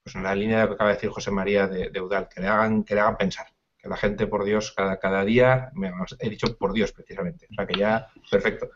pues 0.03 0.15
en 0.15 0.23
la 0.23 0.35
línea 0.35 0.59
de 0.59 0.63
lo 0.63 0.69
que 0.69 0.75
acaba 0.75 0.89
de 0.89 0.95
decir 0.95 1.09
José 1.09 1.31
María 1.31 1.67
de, 1.67 1.91
Eudal, 1.93 2.27
que 2.29 2.41
le 2.41 2.47
hagan, 2.47 2.83
que 2.83 2.95
le 2.95 3.01
hagan 3.01 3.17
pensar. 3.17 3.47
Que 3.77 3.89
la 3.89 3.97
gente, 3.97 4.27
por 4.27 4.43
Dios, 4.43 4.73
cada, 4.75 4.99
cada 4.99 5.23
día, 5.23 5.71
he 6.19 6.29
dicho 6.29 6.57
por 6.57 6.73
Dios 6.73 6.91
precisamente, 6.91 7.47
o 7.51 7.53
sea 7.53 7.67
que 7.67 7.77
ya, 7.77 8.07
perfecto. 8.29 8.69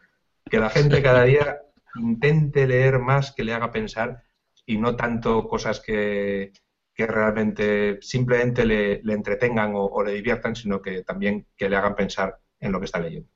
Que 0.49 0.59
la 0.59 0.69
gente 0.69 1.01
cada 1.03 1.23
día 1.23 1.61
intente 1.95 2.67
leer 2.67 2.99
más, 2.99 3.31
que 3.33 3.43
le 3.43 3.53
haga 3.53 3.71
pensar 3.71 4.23
y 4.65 4.77
no 4.77 4.95
tanto 4.95 5.47
cosas 5.47 5.79
que, 5.79 6.53
que 6.93 7.07
realmente 7.07 7.99
simplemente 8.01 8.65
le, 8.65 9.01
le 9.03 9.13
entretengan 9.13 9.71
o, 9.75 10.03
le 10.03 10.13
diviertan, 10.13 10.55
sino 10.55 10.81
que 10.81 11.03
también 11.03 11.47
que 11.55 11.69
le 11.69 11.75
hagan 11.75 11.95
pensar 11.95 12.39
en 12.59 12.71
lo 12.71 12.79
que 12.79 12.85
está 12.85 12.99
leyendo. 12.99 13.29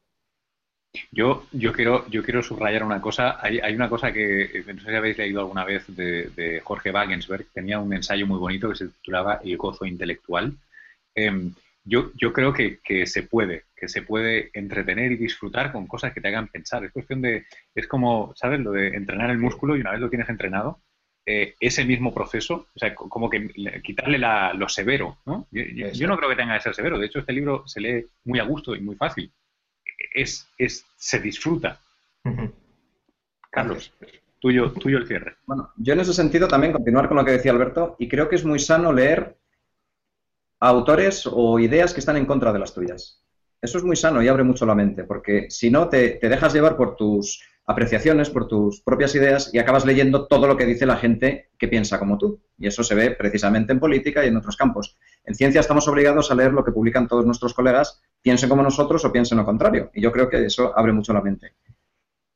Yo, 1.11 1.45
yo, 1.51 1.73
quiero, 1.73 2.07
yo 2.09 2.23
quiero 2.23 2.41
subrayar 2.41 2.83
una 2.83 3.01
cosa. 3.01 3.37
Hay, 3.41 3.59
hay 3.59 3.75
una 3.75 3.89
cosa 3.89 4.11
que 4.11 4.63
no 4.67 4.81
sé 4.81 4.89
si 4.89 4.95
habéis 4.95 5.17
leído 5.17 5.41
alguna 5.41 5.63
vez 5.63 5.83
de, 5.87 6.61
Jorge 6.63 6.91
Wagensberg. 6.91 7.45
Tenía 7.53 7.79
un 7.79 7.93
ensayo 7.93 8.27
muy 8.27 8.39
bonito 8.39 8.69
que 8.69 8.75
se 8.75 8.87
titulaba 8.87 9.39
El 9.43 9.57
gozo 9.57 9.85
intelectual. 9.85 10.53
Em, 11.13 11.53
yo, 11.83 12.11
yo 12.15 12.33
creo 12.33 12.51
que, 12.51 12.79
que, 12.83 13.05
se 13.05 13.23
puede, 13.23 13.63
que 13.75 13.87
se 13.87 14.01
puede 14.01 14.49
entretener 14.53 15.11
y 15.11 15.17
disfrutar 15.17 15.71
con 15.71 15.87
cosas 15.87 16.13
que 16.13 16.21
te 16.21 16.29
hagan 16.29 16.47
pensar. 16.47 16.83
Es 16.83 16.91
cuestión 16.91 17.21
de, 17.21 17.45
es 17.73 17.87
como, 17.87 18.33
¿sabes? 18.35 18.59
Lo 18.59 18.71
de 18.71 18.87
entrenar 18.89 19.29
el 19.29 19.37
músculo 19.37 19.77
y 19.77 19.81
una 19.81 19.91
vez 19.91 19.99
lo 19.99 20.09
tienes 20.09 20.29
entrenado, 20.29 20.79
eh, 21.27 21.55
ese 21.59 21.85
mismo 21.85 22.13
proceso, 22.13 22.67
o 22.75 22.79
sea, 22.79 22.93
como 22.93 23.29
que 23.29 23.49
quitarle 23.83 24.19
la, 24.19 24.53
lo 24.53 24.69
severo, 24.69 25.17
¿no? 25.25 25.47
Yo, 25.51 25.63
yo, 25.63 26.07
no 26.07 26.17
creo 26.17 26.29
que 26.29 26.35
tenga 26.35 26.55
que 26.55 26.63
ser 26.63 26.75
severo. 26.75 26.99
De 26.99 27.07
hecho, 27.07 27.19
este 27.19 27.33
libro 27.33 27.67
se 27.67 27.81
lee 27.81 28.05
muy 28.25 28.39
a 28.39 28.43
gusto 28.43 28.75
y 28.75 28.81
muy 28.81 28.95
fácil 28.95 29.31
es, 30.15 30.47
es, 30.57 30.85
se 30.95 31.19
disfruta. 31.19 31.79
Carlos, 33.51 33.93
tuyo, 34.39 34.71
tuyo 34.71 34.97
el 34.97 35.07
cierre. 35.07 35.37
Bueno, 35.45 35.71
yo 35.77 35.93
en 35.93 35.99
ese 35.99 36.13
sentido 36.13 36.47
también 36.47 36.73
continuar 36.73 37.07
con 37.07 37.17
lo 37.17 37.25
que 37.25 37.31
decía 37.31 37.51
Alberto, 37.51 37.95
y 37.99 38.07
creo 38.07 38.27
que 38.27 38.35
es 38.37 38.45
muy 38.45 38.59
sano 38.59 38.91
leer 38.91 39.37
autores 40.59 41.27
o 41.31 41.59
ideas 41.59 41.93
que 41.93 41.99
están 41.99 42.17
en 42.17 42.25
contra 42.25 42.51
de 42.51 42.59
las 42.59 42.73
tuyas. 42.73 43.21
eso 43.61 43.77
es 43.77 43.83
muy 43.83 43.95
sano 43.95 44.21
y 44.21 44.27
abre 44.27 44.43
mucho 44.43 44.65
la 44.65 44.75
mente, 44.75 45.03
porque 45.03 45.47
si 45.49 45.69
no, 45.69 45.89
te, 45.89 46.11
te 46.11 46.29
dejas 46.29 46.53
llevar 46.53 46.77
por 46.77 46.95
tus 46.95 47.41
apreciaciones, 47.67 48.29
por 48.29 48.47
tus 48.47 48.81
propias 48.81 49.15
ideas 49.15 49.51
y 49.53 49.57
acabas 49.57 49.85
leyendo 49.85 50.27
todo 50.27 50.47
lo 50.47 50.55
que 50.55 50.65
dice 50.65 50.85
la 50.85 50.97
gente 50.97 51.49
que 51.57 51.67
piensa 51.67 51.97
como 51.97 52.17
tú. 52.17 52.41
Y 52.57 52.67
eso 52.67 52.83
se 52.83 52.93
ve 52.93 53.11
precisamente 53.11 53.73
en 53.73 53.79
política 53.79 54.23
y 54.23 54.27
en 54.27 54.37
otros 54.37 54.55
campos. 54.55 54.97
En 55.25 55.33
ciencia 55.33 55.61
estamos 55.61 55.87
obligados 55.87 56.29
a 56.29 56.35
leer 56.35 56.53
lo 56.53 56.63
que 56.63 56.71
publican 56.71 57.07
todos 57.07 57.25
nuestros 57.25 57.53
colegas, 57.53 58.01
piensen 58.21 58.49
como 58.49 58.61
nosotros 58.61 59.03
o 59.05 59.11
piensen 59.11 59.39
lo 59.39 59.45
contrario. 59.45 59.89
Y 59.93 60.01
yo 60.01 60.11
creo 60.11 60.29
que 60.29 60.45
eso 60.45 60.77
abre 60.77 60.93
mucho 60.93 61.11
la 61.13 61.21
mente. 61.21 61.53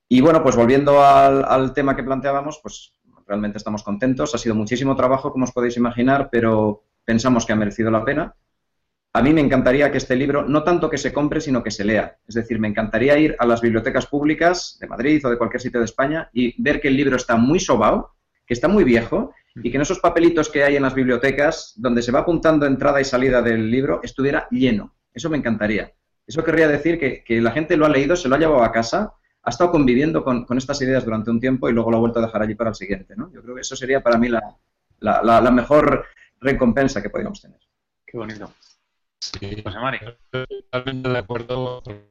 Y 0.08 0.22
bueno, 0.22 0.42
pues 0.42 0.56
volviendo 0.56 1.04
al, 1.04 1.46
al 1.46 1.74
tema 1.74 1.96
que 1.96 2.04
planteábamos, 2.04 2.60
pues 2.64 2.94
realmente 3.28 3.60
estamos 3.60 3.84
contentos. 3.84 4.34
Ha 4.34 4.40
sido 4.40 4.56
muchísimo 4.56 4.96
trabajo, 4.96 5.32
como 5.32 5.46
os 5.46 5.52
podéis 5.52 5.78
imaginar, 5.78 6.30
pero 6.32 6.84
pensamos 7.06 7.46
que 7.46 7.54
ha 7.54 7.56
merecido 7.56 7.92
la 7.92 8.04
pena. 8.04 8.36
A 9.12 9.24
mí 9.24 9.34
me 9.34 9.42
encantaría 9.42 9.92
que 9.92 9.98
este 9.98 10.16
libro, 10.16 10.46
no 10.46 10.64
tanto 10.64 10.88
que 10.88 11.00
se 11.00 11.12
compre, 11.12 11.42
sino 11.42 11.64
que 11.64 11.72
se 11.72 11.84
lea. 11.84 12.18
Es 12.28 12.36
decir, 12.36 12.60
me 12.60 12.68
encantaría 12.68 13.18
ir 13.18 13.36
a 13.40 13.46
las 13.48 13.60
bibliotecas 13.60 14.06
públicas 14.06 14.78
de 14.80 14.88
Madrid 14.88 15.26
o 15.26 15.30
de 15.32 15.38
cualquier 15.38 15.62
sitio 15.62 15.80
de 15.80 15.86
España 15.86 16.30
y 16.32 16.62
ver 16.62 16.80
que 16.80 16.90
el 16.90 16.96
libro 16.96 17.16
está 17.16 17.36
muy 17.36 17.60
sobao, 17.60 18.14
que 18.46 18.54
está 18.54 18.68
muy 18.68 18.84
viejo 18.84 19.34
y 19.56 19.72
que 19.72 19.78
en 19.78 19.82
esos 19.82 20.00
papelitos 20.00 20.50
que 20.50 20.64
hay 20.64 20.76
en 20.76 20.84
las 20.84 20.94
bibliotecas, 20.94 21.74
donde 21.76 22.04
se 22.04 22.12
va 22.12 22.20
apuntando 22.20 22.68
entrada 22.68 23.02
y 23.02 23.04
salida 23.04 23.42
del 23.42 23.72
libro, 23.72 24.00
estuviera 24.04 24.48
lleno. 24.52 24.94
Eso 25.12 25.30
me 25.32 25.38
encantaría. 25.38 25.92
Eso 26.28 26.44
querría 26.44 26.68
decir 26.68 27.00
que, 27.00 27.42
la 27.42 27.52
gente 27.52 27.78
lo 27.78 27.88
ha 27.88 27.90
leído, 27.90 28.16
se 28.16 28.30
lo 28.30 28.36
ha 28.36 28.40
llevado 28.40 28.64
a 28.64 28.72
casa, 28.72 29.14
ha 29.42 29.50
estado 29.50 29.72
conviviendo 29.72 30.24
con, 30.24 30.46
estas 30.56 30.80
ideas 30.84 31.04
durante 31.04 31.32
un 31.32 31.40
tiempo 31.40 31.68
y 31.68 31.74
luego 31.74 31.90
lo 31.90 31.98
ha 31.98 32.02
vuelto 32.02 32.20
a 32.20 32.26
dejar 32.28 32.44
allí 32.44 32.54
para 32.54 32.70
el 32.70 32.76
siguiente. 32.76 33.16
¿no? 33.18 33.32
Yo 33.34 33.42
creo 33.42 33.56
que 33.56 33.62
eso 33.62 33.76
sería 33.76 34.04
para 34.04 34.20
mí 34.20 34.30
la, 34.30 34.44
la 35.02 35.52
mejor 35.52 36.06
recompensa 36.40 37.02
que 37.02 37.10
podríamos 37.10 37.42
tener. 37.42 37.60
Qué 38.06 38.16
bonito. 38.16 38.52
Sí, 39.20 39.62
José 39.64 39.80
Mari. 39.80 40.00
Totalmente 40.32 41.10
de 41.10 41.18
acuerdo 41.18 41.82
con 41.84 42.10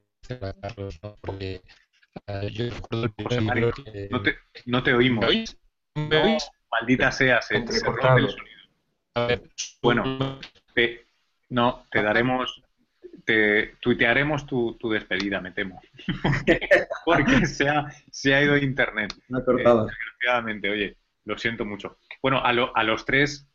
Carlos, 0.61 0.99
¿no? 1.03 1.17
porque 1.23 1.63
uh, 2.27 2.47
yo 2.49 2.71
recuerdo 2.71 3.05
el 3.05 3.13
primer 3.13 3.39
José 3.41 3.55
libro 3.55 3.73
que... 3.73 4.09
no, 4.11 4.23
te, 4.23 4.37
no 4.67 4.83
te 4.83 4.95
oímos. 4.95 5.25
¿Me 5.25 5.31
oís? 5.31 5.59
¿Me 5.95 6.23
oís? 6.23 6.45
No, 6.45 6.69
maldita 6.71 7.11
sea, 7.11 7.41
se, 7.41 7.67
se 7.67 7.85
rompe 7.85 8.21
el 8.21 8.31
sonido. 8.31 8.59
A 9.15 9.27
ver, 9.27 9.43
bueno, 9.83 10.39
te, 10.75 11.07
no, 11.49 11.87
te 11.91 12.03
daremos, 12.03 12.63
te 13.25 13.75
tuitearemos 13.81 14.47
tu, 14.47 14.75
tu 14.75 14.91
despedida, 14.91 15.41
me 15.41 15.51
temo. 15.51 15.81
porque 17.05 17.47
se 17.47 17.69
ha, 17.69 17.87
se 18.11 18.35
ha 18.35 18.43
ido 18.43 18.57
internet. 18.57 19.15
Me 19.29 19.39
ha 19.39 19.45
cortado. 19.45 19.87
Eh, 19.87 19.91
desgraciadamente, 19.91 20.71
oye, 20.71 20.97
lo 21.25 21.39
siento 21.39 21.65
mucho. 21.65 21.99
Bueno, 22.23 22.45
a, 22.45 22.53
lo, 22.53 22.77
a 22.77 22.85
los 22.85 23.05
tres 23.05 23.49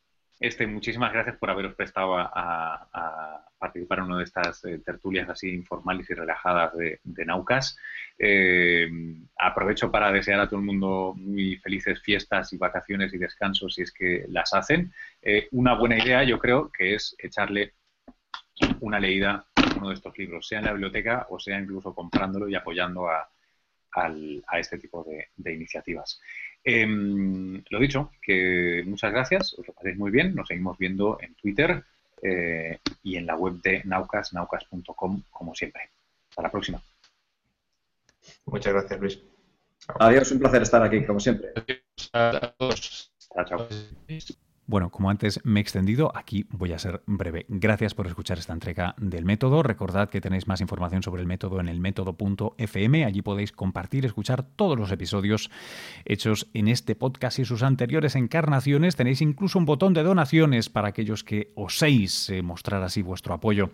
este, 0.44 0.68
muchísimas 0.68 1.14
gracias 1.14 1.38
por 1.38 1.50
haberos 1.50 1.74
prestado 1.74 2.18
a, 2.18 3.46
participar 3.58 4.00
en 4.00 4.04
una 4.04 4.18
de 4.18 4.26
estas 4.26 4.66
eh, 4.66 4.80
tertulias 4.80 5.30
así 5.30 5.50
informales 5.50 6.10
y 6.10 6.14
relajadas 6.14 6.74
de, 6.76 7.26
Naucas. 7.26 7.78
Eh, 8.20 8.90
aprovecho 9.38 9.90
para 9.90 10.12
desear 10.12 10.42
a 10.42 10.50
todo 10.50 10.60
el 10.60 10.66
mundo 10.66 11.14
muy 11.16 11.56
felices 11.56 12.02
fiestas 12.02 12.52
y 12.52 12.58
vacaciones 12.58 13.14
y 13.14 13.18
descansos 13.18 13.76
si 13.76 13.84
es 13.84 13.94
que 13.94 14.26
las 14.28 14.54
hacen. 14.54 14.92
Eh, 15.22 15.48
una 15.52 15.76
buena 15.76 15.98
idea, 15.98 16.26
yo 16.26 16.40
creo, 16.40 16.70
que 16.78 16.96
es 16.96 17.16
echarle 17.20 17.76
una 18.82 19.00
leída 19.00 19.46
a 19.56 19.78
uno 19.78 19.88
de 19.88 19.96
estos 19.96 20.18
libros, 20.18 20.46
sea 20.46 20.60
en 20.60 20.66
la 20.66 20.74
biblioteca 20.74 21.28
o 21.30 21.40
sea 21.40 21.58
incluso 21.58 21.96
comprándolo 21.96 22.50
y 22.50 22.56
apoyando 22.56 23.08
a, 23.08 23.30
este 24.60 24.78
tipo 24.78 25.06
de 25.38 25.54
iniciativas. 25.54 26.20
Eh, 26.64 26.88
lo 27.70 27.80
dicho, 27.80 28.12
que 28.22 28.84
muchas 28.86 29.12
gracias, 29.12 29.54
os 29.58 29.68
lo 29.68 29.74
paséis 29.74 29.98
muy 29.98 30.12
bien, 30.12 30.34
nos 30.34 30.48
seguimos 30.48 30.78
viendo 30.78 31.18
en 31.22 31.36
Twitter 31.36 31.84
eh, 32.22 32.80
y 33.04 33.18
en 33.18 33.26
la 33.26 33.36
web 33.36 33.62
de 33.62 33.84
naucas, 33.84 34.34
naucas.com, 34.34 35.24
como 35.30 35.54
siempre. 35.54 35.90
Hasta 36.30 36.42
la 36.42 36.52
próxima. 36.52 36.82
Muchas 38.46 38.74
gracias, 38.74 39.00
Luis. 39.00 39.20
Adiós, 40.00 40.32
un 40.32 40.40
placer 40.40 40.62
estar 40.62 40.82
aquí, 40.82 41.06
como 41.06 41.20
siempre. 41.20 41.50
Adiós 41.56 42.10
a 42.14 42.54
todos. 42.58 43.12
Chao, 43.34 43.46
chao. 43.46 43.68
Bueno, 44.66 44.92
como 44.92 45.10
antes 45.10 45.42
me 45.44 45.60
he 45.60 45.62
extendido, 45.62 46.12
aquí 46.16 46.46
voy 46.50 46.72
a 46.72 46.80
ser 46.80 47.04
breve. 47.06 47.46
Gracias 47.50 47.94
por 47.94 48.08
escuchar 48.08 48.38
esta 48.38 48.54
entrega 48.54 48.96
del 48.98 49.26
método. 49.26 49.62
Recordad 49.62 50.10
que 50.10 50.22
tenéis 50.22 50.48
más 50.48 50.62
información 50.62 51.04
sobre 51.04 51.22
el 51.22 51.28
método 51.28 51.60
en 51.60 51.68
el 51.68 51.82
método.fm. 51.82 53.04
Allí 53.04 53.22
podéis 53.22 53.52
compartir, 53.52 54.06
escuchar 54.06 54.44
todos 54.44 54.78
los 54.78 54.90
episodios 54.92 55.52
hechos 56.06 56.48
en 56.54 56.70
este 56.70 56.96
podcast 56.96 57.40
y 57.40 57.46
sus 57.46 57.62
anteriores 57.62 58.16
encarnaciones. 58.16 58.96
Tenéis 58.96 59.22
incluso 59.22 59.60
un 59.60 59.66
botón 59.66 59.94
de 59.94 60.04
donaciones 60.04 60.70
para 60.70 60.88
aquellos 60.88 61.26
que 61.26 61.52
oséis 61.56 62.30
eh, 62.30 62.42
mostrar 62.42 62.84
así 62.84 63.02
vuestro 63.02 63.34
apoyo. 63.34 63.70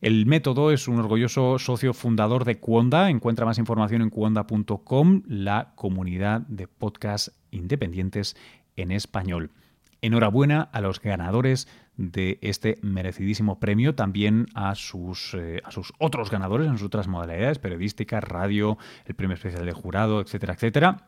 El 0.00 0.26
método 0.26 0.72
es 0.72 0.88
un 0.88 0.98
orgulloso 0.98 1.60
socio 1.60 1.94
fundador 1.94 2.44
de 2.44 2.58
Cuonda. 2.58 3.08
Encuentra 3.08 3.46
más 3.46 3.58
información 3.58 4.02
en 4.02 4.10
cuonda.com, 4.10 5.22
la 5.28 5.74
comunidad 5.76 6.40
de 6.40 6.66
podcasts 6.66 7.30
independientes 7.52 8.36
en 8.74 8.90
español. 8.90 9.52
Enhorabuena 10.02 10.68
a 10.72 10.80
los 10.80 11.00
ganadores 11.00 11.68
de 11.96 12.38
este 12.42 12.78
merecidísimo 12.82 13.58
premio, 13.60 13.94
también 13.94 14.46
a 14.54 14.74
sus, 14.74 15.34
eh, 15.34 15.60
a 15.64 15.70
sus 15.70 15.92
otros 15.98 16.30
ganadores 16.30 16.66
en 16.66 16.78
sus 16.78 16.86
otras 16.86 17.08
modalidades, 17.08 17.58
periodística, 17.58 18.20
radio, 18.20 18.78
el 19.06 19.14
premio 19.14 19.34
especial 19.34 19.64
de 19.64 19.72
jurado, 19.72 20.20
etcétera, 20.20 20.54
etcétera. 20.54 21.06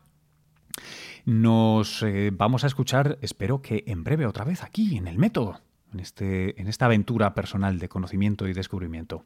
Nos 1.25 2.03
eh, 2.03 2.31
vamos 2.33 2.63
a 2.63 2.67
escuchar, 2.67 3.17
espero 3.21 3.61
que 3.61 3.83
en 3.87 4.03
breve 4.03 4.25
otra 4.25 4.45
vez 4.45 4.63
aquí, 4.63 4.97
en 4.97 5.07
el 5.07 5.17
método, 5.17 5.59
en, 5.91 5.99
este, 5.99 6.59
en 6.61 6.67
esta 6.67 6.85
aventura 6.85 7.33
personal 7.33 7.79
de 7.79 7.89
conocimiento 7.89 8.47
y 8.47 8.53
descubrimiento. 8.53 9.25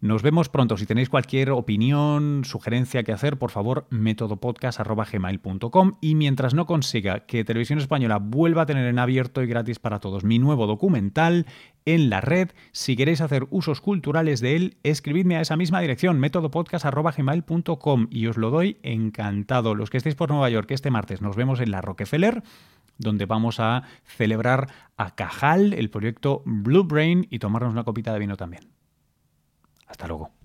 Nos 0.00 0.22
vemos 0.22 0.48
pronto. 0.48 0.76
Si 0.76 0.86
tenéis 0.86 1.08
cualquier 1.08 1.50
opinión, 1.50 2.42
sugerencia 2.44 3.02
que 3.02 3.10
hacer, 3.10 3.36
por 3.36 3.50
favor, 3.50 3.88
métodopodcast.gmail.com 3.90 5.96
y 6.00 6.14
mientras 6.14 6.54
no 6.54 6.66
consiga 6.66 7.26
que 7.26 7.44
Televisión 7.44 7.80
Española 7.80 8.18
vuelva 8.18 8.62
a 8.62 8.66
tener 8.66 8.86
en 8.86 9.00
abierto 9.00 9.42
y 9.42 9.48
gratis 9.48 9.80
para 9.80 9.98
todos 9.98 10.22
mi 10.22 10.38
nuevo 10.38 10.68
documental 10.68 11.46
en 11.84 12.10
la 12.10 12.20
red, 12.20 12.50
si 12.70 12.94
queréis 12.94 13.20
hacer 13.20 13.48
usos 13.50 13.80
culturales 13.80 14.40
de 14.40 14.54
él, 14.54 14.76
escribidme 14.84 15.36
a 15.36 15.40
esa 15.40 15.56
misma 15.56 15.80
dirección, 15.80 16.20
métodopodcast.gmail.com 16.20 18.06
y 18.10 18.28
os 18.28 18.36
lo 18.36 18.50
doy 18.50 18.76
encantado. 18.84 19.74
Los 19.74 19.90
que 19.90 19.96
estéis 19.96 20.14
por 20.14 20.30
Nueva 20.30 20.48
York 20.48 20.70
este 20.70 20.92
martes 20.92 21.22
nos 21.22 21.34
vemos 21.34 21.58
en 21.58 21.72
la 21.72 21.80
Rockefeller 21.80 22.44
donde 22.98 23.26
vamos 23.26 23.60
a 23.60 23.84
celebrar 24.04 24.68
a 24.96 25.14
Cajal, 25.14 25.72
el 25.72 25.90
proyecto 25.90 26.42
Blue 26.44 26.84
Brain 26.84 27.26
y 27.30 27.38
tomarnos 27.38 27.72
una 27.72 27.84
copita 27.84 28.12
de 28.12 28.18
vino 28.18 28.36
también. 28.36 28.77
Hasta 29.88 30.06
luego. 30.06 30.37